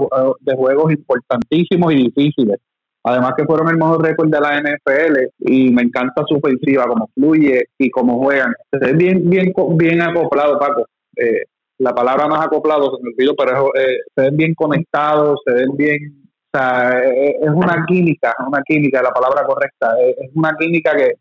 de 0.41 0.55
juegos 0.55 0.91
importantísimos 0.91 1.93
y 1.93 1.97
difíciles. 1.97 2.59
Además 3.03 3.33
que 3.37 3.45
fueron 3.45 3.69
el 3.69 3.77
mejor 3.77 4.03
récord 4.03 4.29
de 4.29 4.39
la 4.39 4.59
NFL 4.59 5.29
y 5.39 5.69
me 5.71 5.83
encanta 5.83 6.23
su 6.27 6.37
ofensiva, 6.37 6.87
cómo 6.87 7.07
fluye 7.13 7.65
y 7.77 7.91
cómo 7.91 8.17
juegan. 8.17 8.51
Es 8.71 8.97
bien, 8.97 9.29
bien, 9.29 9.53
bien 9.77 10.01
acoplado, 10.01 10.57
Paco. 10.57 10.87
Eh, 11.15 11.43
la 11.77 11.93
palabra 11.93 12.27
más 12.27 12.45
acoplado, 12.45 12.95
se 12.95 13.03
me 13.03 13.09
olvidó, 13.09 13.35
pero 13.35 13.67
eh, 13.75 13.99
se 14.15 14.21
ven 14.23 14.37
bien 14.37 14.53
conectados, 14.55 15.39
se 15.45 15.53
ven 15.53 15.75
bien, 15.77 16.24
o 16.55 16.57
sea, 16.57 17.03
eh, 17.03 17.37
es 17.41 17.49
una 17.49 17.85
química, 17.85 18.33
una 18.47 18.61
química, 18.63 19.01
la 19.01 19.11
palabra 19.11 19.45
correcta, 19.45 19.93
es 19.99 20.29
una 20.33 20.55
química 20.57 20.95
que, 20.95 21.15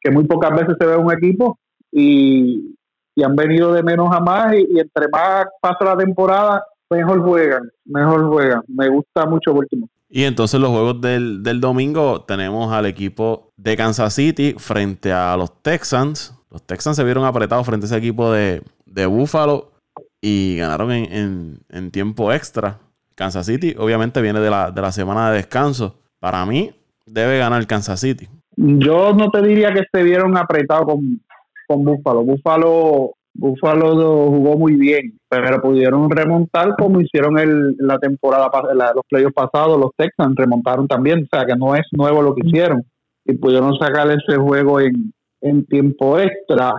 que 0.00 0.10
muy 0.10 0.24
pocas 0.24 0.52
veces 0.52 0.76
se 0.78 0.86
ve 0.86 0.94
en 0.94 1.00
un 1.00 1.12
equipo 1.12 1.58
y, 1.90 2.76
y 3.16 3.22
han 3.24 3.34
venido 3.34 3.72
de 3.72 3.82
menos 3.82 4.14
a 4.14 4.20
más 4.20 4.54
y, 4.54 4.78
entre 4.78 5.08
más 5.08 5.46
pasa 5.60 5.84
la 5.84 5.96
temporada, 5.96 6.64
mejor 6.90 7.20
juegan, 7.22 7.68
mejor 7.84 8.28
juegan. 8.28 8.62
Me 8.68 8.88
gusta 8.88 9.26
mucho 9.26 9.52
último. 9.52 9.88
Y 10.08 10.22
entonces 10.22 10.60
los 10.60 10.70
juegos 10.70 11.00
del, 11.00 11.42
del, 11.42 11.60
domingo 11.60 12.22
tenemos 12.22 12.72
al 12.72 12.86
equipo 12.86 13.50
de 13.56 13.76
Kansas 13.76 14.14
City 14.14 14.54
frente 14.56 15.12
a 15.12 15.36
los 15.36 15.62
Texans. 15.62 16.32
Los 16.50 16.62
Texans 16.62 16.96
se 16.96 17.02
vieron 17.02 17.24
apretados 17.24 17.66
frente 17.66 17.86
a 17.86 17.88
ese 17.88 17.96
equipo 17.96 18.30
de, 18.30 18.62
de 18.84 19.06
Buffalo 19.06 19.72
y 20.20 20.58
ganaron 20.58 20.92
en, 20.92 21.58
en, 21.68 21.90
tiempo 21.90 22.32
extra. 22.32 22.78
Kansas 23.16 23.46
City 23.46 23.74
obviamente 23.78 24.20
viene 24.20 24.38
de 24.40 24.50
la, 24.50 24.70
de 24.70 24.80
la 24.80 24.92
semana 24.92 25.30
de 25.30 25.38
descanso. 25.38 25.98
Para 26.20 26.46
mí 26.46 26.70
debe 27.06 27.38
ganar 27.38 27.66
Kansas 27.66 27.98
City. 27.98 28.28
Yo 28.56 29.12
no 29.12 29.30
te 29.30 29.42
diría 29.42 29.72
que 29.72 29.82
se 29.92 30.02
vieron 30.02 30.36
apretados 30.36 30.86
con, 30.86 31.20
con 31.66 31.84
Buffalo. 31.84 32.22
Buffalo, 32.22 33.14
Buffalo 33.34 34.28
jugó 34.28 34.56
muy 34.56 34.74
bien, 34.74 35.18
pero 35.28 35.60
pudieron 35.60 36.10
remontar 36.10 36.74
como 36.78 37.00
hicieron 37.00 37.38
el, 37.38 37.76
la 37.78 37.98
temporada, 37.98 38.50
los 38.94 39.04
playoffs 39.08 39.34
pasados, 39.34 39.78
los 39.80 39.90
Texans 39.96 40.36
remontaron 40.36 40.86
también, 40.86 41.24
o 41.24 41.26
sea 41.34 41.44
que 41.44 41.56
no 41.56 41.74
es 41.74 41.84
nuevo 41.92 42.22
lo 42.22 42.34
que 42.34 42.46
hicieron 42.46 42.84
y 43.24 43.34
pudieron 43.34 43.76
sacar 43.78 44.08
ese 44.10 44.36
juego 44.38 44.80
en, 44.80 45.12
en 45.40 45.66
tiempo 45.66 46.18
extra. 46.18 46.74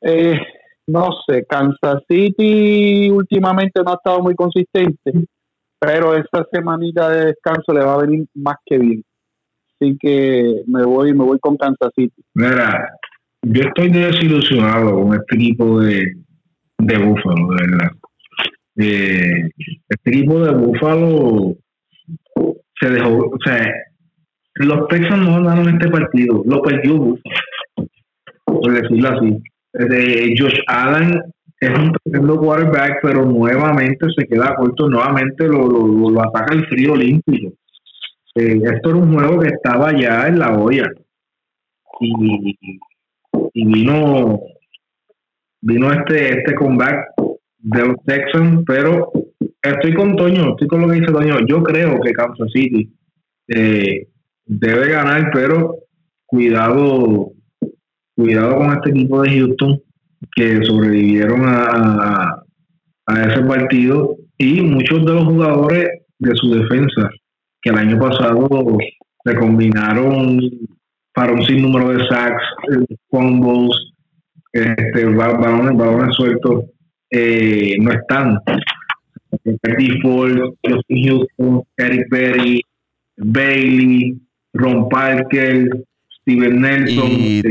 Eh, 0.00 0.38
no 0.86 1.08
sé, 1.26 1.44
Kansas 1.48 2.02
City 2.08 3.10
últimamente 3.10 3.82
no 3.84 3.92
ha 3.92 3.94
estado 3.94 4.22
muy 4.22 4.34
consistente, 4.34 5.12
pero 5.78 6.14
esta 6.14 6.46
semanita 6.52 7.10
de 7.10 7.26
descanso 7.26 7.72
le 7.72 7.84
va 7.84 7.94
a 7.94 8.02
venir 8.02 8.26
más 8.34 8.56
que 8.64 8.78
bien. 8.78 9.04
Así 9.74 9.96
que 10.00 10.62
me 10.66 10.84
voy, 10.84 11.12
me 11.12 11.24
voy 11.24 11.38
con 11.40 11.56
Kansas 11.56 11.90
City. 11.94 12.22
Mira, 12.34 12.88
yo 13.42 13.62
estoy 13.62 13.90
desilusionado 13.90 15.02
con 15.02 15.14
este 15.14 15.34
equipo 15.34 15.80
de, 15.80 16.06
de 16.78 16.98
Búfalo, 16.98 17.48
de 17.48 17.66
verdad. 17.66 17.90
Eh, 18.78 19.50
este 19.88 20.10
equipo 20.10 20.38
de 20.40 20.54
Búfalo 20.54 21.56
se 22.80 22.90
dejó, 22.90 23.26
o 23.26 23.38
sea, 23.44 23.72
los 24.54 24.86
Texans 24.88 25.28
no 25.28 25.42
ganaron 25.42 25.68
este 25.68 25.90
partido, 25.90 26.42
lo 26.46 26.62
perdió 26.62 26.96
Búfalo, 26.96 27.34
por 28.44 28.72
decirlo 28.72 29.08
así 29.08 29.42
de 29.84 30.34
Josh 30.38 30.58
Allen 30.66 31.20
es 31.60 31.70
un 31.70 31.92
tremendo 32.04 32.38
quarterback, 32.38 32.98
pero 33.02 33.24
nuevamente 33.24 34.06
se 34.16 34.26
queda 34.26 34.54
corto, 34.54 34.88
nuevamente 34.88 35.46
lo, 35.46 35.66
lo, 35.68 36.22
ataca 36.22 36.54
el 36.54 36.66
frío 36.66 36.92
olímpico. 36.92 37.52
Eh, 38.34 38.60
esto 38.62 38.90
era 38.90 38.98
un 38.98 39.14
juego 39.14 39.40
que 39.40 39.48
estaba 39.48 39.92
ya 39.98 40.28
en 40.28 40.38
la 40.38 40.58
olla. 40.58 40.90
Y, 42.00 42.58
y 43.54 43.64
vino 43.64 44.40
vino 45.62 45.92
este 45.92 46.40
este 46.40 46.54
comeback 46.54 47.06
de 47.58 47.86
los 47.86 47.96
Texans, 48.04 48.62
pero 48.66 49.10
estoy 49.62 49.94
con 49.94 50.14
Toño, 50.14 50.50
estoy 50.50 50.68
con 50.68 50.82
lo 50.82 50.88
que 50.88 51.00
dice 51.00 51.12
Toño. 51.12 51.38
Yo 51.46 51.62
creo 51.62 51.98
que 52.00 52.12
Kansas 52.12 52.50
City 52.52 52.92
eh, 53.48 54.08
debe 54.44 54.90
ganar, 54.90 55.30
pero 55.32 55.76
cuidado 56.26 57.32
cuidado 58.16 58.56
con 58.56 58.72
este 58.72 58.90
equipo 58.90 59.22
de 59.22 59.38
Houston 59.38 59.80
que 60.34 60.64
sobrevivieron 60.64 61.42
a, 61.44 62.42
a, 63.06 63.22
ese 63.22 63.42
partido 63.42 64.16
y 64.38 64.62
muchos 64.62 65.04
de 65.04 65.12
los 65.12 65.24
jugadores 65.24 65.88
de 66.18 66.34
su 66.34 66.54
defensa 66.54 67.10
que 67.60 67.70
el 67.70 67.78
año 67.78 67.98
pasado 67.98 68.48
se 69.24 69.34
combinaron 69.36 70.40
para 71.14 71.32
un 71.32 71.44
sinnúmero 71.44 71.90
de 71.90 72.06
sacks, 72.08 72.42
combos, 73.08 73.94
este, 74.52 75.04
balones, 75.06 75.76
balones 75.76 76.14
sueltos, 76.16 76.64
eh, 77.10 77.74
no 77.80 77.92
están. 77.92 78.38
Eddie 79.62 80.00
Ford, 80.02 80.54
Houston, 80.88 81.62
Eric 81.76 82.08
Perry, 82.10 82.60
Bailey, 83.16 84.20
Ron 84.54 84.88
Parker, 84.88 85.68
Steven 86.26 86.60
Nelson. 86.60 87.06
Y 87.08 87.42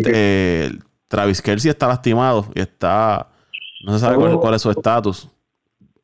Travis 1.07 1.41
Kelsey 1.41 1.71
está 1.71 1.87
lastimado 1.87 2.47
y 2.53 2.59
está. 2.59 3.29
No 3.85 3.93
se 3.93 3.99
sabe 3.99 4.17
cuál, 4.37 4.53
es 4.53 4.61
su 4.61 4.69
estatus. 4.69 5.29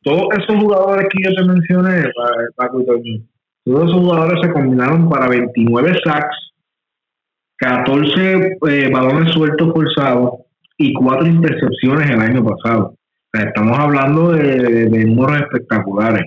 Todos 0.03 0.27
esos 0.37 0.55
jugadores 0.55 1.07
que 1.09 1.23
yo 1.23 1.35
te 1.35 1.43
mencioné, 1.43 2.03
Paco 2.55 2.83
todos 3.63 3.89
esos 3.89 3.99
jugadores 3.99 4.39
se 4.41 4.51
combinaron 4.51 5.09
para 5.09 5.27
29 5.27 5.99
sacks, 6.03 6.35
14 7.57 8.57
eh, 8.67 8.89
balones 8.91 9.33
sueltos 9.33 9.71
forzados 9.71 10.31
y 10.77 10.93
4 10.93 11.27
intercepciones 11.27 12.09
el 12.09 12.21
año 12.21 12.43
pasado. 12.43 12.95
estamos 13.33 13.77
hablando 13.77 14.31
de, 14.31 15.05
números 15.05 15.41
espectaculares. 15.41 16.23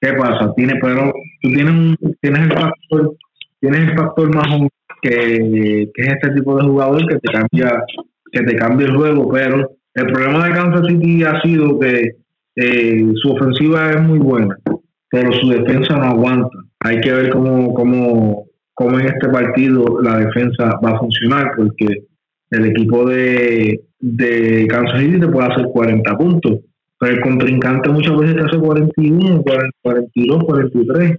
¿Qué 0.00 0.12
pasa? 0.12 0.52
Tiene, 0.54 0.74
pero 0.80 1.12
tú 1.42 1.48
tienes, 1.48 1.96
tienes 2.20 2.42
el 2.42 2.52
factor, 2.52 3.16
tienes 3.60 3.80
el 3.80 3.98
factor 3.98 4.34
más 4.34 4.46
o 4.52 4.68
que, 5.04 5.82
es 5.94 6.06
este 6.06 6.30
tipo 6.30 6.56
de 6.56 6.64
jugador 6.64 7.06
que 7.06 7.18
te 7.18 7.32
cambia 7.32 7.84
que 8.32 8.42
te 8.42 8.56
cambia 8.56 8.86
el 8.86 8.96
juego, 8.96 9.30
pero 9.30 9.76
el 9.94 10.06
problema 10.06 10.48
de 10.48 10.54
Kansas 10.54 10.86
City 10.88 11.22
ha 11.22 11.40
sido 11.40 11.78
que 11.78 12.16
eh, 12.56 13.12
su 13.14 13.32
ofensiva 13.32 13.90
es 13.90 14.00
muy 14.02 14.18
buena, 14.18 14.56
pero 15.08 15.32
su 15.34 15.50
defensa 15.50 15.96
no 15.96 16.04
aguanta. 16.04 16.58
Hay 16.80 17.00
que 17.00 17.12
ver 17.12 17.30
cómo, 17.30 17.72
cómo, 17.74 18.46
cómo 18.72 18.98
en 18.98 19.06
este 19.06 19.28
partido 19.28 20.00
la 20.02 20.18
defensa 20.18 20.80
va 20.84 20.96
a 20.96 20.98
funcionar, 20.98 21.52
porque 21.56 22.06
el 22.50 22.66
equipo 22.66 23.08
de, 23.08 23.82
de 24.00 24.66
Kansas 24.68 25.00
City 25.00 25.20
te 25.20 25.28
puede 25.28 25.52
hacer 25.52 25.66
40 25.72 26.16
puntos, 26.16 26.60
pero 26.98 27.12
el 27.12 27.20
contrincante 27.20 27.88
muchas 27.88 28.18
veces 28.18 28.36
te 28.36 28.42
hace 28.42 28.58
41, 28.58 29.42
42, 29.80 30.44
43. 30.44 31.18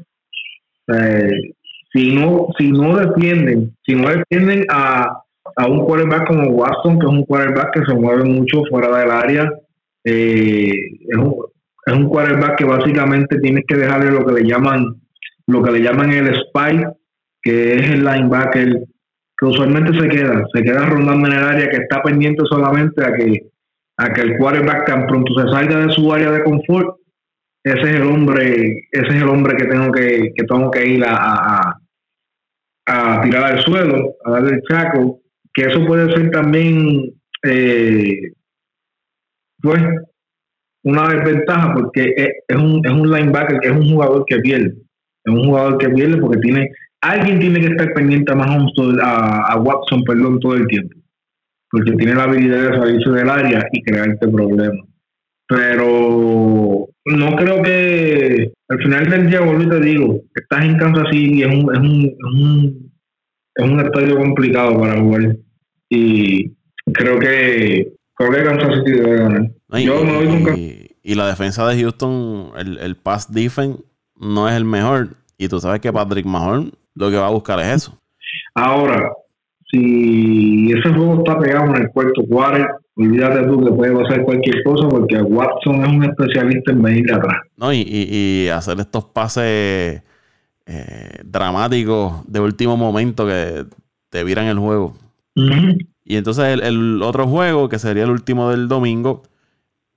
Eh, 0.87 1.53
si 1.95 2.13
no, 2.13 2.47
si 2.57 2.71
no 2.73 2.97
defienden, 2.97 3.73
si 3.85 3.95
no 3.95 4.09
defienden 4.09 4.65
a, 4.69 5.23
a 5.55 5.65
un 5.65 5.85
quarterback 5.85 6.27
como 6.27 6.49
Watson, 6.49 6.99
que 6.99 7.05
es 7.05 7.11
un 7.11 7.23
quarterback 7.23 7.73
que 7.73 7.85
se 7.85 7.93
mueve 7.93 8.25
mucho 8.25 8.63
fuera 8.69 8.97
del 8.97 9.11
área, 9.11 9.49
eh, 10.03 10.73
es, 10.73 11.17
un, 11.17 11.35
es 11.85 11.93
un 11.93 12.09
quarterback 12.09 12.57
que 12.57 12.65
básicamente 12.65 13.39
tienes 13.39 13.63
que 13.65 13.77
dejarle 13.77 14.11
lo 14.11 14.25
que 14.25 14.41
le 14.41 14.47
llaman 14.47 15.01
lo 15.47 15.61
que 15.61 15.71
le 15.71 15.81
llaman 15.81 16.11
el 16.11 16.35
spy, 16.35 16.83
que 17.41 17.75
es 17.75 17.89
el 17.91 18.03
linebacker 18.03 18.83
que 19.37 19.45
usualmente 19.45 19.97
se 19.97 20.09
queda, 20.09 20.43
se 20.53 20.63
queda 20.63 20.87
rondando 20.87 21.27
en 21.27 21.33
el 21.33 21.43
área, 21.43 21.69
que 21.69 21.77
está 21.77 22.01
pendiente 22.01 22.43
solamente 22.49 23.05
a 23.05 23.13
que 23.13 23.39
a 23.97 24.11
que 24.11 24.21
el 24.21 24.37
quarterback 24.37 24.85
tan 24.85 25.07
pronto 25.07 25.33
se 25.33 25.49
salga 25.49 25.79
de 25.85 25.93
su 25.93 26.11
área 26.11 26.29
de 26.31 26.43
confort, 26.43 26.97
ese 27.63 27.79
es 27.79 27.95
el 27.95 28.03
hombre, 28.03 28.87
ese 28.91 29.07
es 29.07 29.21
el 29.21 29.29
hombre 29.29 29.55
que 29.55 29.65
tengo 29.65 29.91
que, 29.93 30.33
que 30.35 30.43
tengo 30.43 30.69
que 30.69 30.85
ir 30.85 31.05
a 31.05 31.79
tirar 32.85 33.53
al 33.53 33.61
suelo, 33.61 34.15
a 34.25 34.31
darle 34.31 34.55
el 34.55 34.61
chaco, 34.69 35.21
que 35.53 35.63
eso 35.63 35.85
puede 35.85 36.13
ser 36.13 36.29
también, 36.31 37.13
eh, 37.43 38.33
pues, 39.61 39.81
una 40.83 41.07
desventaja 41.09 41.73
porque 41.73 42.13
es, 42.47 42.55
un, 42.55 42.85
es 42.85 42.91
un 42.91 43.11
linebacker 43.11 43.59
que 43.59 43.69
es 43.69 43.75
un 43.75 43.89
jugador 43.89 44.23
que 44.27 44.37
pierde. 44.37 44.75
Es 45.23 45.33
un 45.33 45.45
jugador 45.45 45.77
que 45.79 45.89
pierde 45.89 46.17
porque 46.21 46.39
tiene 46.39 46.69
alguien 47.01 47.39
tiene 47.39 47.59
que 47.59 47.67
estar 47.67 47.93
pendiente 47.93 48.31
a, 48.31 48.35
a, 48.35 49.53
a 49.53 49.59
Watson 49.59 50.03
perdón, 50.03 50.39
todo 50.39 50.55
el 50.55 50.67
tiempo. 50.67 50.95
Porque 51.71 51.91
tiene 51.93 52.15
la 52.15 52.23
habilidad 52.23 52.71
de 52.71 52.77
salirse 52.77 53.09
del 53.09 53.29
área 53.29 53.67
y 53.71 53.83
crear 53.83 54.09
este 54.09 54.27
problema. 54.27 54.83
Pero 55.47 56.87
no 57.05 57.35
creo 57.35 57.61
que 57.61 58.51
al 58.67 58.77
final 58.79 59.09
del 59.09 59.29
día, 59.29 59.41
vuelvo 59.41 59.63
y 59.63 59.69
te 59.69 59.79
digo, 59.79 60.21
estás 60.33 60.65
en 60.65 60.77
Kansas 60.77 61.09
City, 61.11 61.43
es 61.43 61.47
un, 61.47 61.73
es 61.73 61.79
un, 61.79 62.05
es 62.05 62.41
un, 62.41 62.91
es 63.55 63.65
un 63.65 63.79
estadio 63.79 64.17
complicado 64.17 64.79
para 64.79 64.99
jugar. 64.99 65.37
Y 65.89 66.51
creo 66.93 67.19
que 67.19 67.93
creo 68.15 68.31
que 68.31 68.43
Kansas 68.43 68.75
City 68.75 68.91
debe 68.91 69.17
ganar. 69.17 69.51
Yo 69.83 70.03
me 70.03 70.15
voy 70.15 70.43
con 70.43 70.55
y 71.07 71.13
la 71.13 71.27
defensa 71.27 71.67
de 71.67 71.79
Houston, 71.79 72.51
el, 72.57 72.79
el 72.79 72.95
pass 72.95 73.31
defense 73.31 73.83
no 74.15 74.49
es 74.49 74.55
el 74.55 74.65
mejor. 74.65 75.09
Y 75.37 75.47
tú 75.47 75.59
sabes 75.59 75.79
que 75.79 75.93
Patrick 75.93 76.25
Mahon 76.25 76.71
lo 76.95 77.11
que 77.11 77.17
va 77.17 77.27
a 77.27 77.31
buscar 77.31 77.59
es 77.59 77.67
eso. 77.67 78.01
Ahora, 78.55 79.11
si 79.69 80.71
ese 80.71 80.89
juego 80.89 81.19
está 81.19 81.37
pegado 81.37 81.75
en 81.75 81.83
el 81.83 81.89
cuarto 81.89 82.23
cuarto, 82.27 82.65
olvídate 82.97 83.47
tú 83.47 83.63
que 83.63 83.71
puede 83.71 83.95
pasar 83.95 84.23
cualquier 84.23 84.63
cosa 84.63 84.87
porque 84.87 85.21
Watson 85.21 85.83
es 85.85 85.89
un 85.89 86.03
especialista 86.03 86.71
en 86.71 86.81
venir 86.81 87.05
de 87.05 87.13
atrás. 87.13 87.35
No, 87.57 87.73
y, 87.73 87.81
y, 87.87 88.47
hacer 88.49 88.79
estos 88.79 89.05
pases 89.05 90.01
eh, 90.65 91.21
dramáticos 91.23 92.13
de 92.27 92.39
último 92.39 92.77
momento 92.77 93.25
que 93.25 93.65
te 94.09 94.23
viran 94.23 94.47
el 94.47 94.59
juego. 94.59 94.95
Y 96.05 96.15
entonces 96.15 96.45
el, 96.45 96.61
el, 96.61 97.01
otro 97.01 97.27
juego, 97.27 97.67
que 97.67 97.79
sería 97.79 98.03
el 98.03 98.11
último 98.11 98.49
del 98.49 98.67
domingo, 98.67 99.23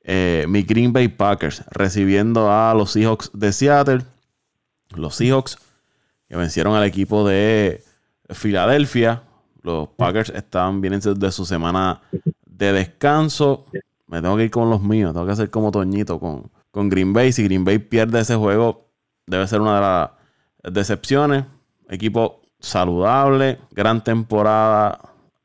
eh, 0.03 0.47
mi 0.49 0.63
Green 0.63 0.93
Bay 0.93 1.09
Packers 1.09 1.65
recibiendo 1.71 2.51
a 2.51 2.75
los 2.75 2.93
Seahawks 2.93 3.31
de 3.35 3.53
Seattle. 3.53 4.01
Los 4.97 5.17
Seahawks 5.17 5.59
que 6.29 6.37
vencieron 6.37 6.75
al 6.75 6.85
equipo 6.85 7.29
de 7.29 7.83
Filadelfia. 8.31 9.23
Los 9.63 9.89
Packers 9.89 10.31
están 10.31 10.81
bien 10.81 10.99
de 10.99 11.33
su 11.33 11.45
semana 11.45 12.01
de 12.59 12.73
descanso. 12.73 13.67
Me 14.07 14.21
tengo 14.21 14.37
que 14.37 14.45
ir 14.45 14.51
con 14.51 14.69
los 14.69 14.83
míos. 14.83 15.13
Tengo 15.13 15.27
que 15.27 15.33
hacer 15.33 15.51
como 15.51 15.71
Toñito 15.71 16.19
con, 16.19 16.51
con 16.71 16.89
Green 16.89 17.13
Bay. 17.13 17.33
Si 17.33 17.45
Green 17.45 17.65
Bay 17.65 17.79
pierde 17.79 18.21
ese 18.21 18.35
juego, 18.35 18.91
debe 19.27 19.47
ser 19.47 19.61
una 19.61 19.77
de 19.77 19.81
las 19.81 20.75
decepciones. 20.75 21.45
Equipo 21.89 22.43
saludable, 22.61 23.59
gran 23.71 24.03
temporada 24.03 25.01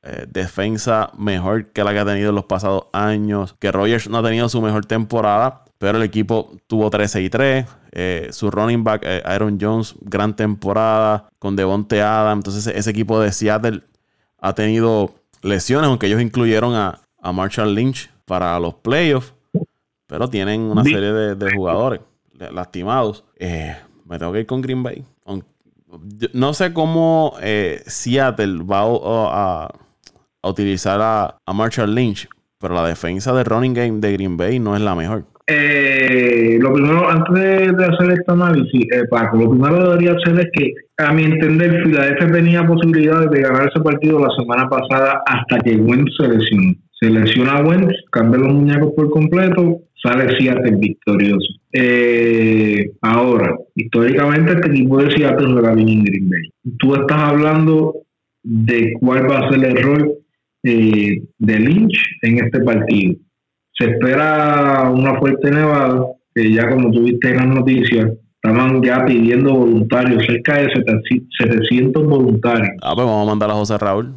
eh, 0.06 0.26
defensa 0.28 1.12
mejor 1.18 1.68
que 1.68 1.82
la 1.82 1.94
que 1.94 2.00
ha 2.00 2.06
tenido 2.06 2.30
en 2.30 2.36
los 2.36 2.46
pasados 2.46 2.88
años. 2.92 3.56
Que 3.60 3.72
Rogers 3.72 4.10
no 4.10 4.18
ha 4.18 4.24
tenido 4.24 4.50
su 4.50 4.62
mejor 4.62 4.86
temporada, 4.86 5.64
pero 5.78 5.98
el 5.98 6.04
equipo 6.04 6.52
tuvo 6.68 6.90
13 6.90 7.22
y 7.22 7.30
3. 7.30 7.66
Eh, 7.92 8.28
su 8.32 8.50
running 8.50 8.84
back, 8.84 9.04
eh, 9.06 9.22
Aaron 9.24 9.58
Jones, 9.62 9.96
gran 10.02 10.36
temporada 10.36 11.30
con 11.40 11.56
Devonte 11.56 12.02
Adams. 12.02 12.40
Entonces, 12.40 12.68
ese 12.76 12.90
equipo 12.90 13.20
de 13.20 13.32
Seattle 13.32 13.84
ha 14.42 14.54
tenido 14.54 15.14
lesiones, 15.42 15.88
aunque 15.88 16.08
ellos 16.08 16.22
incluyeron 16.22 16.74
a, 16.76 17.03
Marshall 17.32 17.74
Lynch 17.74 18.10
para 18.26 18.60
los 18.60 18.76
playoffs. 18.76 19.34
Pero 20.08 20.28
tienen 20.28 20.62
una 20.62 20.84
serie 20.84 21.14
de, 21.14 21.56
jugadores 21.56 22.02
lastimados. 22.52 23.24
me 23.40 24.20
tengo 24.20 24.34
que 24.34 24.42
ir 24.42 24.46
con 24.46 24.62
Green 24.62 24.84
Bay. 24.84 25.04
No 26.34 26.54
sé 26.54 26.74
cómo 26.74 27.36
Seattle 27.86 28.64
va 28.64 28.82
a, 28.82 29.70
a 30.44 30.50
utilizar 30.50 31.00
a, 31.02 31.54
Marshall 31.54 31.96
Lynch, 31.96 32.28
pero 32.60 32.76
la 32.76 32.88
defensa 32.88 33.34
de 33.34 33.44
running 33.44 33.74
game 33.74 34.00
de 34.00 34.14
Green 34.14 34.38
Bay 34.38 34.60
no 34.60 34.76
es 34.76 34.82
la 34.82 34.94
mejor. 34.94 35.24
Eh, 35.48 36.58
lo 36.62 36.74
primero, 36.74 37.10
antes 37.10 37.34
de, 37.34 37.86
hacer 37.86 38.12
este 38.12 38.32
análisis, 38.32 38.86
eh, 38.94 39.04
Paco, 39.10 39.38
lo 39.38 39.50
primero 39.50 39.76
que 39.76 39.84
debería 39.84 40.12
hacer 40.14 40.40
es 40.40 40.48
que, 40.54 40.74
a 40.98 41.12
mi 41.12 41.24
entender, 41.24 41.84
Philadelphia 41.84 42.32
tenía 42.32 42.66
posibilidades 42.66 43.30
de 43.32 43.42
ganar 43.42 43.68
ese 43.68 43.84
partido 43.84 44.20
la 44.20 44.30
semana 44.38 44.70
pasada 44.70 45.22
hasta 45.26 45.60
que 45.60 45.76
Wentz 45.76 46.16
se 46.18 46.28
lesionó. 46.28 46.74
Se 47.04 47.10
lesiona 47.10 47.60
Wentz, 47.60 47.94
cambia 48.14 48.40
los 48.40 48.54
muñecos 48.54 48.94
por 48.96 49.10
completo, 49.10 49.82
sale 50.02 50.38
Seattle 50.40 50.78
victorioso. 50.78 51.54
Eh, 51.74 52.92
ahora, 53.02 53.58
históricamente 53.76 54.54
este 54.54 54.70
equipo 54.70 55.04
de 55.04 55.12
Seattle 55.12 55.52
juega 55.52 55.74
bien 55.74 55.90
en 55.90 56.04
Green 56.06 56.30
Bay. 56.30 56.50
Tú 56.80 56.96
estás 56.96 57.18
hablando 57.18 57.94
de 58.42 58.94
cuál 59.02 59.30
va 59.30 59.40
a 59.40 59.52
ser 59.52 59.66
el 59.66 59.84
rol 59.84 60.14
eh, 60.64 61.24
de 61.40 61.60
Lynch 61.60 62.02
en 62.22 62.46
este 62.46 62.62
partido. 62.62 63.16
Se 63.78 63.90
espera 63.90 64.90
una 64.90 65.20
fuerte 65.20 65.52
nevada, 65.52 66.06
que 66.34 66.54
ya 66.54 66.70
como 66.70 66.90
tuviste 66.90 67.32
en 67.32 67.36
las 67.36 67.48
noticias, 67.48 68.12
estaban 68.36 68.82
ya 68.82 69.04
pidiendo 69.04 69.54
voluntarios, 69.54 70.24
cerca 70.26 70.58
de 70.58 70.70
700 71.38 72.06
voluntarios. 72.06 72.78
Ah, 72.82 72.94
pues 72.96 73.06
vamos 73.06 73.28
a 73.28 73.30
mandar 73.30 73.50
a 73.50 73.56
José 73.56 73.78
Raúl. 73.78 74.14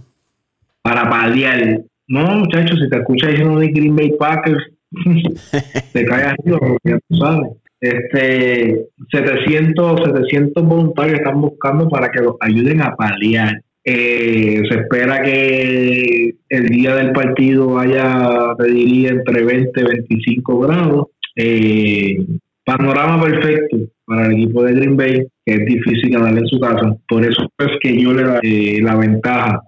Para 0.83 1.11
paliar. 1.11 1.81
No, 2.09 2.25
muchachos, 2.37 2.79
si 2.81 2.89
te 2.89 2.99
escuchas 2.99 3.31
diciendo 3.31 3.59
de 3.59 3.69
Green 3.69 3.97
Bay 3.97 4.13
Packers, 4.19 4.65
te 5.93 6.05
caes 6.05 6.27
arriba 6.27 6.59
porque 6.59 6.91
ya 6.91 6.99
tú 7.09 7.17
sabes. 7.17 7.51
Este, 7.81 8.87
700, 9.11 10.03
700 10.05 10.65
voluntarios 10.65 11.19
están 11.19 11.41
buscando 11.41 11.89
para 11.89 12.11
que 12.11 12.23
los 12.23 12.37
ayuden 12.41 12.81
a 12.83 12.95
paliar. 12.95 13.61
Eh, 13.85 14.63
se 14.69 14.79
espera 14.81 15.23
que 15.23 16.35
el 16.49 16.67
día 16.69 16.97
del 16.97 17.13
partido 17.13 17.79
haya, 17.79 18.55
te 18.59 18.71
diría, 18.71 19.11
entre 19.11 19.45
20 19.45 19.81
y 19.81 19.85
25 19.85 20.59
grados. 20.61 21.07
Eh, 21.37 22.17
panorama 22.65 23.23
perfecto 23.23 23.77
para 24.07 24.27
el 24.27 24.33
equipo 24.33 24.63
de 24.65 24.75
Green 24.75 24.97
Bay, 24.97 25.27
que 25.45 25.55
es 25.55 25.67
difícil 25.67 26.11
ganarle 26.11 26.41
en 26.41 26.47
su 26.49 26.59
casa. 26.59 26.97
Por 27.09 27.25
eso 27.25 27.49
es 27.59 27.79
que 27.81 28.01
yo 28.01 28.13
le 28.13 28.23
da 28.25 28.41
eh, 28.43 28.81
la 28.83 28.97
ventaja 28.97 29.63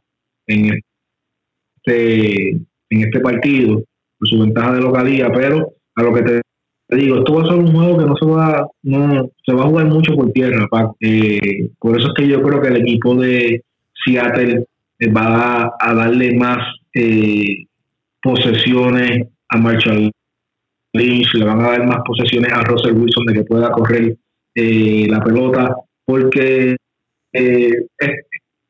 en 0.47 0.81
este, 1.89 2.51
en 2.91 3.01
este 3.03 3.21
partido, 3.21 3.83
por 4.19 4.29
su 4.29 4.39
ventaja 4.39 4.75
de 4.75 4.81
localía, 4.81 5.31
pero 5.33 5.73
a 5.95 6.03
lo 6.03 6.15
que 6.15 6.23
te 6.23 6.97
digo, 6.97 7.19
esto 7.19 7.35
va 7.35 7.43
a 7.43 7.47
ser 7.47 7.57
un 7.57 7.73
juego 7.73 7.99
que 7.99 8.05
no 8.05 8.17
se 8.17 8.27
va, 8.27 8.67
no, 8.83 9.31
se 9.45 9.55
va 9.55 9.63
a 9.63 9.67
jugar 9.67 9.87
mucho 9.87 10.15
por 10.15 10.33
tierra, 10.33 10.67
eh, 11.01 11.69
por 11.79 11.99
eso 11.99 12.09
es 12.09 12.15
que 12.15 12.29
yo 12.29 12.43
creo 12.43 12.63
que 12.63 12.69
el 12.69 12.77
equipo 12.79 13.15
de, 13.15 13.63
Seattle 14.05 14.65
eh, 14.99 15.11
va 15.11 15.75
a, 15.79 15.95
darle 15.95 16.35
más 16.37 16.59
eh, 16.95 17.67
posesiones 18.23 19.29
a 19.49 19.57
Marshall 19.59 20.11
Lynch, 20.93 21.35
le 21.35 21.45
van 21.45 21.61
a 21.61 21.71
dar 21.71 21.87
más 21.87 21.99
posesiones 22.07 22.53
a 22.53 22.63
Russell 22.63 22.97
Wilson 22.97 23.25
de 23.27 23.35
que 23.35 23.45
pueda 23.45 23.71
correr 23.71 24.17
eh, 24.55 25.07
la 25.09 25.21
pelota, 25.23 25.77
porque 26.05 26.77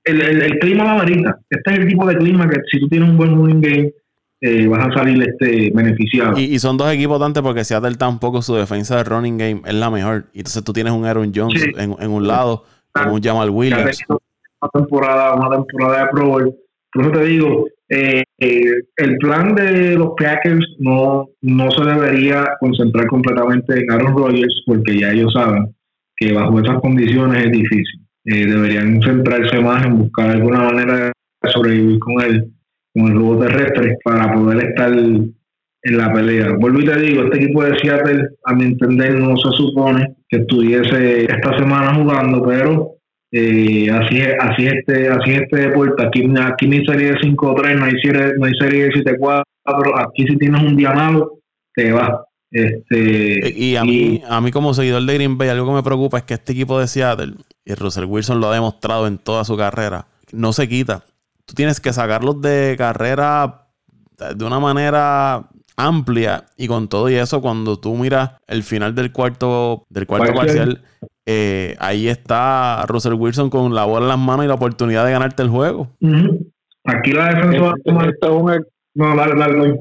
el, 0.09 0.59
clima 0.59 0.85
va 0.85 0.95
varita. 0.97 1.39
Este 1.51 1.73
es 1.73 1.79
el 1.79 1.89
tipo 1.89 2.07
de 2.07 2.17
clima 2.17 2.49
que 2.49 2.57
si 2.71 2.81
tú 2.81 2.89
tienes 2.89 3.09
un 3.09 3.17
buen 3.17 3.35
running 3.35 3.61
game, 3.61 4.69
vas 4.69 4.87
a 4.87 4.93
salir 4.93 5.23
este 5.23 5.71
beneficiado. 5.75 6.39
Y, 6.39 6.59
son 6.59 6.77
dos 6.77 6.93
equipos 6.93 7.19
tanto 7.21 7.43
porque 7.43 7.65
Seattle 7.65 7.97
tampoco 7.97 8.43
su 8.43 8.55
defensa 8.55 8.97
de 8.97 9.05
running 9.05 9.39
game 9.39 9.63
es 9.65 9.75
la 9.75 9.91
mejor. 9.91 10.27
Y 10.33 10.39
entonces 10.39 10.63
tú 10.65 10.73
tienes 10.73 10.93
un 10.93 11.05
Aaron 11.05 11.33
Jones 11.35 11.63
en, 11.77 12.11
un 12.11 12.27
lado, 12.27 12.65
con 12.93 13.09
un 13.09 13.23
Jamal 13.23 13.51
Williams 13.51 14.05
una 14.61 14.71
temporada, 14.73 15.35
una 15.35 15.51
temporada 15.51 16.05
de 16.05 16.11
Pro 16.11 16.27
Bowl. 16.27 16.57
Por 16.93 17.03
eso 17.03 17.13
te 17.13 17.25
digo, 17.25 17.67
eh, 17.89 18.23
eh, 18.39 18.73
el 18.97 19.17
plan 19.19 19.55
de 19.55 19.97
los 19.97 20.11
Packers 20.19 20.65
no, 20.79 21.29
no 21.43 21.71
se 21.71 21.85
debería 21.85 22.45
concentrar 22.61 23.07
completamente 23.07 23.81
en 23.81 23.91
Aaron 23.91 24.17
Rodgers 24.17 24.63
porque 24.67 25.01
ya 25.01 25.13
ellos 25.13 25.33
saben 25.33 25.75
que 26.17 26.33
bajo 26.33 26.59
esas 26.61 26.81
condiciones 26.81 27.45
es 27.45 27.53
difícil. 27.53 28.08
Eh, 28.25 28.47
deberían 28.47 29.01
centrarse 29.03 29.61
más 29.61 29.85
en 29.87 29.99
buscar 29.99 30.31
alguna 30.31 30.65
manera 30.65 31.13
de 31.43 31.51
sobrevivir 31.51 31.99
con 31.99 32.21
él, 32.23 32.53
con 32.95 33.07
el 33.07 33.13
globo 33.15 33.45
terrestre, 33.45 33.97
para 34.05 34.33
poder 34.35 34.69
estar 34.69 34.93
en 34.93 35.35
la 35.97 36.13
pelea. 36.13 36.57
Vuelvo 36.59 36.81
y 36.81 36.85
te 36.85 37.01
digo, 37.01 37.25
este 37.25 37.45
equipo 37.45 37.65
de 37.65 37.79
Seattle, 37.79 38.29
a 38.45 38.55
mi 38.55 38.65
entender, 38.65 39.15
no 39.15 39.37
se 39.37 39.51
supone 39.57 40.17
que 40.29 40.39
estuviese 40.39 41.25
esta 41.25 41.57
semana 41.57 41.95
jugando, 41.95 42.43
pero 42.43 42.99
eh, 43.31 43.91
así 43.91 44.19
es, 44.19 44.35
así 44.41 44.67
este, 44.67 45.09
así 45.09 45.33
este 45.33 45.69
deporte. 45.69 46.07
Aquí, 46.07 46.29
aquí 46.41 46.67
ni 46.67 46.85
serie 46.85 47.13
de 47.13 47.19
5-3, 47.21 47.79
no 47.79 47.85
hay 47.85 48.01
serie, 48.01 48.33
no 48.39 48.47
hay 48.47 48.55
serie 48.55 48.85
de 48.85 48.91
7-4. 48.91 49.43
Aquí 49.97 50.27
si 50.27 50.37
tienes 50.37 50.63
un 50.63 50.77
día 50.77 50.93
malo, 50.93 51.39
te 51.75 51.93
va. 51.93 52.28
Este, 52.51 53.53
y 53.55 53.77
a 53.77 53.85
mí, 53.85 54.23
a 54.27 54.41
mí 54.41 54.51
como 54.51 54.73
seguidor 54.73 55.05
de 55.05 55.15
Green 55.15 55.37
Bay, 55.37 55.51
algo 55.51 55.67
que 55.67 55.73
me 55.73 55.83
preocupa 55.83 56.19
es 56.19 56.25
que 56.25 56.35
este 56.35 56.53
equipo 56.53 56.81
de 56.81 56.87
Seattle, 56.87 57.35
y 57.65 57.75
Russell 57.75 58.05
Wilson 58.05 58.41
lo 58.41 58.49
ha 58.49 58.55
demostrado 58.55 59.07
en 59.07 59.19
toda 59.19 59.45
su 59.45 59.57
carrera, 59.57 60.07
no 60.33 60.53
se 60.53 60.69
quita. 60.69 61.05
Tú 61.45 61.55
tienes 61.55 61.81
que 61.81 61.93
sacarlos 61.93 62.41
de 62.41 62.75
carrera 62.79 63.69
de 64.35 64.45
una 64.45 64.59
manera 64.59 65.49
amplia 65.77 66.45
y 66.57 66.67
con 66.67 66.89
todo 66.89 67.09
y 67.09 67.15
eso 67.15 67.41
cuando 67.41 67.79
tú 67.79 67.95
miras 67.95 68.33
el 68.49 68.65
final 68.65 68.95
del 68.97 69.13
cuarto 69.13 69.87
del 69.89 70.09
cuarto 70.09 70.35
parcial 70.35 70.83
eh, 71.25 71.77
ahí 71.79 72.09
está 72.09 72.85
Russell 72.89 73.13
Wilson 73.13 73.51
con 73.51 73.75
la 73.75 73.85
bola 73.85 74.07
en 74.07 74.09
las 74.09 74.19
manos 74.19 74.47
y 74.47 74.49
la 74.49 74.55
oportunidad 74.55 75.05
de 75.05 75.13
ganarte 75.13 75.43
el 75.43 75.51
juego. 75.51 75.89
Aquí 76.85 77.13
la 77.13 77.35
defensa 77.35 77.61
va 77.61 77.71
a 77.71 77.75
tomar... 77.85 78.09
Esto 78.09 78.27
es 78.27 78.43
un, 78.43 78.53
e- 78.55 78.67
No, 78.95 79.15
dale, 79.15 79.35
dale, 79.39 79.59
dale. 79.59 79.81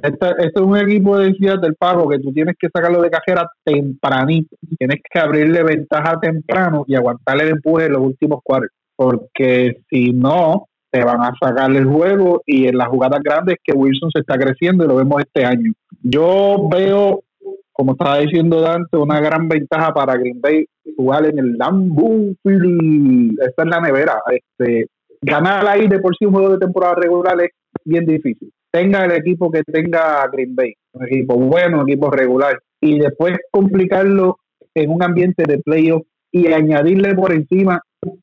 Este, 0.00 0.28
es 0.38 0.52
un 0.60 0.76
equipo 0.76 1.18
de 1.18 1.32
Ciudad 1.34 1.60
del 1.60 1.74
Pago 1.74 2.08
que 2.08 2.20
tú 2.20 2.32
tienes 2.32 2.54
que 2.58 2.68
sacarlo 2.72 3.02
de 3.02 3.10
cajera 3.10 3.50
tempranito. 3.64 4.56
Tienes 4.78 5.00
que 5.02 5.18
abrirle 5.18 5.64
ventaja 5.64 6.20
temprano 6.20 6.84
y 6.86 6.94
aguantarle 6.94 7.44
el 7.44 7.50
empuje 7.50 7.86
en 7.86 7.92
los 7.94 8.02
últimos 8.02 8.40
cuartos. 8.44 8.70
Porque 8.94 9.80
si 9.90 10.12
no, 10.12 10.66
te 10.90 11.02
van 11.02 11.20
a 11.20 11.32
sacar 11.40 11.70
el 11.74 11.84
juego 11.86 12.42
y 12.46 12.68
en 12.68 12.78
las 12.78 12.88
jugadas 12.88 13.20
grandes 13.22 13.56
que 13.62 13.76
Wilson 13.76 14.10
se 14.12 14.20
está 14.20 14.36
creciendo 14.38 14.84
y 14.84 14.88
lo 14.88 14.96
vemos 14.96 15.20
este 15.20 15.44
año. 15.44 15.72
Yo 16.02 16.68
veo, 16.70 17.24
como 17.72 17.92
estaba 17.92 18.18
diciendo 18.18 18.60
Dante, 18.60 18.96
una 18.96 19.20
gran 19.20 19.48
ventaja 19.48 19.92
para 19.92 20.16
Green 20.16 20.40
Bay 20.40 20.64
jugar 20.96 21.26
en 21.26 21.40
el 21.40 21.56
Lambeau. 21.58 22.36
Esta 22.44 23.62
es 23.64 23.68
la 23.68 23.80
nevera. 23.80 24.14
Este, 24.30 24.86
ganar 25.22 25.66
ahí 25.66 25.88
de 25.88 25.98
por 25.98 26.16
sí 26.16 26.24
un 26.24 26.34
juego 26.34 26.50
de 26.50 26.58
temporada 26.58 26.94
regular 26.94 27.36
es 27.42 27.50
bien 27.84 28.06
difícil 28.06 28.52
tenga 28.70 29.04
el 29.04 29.12
equipo 29.12 29.50
que 29.50 29.62
tenga 29.62 30.26
Green 30.32 30.54
Bay, 30.54 30.74
un 30.92 31.06
equipo 31.06 31.36
bueno, 31.36 31.82
un 31.82 31.88
equipo 31.88 32.10
regular, 32.10 32.60
y 32.80 32.98
después 32.98 33.36
complicarlo 33.50 34.38
en 34.74 34.90
un 34.90 35.02
ambiente 35.02 35.44
de 35.46 35.58
playoff 35.58 36.02
y 36.30 36.52
añadirle 36.52 37.14
por 37.14 37.32
encima 37.32 37.82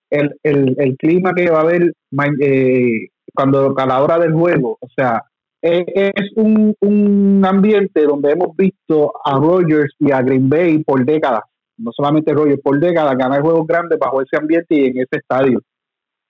el, 0.10 0.36
el, 0.44 0.76
el 0.78 0.98
clima 0.98 1.34
que 1.34 1.50
va 1.50 1.60
a 1.60 1.62
haber 1.62 1.94
eh, 2.40 3.08
cuando 3.34 3.74
a 3.78 3.86
la 3.86 4.02
hora 4.02 4.20
del 4.20 4.34
juego. 4.34 4.78
O 4.80 4.88
sea, 4.96 5.24
eh, 5.62 6.12
es 6.16 6.32
un, 6.36 6.76
un 6.80 7.44
ambiente 7.46 8.04
donde 8.04 8.32
hemos 8.32 8.56
visto 8.56 9.14
a 9.24 9.38
Rogers 9.38 9.94
y 10.00 10.12
a 10.12 10.22
Green 10.22 10.50
Bay 10.50 10.84
por 10.84 11.04
décadas, 11.04 11.42
no 11.78 11.92
solamente 11.92 12.34
Rogers, 12.34 12.62
por 12.62 12.80
décadas 12.80 13.18
ganar 13.18 13.42
juegos 13.42 13.68
grandes 13.68 14.00
bajo 14.00 14.22
ese 14.22 14.38
ambiente 14.38 14.76
y 14.76 14.86
en 14.86 14.98
ese 14.98 15.18
estadio. 15.18 15.62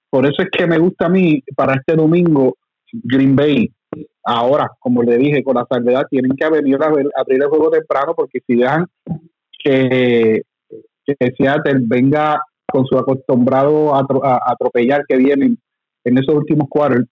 Por 0.10 0.26
eso 0.26 0.42
es 0.42 0.50
que 0.50 0.66
me 0.66 0.78
gusta 0.78 1.08
a 1.08 1.10
mí 1.10 1.44
para 1.56 1.74
este 1.74 1.96
domingo 1.96 2.56
Green 3.04 3.36
Bay. 3.36 3.72
Ahora, 4.26 4.72
como 4.80 5.04
le 5.04 5.18
dije, 5.18 5.44
con 5.44 5.56
la 5.56 5.68
salvedad, 5.70 6.08
tienen 6.10 6.32
que 6.36 6.50
venir 6.50 6.82
a 6.82 6.90
ver- 6.90 7.12
abrir 7.16 7.44
el 7.44 7.50
juego 7.50 7.70
temprano 7.70 8.14
porque 8.16 8.40
si 8.46 8.56
dejan 8.56 8.88
que, 9.64 10.42
que 11.06 11.34
Seattle 11.38 11.82
venga 11.82 12.42
con 12.68 12.86
su 12.86 12.98
acostumbrado 12.98 13.94
a 13.96 14.42
atropellar 14.48 15.06
que 15.08 15.18
vienen 15.18 15.58
en 16.04 16.18
esos 16.18 16.36
últimos 16.36 16.68
cuartos 16.70 17.06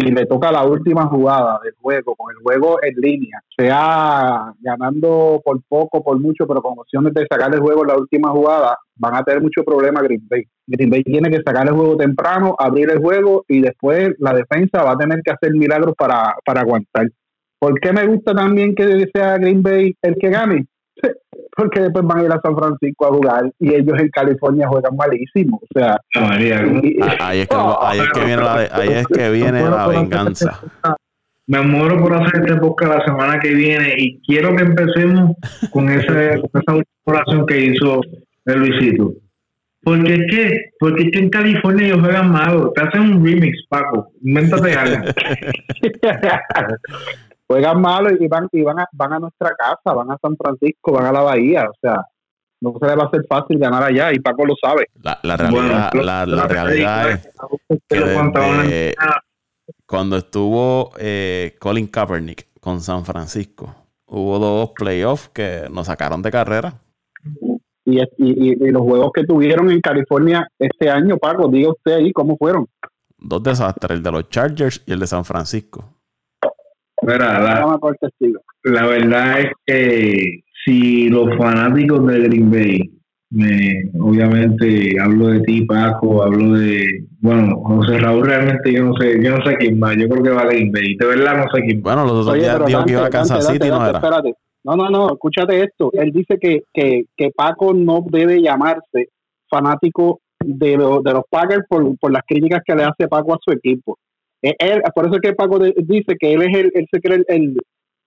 y 0.00 0.10
le 0.10 0.24
toca 0.24 0.50
la 0.50 0.64
última 0.64 1.06
jugada 1.06 1.60
del 1.62 1.74
juego, 1.80 2.14
con 2.16 2.34
el 2.34 2.42
juego 2.42 2.78
en 2.82 2.94
línea, 2.96 3.42
sea 3.56 4.52
ganando 4.60 5.42
por 5.44 5.60
poco, 5.68 6.02
por 6.02 6.18
mucho, 6.18 6.46
pero 6.46 6.62
con 6.62 6.78
opciones 6.78 7.12
de 7.12 7.26
sacar 7.30 7.54
el 7.54 7.60
juego 7.60 7.82
en 7.82 7.88
la 7.88 7.98
última 7.98 8.30
jugada, 8.30 8.78
van 8.96 9.14
a 9.14 9.22
tener 9.22 9.42
mucho 9.42 9.62
problema 9.62 10.00
Green 10.00 10.26
Bay. 10.26 10.44
Green 10.66 10.88
Bay 10.88 11.02
tiene 11.02 11.30
que 11.30 11.42
sacar 11.44 11.68
el 11.68 11.74
juego 11.74 11.96
temprano, 11.96 12.54
abrir 12.58 12.90
el 12.90 12.98
juego 12.98 13.44
y 13.46 13.60
después 13.60 14.14
la 14.18 14.32
defensa 14.32 14.82
va 14.82 14.92
a 14.92 14.98
tener 14.98 15.20
que 15.22 15.32
hacer 15.32 15.52
milagros 15.52 15.94
para, 15.98 16.34
para 16.44 16.62
aguantar. 16.62 17.10
¿Por 17.58 17.78
qué 17.78 17.92
me 17.92 18.06
gusta 18.06 18.34
también 18.34 18.74
que 18.74 19.06
sea 19.12 19.36
Green 19.36 19.62
Bay 19.62 19.94
el 20.00 20.16
que 20.18 20.30
gane? 20.30 20.66
Porque 21.56 21.80
después 21.80 22.04
van 22.06 22.18
a 22.18 22.24
ir 22.24 22.32
a 22.32 22.40
San 22.40 22.56
Francisco 22.56 23.06
a 23.06 23.08
jugar 23.10 23.52
y 23.58 23.74
ellos 23.74 23.98
en 23.98 24.08
California 24.10 24.68
juegan 24.68 24.96
malísimo. 24.96 25.60
O 25.62 25.66
sea, 25.78 25.96
Ah, 26.16 26.30
Ah, 27.02 27.16
Ahí 27.20 27.40
es 27.40 27.48
que, 27.48 27.56
ahí 27.80 27.98
es 27.98 28.08
que 28.10 28.24
viene 28.24 28.42
la, 28.42 28.54
ahí 28.72 28.88
es 28.88 29.06
que 29.06 29.30
viene 29.30 29.62
la 29.68 29.88
venganza. 29.88 30.60
Me 31.46 31.60
muero 31.62 31.98
por 31.98 32.14
hacer 32.14 32.42
este 32.42 32.56
podcast 32.56 32.98
la 32.98 33.04
semana 33.04 33.40
que 33.40 33.52
viene 33.52 33.94
y 33.98 34.20
quiero 34.22 34.54
que 34.54 34.62
empecemos 34.62 35.36
con, 35.72 35.88
ese, 35.90 36.40
con 36.40 36.62
esa 36.62 36.74
última 36.76 36.84
oración 37.04 37.46
que 37.46 37.60
hizo 37.60 38.00
el 38.46 38.58
Luisito. 38.60 39.12
Porque 39.82 40.14
es 40.14 40.30
que, 40.30 40.70
porque 40.78 41.02
es 41.04 41.10
que 41.10 41.18
en 41.18 41.30
California 41.30 41.86
ellos 41.86 42.00
juegan 42.00 42.30
malo. 42.30 42.70
Te 42.74 42.82
hacen 42.82 43.00
un 43.00 43.24
remix, 43.26 43.66
Paco. 43.68 44.12
Invéntate 44.22 44.74
algo. 44.74 45.04
juegan 47.50 47.80
malo 47.80 48.10
y 48.18 48.28
van 48.28 48.48
y 48.52 48.62
van 48.62 48.78
a, 48.78 48.88
van 48.92 49.12
a 49.14 49.18
nuestra 49.18 49.50
casa, 49.56 49.92
van 49.92 50.08
a 50.12 50.18
San 50.22 50.36
Francisco, 50.36 50.92
van 50.92 51.06
a 51.06 51.12
la 51.12 51.22
Bahía, 51.22 51.64
o 51.68 51.74
sea, 51.80 52.04
no 52.60 52.74
se 52.78 52.86
le 52.86 52.94
va 52.94 53.02
a 53.04 53.06
hacer 53.06 53.24
fácil 53.28 53.58
ganar 53.58 53.82
allá 53.82 54.12
y 54.12 54.20
Paco 54.20 54.44
lo 54.46 54.54
sabe. 54.62 54.86
La, 55.02 55.18
la 55.24 55.36
realidad, 55.36 55.90
Bueno, 55.92 56.04
la, 56.06 56.46
realidad 56.46 57.10
es 57.10 57.28
que 57.88 57.98
desde 57.98 58.94
cuando 59.86 60.16
estuvo 60.16 60.92
eh, 60.98 61.56
Colin 61.58 61.88
Kaepernick 61.88 62.46
con 62.60 62.80
San 62.80 63.04
Francisco, 63.04 63.74
hubo 64.06 64.38
dos 64.38 64.70
playoffs 64.76 65.28
que 65.30 65.66
nos 65.72 65.86
sacaron 65.88 66.22
de 66.22 66.30
carrera. 66.30 66.74
Y, 67.84 67.98
y, 67.98 68.04
y- 68.18 68.52
y 68.52 68.70
los 68.70 68.82
juegos 68.82 69.10
que 69.12 69.24
tuvieron 69.24 69.70
en 69.72 69.80
California 69.80 70.46
este 70.58 70.88
año, 70.88 71.16
Paco, 71.18 71.48
diga 71.48 71.70
usted 71.70 71.94
ahí 71.94 72.12
cómo 72.12 72.36
fueron. 72.36 72.68
Dos 73.18 73.42
desastres, 73.42 73.96
el 73.98 74.02
de 74.04 74.12
los 74.12 74.28
Chargers 74.28 74.82
y 74.86 74.92
el 74.92 75.00
de 75.00 75.06
San 75.08 75.24
Francisco. 75.24 75.84
Mira, 77.12 77.40
la, 77.40 77.60
la 78.64 78.86
verdad 78.86 79.40
es 79.40 79.50
que 79.66 80.40
si 80.64 81.08
los 81.08 81.36
fanáticos 81.36 82.06
de 82.06 82.20
Green 82.20 82.50
Bay, 82.50 82.90
me, 83.32 83.84
obviamente 84.00 85.00
hablo 85.00 85.28
de 85.28 85.40
ti, 85.40 85.62
Paco, 85.64 86.22
hablo 86.24 86.54
de, 86.58 87.04
bueno, 87.20 87.60
José 87.62 87.98
Raúl 87.98 88.26
realmente 88.26 88.72
yo 88.72 88.84
no 88.86 88.94
sé, 88.96 89.22
yo 89.22 89.36
no 89.36 89.44
sé 89.44 89.56
quién 89.56 89.80
va, 89.80 89.94
yo 89.94 90.08
creo 90.08 90.22
que 90.22 90.30
va 90.30 90.42
a 90.42 90.46
Green 90.46 90.72
Bay, 90.72 90.96
de 90.96 91.06
verdad 91.06 91.36
no 91.36 91.44
sé 91.54 91.62
quién 91.62 91.78
va. 91.78 91.94
Bueno, 91.94 92.02
los 92.02 92.12
otros 92.26 92.34
Oye, 92.34 92.42
días 92.42 92.54
dijo 92.56 92.66
que 92.66 92.72
Dante, 92.72 92.92
iba 92.92 93.06
a 93.06 93.10
Kansas 93.10 93.44
Dante, 93.44 93.52
City, 93.52 93.68
Dante, 93.70 93.84
no 93.84 93.88
era. 93.88 93.98
espérate. 93.98 94.34
No, 94.62 94.76
no, 94.76 94.90
no, 94.90 95.12
escúchate 95.12 95.62
esto. 95.62 95.90
Él 95.94 96.12
dice 96.12 96.36
que, 96.38 96.64
que, 96.74 97.04
que 97.16 97.30
Paco 97.34 97.72
no 97.72 98.04
debe 98.10 98.42
llamarse 98.42 99.08
fanático 99.48 100.20
de, 100.44 100.76
lo- 100.76 101.00
de 101.00 101.12
los 101.14 101.22
Packers 101.30 101.64
por, 101.68 101.96
por 101.98 102.12
las 102.12 102.22
críticas 102.26 102.60
que 102.66 102.74
le 102.74 102.82
hace 102.84 103.08
Paco 103.08 103.34
a 103.34 103.38
su 103.42 103.52
equipo. 103.52 103.96
Eh, 104.42 104.54
Él, 104.58 104.82
por 104.94 105.06
eso 105.06 105.14
es 105.16 105.20
que 105.20 105.32
Paco 105.34 105.58
de- 105.58 105.74
dice 105.84 106.16
que 106.18 106.32
él 106.32 106.42
es 106.42 106.56
el, 106.56 106.72
él 106.74 106.86
se 106.90 107.00
cree 107.00 107.16
el, 107.18 107.24
el, 107.28 107.56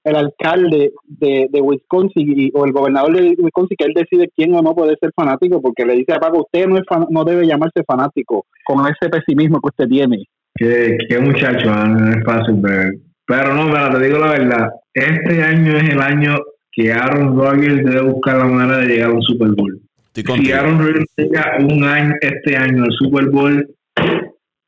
el 0.05 0.15
alcalde 0.15 0.91
de, 1.05 1.47
de 1.51 1.61
Wisconsin 1.61 2.39
y- 2.39 2.51
o 2.53 2.65
el 2.65 2.72
gobernador 2.72 3.14
de 3.15 3.35
Wisconsin, 3.38 3.77
que 3.77 3.85
él 3.85 3.93
decide 3.95 4.30
quién 4.35 4.53
o 4.55 4.61
no 4.61 4.73
puede 4.76 4.95
ser 4.99 5.11
fanático, 5.15 5.61
porque 5.61 5.85
le 5.85 5.95
dice 5.95 6.14
a 6.14 6.19
Paco, 6.19 6.41
usted 6.41 6.68
no, 6.68 6.77
es 6.77 6.84
fan- 6.88 7.07
no 7.10 7.23
debe 7.23 7.45
llamarse 7.47 7.84
fanático 7.85 8.45
con 8.65 8.85
ese 8.88 9.10
pesimismo 9.10 9.60
que 9.61 9.68
usted 9.69 9.88
tiene. 9.88 10.23
Qué, 10.55 10.97
qué 11.10 11.19
muchacho, 11.19 11.69
ah, 11.69 11.88
no 11.88 12.10
es 12.10 12.23
fácil 12.26 12.55
ver. 12.61 12.93
Pero 13.26 13.53
no, 13.53 13.65
mira, 13.68 13.89
te 13.91 14.03
digo 14.05 14.18
la 14.19 14.31
verdad, 14.31 14.69
este 14.93 15.41
año 15.41 15.77
es 15.77 15.89
el 15.89 16.01
año 16.01 16.35
que 16.72 16.91
Aaron 16.91 17.38
Rodgers 17.38 17.85
debe 17.85 18.01
buscar 18.01 18.38
la 18.38 18.45
manera 18.45 18.80
de 18.80 18.88
llegar 18.88 19.11
a 19.11 19.14
un 19.14 19.22
Super 19.22 19.49
Bowl. 19.51 19.80
Si. 20.14 20.51
Aaron 20.51 20.80
Rodgers 20.80 21.05
llega 21.18 21.57
un 21.60 21.84
año, 21.84 22.14
este 22.22 22.55
año 22.57 22.84
al 22.84 22.91
Super 22.91 23.30
Bowl, 23.30 23.68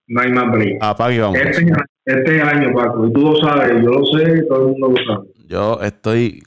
no 0.07 0.21
hay 0.21 0.31
más 0.31 0.51
break. 0.51 0.77
Apaga 0.81 1.13
y 1.13 1.19
vamos. 1.19 1.39
Este, 1.39 1.73
este 2.05 2.41
año, 2.41 2.73
Paco, 2.73 3.07
y 3.07 3.13
tú 3.13 3.21
lo 3.21 3.35
sabes, 3.37 3.81
yo 3.83 3.89
lo 3.89 4.05
sé, 4.05 4.43
todo 4.43 4.59
el 4.59 4.71
mundo 4.71 4.89
lo 4.89 5.05
sabe. 5.05 5.27
Yo 5.47 5.79
estoy 5.81 6.43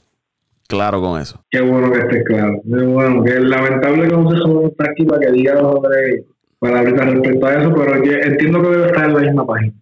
claro 0.67 1.01
con 1.01 1.19
eso. 1.19 1.43
Qué 1.49 1.61
bueno 1.61 1.91
que 1.91 1.99
estés 1.99 2.23
claro. 2.25 2.61
Qué 2.63 2.83
bueno, 2.83 3.23
que 3.23 3.31
es 3.31 3.41
lamentable 3.41 4.07
que 4.07 4.15
no 4.15 4.29
se 4.29 4.67
está 4.67 4.91
aquí 4.91 5.05
para 5.05 5.21
que 5.21 5.31
diga 5.31 5.55
dos 5.55 5.75
o 5.75 5.81
tres 5.81 6.23
palabritas 6.59 7.11
respecto 7.11 7.45
a 7.45 7.53
eso, 7.53 7.73
pero 7.73 8.03
yo 8.03 8.11
entiendo 8.11 8.61
que 8.61 8.69
debe 8.69 8.87
estar 8.87 9.05
en 9.05 9.13
la 9.13 9.21
misma 9.21 9.47
página. 9.47 9.73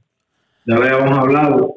Ya 0.66 0.80
le 0.80 0.90
habíamos 0.90 1.18
hablado. 1.18 1.76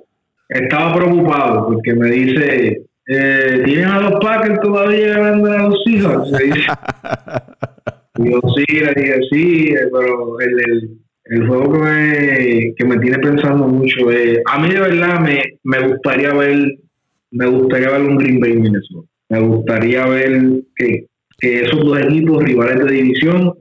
Estaba 0.48 0.94
preocupado 0.94 1.66
porque 1.66 1.94
me 1.94 2.10
dice, 2.10 2.82
eh, 3.06 3.62
¿tienes 3.64 3.86
a 3.86 4.00
los 4.00 4.20
Packers 4.20 4.60
todavía 4.60 5.16
ganando 5.16 5.50
a 5.50 5.68
los 5.68 5.82
Seahawks? 5.84 6.30
Me 6.32 6.38
dice. 6.38 6.66
Yo 8.18 8.40
sí, 8.54 8.64
le 8.74 8.92
dije 8.94 9.20
sí, 9.30 9.68
eh, 9.68 9.88
pero 9.92 10.40
el, 10.40 10.60
el, 10.60 10.98
el 11.30 11.46
juego 11.46 11.72
que 11.72 11.78
me, 11.78 12.74
que 12.74 12.84
me 12.84 12.98
tiene 12.98 13.18
pensando 13.18 13.68
mucho 13.68 14.10
es, 14.10 14.40
a 14.46 14.58
mí 14.58 14.68
de 14.68 14.80
verdad 14.80 15.20
me, 15.20 15.40
me 15.62 15.88
gustaría 15.88 16.34
ver, 16.34 16.76
me 17.30 17.46
gustaría 17.46 17.90
ver 17.90 18.02
un 18.02 18.16
Green 18.16 18.40
Bay 18.40 18.56
Minnesota. 18.56 19.08
Me 19.28 19.40
gustaría 19.40 20.06
ver 20.06 20.42
que, 20.74 21.06
que 21.38 21.60
esos 21.60 21.84
dos 21.84 22.00
equipos 22.00 22.42
rivales 22.42 22.84
de 22.84 22.92
división 22.92 23.54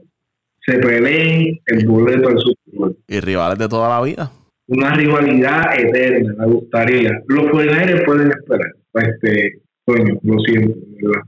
se 0.66 0.78
peleen 0.78 1.60
el 1.66 1.86
boleto 1.86 2.28
al 2.28 2.40
Super 2.40 2.74
Bowl. 2.74 2.96
Y 3.06 3.20
rivales 3.20 3.58
de 3.60 3.68
toda 3.68 3.88
la 3.88 4.04
vida. 4.04 4.32
Una 4.66 4.92
rivalidad 4.94 5.78
eterna, 5.78 6.34
me 6.38 6.46
gustaría. 6.46 7.22
Los 7.28 7.50
49 7.50 8.02
pueden 8.04 8.32
esperar. 8.32 8.72
Este, 8.94 9.60
coño, 9.84 10.18
lo 10.24 10.38
siento, 10.40 10.74
¿verdad? 11.00 11.22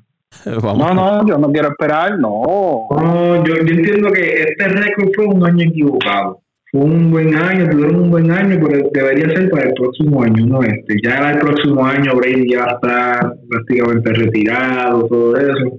Vamos. 0.62 0.94
No, 0.94 0.94
no, 0.94 1.28
yo 1.28 1.38
no 1.38 1.52
quiero 1.52 1.68
esperar, 1.68 2.18
no. 2.18 2.42
No, 2.90 3.44
yo, 3.44 3.54
yo 3.56 3.74
entiendo 3.74 4.10
que 4.10 4.42
este 4.42 4.68
récord 4.68 5.10
fue 5.14 5.26
un 5.26 5.46
año 5.46 5.64
equivocado. 5.68 6.42
Fue 6.72 6.80
un 6.80 7.10
buen 7.10 7.34
año, 7.34 7.68
tuvieron 7.68 7.96
un 7.96 8.10
buen 8.10 8.30
año, 8.30 8.58
pero 8.66 8.88
debería 8.94 9.28
ser 9.28 9.50
para 9.50 9.68
el 9.68 9.74
próximo 9.74 10.22
año, 10.22 10.46
no 10.46 10.62
este. 10.62 10.96
Ya 11.04 11.32
el 11.32 11.38
próximo 11.38 11.84
año 11.84 12.14
Brady 12.16 12.50
ya 12.50 12.64
está 12.64 13.34
prácticamente 13.50 14.12
retirado, 14.14 15.06
todo 15.06 15.36
eso. 15.36 15.78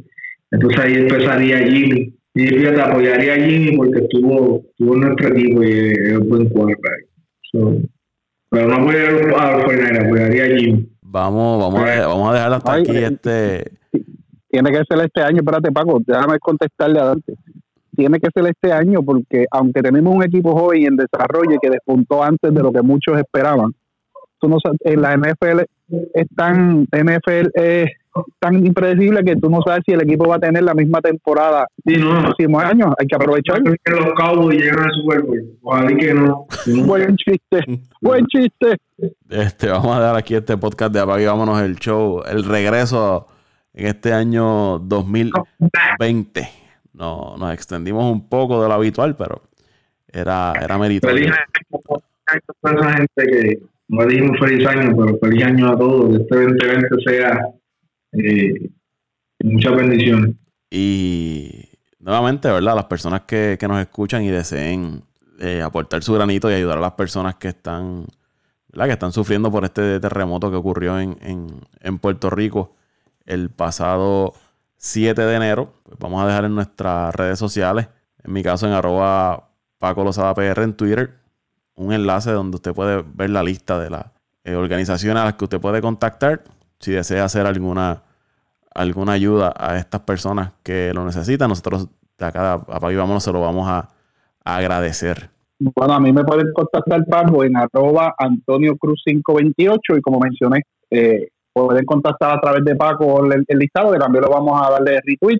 Entonces 0.51 0.79
ahí 0.79 0.93
empezaría 0.93 1.57
Jimmy. 1.67 2.13
Y 2.35 2.47
fíjate, 2.47 2.81
apoyaría 2.81 3.33
a 3.33 3.37
Jimmy 3.37 3.75
porque 3.75 3.99
estuvo, 4.01 4.61
estuvo 4.69 4.93
en 4.93 5.01
nuestro 5.01 5.29
equipo 5.29 5.63
y 5.63 5.71
es 5.71 6.17
un 6.17 6.29
buen 6.29 6.49
quarterback. 6.49 7.05
So, 7.51 7.75
pero 8.49 8.67
no 8.67 8.75
apoyaría 8.75 9.35
a 9.35 9.47
a 9.47 9.51
los 9.57 9.63
49, 9.63 10.05
apoyaría 10.05 10.43
a 10.43 10.57
Jimmy. 10.57 10.89
Vamos, 11.01 11.59
vamos, 11.59 11.89
a, 11.89 12.07
vamos 12.07 12.29
a 12.29 12.33
dejar 12.33 12.53
hasta 12.53 12.73
Ay, 12.73 12.81
aquí 12.81 12.97
eh, 12.97 13.09
este, 13.11 13.71
tiene 14.53 14.69
que 14.69 14.83
ser 14.87 15.03
este 15.03 15.23
año, 15.23 15.37
espérate 15.37 15.71
Paco, 15.71 15.99
déjame 16.05 16.37
contestarle 16.37 16.99
adelante. 16.99 17.33
Tiene 17.95 18.19
que 18.19 18.29
ser 18.31 18.45
este 18.45 18.71
año 18.71 19.01
porque 19.01 19.45
aunque 19.49 19.81
tenemos 19.81 20.13
un 20.15 20.23
equipo 20.23 20.51
joven 20.55 20.83
en 20.85 20.95
desarrollo 20.95 21.57
que 21.59 21.71
despuntó 21.71 22.23
antes 22.23 22.53
de 22.53 22.61
lo 22.61 22.71
que 22.71 22.83
muchos 22.83 23.17
esperaban, 23.17 23.71
tú 24.39 24.49
no 24.49 24.57
en 24.81 25.01
la 25.01 25.17
NFL 25.17 25.61
es 26.13 26.27
tan 26.35 26.83
NFL 26.83 27.49
es 27.55 27.89
tan 28.39 28.63
impredecible 28.63 29.23
que 29.23 29.35
tú 29.37 29.49
no 29.49 29.59
sabes 29.65 29.81
si 29.87 29.93
el 29.93 30.01
equipo 30.03 30.27
va 30.27 30.35
a 30.35 30.39
tener 30.39 30.61
la 30.61 30.75
misma 30.75 31.01
temporada 31.01 31.65
Sí, 31.83 31.95
no. 31.97 32.09
en 32.09 32.13
los 32.13 32.23
próximos 32.25 32.63
años. 32.63 32.93
Hay 32.99 33.07
que 33.07 33.15
aprovechar. 33.15 33.63
Que 33.63 33.91
los 33.91 34.13
Cowboys 34.15 34.59
llegan 34.61 34.83
al 34.83 34.91
Super 34.91 35.21
Bowl. 35.23 35.41
Ojalá 35.63 35.87
que 35.97 36.13
no. 36.13 36.45
que 36.63 36.71
no. 36.73 36.85
Buen 36.85 37.15
chiste, 37.17 37.81
buen 38.01 38.27
chiste. 38.27 38.77
Este, 39.29 39.67
vamos 39.69 39.97
a 39.97 39.99
dar 39.99 40.15
aquí 40.15 40.35
este 40.35 40.55
podcast 40.57 40.93
de 40.93 40.99
Apague 40.99 41.23
y 41.23 41.25
Vámonos 41.25 41.59
el 41.61 41.75
show. 41.77 42.21
El 42.31 42.43
regreso 42.43 43.25
en 43.73 43.87
este 43.87 44.13
año 44.13 44.79
2020. 44.79 46.49
No, 46.93 47.35
nos 47.37 47.53
extendimos 47.53 48.11
un 48.11 48.29
poco 48.29 48.61
de 48.61 48.67
lo 48.67 48.75
habitual, 48.75 49.15
pero 49.15 49.41
era, 50.07 50.53
era 50.61 50.77
Feliz 50.77 51.01
meritorio. 51.01 51.31
año 52.63 52.81
a 52.83 52.93
gente 52.93 53.25
que 53.25 53.59
no 53.87 54.05
dijimos 54.05 54.39
feliz 54.39 54.67
año, 54.67 54.95
pero 54.95 55.17
feliz 55.19 55.43
año 55.43 55.71
a 55.71 55.77
todos. 55.77 56.09
Que 56.15 56.21
este 56.21 56.35
2020 56.35 56.87
sea 57.05 57.39
eh, 58.13 58.69
muchas 59.43 59.75
bendiciones. 59.75 60.35
Y 60.69 61.69
nuevamente, 61.99 62.47
¿verdad? 62.49 62.75
Las 62.75 62.85
personas 62.85 63.21
que, 63.21 63.57
que 63.59 63.67
nos 63.67 63.81
escuchan 63.81 64.23
y 64.23 64.29
deseen 64.29 65.01
eh, 65.39 65.61
aportar 65.61 66.03
su 66.03 66.13
granito 66.13 66.49
y 66.49 66.53
ayudar 66.53 66.77
a 66.77 66.81
las 66.81 66.93
personas 66.93 67.35
que 67.35 67.47
están, 67.49 68.05
¿verdad? 68.67 68.85
Que 68.85 68.93
están 68.93 69.11
sufriendo 69.11 69.51
por 69.51 69.65
este 69.65 69.99
terremoto 69.99 70.51
que 70.51 70.57
ocurrió 70.57 70.99
en, 70.99 71.17
en, 71.21 71.47
en 71.81 71.97
Puerto 71.97 72.29
Rico 72.29 72.75
el 73.25 73.49
pasado 73.49 74.33
7 74.77 75.21
de 75.21 75.35
enero. 75.35 75.73
Pues 75.83 75.97
vamos 75.99 76.23
a 76.23 76.27
dejar 76.27 76.45
en 76.45 76.55
nuestras 76.55 77.15
redes 77.15 77.39
sociales, 77.39 77.89
en 78.23 78.33
mi 78.33 78.43
caso 78.43 78.67
en 78.67 78.73
arroba 78.73 79.49
Paco 79.79 80.03
Lozada 80.03 80.33
PR 80.33 80.63
en 80.63 80.73
Twitter, 80.73 81.11
un 81.75 81.93
enlace 81.93 82.31
donde 82.31 82.55
usted 82.55 82.73
puede 82.73 83.03
ver 83.13 83.29
la 83.29 83.43
lista 83.43 83.79
de 83.79 83.89
las 83.89 84.05
eh, 84.43 84.55
organizaciones 84.55 85.21
a 85.21 85.25
las 85.25 85.33
que 85.35 85.45
usted 85.45 85.59
puede 85.59 85.81
contactar 85.81 86.43
si 86.79 86.91
desea 86.91 87.25
hacer 87.25 87.45
alguna 87.45 88.03
alguna 88.73 89.13
ayuda 89.13 89.53
a 89.55 89.77
estas 89.77 90.01
personas 90.01 90.51
que 90.63 90.93
lo 90.93 91.05
necesitan, 91.05 91.49
nosotros 91.49 91.87
de 92.17 92.25
acá 92.25 92.53
a 92.67 92.91
y 92.91 92.95
Vámonos 92.95 93.23
se 93.23 93.31
lo 93.31 93.41
vamos 93.41 93.67
a, 93.69 93.89
a 94.43 94.57
agradecer. 94.57 95.29
Bueno, 95.59 95.93
a 95.93 95.99
mí 95.99 96.11
me 96.11 96.23
pueden 96.23 96.51
contactar, 96.53 97.05
Paco, 97.05 97.43
en 97.43 97.55
arroba 97.55 98.15
Antonio 98.17 98.75
Cruz 98.77 99.01
528 99.05 99.97
y 99.97 100.01
como 100.01 100.19
mencioné, 100.19 100.63
eh, 100.89 101.29
pueden 101.53 101.85
contactar 101.85 102.37
a 102.37 102.41
través 102.41 102.63
de 102.65 102.75
Paco 102.75 103.23
el, 103.25 103.45
el 103.47 103.59
listado, 103.59 103.91
que 103.93 103.99
también 103.99 104.23
lo 104.23 104.29
vamos 104.31 104.59
a 104.61 104.71
darle 104.71 104.99
retweet, 105.05 105.37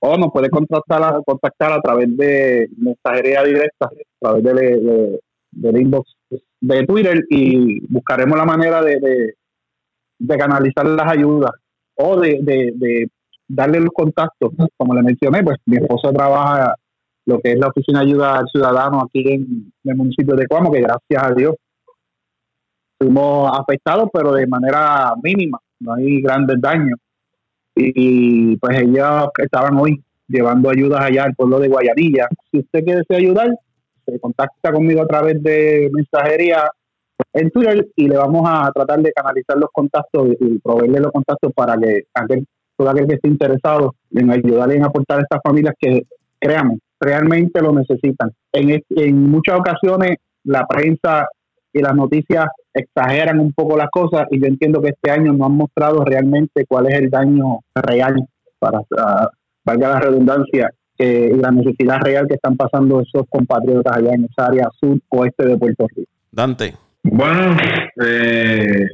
o 0.00 0.16
nos 0.18 0.32
pueden 0.32 0.50
contactar 0.50 1.02
a, 1.02 1.20
contactar 1.24 1.72
a 1.72 1.80
través 1.80 2.14
de 2.16 2.68
mensajería 2.76 3.42
directa, 3.44 3.86
a 3.86 3.90
través 4.20 4.42
de, 4.44 4.52
de- 4.52 5.20
del 5.52 5.80
inbox 5.82 6.10
de 6.60 6.86
Twitter 6.86 7.24
y 7.28 7.80
buscaremos 7.92 8.38
la 8.38 8.44
manera 8.46 8.80
de, 8.82 8.98
de, 9.00 9.34
de 10.18 10.38
canalizar 10.38 10.86
las 10.86 11.10
ayudas 11.12 11.50
o 11.96 12.18
de, 12.18 12.38
de, 12.42 12.72
de 12.74 13.08
darle 13.48 13.80
los 13.80 13.90
contactos. 13.92 14.50
Como 14.78 14.94
le 14.94 15.02
mencioné, 15.02 15.42
pues 15.42 15.58
mi 15.66 15.76
esposa 15.76 16.10
trabaja 16.12 16.74
lo 17.26 17.38
que 17.40 17.52
es 17.52 17.58
la 17.58 17.68
Oficina 17.68 18.00
de 18.00 18.06
Ayuda 18.06 18.38
al 18.38 18.48
Ciudadano 18.48 19.02
aquí 19.02 19.20
en, 19.30 19.42
en 19.84 19.90
el 19.90 19.96
municipio 19.96 20.34
de 20.34 20.46
Cuamo, 20.46 20.72
que 20.72 20.80
gracias 20.80 21.22
a 21.22 21.34
Dios 21.34 21.54
fuimos 23.04 23.50
afectados, 23.58 24.08
pero 24.12 24.32
de 24.32 24.46
manera 24.46 25.14
mínima, 25.22 25.58
no 25.80 25.94
hay 25.94 26.20
grandes 26.22 26.60
daños. 26.60 26.98
Y, 27.74 28.56
pues 28.58 28.78
ellos 28.80 29.28
estaban 29.38 29.76
hoy 29.78 30.02
llevando 30.28 30.70
ayudas 30.70 31.00
allá 31.02 31.24
al 31.24 31.34
pueblo 31.34 31.58
de 31.58 31.68
Guayanilla. 31.68 32.28
Si 32.50 32.58
usted 32.60 32.84
quiere 32.84 33.02
ayudar, 33.10 33.48
se 34.04 34.18
contacta 34.20 34.72
conmigo 34.72 35.02
a 35.02 35.06
través 35.06 35.42
de 35.42 35.90
mensajería 35.92 36.68
en 37.32 37.50
Twitter 37.50 37.86
y 37.96 38.08
le 38.08 38.16
vamos 38.16 38.42
a 38.46 38.70
tratar 38.72 39.00
de 39.00 39.12
canalizar 39.12 39.56
los 39.56 39.70
contactos 39.72 40.28
y 40.40 40.58
proveerle 40.58 41.00
los 41.00 41.12
contactos 41.12 41.52
para 41.54 41.76
que 41.78 42.04
aquel, 42.14 42.46
todo 42.76 42.90
aquel 42.90 43.06
que 43.06 43.14
esté 43.14 43.28
interesado 43.28 43.94
en 44.10 44.30
ayudar 44.30 44.70
en 44.72 44.84
aportar 44.84 45.18
a 45.20 45.22
estas 45.22 45.40
familias 45.42 45.74
que 45.80 46.02
creamos, 46.38 46.78
realmente 47.00 47.60
lo 47.62 47.72
necesitan. 47.72 48.30
En, 48.52 48.70
es- 48.70 48.82
en 48.90 49.30
muchas 49.30 49.58
ocasiones 49.58 50.16
la 50.44 50.66
prensa 50.66 51.28
y 51.72 51.80
las 51.80 51.94
noticias 51.94 52.46
exageran 52.74 53.40
un 53.40 53.52
poco 53.52 53.76
las 53.76 53.90
cosas 53.90 54.26
y 54.30 54.40
yo 54.40 54.46
entiendo 54.46 54.80
que 54.80 54.90
este 54.90 55.10
año 55.10 55.32
no 55.32 55.46
han 55.46 55.56
mostrado 55.56 56.04
realmente 56.04 56.64
cuál 56.66 56.86
es 56.86 56.94
el 56.98 57.10
daño 57.10 57.60
real, 57.74 58.26
para 58.58 58.80
ah, 58.98 59.28
valga 59.64 59.88
la 59.88 60.00
redundancia, 60.00 60.70
que, 60.96 61.32
y 61.34 61.38
la 61.38 61.50
necesidad 61.50 62.00
real 62.00 62.26
que 62.28 62.34
están 62.34 62.56
pasando 62.56 63.00
esos 63.00 63.24
compatriotas 63.28 63.96
allá 63.96 64.14
en 64.14 64.24
esa 64.24 64.46
área 64.46 64.68
sur 64.80 64.98
oeste 65.08 65.46
de 65.46 65.56
Puerto 65.56 65.86
Rico. 65.94 66.10
Dante, 66.30 66.74
Bueno, 67.02 67.56
eh, 68.04 68.86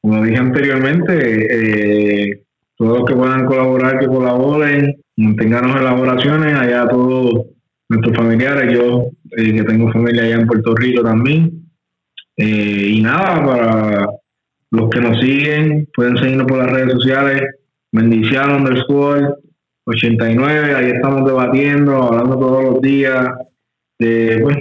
como 0.00 0.22
dije 0.22 0.38
anteriormente, 0.38 2.28
eh, 2.30 2.42
todos 2.76 2.98
los 2.98 3.08
que 3.08 3.14
puedan 3.14 3.46
colaborar, 3.46 3.98
que 3.98 4.06
colaboren, 4.06 4.96
mantenganos 5.16 5.76
en 5.76 5.84
las 5.84 6.00
oraciones, 6.00 6.54
allá 6.54 6.88
todos 6.88 7.46
nuestros 7.88 8.16
familiares, 8.16 8.72
yo 8.72 9.06
eh, 9.36 9.52
que 9.54 9.62
tengo 9.62 9.92
familia 9.92 10.24
allá 10.24 10.34
en 10.36 10.46
Puerto 10.46 10.74
Rico 10.74 11.02
también. 11.02 11.63
Eh, 12.36 12.94
y 12.94 13.00
nada, 13.00 13.44
para 13.44 14.06
los 14.70 14.90
que 14.90 15.00
nos 15.00 15.20
siguen, 15.20 15.88
pueden 15.94 16.16
seguirnos 16.16 16.46
por 16.46 16.58
las 16.58 16.70
redes 16.70 16.92
sociales, 16.92 17.42
bendición 17.92 18.50
underscore 18.50 19.34
89, 19.86 20.74
ahí 20.74 20.90
estamos 20.90 21.26
debatiendo, 21.26 22.02
hablando 22.02 22.38
todos 22.38 22.64
los 22.64 22.80
días, 22.80 23.28
de, 23.98 24.40
pues, 24.42 24.56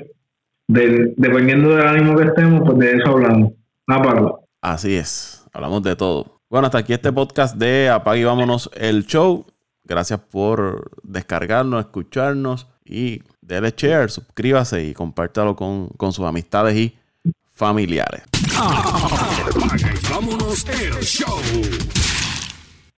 dependiendo 0.67 1.75
del 1.75 1.87
ánimo 1.87 2.15
que 2.17 2.25
estemos, 2.25 2.61
pues 2.65 2.77
de 2.77 2.97
eso 2.97 3.09
hablamos. 3.09 3.53
Ah, 3.87 4.01
Paco. 4.01 4.47
así 4.61 4.95
es, 4.95 5.45
hablamos 5.53 5.83
de 5.83 5.95
todo. 5.95 6.41
Bueno, 6.49 6.67
hasta 6.67 6.77
aquí 6.77 6.93
este 6.93 7.11
podcast 7.11 7.57
de 7.57 7.89
Apague 7.89 8.21
y 8.21 8.23
Vámonos 8.25 8.69
el 8.75 9.05
show. 9.07 9.45
Gracias 9.85 10.19
por 10.19 10.91
descargarnos, 11.03 11.83
escucharnos 11.83 12.67
y 12.85 13.21
déle 13.41 13.73
share, 13.75 14.09
suscríbase 14.09 14.85
y 14.85 14.93
compártalo 14.93 15.55
con, 15.55 15.87
con 15.89 16.13
sus 16.13 16.25
amistades 16.25 16.75
y 16.75 16.95
familiares. 17.53 18.23
Apaga 18.57 19.93
y 19.93 20.11
vámonos 20.11 20.65
el 20.67 20.93
show. 21.03 21.41